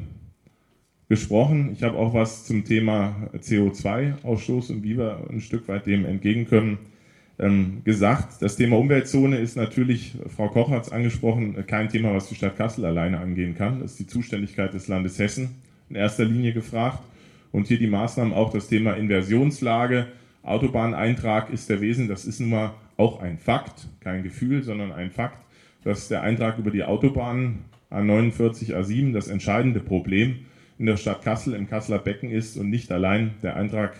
gesprochen. 1.10 1.72
Ich 1.72 1.82
habe 1.82 1.98
auch 1.98 2.14
was 2.14 2.47
zum 2.47 2.64
Thema 2.64 3.28
CO2-Ausstoß 3.35 4.72
und 4.72 4.85
wie 4.85 4.97
wir 4.97 5.27
ein 5.28 5.43
Stück 5.43 5.68
weit 5.68 5.85
dem 5.85 6.06
entgegenkommen 6.06 6.78
ähm, 7.39 7.82
gesagt. 7.85 8.40
Das 8.40 8.56
Thema 8.56 8.78
Umweltzone 8.78 9.36
ist 9.36 9.55
natürlich, 9.55 10.14
Frau 10.35 10.48
Koch 10.48 10.70
hat 10.70 10.85
es 10.85 10.93
angesprochen, 10.93 11.62
kein 11.66 11.90
Thema, 11.90 12.14
was 12.14 12.31
die 12.31 12.36
Stadt 12.36 12.56
Kassel 12.56 12.86
alleine 12.86 13.18
angehen 13.18 13.55
kann. 13.55 13.81
Das 13.81 13.90
ist 13.90 14.01
die 14.01 14.06
Zuständigkeit 14.06 14.72
des 14.72 14.89
Landes 14.89 15.18
Hessen 15.18 15.56
in 15.90 15.97
erster 15.97 16.24
Linie 16.24 16.55
gefragt. 16.55 17.01
Und 17.52 17.68
hier 17.68 17.78
die 17.78 17.86
Maßnahmen 17.86 18.32
auch 18.32 18.52
das 18.52 18.68
Thema 18.68 18.93
Inversionslage. 18.93 20.06
Autobahneintrag 20.43 21.51
ist 21.51 21.68
der 21.68 21.81
Wesen, 21.81 22.09
das 22.09 22.24
ist 22.24 22.40
nun 22.40 22.51
mal 22.51 22.74
auch 22.97 23.20
ein 23.20 23.39
Fakt, 23.39 23.89
kein 24.01 24.22
Gefühl, 24.22 24.62
sondern 24.62 24.93
ein 24.93 25.10
Fakt, 25.10 25.39
dass 25.85 26.09
der 26.09 26.22
Eintrag 26.22 26.59
über 26.59 26.70
die 26.70 26.85
Autobahnen 26.85 27.64
A49, 27.90 28.74
A7 28.74 29.12
das 29.12 29.28
entscheidende 29.28 29.81
Problem 29.81 30.40
in 30.78 30.86
der 30.86 30.97
Stadt 30.97 31.22
Kassel 31.22 31.55
im 31.55 31.68
Kasseler 31.68 31.98
Becken 31.98 32.31
ist 32.31 32.56
und 32.56 32.70
nicht 32.70 32.90
allein 32.93 33.32
der 33.43 33.56
Eintrag 33.56 33.94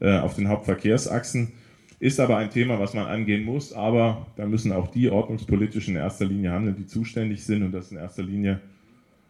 äh, 0.00 0.18
auf 0.18 0.34
den 0.34 0.48
Hauptverkehrsachsen. 0.48 1.52
Ist 1.98 2.20
aber 2.20 2.36
ein 2.36 2.50
Thema, 2.50 2.80
was 2.80 2.94
man 2.94 3.06
angehen 3.06 3.44
muss, 3.44 3.72
aber 3.72 4.26
da 4.36 4.46
müssen 4.46 4.72
auch 4.72 4.88
die 4.88 5.10
ordnungspolitisch 5.10 5.88
in 5.88 5.96
erster 5.96 6.24
Linie 6.24 6.50
handeln, 6.50 6.76
die 6.76 6.86
zuständig 6.86 7.44
sind 7.44 7.62
und 7.62 7.72
das 7.72 7.92
in 7.92 7.98
erster 7.98 8.22
Linie 8.22 8.60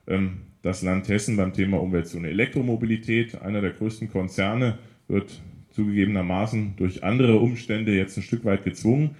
ähm, 0.06 0.38
das 0.62 0.82
Land 0.82 1.08
Hessen 1.08 1.36
beim 1.36 1.52
Thema 1.52 1.80
Umweltzone. 1.80 2.28
Elektromobilität, 2.28 3.40
einer 3.42 3.60
der 3.60 3.72
größten 3.72 4.08
Konzerne, 4.08 4.78
wird 5.08 5.40
zugegebenermaßen 5.70 6.74
durch 6.76 7.02
andere 7.02 7.38
Umstände 7.38 7.94
jetzt 7.94 8.16
ein 8.16 8.22
Stück 8.22 8.44
weit 8.44 8.64
gezwungen. 8.64 9.16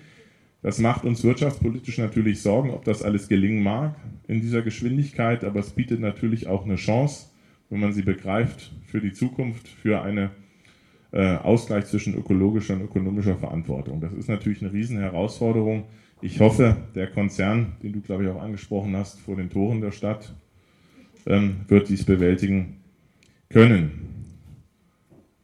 Das 0.62 0.78
macht 0.78 1.05
uns 1.05 1.24
wirtschaftspolitisch 1.24 1.98
natürlich 1.98 2.40
Sorgen, 2.40 2.70
ob 2.70 2.85
das 2.85 3.02
alles 3.02 3.28
gelingen 3.28 3.62
mag 3.62 3.97
in 4.28 4.40
dieser 4.40 4.62
Geschwindigkeit, 4.62 5.43
aber 5.44 5.60
es 5.60 5.70
bietet 5.70 5.98
natürlich 5.98 6.47
auch 6.47 6.64
eine 6.64 6.77
Chance, 6.77 7.27
wenn 7.69 7.81
man 7.81 7.93
sie 7.93 8.02
begreift, 8.02 8.70
für 8.86 9.01
die 9.01 9.12
Zukunft, 9.12 9.66
für 9.66 10.02
eine 10.02 10.31
äh, 11.10 11.36
Ausgleich 11.36 11.86
zwischen 11.86 12.14
ökologischer 12.14 12.74
und 12.74 12.82
ökonomischer 12.82 13.36
Verantwortung. 13.36 14.01
Das 14.01 14.12
ist 14.12 14.28
natürlich 14.28 14.62
eine 14.62 14.73
Riesenherausforderung. 14.73 15.85
Ich 16.20 16.39
hoffe, 16.39 16.77
der 16.94 17.09
Konzern, 17.09 17.73
den 17.82 17.93
du, 17.94 18.01
glaube 18.01 18.23
ich, 18.23 18.31
auch 18.31 18.40
angesprochen 18.40 18.94
hast, 18.94 19.19
vor 19.19 19.35
den 19.35 19.51
Toren 19.51 19.81
der 19.81 19.90
Stadt, 19.90 20.32
wird 21.24 21.88
dies 21.88 22.04
bewältigen 22.04 22.78
können. 23.48 23.92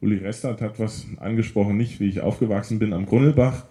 Uli 0.01 0.17
Restert 0.17 0.61
hat 0.61 0.79
was 0.79 1.07
angesprochen, 1.19 1.77
nicht 1.77 2.01
wie 2.01 2.09
ich 2.09 2.21
aufgewachsen 2.21 2.79
bin 2.79 2.93
am 2.93 3.07
Grunnelbach, 3.07 3.67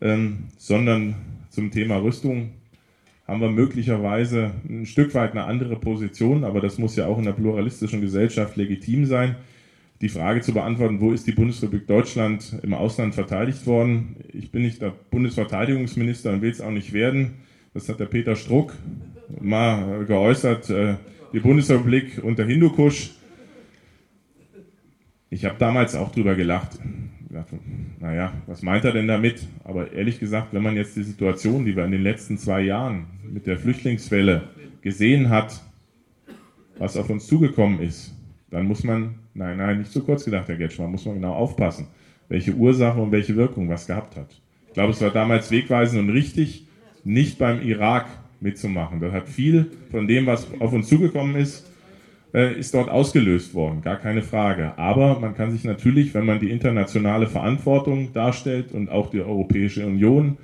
ähm, 0.00 0.44
sondern 0.58 1.14
zum 1.50 1.70
Thema 1.70 1.96
Rüstung 1.96 2.52
haben 3.26 3.40
wir 3.40 3.50
möglicherweise 3.50 4.52
ein 4.68 4.84
Stück 4.84 5.14
weit 5.14 5.32
eine 5.32 5.44
andere 5.44 5.76
Position, 5.76 6.44
aber 6.44 6.60
das 6.60 6.76
muss 6.78 6.96
ja 6.96 7.06
auch 7.06 7.18
in 7.18 7.26
einer 7.26 7.36
pluralistischen 7.36 8.02
Gesellschaft 8.02 8.56
legitim 8.56 9.06
sein 9.06 9.36
die 10.00 10.08
Frage 10.08 10.40
zu 10.40 10.52
beantworten, 10.52 11.00
wo 11.00 11.12
ist 11.12 11.26
die 11.26 11.32
Bundesrepublik 11.32 11.86
Deutschland 11.86 12.58
im 12.62 12.74
Ausland 12.74 13.14
verteidigt 13.14 13.66
worden. 13.66 14.16
Ich 14.32 14.50
bin 14.50 14.62
nicht 14.62 14.82
der 14.82 14.92
Bundesverteidigungsminister 15.10 16.32
und 16.32 16.42
will 16.42 16.50
es 16.50 16.60
auch 16.60 16.70
nicht 16.70 16.92
werden. 16.92 17.36
Das 17.72 17.88
hat 17.88 18.00
der 18.00 18.06
Peter 18.06 18.36
Struck 18.36 18.74
mal 19.40 20.04
geäußert. 20.04 20.68
Äh, 20.68 20.96
die 21.34 21.40
Bundesrepublik 21.40 22.22
unter 22.22 22.46
Hindukusch. 22.46 23.10
Ich 25.28 25.44
habe 25.44 25.56
damals 25.58 25.94
auch 25.94 26.10
drüber 26.10 26.34
gelacht. 26.34 26.78
naja, 28.00 28.32
was 28.46 28.62
meint 28.62 28.84
er 28.84 28.92
denn 28.92 29.08
damit? 29.08 29.46
Aber 29.64 29.92
ehrlich 29.92 30.18
gesagt, 30.18 30.54
wenn 30.54 30.62
man 30.62 30.76
jetzt 30.76 30.96
die 30.96 31.02
Situation, 31.02 31.66
die 31.66 31.76
wir 31.76 31.84
in 31.84 31.92
den 31.92 32.02
letzten 32.02 32.38
zwei 32.38 32.62
Jahren 32.62 33.06
mit 33.30 33.46
der 33.46 33.58
Flüchtlingswelle 33.58 34.48
gesehen 34.80 35.28
hat, 35.28 35.60
was 36.78 36.96
auf 36.96 37.10
uns 37.10 37.26
zugekommen 37.26 37.80
ist, 37.80 38.14
dann 38.50 38.66
muss 38.66 38.84
man 38.84 39.16
Nein, 39.34 39.56
nein, 39.56 39.78
nicht 39.80 39.90
zu 39.90 40.04
kurz 40.04 40.24
gedacht, 40.24 40.48
Herr 40.48 40.56
Getschmann. 40.56 40.92
Muss 40.92 41.04
man 41.04 41.16
genau 41.16 41.34
aufpassen, 41.34 41.88
welche 42.28 42.54
Ursache 42.54 43.00
und 43.00 43.10
welche 43.10 43.34
Wirkung 43.34 43.68
was 43.68 43.86
gehabt 43.86 44.16
hat. 44.16 44.30
Ich 44.68 44.74
glaube, 44.74 44.92
es 44.92 45.00
war 45.00 45.10
damals 45.10 45.50
wegweisend 45.50 46.02
und 46.02 46.10
richtig, 46.10 46.66
nicht 47.02 47.38
beim 47.38 47.60
Irak 47.62 48.06
mitzumachen. 48.44 49.00
Das 49.00 49.12
hat 49.12 49.28
viel 49.28 49.72
von 49.90 50.06
dem, 50.06 50.26
was 50.26 50.46
auf 50.60 50.72
uns 50.72 50.88
zugekommen 50.88 51.34
ist, 51.34 51.68
äh, 52.32 52.56
ist 52.58 52.74
dort 52.74 52.88
ausgelöst 52.88 53.54
worden, 53.54 53.82
gar 53.82 53.96
keine 53.96 54.22
Frage. 54.22 54.78
Aber 54.78 55.18
man 55.18 55.34
kann 55.34 55.50
sich 55.50 55.64
natürlich, 55.64 56.14
wenn 56.14 56.26
man 56.26 56.38
die 56.38 56.50
internationale 56.50 57.26
Verantwortung 57.26 58.12
darstellt 58.12 58.72
und 58.72 58.90
auch 58.90 59.10
die 59.10 59.20
Europäische 59.20 59.84
Union 59.86 60.36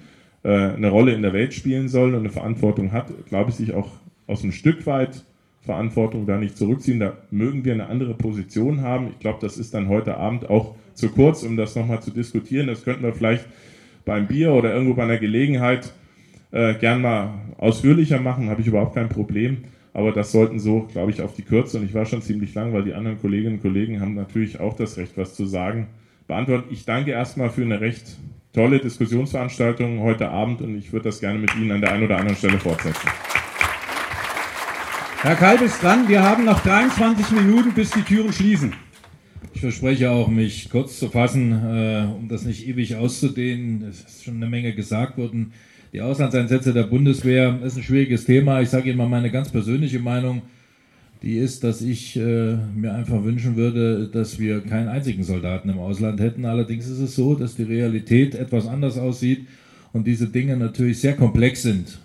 äh, 0.43 0.49
eine 0.49 0.89
Rolle 0.89 1.13
in 1.13 1.23
der 1.23 1.33
Welt 1.33 1.55
spielen 1.55 1.89
soll 1.89 2.15
und 2.15 2.21
eine 2.21 2.31
Verantwortung 2.31 2.91
hat, 2.91 3.07
glaube 3.29 3.51
ich, 3.51 3.57
sich 3.57 3.75
auch 3.75 3.91
aus 4.27 4.43
einem 4.43 4.53
Stück 4.53 4.87
weit 4.87 5.25
Verantwortung 5.61 6.27
da 6.27 6.39
nicht 6.39 6.57
zurückziehen. 6.57 7.01
Da 7.01 7.19
mögen 7.31 7.65
wir 7.65 7.75
eine 7.75 7.89
andere 7.89 8.15
Position 8.15 8.81
haben. 8.81 9.09
Ich 9.09 9.19
glaube, 9.19 9.39
das 9.43 9.59
ist 9.59 9.75
dann 9.75 9.89
heute 9.89 10.17
Abend 10.17 10.49
auch 10.49 10.75
zu 10.95 11.11
kurz, 11.11 11.43
um 11.43 11.57
das 11.57 11.77
nochmal 11.77 12.01
zu 12.01 12.11
diskutieren. 12.11 12.67
Das 12.67 12.83
könnten 12.83 13.03
wir 13.03 13.13
vielleicht 13.13 13.47
beim 14.05 14.27
Bier 14.27 14.53
oder 14.53 14.73
irgendwo 14.73 14.95
bei 14.95 15.03
einer 15.03 15.19
Gelegenheit 15.19 15.93
äh, 16.53 16.75
gern 16.75 17.03
mal 17.03 17.35
ausführlicher 17.59 18.21
machen, 18.21 18.51
habe 18.51 18.61
ich 18.61 18.67
überhaupt 18.67 18.95
kein 18.95 19.09
Problem. 19.09 19.59
Aber 19.93 20.13
das 20.13 20.31
sollten 20.33 20.61
so, 20.61 20.83
glaube 20.93 21.11
ich, 21.11 21.21
auf 21.21 21.35
die 21.35 21.43
Kürze, 21.43 21.79
und 21.79 21.85
ich 21.85 21.95
war 21.95 22.07
schon 22.07 22.23
ziemlich 22.23 22.55
lang, 22.55 22.73
weil 22.73 22.85
die 22.85 22.95
anderen 22.95 23.21
Kolleginnen 23.21 23.57
und 23.57 23.63
Kollegen 23.63 24.01
haben 24.01 24.15
natürlich 24.15 24.61
auch 24.61 24.77
das 24.77 24.97
Recht, 24.97 25.17
was 25.17 25.35
zu 25.35 25.47
sagen, 25.47 25.89
beantworten. 26.29 26.69
Ich 26.71 26.85
danke 26.85 27.11
erstmal 27.11 27.51
für 27.51 27.63
eine 27.63 27.81
recht 27.81 28.19
tolle 28.53 28.79
Diskussionsveranstaltung 28.79 30.01
heute 30.01 30.29
Abend 30.29 30.61
und 30.63 30.77
ich 30.77 30.93
würde 30.93 31.05
das 31.05 31.21
gerne 31.21 31.39
mit 31.39 31.55
Ihnen 31.57 31.73
an 31.73 31.81
der 31.81 31.93
einen 31.93 32.05
oder 32.05 32.19
anderen 32.19 32.37
Stelle 32.37 32.59
fortsetzen. 32.59 33.09
Herr 35.23 35.37
Kalb 35.37 35.61
ist 35.61 35.83
dran. 35.83 36.09
Wir 36.09 36.23
haben 36.23 36.45
noch 36.45 36.61
23 36.61 37.33
Minuten, 37.33 37.73
bis 37.73 37.91
die 37.91 38.03
Türen 38.03 38.33
schließen. 38.33 38.73
Ich 39.53 39.61
verspreche 39.61 40.11
auch, 40.11 40.29
mich 40.29 40.71
kurz 40.71 40.99
zu 40.99 41.11
fassen, 41.11 41.53
äh, 41.53 42.07
um 42.17 42.29
das 42.29 42.45
nicht 42.45 42.67
ewig 42.67 42.97
auszudehnen. 42.97 43.83
Es 43.83 44.01
ist 44.01 44.25
schon 44.25 44.37
eine 44.37 44.49
Menge 44.49 44.75
gesagt 44.75 45.19
worden. 45.19 45.53
Die 45.93 46.01
Auslandseinsätze 46.01 46.73
der 46.73 46.85
Bundeswehr 46.85 47.59
ist 47.65 47.77
ein 47.77 47.83
schwieriges 47.83 48.25
Thema. 48.25 48.61
Ich 48.61 48.69
sage 48.69 48.89
Ihnen 48.89 48.99
mal 48.99 49.09
meine 49.09 49.31
ganz 49.31 49.49
persönliche 49.49 49.99
Meinung. 49.99 50.43
Die 51.23 51.37
ist, 51.37 51.65
dass 51.65 51.83
ich 51.83 52.17
äh, 52.17 52.57
mir 52.77 52.95
einfach 52.95 53.25
wünschen 53.25 53.57
würde, 53.57 54.07
dass 54.07 54.39
wir 54.39 54.61
keinen 54.61 54.89
einzigen 54.89 55.25
Soldaten 55.25 55.69
im 55.69 55.79
Ausland 55.81 56.21
hätten. 56.21 56.45
Allerdings 56.45 56.89
ist 56.89 57.01
es 57.01 57.17
so, 57.17 57.35
dass 57.35 57.57
die 57.57 57.65
Realität 57.65 58.37
etwas 58.37 58.69
anders 58.69 58.99
aussieht 58.99 59.49
und 59.93 60.07
diese 60.07 60.29
Dinge 60.29 60.57
natürlich 60.57 61.01
sehr 61.01 61.15
komplex 61.15 61.63
sind. 61.63 61.99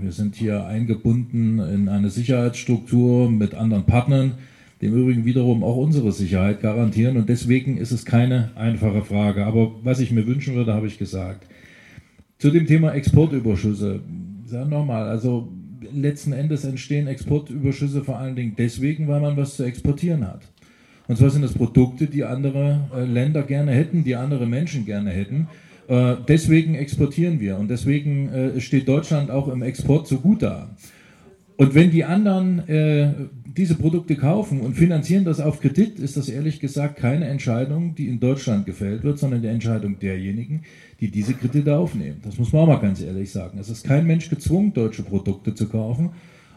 Wir 0.00 0.12
sind 0.12 0.36
hier 0.36 0.64
eingebunden 0.66 1.58
in 1.58 1.88
eine 1.88 2.10
Sicherheitsstruktur 2.10 3.28
mit 3.28 3.54
anderen 3.54 3.84
Partnern, 3.84 4.34
die 4.80 4.86
im 4.86 4.94
Übrigen 4.94 5.24
wiederum 5.24 5.64
auch 5.64 5.76
unsere 5.76 6.12
Sicherheit 6.12 6.60
garantieren 6.60 7.16
und 7.16 7.28
deswegen 7.28 7.78
ist 7.78 7.90
es 7.90 8.04
keine 8.04 8.50
einfache 8.54 9.02
Frage. 9.02 9.44
Aber 9.44 9.72
was 9.82 9.98
ich 9.98 10.12
mir 10.12 10.26
wünschen 10.26 10.54
würde, 10.54 10.72
habe 10.72 10.86
ich 10.86 10.98
gesagt. 10.98 11.48
Zu 12.44 12.50
dem 12.50 12.66
Thema 12.66 12.92
Exportüberschüsse. 12.92 14.00
Sagen 14.44 14.68
nochmal, 14.68 15.08
also 15.08 15.48
letzten 15.94 16.34
Endes 16.34 16.66
entstehen 16.66 17.06
Exportüberschüsse 17.06 18.04
vor 18.04 18.18
allen 18.18 18.36
Dingen 18.36 18.52
deswegen, 18.54 19.08
weil 19.08 19.22
man 19.22 19.34
was 19.38 19.56
zu 19.56 19.64
exportieren 19.64 20.26
hat. 20.26 20.42
Und 21.08 21.16
zwar 21.16 21.30
sind 21.30 21.40
das 21.40 21.54
Produkte, 21.54 22.06
die 22.06 22.22
andere 22.22 22.80
äh, 22.94 23.06
Länder 23.06 23.44
gerne 23.44 23.72
hätten, 23.72 24.04
die 24.04 24.14
andere 24.14 24.46
Menschen 24.46 24.84
gerne 24.84 25.08
hätten. 25.08 25.48
Äh, 25.88 26.16
deswegen 26.28 26.74
exportieren 26.74 27.40
wir 27.40 27.56
und 27.56 27.68
deswegen 27.68 28.28
äh, 28.28 28.60
steht 28.60 28.88
Deutschland 28.88 29.30
auch 29.30 29.48
im 29.48 29.62
Export 29.62 30.06
so 30.06 30.18
gut 30.18 30.42
da. 30.42 30.68
Und 31.56 31.74
wenn 31.74 31.90
die 31.90 32.04
anderen 32.04 33.30
diese 33.56 33.76
Produkte 33.76 34.16
kaufen 34.16 34.60
und 34.60 34.74
finanzieren 34.74 35.24
das 35.24 35.40
auf 35.40 35.60
Kredit, 35.60 35.98
ist 35.98 36.16
das 36.16 36.28
ehrlich 36.28 36.58
gesagt 36.58 36.96
keine 36.96 37.26
Entscheidung, 37.26 37.94
die 37.94 38.08
in 38.08 38.18
Deutschland 38.18 38.66
gefällt 38.66 39.04
wird, 39.04 39.18
sondern 39.18 39.42
die 39.42 39.48
Entscheidung 39.48 39.98
derjenigen, 39.98 40.62
die 41.00 41.10
diese 41.10 41.34
Kredite 41.34 41.76
aufnehmen. 41.76 42.20
Das 42.24 42.38
muss 42.38 42.52
man 42.52 42.62
auch 42.62 42.66
mal 42.66 42.80
ganz 42.80 43.00
ehrlich 43.00 43.30
sagen. 43.30 43.58
Es 43.58 43.68
ist 43.68 43.84
kein 43.84 44.06
Mensch 44.06 44.28
gezwungen, 44.28 44.72
deutsche 44.72 45.02
Produkte 45.02 45.54
zu 45.54 45.68
kaufen. 45.68 46.10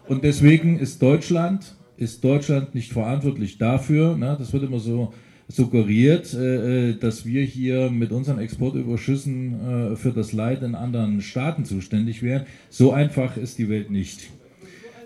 Und 0.08 0.24
deswegen 0.24 0.80
ist 0.80 1.02
Deutschland, 1.02 1.76
ist 1.98 2.24
Deutschland 2.24 2.74
nicht 2.74 2.94
verantwortlich 2.94 3.58
dafür, 3.58 4.16
na, 4.18 4.36
das 4.36 4.54
wird 4.54 4.64
immer 4.64 4.80
so 4.80 5.14
suggeriert, 5.48 6.34
äh, 6.34 6.90
äh, 6.90 6.98
dass 6.98 7.26
wir 7.26 7.44
hier 7.44 7.90
mit 7.90 8.12
unseren 8.12 8.40
Exportüberschüssen 8.40 9.94
äh, 9.94 9.96
für 9.96 10.12
das 10.12 10.34
Leid 10.34 10.62
in 10.62 10.76
anderen 10.76 11.22
Staaten 11.22 11.64
zuständig 11.64 12.22
wären. 12.22 12.46
So 12.70 12.92
einfach 12.92 13.38
ist 13.38 13.58
die 13.58 13.70
Welt 13.70 13.90
nicht. 13.90 14.30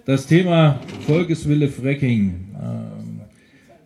Das 0.06 0.26
Thema 0.26 0.80
Volkeswille 1.06 1.68
Fracking. 1.68 2.34
Ähm, 2.62 3.22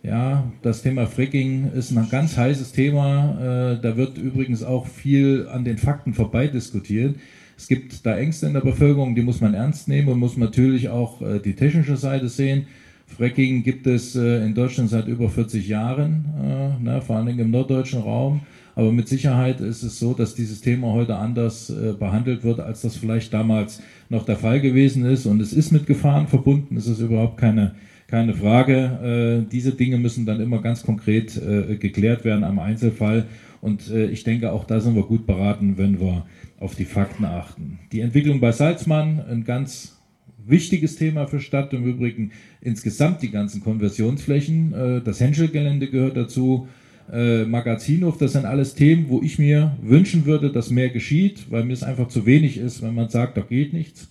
ja, 0.04 0.52
das 0.62 0.82
Thema 0.82 1.08
Fracking 1.08 1.72
ist 1.74 1.92
ein 1.92 2.08
ganz 2.10 2.38
heißes 2.38 2.72
Thema. 2.72 3.80
Da 3.82 3.98
wird 3.98 4.20
übrigens 4.20 4.64
auch 4.64 4.86
viel 4.86 5.48
an 5.52 5.66
den 5.66 5.80
Fakten 5.80 6.14
vorbei 6.14 6.48
diskutiert. 6.48 7.16
Es 7.58 7.68
gibt 7.68 8.06
da 8.06 8.18
Ängste 8.18 8.48
in 8.48 8.54
der 8.54 8.62
Bevölkerung, 8.62 9.16
die 9.16 9.22
muss 9.22 9.42
man 9.42 9.54
ernst 9.54 9.88
nehmen 9.88 10.10
und 10.10 10.20
muss 10.20 10.38
natürlich 10.38 10.90
auch 10.90 11.22
äh, 11.22 11.40
die 11.40 11.54
technische 11.54 11.96
Seite 11.96 12.28
sehen. 12.28 12.68
Fracking 13.08 13.64
gibt 13.64 13.88
es 13.88 14.16
äh, 14.16 14.44
in 14.46 14.54
Deutschland 14.54 14.90
seit 14.90 15.08
über 15.08 15.30
40 15.30 15.68
Jahren, 15.68 16.26
äh, 16.42 16.84
ne, 16.84 17.02
vor 17.02 17.16
allen 17.16 17.28
Dingen 17.28 17.40
im 17.40 17.52
norddeutschen 17.52 18.02
Raum. 18.02 18.42
Aber 18.76 18.92
mit 18.92 19.08
Sicherheit 19.08 19.62
ist 19.62 19.84
es 19.84 20.00
so, 20.00 20.14
dass 20.14 20.36
dieses 20.36 20.62
Thema 20.62 20.92
heute 20.92 21.16
anders 21.16 21.70
äh, 21.70 21.94
behandelt 21.94 22.44
wird, 22.44 22.60
als 22.60 22.82
das 22.82 22.98
vielleicht 22.98 23.34
damals 23.34 23.82
noch 24.10 24.26
der 24.26 24.36
Fall 24.36 24.60
gewesen 24.60 25.06
ist. 25.06 25.26
Und 25.26 25.42
es 25.42 25.54
ist 25.54 25.72
mit 25.72 25.88
Gefahren 25.88 26.28
verbunden, 26.28 26.76
es 26.76 26.86
ist 26.86 27.00
überhaupt 27.00 27.38
keine, 27.38 27.76
keine 28.08 28.34
Frage. 28.34 29.46
Äh, 29.46 29.50
diese 29.50 29.72
Dinge 29.72 29.98
müssen 29.98 30.26
dann 30.26 30.42
immer 30.42 30.62
ganz 30.62 30.84
konkret 30.84 31.38
äh, 31.38 31.78
geklärt 31.78 32.26
werden 32.26 32.44
am 32.44 32.60
Einzelfall. 32.60 33.26
Und 33.62 33.90
äh, 33.90 34.08
ich 34.08 34.24
denke, 34.26 34.52
auch 34.52 34.66
da 34.66 34.82
sind 34.82 34.96
wir 34.96 35.04
gut 35.04 35.26
beraten, 35.26 35.78
wenn 35.78 36.00
wir 36.00 36.26
auf 36.60 36.76
die 36.76 36.86
Fakten 36.86 37.26
achten. 37.26 37.80
Die 37.94 38.02
Entwicklung 38.02 38.42
bei 38.42 38.52
Salzmann, 38.52 39.22
ein 39.22 39.46
ganz 39.46 39.98
wichtiges 40.46 40.98
Thema 40.98 41.28
für 41.28 41.40
Stadt. 41.40 41.74
Im 41.74 41.86
Übrigen 41.86 42.32
insgesamt 42.62 43.22
die 43.22 43.32
ganzen 43.32 43.62
Konversionsflächen. 43.62 44.74
Äh, 44.74 45.02
das 45.02 45.22
Henschel-Gelände 45.22 45.90
gehört 45.90 46.18
dazu 46.18 46.68
äh, 47.12 47.46
Magazinhof, 47.46 48.18
das 48.18 48.34
sind 48.34 48.46
alles 48.46 48.76
Themen, 48.76 49.06
wo 49.10 49.22
ich 49.22 49.38
mir 49.38 49.78
wünschen 49.82 50.26
würde, 50.26 50.52
dass 50.52 50.70
mehr 50.70 50.90
geschieht, 50.90 51.46
weil 51.50 51.64
mir 51.64 51.74
es 51.74 51.84
einfach 51.84 52.08
zu 52.08 52.26
wenig 52.26 52.58
ist, 52.58 52.82
wenn 52.82 52.96
man 52.96 53.10
sagt, 53.10 53.38
da 53.38 53.42
geht 53.42 53.74
nichts. 53.74 54.10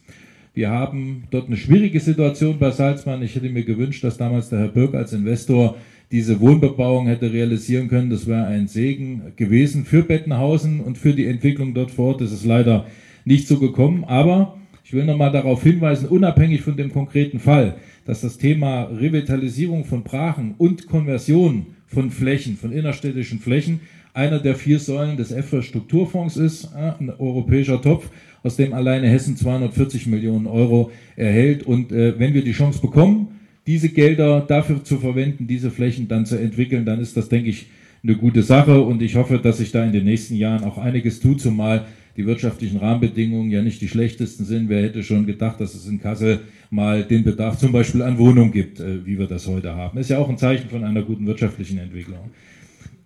Wir 0.55 0.71
haben 0.71 1.25
dort 1.31 1.49
eine 1.49 1.57
schwierige 1.57 1.99
Situation 1.99 2.59
bei 2.61 2.71
Salzmann. 2.71 3.23
Ich 3.23 3.35
hätte 3.35 3.49
mir 3.49 3.65
gewünscht, 3.65 4.05
dass 4.05 4.17
damals 4.17 4.51
der 4.51 4.61
Herr 4.61 4.69
Birk 4.69 4.95
als 4.95 5.13
Investor 5.13 5.77
diese 6.13 6.41
Wohnbebauung 6.41 7.09
hätte 7.09 7.33
realisieren 7.33 7.89
können. 7.89 8.11
Das 8.11 8.29
wäre 8.29 8.47
ein 8.47 8.69
Segen 8.69 9.33
gewesen 9.35 9.85
für 9.85 10.03
Bettenhausen 10.03 10.79
und 10.81 10.97
für 10.97 11.13
die 11.13 11.27
Entwicklung 11.27 11.75
dort 11.75 11.91
vor 11.91 12.11
Ort. 12.11 12.21
Das 12.21 12.31
ist 12.31 12.45
leider 12.45 12.87
nicht 13.25 13.49
so 13.49 13.59
gekommen. 13.59 14.05
Aber 14.05 14.57
ich 14.85 14.93
will 14.93 15.05
nochmal 15.05 15.33
darauf 15.33 15.65
hinweisen, 15.65 16.09
unabhängig 16.09 16.61
von 16.61 16.77
dem 16.77 16.93
konkreten 16.93 17.41
Fall, 17.41 17.75
dass 18.05 18.21
das 18.21 18.39
Thema 18.39 18.85
Revitalisierung 18.85 19.85
von 19.85 20.05
Brachen 20.05 20.55
und 20.57 20.87
Konversion 20.87 21.67
von 21.95 22.11
Flächen, 22.11 22.57
von 22.57 22.73
innerstädtischen 22.73 23.39
Flächen, 23.39 23.81
einer 24.13 24.39
der 24.39 24.55
vier 24.55 24.79
Säulen 24.79 25.17
des 25.17 25.33
EFRE-Strukturfonds 25.33 26.37
ist, 26.37 26.65
äh, 26.75 26.93
ein 27.01 27.11
europäischer 27.11 27.81
Topf, 27.81 28.11
aus 28.43 28.57
dem 28.57 28.75
alleine 28.75 29.09
Hessen 29.09 29.37
240 29.37 30.07
Millionen 30.07 30.47
Euro 30.47 30.91
erhält. 31.17 31.63
Und 31.63 31.91
äh, 31.93 32.19
wenn 32.19 32.35
wir 32.35 32.45
die 32.45 32.53
Chance 32.53 32.81
bekommen, 32.81 33.29
diese 33.67 33.89
Gelder 33.89 34.41
dafür 34.41 34.85
zu 34.85 34.99
verwenden, 34.99 35.47
diese 35.47 35.71
Flächen 35.71 36.07
dann 36.09 36.27
zu 36.27 36.39
entwickeln, 36.39 36.85
dann 36.85 37.01
ist 37.01 37.17
das, 37.17 37.29
denke 37.29 37.49
ich, 37.49 37.67
eine 38.03 38.17
gute 38.17 38.43
Sache. 38.43 38.83
Und 38.83 39.01
ich 39.01 39.17
hoffe, 39.17 39.39
dass 39.39 39.59
sich 39.59 39.73
da 39.73 39.85
in 39.85 39.93
den 39.93 40.05
nächsten 40.05 40.35
Jahren 40.35 40.65
auch 40.65 40.79
einiges 40.79 41.21
tut, 41.21 41.41
zumal 41.41 41.87
die 42.17 42.27
wirtschaftlichen 42.27 42.79
Rahmenbedingungen 42.79 43.51
ja 43.51 43.63
nicht 43.63 43.81
die 43.81 43.89
schlechtesten 43.89 44.45
sind. 44.45 44.69
Wer 44.69 44.83
hätte 44.83 45.03
schon 45.03 45.27
gedacht, 45.27 45.61
dass 45.61 45.75
es 45.75 45.87
in 45.87 46.01
Kassel 46.01 46.41
mal 46.71 47.03
den 47.05 47.25
Bedarf 47.25 47.59
zum 47.59 47.73
Beispiel 47.73 48.03
an 48.03 48.19
Wohnung 48.19 48.53
gibt, 48.53 48.81
äh, 48.81 49.05
wie 49.05 49.19
wir 49.19 49.27
das 49.27 49.47
heute 49.47 49.75
haben. 49.75 49.99
Ist 49.99 50.11
ja 50.11 50.19
auch 50.19 50.29
ein 50.29 50.39
Zeichen 50.39 50.69
von 50.69 50.85
einer 50.85 51.03
guten 51.03 51.27
wirtschaftlichen 51.27 51.79
Entwicklung. 51.79 52.31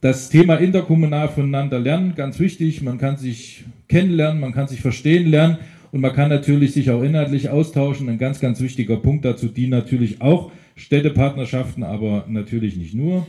Das 0.01 0.29
Thema 0.29 0.55
interkommunal 0.57 1.29
voneinander 1.29 1.81
lernen, 1.81 2.15
ganz 2.15 2.39
wichtig. 2.39 2.83
Man 2.83 2.99
kann 2.99 3.17
sich 3.17 3.65
kennenlernen, 3.89 4.41
man 4.41 4.53
kann 4.53 4.69
sich 4.69 4.81
verstehen 4.81 5.29
lernen 5.29 5.59
und 5.91 6.01
man 6.01 6.13
kann 6.13 6.29
natürlich 6.29 6.73
sich 6.73 6.91
auch 6.91 7.03
inhaltlich 7.03 7.49
austauschen. 7.49 8.09
Ein 8.09 8.19
ganz, 8.19 8.39
ganz 8.39 8.61
wichtiger 8.61 8.97
Punkt 8.97 9.25
dazu, 9.25 9.49
die 9.49 9.67
natürlich 9.67 10.21
auch 10.21 10.53
Städtepartnerschaften, 10.77 11.83
aber 11.83 12.25
natürlich 12.29 12.77
nicht 12.77 12.95
nur. 12.95 13.27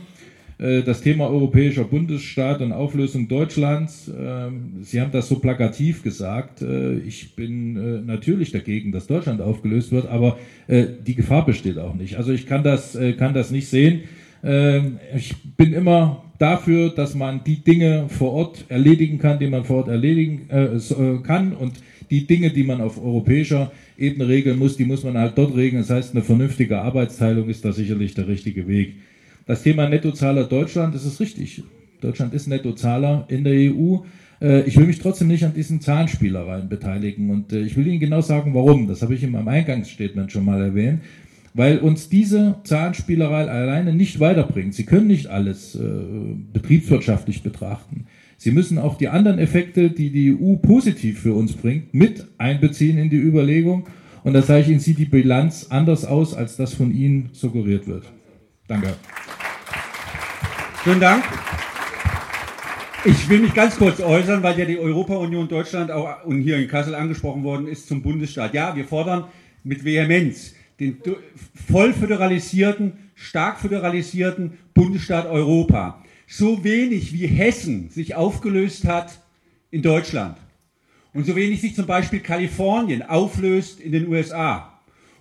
Äh, 0.60 0.82
das 0.82 1.00
Thema 1.00 1.28
europäischer 1.28 1.84
Bundesstaat 1.84 2.60
und 2.60 2.72
Auflösung 2.72 3.28
Deutschlands. 3.28 4.10
Ähm, 4.16 4.80
Sie 4.82 5.00
haben 5.00 5.10
das 5.10 5.28
so 5.28 5.38
plakativ 5.38 6.02
gesagt. 6.02 6.60
Äh, 6.60 6.98
ich 6.98 7.34
bin 7.34 7.76
äh, 7.76 8.00
natürlich 8.02 8.52
dagegen, 8.52 8.92
dass 8.92 9.06
Deutschland 9.06 9.40
aufgelöst 9.40 9.92
wird, 9.92 10.06
aber 10.06 10.38
die 10.68 11.16
Gefahr 11.16 11.44
besteht 11.44 11.78
auch 11.78 11.94
nicht. 11.94 12.16
Also 12.16 12.32
ich 12.32 12.46
kann 12.46 12.62
das, 12.62 12.96
kann 13.18 13.34
das 13.34 13.50
nicht 13.50 13.66
sehen. 13.66 14.02
Ähm, 14.44 15.00
ich 15.16 15.34
bin 15.56 15.72
immer 15.72 16.22
dafür, 16.38 16.90
dass 16.90 17.16
man 17.16 17.42
die 17.42 17.64
Dinge 17.64 18.04
vor 18.08 18.32
Ort 18.32 18.66
erledigen 18.68 19.18
kann, 19.18 19.40
die 19.40 19.48
man 19.48 19.64
vor 19.64 19.78
Ort 19.78 19.88
erledigen 19.88 21.22
kann 21.24 21.54
und 21.54 21.72
die 22.08 22.24
Dinge, 22.24 22.50
die 22.50 22.62
man 22.62 22.80
auf 22.80 23.02
europäischer 23.02 23.72
Ebene 23.98 24.28
regeln 24.28 24.60
muss, 24.60 24.76
die 24.76 24.84
muss 24.84 25.02
man 25.02 25.18
halt 25.18 25.36
dort 25.36 25.56
regeln. 25.56 25.82
Das 25.82 25.90
heißt, 25.90 26.14
eine 26.14 26.22
vernünftige 26.22 26.80
Arbeitsteilung 26.80 27.48
ist 27.48 27.64
da 27.64 27.72
sicherlich 27.72 28.14
der 28.14 28.28
richtige 28.28 28.68
Weg. 28.68 28.94
Das 29.46 29.62
Thema 29.62 29.88
Nettozahler 29.88 30.44
Deutschland, 30.44 30.94
das 30.94 31.04
ist 31.04 31.20
richtig. 31.20 31.62
Deutschland 32.00 32.34
ist 32.34 32.46
Nettozahler 32.46 33.26
in 33.28 33.44
der 33.44 33.54
EU. 33.54 33.98
Äh, 34.40 34.62
ich 34.62 34.76
will 34.76 34.86
mich 34.86 35.00
trotzdem 35.00 35.28
nicht 35.28 35.44
an 35.44 35.54
diesen 35.54 35.80
Zahlenspielereien 35.80 36.68
beteiligen 36.68 37.30
und 37.30 37.52
äh, 37.52 37.60
ich 37.60 37.76
will 37.76 37.86
Ihnen 37.86 38.00
genau 38.00 38.20
sagen, 38.20 38.54
warum. 38.54 38.86
Das 38.86 39.02
habe 39.02 39.14
ich 39.14 39.22
in 39.22 39.32
meinem 39.32 39.48
Eingangsstatement 39.48 40.32
schon 40.32 40.44
mal 40.44 40.60
erwähnt. 40.60 41.00
Weil 41.52 41.78
uns 41.78 42.08
diese 42.08 42.56
Zahlenspielerei 42.62 43.48
alleine 43.48 43.92
nicht 43.92 44.20
weiterbringt. 44.20 44.72
Sie 44.72 44.84
können 44.84 45.08
nicht 45.08 45.26
alles 45.26 45.74
äh, 45.74 45.80
betriebswirtschaftlich 46.52 47.42
betrachten. 47.42 48.06
Sie 48.36 48.52
müssen 48.52 48.78
auch 48.78 48.96
die 48.96 49.08
anderen 49.08 49.38
Effekte, 49.38 49.90
die 49.90 50.10
die 50.10 50.32
EU 50.32 50.56
positiv 50.56 51.20
für 51.20 51.34
uns 51.34 51.54
bringt, 51.54 51.92
mit 51.92 52.24
einbeziehen 52.38 52.98
in 52.98 53.10
die 53.10 53.18
Überlegung. 53.18 53.86
Und 54.22 54.34
da 54.34 54.42
sage 54.42 54.62
ich 54.62 54.68
Ihnen, 54.68 54.80
sieht 54.80 54.98
die 54.98 55.06
Bilanz 55.06 55.66
anders 55.70 56.04
aus, 56.04 56.34
als 56.34 56.56
das 56.56 56.72
von 56.72 56.94
Ihnen 56.94 57.30
suggeriert 57.32 57.88
wird. 57.88 58.04
Danke. 58.70 58.94
Vielen 60.84 61.00
Dank. 61.00 61.24
Ich 63.04 63.28
will 63.28 63.40
mich 63.40 63.52
ganz 63.52 63.76
kurz 63.76 63.98
äußern, 63.98 64.44
weil 64.44 64.56
ja 64.60 64.64
die 64.64 64.78
Europa-Union 64.78 65.48
Deutschland 65.48 65.90
auch 65.90 66.22
und 66.24 66.40
hier 66.42 66.56
in 66.56 66.68
Kassel 66.68 66.94
angesprochen 66.94 67.42
worden 67.42 67.66
ist 67.66 67.88
zum 67.88 68.00
Bundesstaat. 68.00 68.54
Ja, 68.54 68.76
wir 68.76 68.84
fordern 68.84 69.24
mit 69.64 69.84
Vehemenz 69.84 70.54
den 70.78 70.98
voll 71.68 71.92
föderalisierten, 71.92 73.10
stark 73.16 73.58
föderalisierten 73.58 74.56
Bundesstaat 74.72 75.26
Europa. 75.26 76.04
So 76.28 76.62
wenig 76.62 77.12
wie 77.12 77.26
Hessen 77.26 77.90
sich 77.90 78.14
aufgelöst 78.14 78.86
hat 78.86 79.18
in 79.72 79.82
Deutschland 79.82 80.36
und 81.12 81.26
so 81.26 81.34
wenig 81.34 81.60
sich 81.60 81.74
zum 81.74 81.86
Beispiel 81.86 82.20
Kalifornien 82.20 83.02
auflöst 83.02 83.80
in 83.80 83.90
den 83.90 84.06
USA 84.06 84.69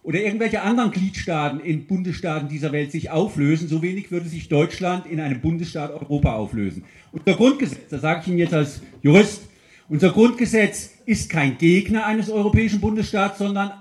oder 0.04 0.22
irgendwelche 0.22 0.62
anderen 0.62 0.92
Gliedstaaten 0.92 1.60
in 1.60 1.86
Bundesstaaten 1.86 2.48
dieser 2.48 2.72
Welt 2.72 2.92
sich 2.92 3.12
auflösen, 3.12 3.68
so 3.68 3.82
wenig 3.82 4.12
würde 4.12 4.30
sich 4.30 4.50
Deutschland 4.50 5.06
in 5.06 5.20
einem 5.20 5.42
Bundesstaat 5.42 5.92
Europa 5.92 6.34
auflösen. 6.34 6.84
Unser 7.12 7.34
Grundgesetz, 7.34 7.90
das 7.90 8.02
sage 8.02 8.22
ich 8.22 8.28
Ihnen 8.30 8.38
jetzt 8.38 8.54
als 8.54 8.82
Jurist, 9.02 9.44
unser 9.90 10.12
Grundgesetz 10.12 10.92
ist 11.06 11.30
kein 11.30 11.58
Gegner 11.58 12.06
eines 12.06 12.30
europäischen 12.30 12.80
Bundesstaats, 12.80 13.40
sondern, 13.40 13.72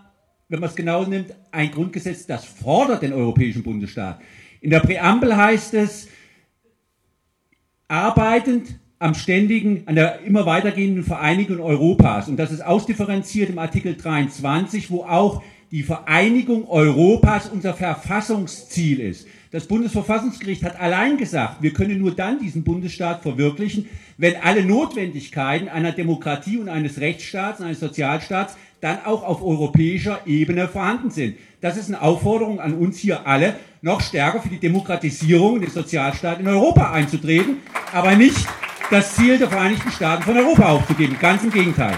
wenn 0.48 0.60
man 0.60 0.70
es 0.70 0.74
genau 0.74 1.04
nimmt, 1.04 1.34
ein 1.52 1.70
Grundgesetz, 1.70 2.26
das 2.26 2.44
fordert 2.46 3.02
den 3.02 3.12
europäischen 3.12 3.62
Bundesstaat. 3.62 4.20
In 4.60 4.70
der 4.70 4.80
Präambel 4.80 5.36
heißt 5.36 5.74
es, 5.74 6.08
arbeitend 7.88 8.78
am 8.98 9.14
ständigen, 9.14 9.82
an 9.86 9.94
der 9.94 10.20
immer 10.20 10.46
weitergehenden 10.46 11.04
Vereinigung 11.04 11.60
Europas. 11.60 12.28
Und 12.28 12.36
das 12.36 12.50
ist 12.50 12.64
ausdifferenziert 12.64 13.50
im 13.50 13.58
Artikel 13.58 13.94
23, 13.94 14.90
wo 14.90 15.04
auch 15.04 15.42
die 15.70 15.82
Vereinigung 15.82 16.68
Europas 16.68 17.48
unser 17.48 17.74
Verfassungsziel 17.74 19.00
ist. 19.00 19.26
Das 19.50 19.66
Bundesverfassungsgericht 19.66 20.62
hat 20.62 20.78
allein 20.78 21.16
gesagt, 21.16 21.62
wir 21.62 21.72
können 21.72 21.98
nur 21.98 22.14
dann 22.14 22.38
diesen 22.38 22.64
Bundesstaat 22.64 23.22
verwirklichen, 23.22 23.86
wenn 24.18 24.36
alle 24.36 24.64
Notwendigkeiten 24.64 25.68
einer 25.68 25.92
Demokratie 25.92 26.58
und 26.58 26.68
eines 26.68 27.00
Rechtsstaats, 27.00 27.60
eines 27.60 27.80
Sozialstaats 27.80 28.56
dann 28.80 28.98
auch 29.04 29.24
auf 29.24 29.42
europäischer 29.42 30.20
Ebene 30.26 30.68
vorhanden 30.68 31.10
sind. 31.10 31.36
Das 31.60 31.76
ist 31.76 31.88
eine 31.88 32.00
Aufforderung 32.02 32.60
an 32.60 32.74
uns 32.74 32.98
hier 32.98 33.26
alle, 33.26 33.56
noch 33.80 34.00
stärker 34.00 34.40
für 34.40 34.48
die 34.48 34.60
Demokratisierung 34.60 35.60
des 35.60 35.74
Sozialstaats 35.74 36.40
in 36.40 36.48
Europa 36.48 36.92
einzutreten, 36.92 37.56
aber 37.92 38.16
nicht 38.16 38.46
das 38.90 39.14
Ziel 39.14 39.38
der 39.38 39.48
Vereinigten 39.48 39.90
Staaten 39.90 40.22
von 40.22 40.36
Europa 40.36 40.68
aufzugeben. 40.68 41.16
Ganz 41.20 41.42
im 41.42 41.50
Gegenteil. 41.50 41.94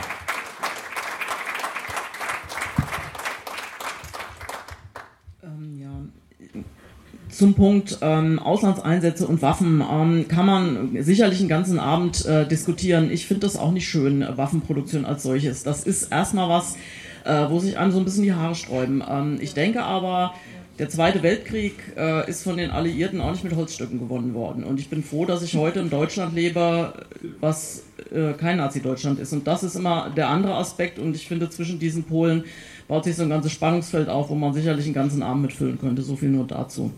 Zum 7.41 7.55
Punkt 7.55 7.97
ähm, 8.03 8.39
Auslandseinsätze 8.39 9.27
und 9.27 9.41
Waffen 9.41 9.83
ähm, 9.91 10.29
kann 10.29 10.45
man 10.45 11.03
sicherlich 11.03 11.41
einen 11.41 11.49
ganzen 11.49 11.79
Abend 11.79 12.27
äh, 12.27 12.47
diskutieren. 12.47 13.11
Ich 13.11 13.27
finde 13.27 13.47
das 13.47 13.57
auch 13.57 13.73
nicht 13.73 13.89
schön, 13.89 14.27
Waffenproduktion 14.37 15.07
als 15.07 15.23
solches. 15.23 15.62
Das 15.62 15.85
ist 15.85 16.12
erstmal 16.12 16.51
was, 16.51 16.77
äh, 17.25 17.49
wo 17.49 17.59
sich 17.59 17.79
einem 17.79 17.93
so 17.93 17.99
ein 17.99 18.05
bisschen 18.05 18.25
die 18.25 18.35
Haare 18.35 18.55
sträuben. 18.55 19.03
Ähm, 19.09 19.39
ich 19.41 19.55
denke 19.55 19.83
aber, 19.83 20.35
der 20.79 20.91
Zweite 20.91 21.23
Weltkrieg 21.23 21.77
äh, 21.97 22.29
ist 22.29 22.43
von 22.43 22.59
den 22.59 22.71
Alliierten 22.71 23.23
auch 23.23 23.31
nicht 23.31 23.43
mit 23.43 23.57
Holzstücken 23.57 23.99
gewonnen 23.99 24.35
worden. 24.35 24.62
Und 24.62 24.79
ich 24.79 24.91
bin 24.91 25.03
froh, 25.03 25.25
dass 25.25 25.43
ich 25.43 25.57
heute 25.57 25.81
in 25.81 25.89
Deutschland 25.89 26.35
lebe, 26.35 26.93
was 27.41 27.85
äh, 28.12 28.35
kein 28.35 28.59
Nazi-Deutschland 28.59 29.19
ist. 29.19 29.33
Und 29.33 29.47
das 29.47 29.62
ist 29.62 29.77
immer 29.77 30.11
der 30.15 30.29
andere 30.29 30.57
Aspekt. 30.57 30.99
Und 30.99 31.17
ich 31.17 31.27
finde, 31.27 31.49
zwischen 31.49 31.79
diesen 31.79 32.05
Polen 32.05 32.45
baut 32.87 33.05
sich 33.05 33.17
so 33.17 33.23
ein 33.23 33.31
ganzes 33.31 33.53
Spannungsfeld 33.53 34.11
auf, 34.11 34.29
wo 34.29 34.35
man 34.35 34.53
sicherlich 34.53 34.85
einen 34.85 34.93
ganzen 34.93 35.23
Abend 35.23 35.41
mitfüllen 35.41 35.79
könnte. 35.81 36.03
So 36.03 36.17
viel 36.17 36.29
nur 36.29 36.47
dazu. 36.47 36.91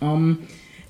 Ähm, 0.00 0.38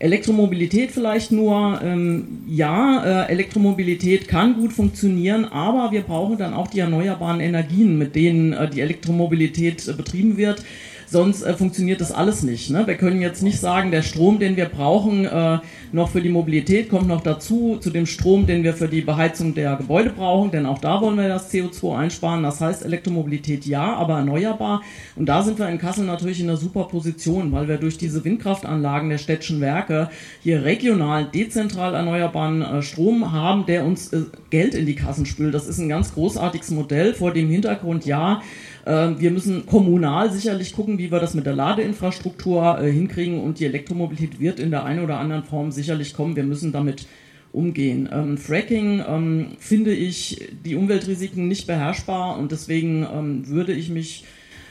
Elektromobilität 0.01 0.93
vielleicht 0.93 1.33
nur, 1.33 1.81
ähm, 1.83 2.43
ja, 2.47 3.25
äh, 3.25 3.33
Elektromobilität 3.33 4.29
kann 4.29 4.55
gut 4.55 4.73
funktionieren, 4.73 5.45
aber 5.47 5.91
wir 5.91 6.03
brauchen 6.03 6.39
dann 6.39 6.55
auch 6.55 6.69
die 6.69 6.79
erneuerbaren 6.79 7.41
Energien, 7.41 7.99
mit 7.99 8.15
denen 8.15 8.53
äh, 8.53 8.71
die 8.71 8.81
Elektromobilität 8.81 9.89
äh, 9.89 9.93
betrieben 9.93 10.37
wird 10.37 10.63
sonst 11.11 11.43
äh, 11.43 11.55
funktioniert 11.55 12.01
das 12.01 12.13
alles 12.13 12.43
nicht. 12.43 12.71
Ne? 12.71 12.87
Wir 12.87 12.97
können 12.97 13.21
jetzt 13.21 13.43
nicht 13.43 13.61
sagen, 13.61 13.91
der 13.91 14.03
Strom, 14.03 14.39
den 14.39 14.57
wir 14.57 14.67
brauchen, 14.67 15.25
äh, 15.25 15.59
noch 15.93 16.11
für 16.11 16.21
die 16.21 16.29
Mobilität 16.29 16.89
kommt 16.89 17.09
noch 17.09 17.23
dazu, 17.23 17.79
zu 17.81 17.91
dem 17.91 18.07
Strom, 18.07 18.47
den 18.47 18.63
wir 18.63 18.75
für 18.75 18.89
die 18.89 19.01
Beheizung 19.01 19.55
der 19.55 19.77
Gebäude 19.77 20.11
brauchen, 20.11 20.51
denn 20.51 20.67
auch 20.67 20.79
da 20.79 21.01
wollen 21.01 21.17
wir 21.17 21.29
das 21.29 21.53
CO2 21.53 21.97
einsparen. 21.97 22.43
Das 22.43 22.61
heißt, 22.61 22.85
Elektromobilität 22.85 23.65
ja, 23.67 23.95
aber 23.95 24.19
erneuerbar. 24.19 24.83
Und 25.17 25.27
da 25.27 25.43
sind 25.43 25.59
wir 25.59 25.69
in 25.69 25.79
Kassel 25.79 26.05
natürlich 26.05 26.41
in 26.41 26.49
einer 26.49 26.59
super 26.59 26.85
Position, 26.85 27.53
weil 27.53 27.69
wir 27.69 27.79
durch 27.79 27.99
diese 27.99 28.25
Windkraftanlagen 28.25 29.09
der 29.09 29.19
städtischen 29.19 29.61
Werke 29.61 30.11
hier 30.43 30.65
regional, 30.65 31.25
dezentral 31.25 31.95
erneuerbaren 31.95 32.63
äh, 32.63 32.83
Strom 32.83 33.33
haben, 33.33 33.67
der 33.67 33.85
uns 33.85 34.13
äh, 34.13 34.23
Geld 34.51 34.75
in 34.75 34.87
die 34.87 34.95
Kassen 34.95 35.27
spült. 35.27 35.55
Das 35.55 35.67
ist 35.67 35.79
ein 35.79 35.89
ganz 35.89 36.15
großartiges 36.15 36.71
Modell. 36.71 37.15
Vor 37.15 37.33
dem 37.33 37.49
Hintergrund, 37.49 38.05
ja, 38.05 38.43
wir 38.89 39.31
müssen 39.31 39.67
kommunal 39.67 40.33
sicherlich 40.33 40.73
gucken, 40.73 40.99
wie 40.99 41.11
wir 41.11 41.21
das 41.21 41.35
mit 41.35 41.47
der 41.47 41.55
Ladeinfrastruktur 41.55 42.81
äh, 42.81 42.91
hinkriegen 42.91 43.41
und 43.41 43.61
die 43.61 43.67
Elektromobilität 43.67 44.41
wird 44.41 44.59
in 44.59 44.71
der 44.71 44.85
einen 44.85 45.05
oder 45.05 45.19
anderen 45.19 45.45
Form 45.45 45.71
sicherlich 45.71 46.15
kommen. 46.15 46.37
Wir 46.37 46.45
müssen 46.45 46.73
damit 46.73 47.07
umgehen. 47.53 48.09
Ähm, 48.13 48.39
Fracking 48.39 49.03
ähm, 49.07 49.47
finde 49.59 49.93
ich 49.93 50.49
die 50.65 50.77
Umweltrisiken 50.77 51.49
nicht 51.49 51.67
beherrschbar 51.67 52.39
und 52.39 52.53
deswegen 52.53 53.07
ähm, 53.13 53.49
würde 53.49 53.73
ich 53.73 53.91
mich 53.91 54.25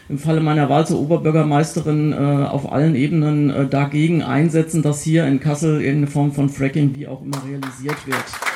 im 0.09 0.17
Falle 0.17 0.39
meiner 0.39 0.69
Wahl 0.69 0.87
zur 0.87 1.01
Oberbürgermeisterin 1.01 2.13
äh, 2.13 2.15
auf 2.15 2.71
allen 2.71 2.95
Ebenen 2.95 3.49
äh, 3.49 3.67
dagegen 3.67 4.23
einsetzen, 4.23 4.81
dass 4.81 5.01
hier 5.03 5.25
in 5.25 5.39
Kassel 5.39 5.81
irgendeine 5.81 6.07
Form 6.07 6.31
von 6.31 6.49
Fracking 6.49 6.95
wie 6.95 7.07
auch 7.07 7.21
immer 7.21 7.43
realisiert 7.45 8.07
wird. 8.07 8.46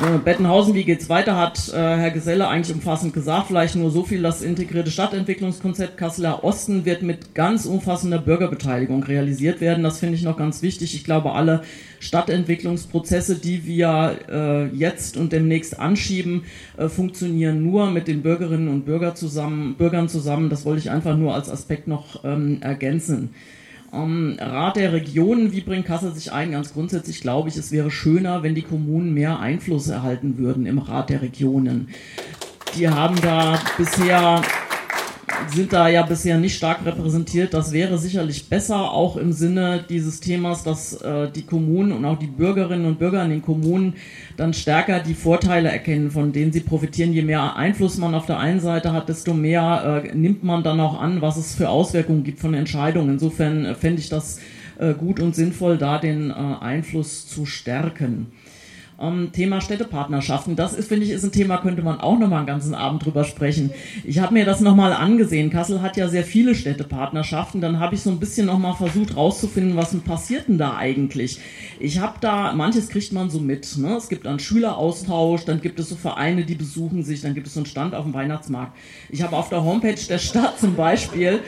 Äh, 0.00 0.18
Bettenhausen, 0.18 0.74
wie 0.74 0.84
geht's 0.84 1.08
weiter, 1.08 1.36
hat 1.36 1.68
äh, 1.68 1.76
Herr 1.76 2.10
Geselle 2.10 2.48
eigentlich 2.48 2.74
umfassend 2.74 3.12
gesagt. 3.12 3.48
Vielleicht 3.48 3.76
nur 3.76 3.90
so 3.90 4.04
viel, 4.04 4.22
das 4.22 4.42
integrierte 4.42 4.90
Stadtentwicklungskonzept 4.90 5.98
Kasseler 5.98 6.42
Osten 6.44 6.84
wird 6.84 7.02
mit 7.02 7.34
ganz 7.34 7.66
umfassender 7.66 8.18
Bürgerbeteiligung 8.18 9.02
realisiert 9.02 9.60
werden. 9.60 9.84
Das 9.84 9.98
finde 9.98 10.14
ich 10.14 10.22
noch 10.22 10.36
ganz 10.36 10.62
wichtig. 10.62 10.94
Ich 10.94 11.04
glaube, 11.04 11.32
alle 11.32 11.62
Stadtentwicklungsprozesse, 12.00 13.36
die 13.36 13.66
wir 13.66 14.16
äh, 14.28 14.66
jetzt 14.74 15.16
und 15.16 15.32
demnächst 15.32 15.78
anschieben, 15.78 16.44
äh, 16.78 16.88
funktionieren 16.88 17.62
nur 17.62 17.90
mit 17.90 18.08
den 18.08 18.22
Bürgerinnen 18.22 18.68
und 18.68 18.86
Bürger 18.86 19.14
zusammen, 19.14 19.74
Bürgern 19.74 20.08
zusammen. 20.08 20.48
Das 20.48 20.64
wollte 20.64 20.80
ich 20.80 20.90
einfach 20.90 21.16
nur 21.16 21.34
als 21.34 21.50
Aspekt 21.50 21.86
noch 21.86 22.24
ähm, 22.24 22.58
ergänzen. 22.62 23.34
Ähm, 23.92 24.36
Rat 24.40 24.76
der 24.76 24.92
Regionen, 24.92 25.52
wie 25.52 25.60
bringt 25.60 25.86
Kassel 25.86 26.12
sich 26.14 26.32
ein? 26.32 26.52
Ganz 26.52 26.72
grundsätzlich 26.72 27.20
glaube 27.20 27.48
ich, 27.48 27.56
es 27.56 27.70
wäre 27.70 27.90
schöner, 27.90 28.42
wenn 28.42 28.54
die 28.54 28.62
Kommunen 28.62 29.12
mehr 29.12 29.38
Einfluss 29.38 29.88
erhalten 29.88 30.38
würden 30.38 30.66
im 30.66 30.78
Rat 30.78 31.10
der 31.10 31.22
Regionen. 31.22 31.88
Die 32.74 32.88
haben 32.88 33.20
da 33.20 33.58
bisher 33.76 34.40
sind 35.54 35.72
da 35.72 35.88
ja 35.88 36.02
bisher 36.02 36.38
nicht 36.38 36.56
stark 36.56 36.84
repräsentiert. 36.84 37.54
Das 37.54 37.72
wäre 37.72 37.98
sicherlich 37.98 38.48
besser, 38.48 38.92
auch 38.92 39.16
im 39.16 39.32
Sinne 39.32 39.84
dieses 39.88 40.20
Themas, 40.20 40.62
dass 40.62 41.00
äh, 41.00 41.30
die 41.30 41.42
Kommunen 41.42 41.92
und 41.92 42.04
auch 42.04 42.18
die 42.18 42.26
Bürgerinnen 42.26 42.86
und 42.86 42.98
Bürger 42.98 43.24
in 43.24 43.30
den 43.30 43.42
Kommunen 43.42 43.94
dann 44.36 44.54
stärker 44.54 45.00
die 45.00 45.14
Vorteile 45.14 45.70
erkennen, 45.70 46.10
von 46.10 46.32
denen 46.32 46.52
sie 46.52 46.60
profitieren. 46.60 47.12
Je 47.12 47.22
mehr 47.22 47.56
Einfluss 47.56 47.98
man 47.98 48.14
auf 48.14 48.26
der 48.26 48.38
einen 48.38 48.60
Seite 48.60 48.92
hat, 48.92 49.08
desto 49.08 49.34
mehr 49.34 50.02
äh, 50.04 50.14
nimmt 50.14 50.42
man 50.42 50.62
dann 50.62 50.80
auch 50.80 51.00
an, 51.00 51.22
was 51.22 51.36
es 51.36 51.54
für 51.54 51.68
Auswirkungen 51.68 52.24
gibt 52.24 52.40
von 52.40 52.54
Entscheidungen. 52.54 53.10
Insofern 53.10 53.64
äh, 53.64 53.74
fände 53.74 54.00
ich 54.00 54.08
das 54.08 54.40
äh, 54.78 54.94
gut 54.94 55.20
und 55.20 55.34
sinnvoll, 55.34 55.78
da 55.78 55.98
den 55.98 56.30
äh, 56.30 56.34
Einfluss 56.34 57.26
zu 57.26 57.46
stärken. 57.46 58.32
Ähm, 59.02 59.30
Thema 59.32 59.60
Städtepartnerschaften, 59.60 60.54
das 60.54 60.74
ist, 60.74 60.88
finde 60.88 61.04
ich, 61.04 61.10
ist 61.10 61.24
ein 61.24 61.32
Thema, 61.32 61.58
könnte 61.58 61.82
man 61.82 62.00
auch 62.00 62.18
nochmal 62.18 62.38
einen 62.38 62.46
ganzen 62.46 62.74
Abend 62.74 63.04
drüber 63.04 63.24
sprechen. 63.24 63.70
Ich 64.04 64.20
habe 64.20 64.32
mir 64.32 64.44
das 64.44 64.60
nochmal 64.60 64.92
angesehen. 64.92 65.50
Kassel 65.50 65.82
hat 65.82 65.96
ja 65.96 66.08
sehr 66.08 66.22
viele 66.22 66.54
Städtepartnerschaften. 66.54 67.60
Dann 67.60 67.80
habe 67.80 67.96
ich 67.96 68.02
so 68.02 68.10
ein 68.10 68.20
bisschen 68.20 68.46
nochmal 68.46 68.74
versucht 68.74 69.16
rauszufinden, 69.16 69.76
was 69.76 69.92
passiert 70.02 70.46
denn 70.46 70.58
da 70.58 70.76
eigentlich. 70.76 71.40
Ich 71.80 71.98
habe 71.98 72.18
da, 72.20 72.52
manches 72.52 72.88
kriegt 72.88 73.12
man 73.12 73.28
so 73.28 73.40
mit. 73.40 73.76
Ne? 73.76 73.96
Es 73.96 74.08
gibt 74.08 74.26
einen 74.26 74.38
Schüleraustausch, 74.38 75.44
dann 75.44 75.60
gibt 75.60 75.80
es 75.80 75.88
so 75.88 75.96
Vereine, 75.96 76.44
die 76.44 76.54
besuchen 76.54 77.02
sich, 77.02 77.22
dann 77.22 77.34
gibt 77.34 77.48
es 77.48 77.54
so 77.54 77.60
einen 77.60 77.66
Stand 77.66 77.96
auf 77.96 78.04
dem 78.04 78.14
Weihnachtsmarkt. 78.14 78.76
Ich 79.10 79.22
habe 79.22 79.36
auf 79.36 79.48
der 79.48 79.64
Homepage 79.64 79.94
der 80.08 80.18
Stadt 80.18 80.60
zum 80.60 80.76
Beispiel 80.76 81.40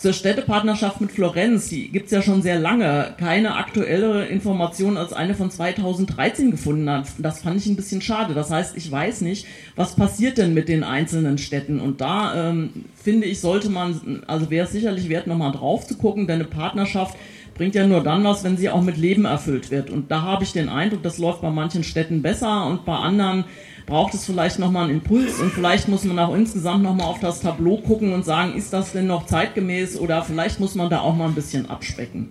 zur 0.00 0.12
Städtepartnerschaft 0.12 1.00
mit 1.00 1.10
Florenz, 1.10 1.68
die 1.68 1.88
gibt's 1.88 2.12
ja 2.12 2.22
schon 2.22 2.42
sehr 2.42 2.58
lange, 2.58 3.14
keine 3.18 3.56
aktuelle 3.56 4.26
Information 4.26 4.96
als 4.96 5.12
eine 5.12 5.34
von 5.34 5.50
2013 5.50 6.50
gefunden 6.50 6.88
hat. 6.88 7.06
Das 7.18 7.40
fand 7.40 7.60
ich 7.60 7.66
ein 7.66 7.76
bisschen 7.76 8.00
schade. 8.00 8.34
Das 8.34 8.50
heißt, 8.50 8.76
ich 8.76 8.90
weiß 8.90 9.22
nicht, 9.22 9.46
was 9.76 9.96
passiert 9.96 10.38
denn 10.38 10.54
mit 10.54 10.68
den 10.68 10.84
einzelnen 10.84 11.38
Städten. 11.38 11.80
Und 11.80 12.00
da 12.00 12.50
ähm, 12.50 12.84
finde 12.94 13.26
ich, 13.26 13.40
sollte 13.40 13.70
man, 13.70 14.22
also 14.26 14.50
wäre 14.50 14.66
es 14.66 14.72
sicherlich 14.72 15.08
wert, 15.08 15.26
nochmal 15.26 15.52
drauf 15.52 15.86
zu 15.86 15.96
gucken, 15.96 16.26
denn 16.26 16.36
eine 16.36 16.44
Partnerschaft 16.44 17.16
bringt 17.54 17.74
ja 17.74 17.86
nur 17.86 18.02
dann 18.02 18.24
was, 18.24 18.44
wenn 18.44 18.56
sie 18.56 18.70
auch 18.70 18.82
mit 18.82 18.96
Leben 18.96 19.24
erfüllt 19.24 19.70
wird. 19.70 19.90
Und 19.90 20.10
da 20.10 20.22
habe 20.22 20.44
ich 20.44 20.52
den 20.52 20.68
Eindruck, 20.68 21.02
das 21.02 21.18
läuft 21.18 21.42
bei 21.42 21.50
manchen 21.50 21.82
Städten 21.82 22.22
besser 22.22 22.66
und 22.66 22.84
bei 22.84 22.94
anderen 22.94 23.44
braucht 23.88 24.12
es 24.12 24.26
vielleicht 24.26 24.58
nochmal 24.58 24.84
einen 24.84 24.98
Impuls 24.98 25.40
und 25.40 25.50
vielleicht 25.50 25.88
muss 25.88 26.04
man 26.04 26.18
auch 26.18 26.34
insgesamt 26.34 26.84
nochmal 26.84 27.06
auf 27.06 27.20
das 27.20 27.40
Tableau 27.40 27.78
gucken 27.78 28.12
und 28.12 28.24
sagen, 28.24 28.54
ist 28.54 28.72
das 28.72 28.92
denn 28.92 29.06
noch 29.06 29.26
zeitgemäß 29.26 29.98
oder 29.98 30.22
vielleicht 30.22 30.60
muss 30.60 30.74
man 30.74 30.90
da 30.90 31.00
auch 31.00 31.16
mal 31.16 31.26
ein 31.26 31.34
bisschen 31.34 31.68
abspecken. 31.68 32.28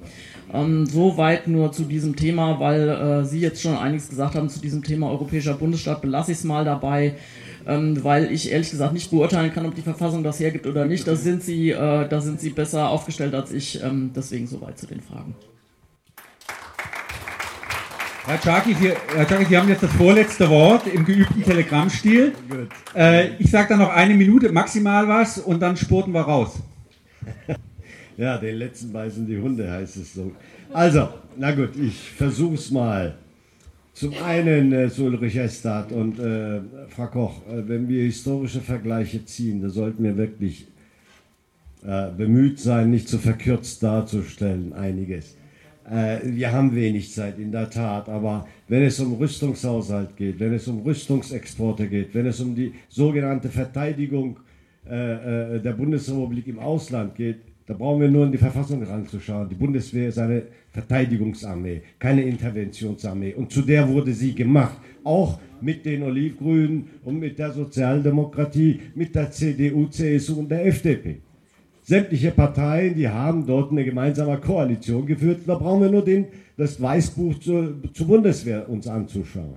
Ähm, 0.53 0.85
Soweit 0.85 1.47
nur 1.47 1.71
zu 1.71 1.83
diesem 1.83 2.15
Thema, 2.15 2.59
weil 2.59 2.87
äh, 2.87 3.25
Sie 3.25 3.39
jetzt 3.39 3.61
schon 3.61 3.75
einiges 3.75 4.07
gesagt 4.07 4.35
haben 4.35 4.49
zu 4.49 4.59
diesem 4.59 4.83
Thema 4.83 5.09
Europäischer 5.09 5.55
Bundesstaat, 5.55 6.01
belasse 6.01 6.31
ich 6.31 6.37
es 6.37 6.43
mal 6.43 6.63
dabei, 6.63 7.15
ähm, 7.65 8.01
weil 8.03 8.31
ich 8.31 8.51
ehrlich 8.51 8.69
gesagt 8.69 8.93
nicht 8.93 9.09
beurteilen 9.09 9.51
kann, 9.51 9.65
ob 9.65 9.73
die 9.73 9.81
Verfassung 9.81 10.23
das 10.23 10.39
hergibt 10.39 10.67
oder 10.67 10.85
nicht. 10.85 11.07
Da 11.07 11.15
sind 11.15 11.41
Sie, 11.43 11.71
äh, 11.71 12.07
da 12.07 12.21
sind 12.21 12.39
Sie 12.39 12.51
besser 12.51 12.89
aufgestellt 12.89 13.33
als 13.33 13.51
ich. 13.51 13.83
Ähm, 13.83 14.11
deswegen 14.15 14.45
soweit 14.45 14.77
zu 14.77 14.85
den 14.85 15.01
Fragen. 15.01 15.35
Herr 18.27 18.41
Czaki, 18.41 18.73
Sie, 18.73 18.91
Herr 19.15 19.25
Czaki, 19.25 19.45
Sie 19.45 19.57
haben 19.57 19.69
jetzt 19.69 19.83
das 19.83 19.91
vorletzte 19.93 20.49
Wort 20.49 20.85
im 20.85 21.05
geübten 21.05 21.43
Telegrammstil. 21.43 22.33
Äh, 22.93 23.29
ich 23.39 23.49
sage 23.49 23.69
dann 23.69 23.79
noch 23.79 23.89
eine 23.89 24.15
Minute 24.15 24.51
maximal 24.51 25.07
was 25.07 25.37
und 25.37 25.61
dann 25.61 25.77
spurten 25.77 26.13
wir 26.13 26.21
raus. 26.21 26.59
Ja, 28.17 28.35
den 28.39 28.55
letzten 28.55 28.91
beißen 28.91 29.27
die 29.27 29.37
Hunde, 29.37 29.69
heißt 29.69 29.97
es 29.97 30.15
so. 30.15 30.31
Also, 30.73 31.07
na 31.37 31.51
gut, 31.51 31.75
ich 31.75 31.93
versuche 31.93 32.55
es 32.55 32.71
mal. 32.71 33.13
Zum 33.93 34.11
einen 34.25 34.73
äh, 34.73 34.89
Ulrich 34.97 35.35
Estad 35.35 35.91
und 35.91 36.17
äh, 36.17 36.61
Frau 36.89 37.07
Koch, 37.07 37.41
äh, 37.47 37.67
wenn 37.67 37.87
wir 37.87 38.03
historische 38.03 38.59
Vergleiche 38.59 39.23
ziehen, 39.23 39.61
da 39.61 39.69
sollten 39.69 40.03
wir 40.03 40.17
wirklich 40.17 40.65
äh, 41.85 42.07
bemüht 42.09 42.59
sein, 42.59 42.89
nicht 42.89 43.07
zu 43.07 43.19
verkürzt 43.19 43.83
darzustellen, 43.83 44.73
einiges. 44.73 45.35
Äh, 45.89 46.19
wir 46.23 46.51
haben 46.51 46.75
wenig 46.75 47.13
Zeit, 47.13 47.39
in 47.39 47.51
der 47.51 47.69
Tat, 47.69 48.09
aber 48.09 48.47
wenn 48.67 48.83
es 48.83 48.99
um 48.99 49.13
Rüstungshaushalt 49.13 50.17
geht, 50.17 50.39
wenn 50.39 50.53
es 50.53 50.67
um 50.67 50.81
Rüstungsexporte 50.81 51.87
geht, 51.87 52.13
wenn 52.13 52.25
es 52.25 52.39
um 52.41 52.53
die 52.55 52.73
sogenannte 52.89 53.49
Verteidigung 53.49 54.37
äh, 54.89 55.55
äh, 55.55 55.61
der 55.61 55.73
Bundesrepublik 55.73 56.47
im 56.47 56.59
Ausland 56.59 57.15
geht, 57.15 57.37
da 57.65 57.73
brauchen 57.73 58.01
wir 58.01 58.09
nur 58.09 58.25
in 58.25 58.31
die 58.31 58.37
Verfassung 58.37 58.81
ranzuschauen. 58.83 59.49
Die 59.49 59.55
Bundeswehr 59.55 60.07
ist 60.07 60.17
eine 60.17 60.43
Verteidigungsarmee, 60.71 61.81
keine 61.99 62.21
Interventionsarmee. 62.23 63.33
Und 63.33 63.51
zu 63.51 63.61
der 63.61 63.87
wurde 63.87 64.13
sie 64.13 64.33
gemacht. 64.33 64.77
Auch 65.03 65.39
mit 65.59 65.85
den 65.85 66.03
Olivgrünen 66.03 66.87
und 67.03 67.19
mit 67.19 67.37
der 67.37 67.51
Sozialdemokratie, 67.51 68.79
mit 68.95 69.13
der 69.13 69.31
CDU, 69.31 69.87
CSU 69.87 70.39
und 70.39 70.49
der 70.49 70.65
FDP. 70.65 71.17
Sämtliche 71.89 72.31
Parteien, 72.31 72.95
die 72.95 73.07
haben 73.07 73.45
dort 73.45 73.71
eine 73.71 73.85
gemeinsame 73.85 74.37
Koalition 74.39 75.05
geführt. 75.05 75.43
Da 75.47 75.55
brauchen 75.55 75.83
wir 75.83 75.89
nur 75.89 76.03
den, 76.03 76.25
das 76.57 76.81
Weißbuch 76.81 77.39
zur, 77.39 77.75
zur 77.93 78.07
Bundeswehr 78.07 78.67
uns 78.67 78.89
anzuschauen. 78.89 79.55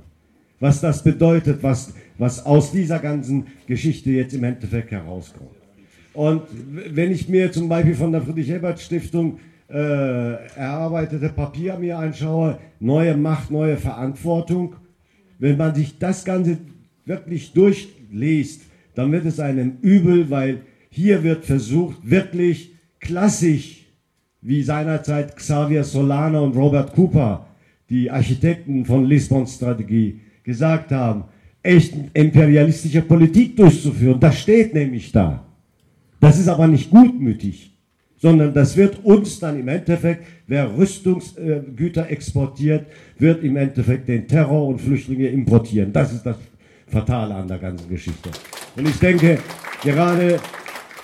Was 0.61 0.81
das 0.81 1.03
bedeutet, 1.03 1.61
was, 1.61 1.93
was 2.19 2.47
aus 2.47 2.71
dieser 2.71 3.01
ganzen 3.01 3.49
Geschichte 3.67 4.11
jetzt 4.11 4.33
im 4.33 4.45
Endeffekt 4.45 4.93
herauskommt. 4.93 5.51
Und 6.15 6.43
wenn 6.95 7.11
ich 7.11 7.29
mir 7.29 7.51
zum 7.51 7.69
Beispiel 7.69 7.97
von 7.97 8.13
der 8.13 8.23
Friedrich-Ebert-Stiftung 8.23 9.41
äh, 9.69 9.75
erarbeitete 9.75 11.31
Papier 11.31 11.79
mir 11.81 11.99
anschaue, 11.99 12.59
neue 12.79 13.17
Macht, 13.17 13.51
neue 13.51 13.77
Verantwortung, 13.77 14.77
wenn 15.41 15.57
man 15.57 15.75
sich 15.75 15.99
das 15.99 16.25
Ganze 16.25 16.59
wirklich 17.05 17.53
durchliest, 17.55 18.63
dann 18.95 19.11
wird 19.11 19.27
es 19.27 19.41
einem 19.41 19.79
übel, 19.83 20.31
weil 20.31 20.61
hier 20.91 21.23
wird 21.23 21.45
versucht, 21.45 21.99
wirklich 22.03 22.73
klassisch, 22.99 23.87
wie 24.43 24.63
seinerzeit 24.63 25.37
Xavier 25.37 25.85
Solana 25.85 26.41
und 26.41 26.57
Robert 26.57 26.93
Cooper, 26.93 27.47
die 27.89 28.11
Architekten 28.11 28.85
von 28.85 29.05
Lisbons 29.05 29.55
Strategie, 29.55 30.21
gesagt 30.43 30.93
haben, 30.93 31.25
echt 31.63 31.95
imperialistische 32.15 33.03
Politik 33.03 33.57
durchzuführen. 33.57 34.19
Das 34.19 34.39
steht 34.39 34.75
nämlich 34.75 35.13
da. 35.13 35.47
Das 36.19 36.39
ist 36.39 36.49
aber 36.49 36.67
nicht 36.67 36.91
gutmütig, 36.91 37.73
sondern 38.17 38.53
das 38.53 38.77
wird 38.77 39.05
uns 39.05 39.39
dann 39.39 39.59
im 39.59 39.69
Endeffekt, 39.69 40.27
wer 40.47 40.77
Rüstungsgüter 40.77 42.11
exportiert, 42.11 42.87
wird 43.19 43.43
im 43.45 43.57
Endeffekt 43.57 44.09
den 44.09 44.27
Terror 44.27 44.67
und 44.67 44.81
Flüchtlinge 44.81 45.29
importieren. 45.29 45.93
Das 45.93 46.13
ist 46.13 46.25
das 46.25 46.37
Fatale 46.87 47.35
an 47.35 47.49
der 47.49 47.59
ganzen 47.59 47.89
Geschichte. 47.89 48.31
Und 48.77 48.89
ich 48.89 48.99
denke, 48.99 49.39
gerade 49.83 50.39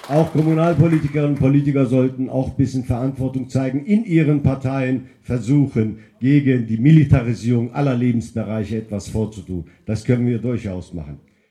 auch 0.08 0.32
Kommunalpolitikerinnen 0.32 1.34
und 1.34 1.38
Politiker 1.38 1.86
sollten 1.86 2.28
auch 2.28 2.50
ein 2.50 2.56
bisschen 2.56 2.84
Verantwortung 2.84 3.48
zeigen, 3.48 3.84
in 3.84 4.04
ihren 4.04 4.42
Parteien 4.42 5.06
versuchen, 5.22 5.98
gegen 6.20 6.66
die 6.66 6.78
Militarisierung 6.78 7.72
aller 7.74 7.94
Lebensbereiche 7.94 8.78
etwas 8.78 9.08
vorzutun. 9.08 9.64
Das 9.84 10.04
können 10.04 10.26
wir 10.26 10.38
durchaus 10.38 10.94
machen. 10.94 11.18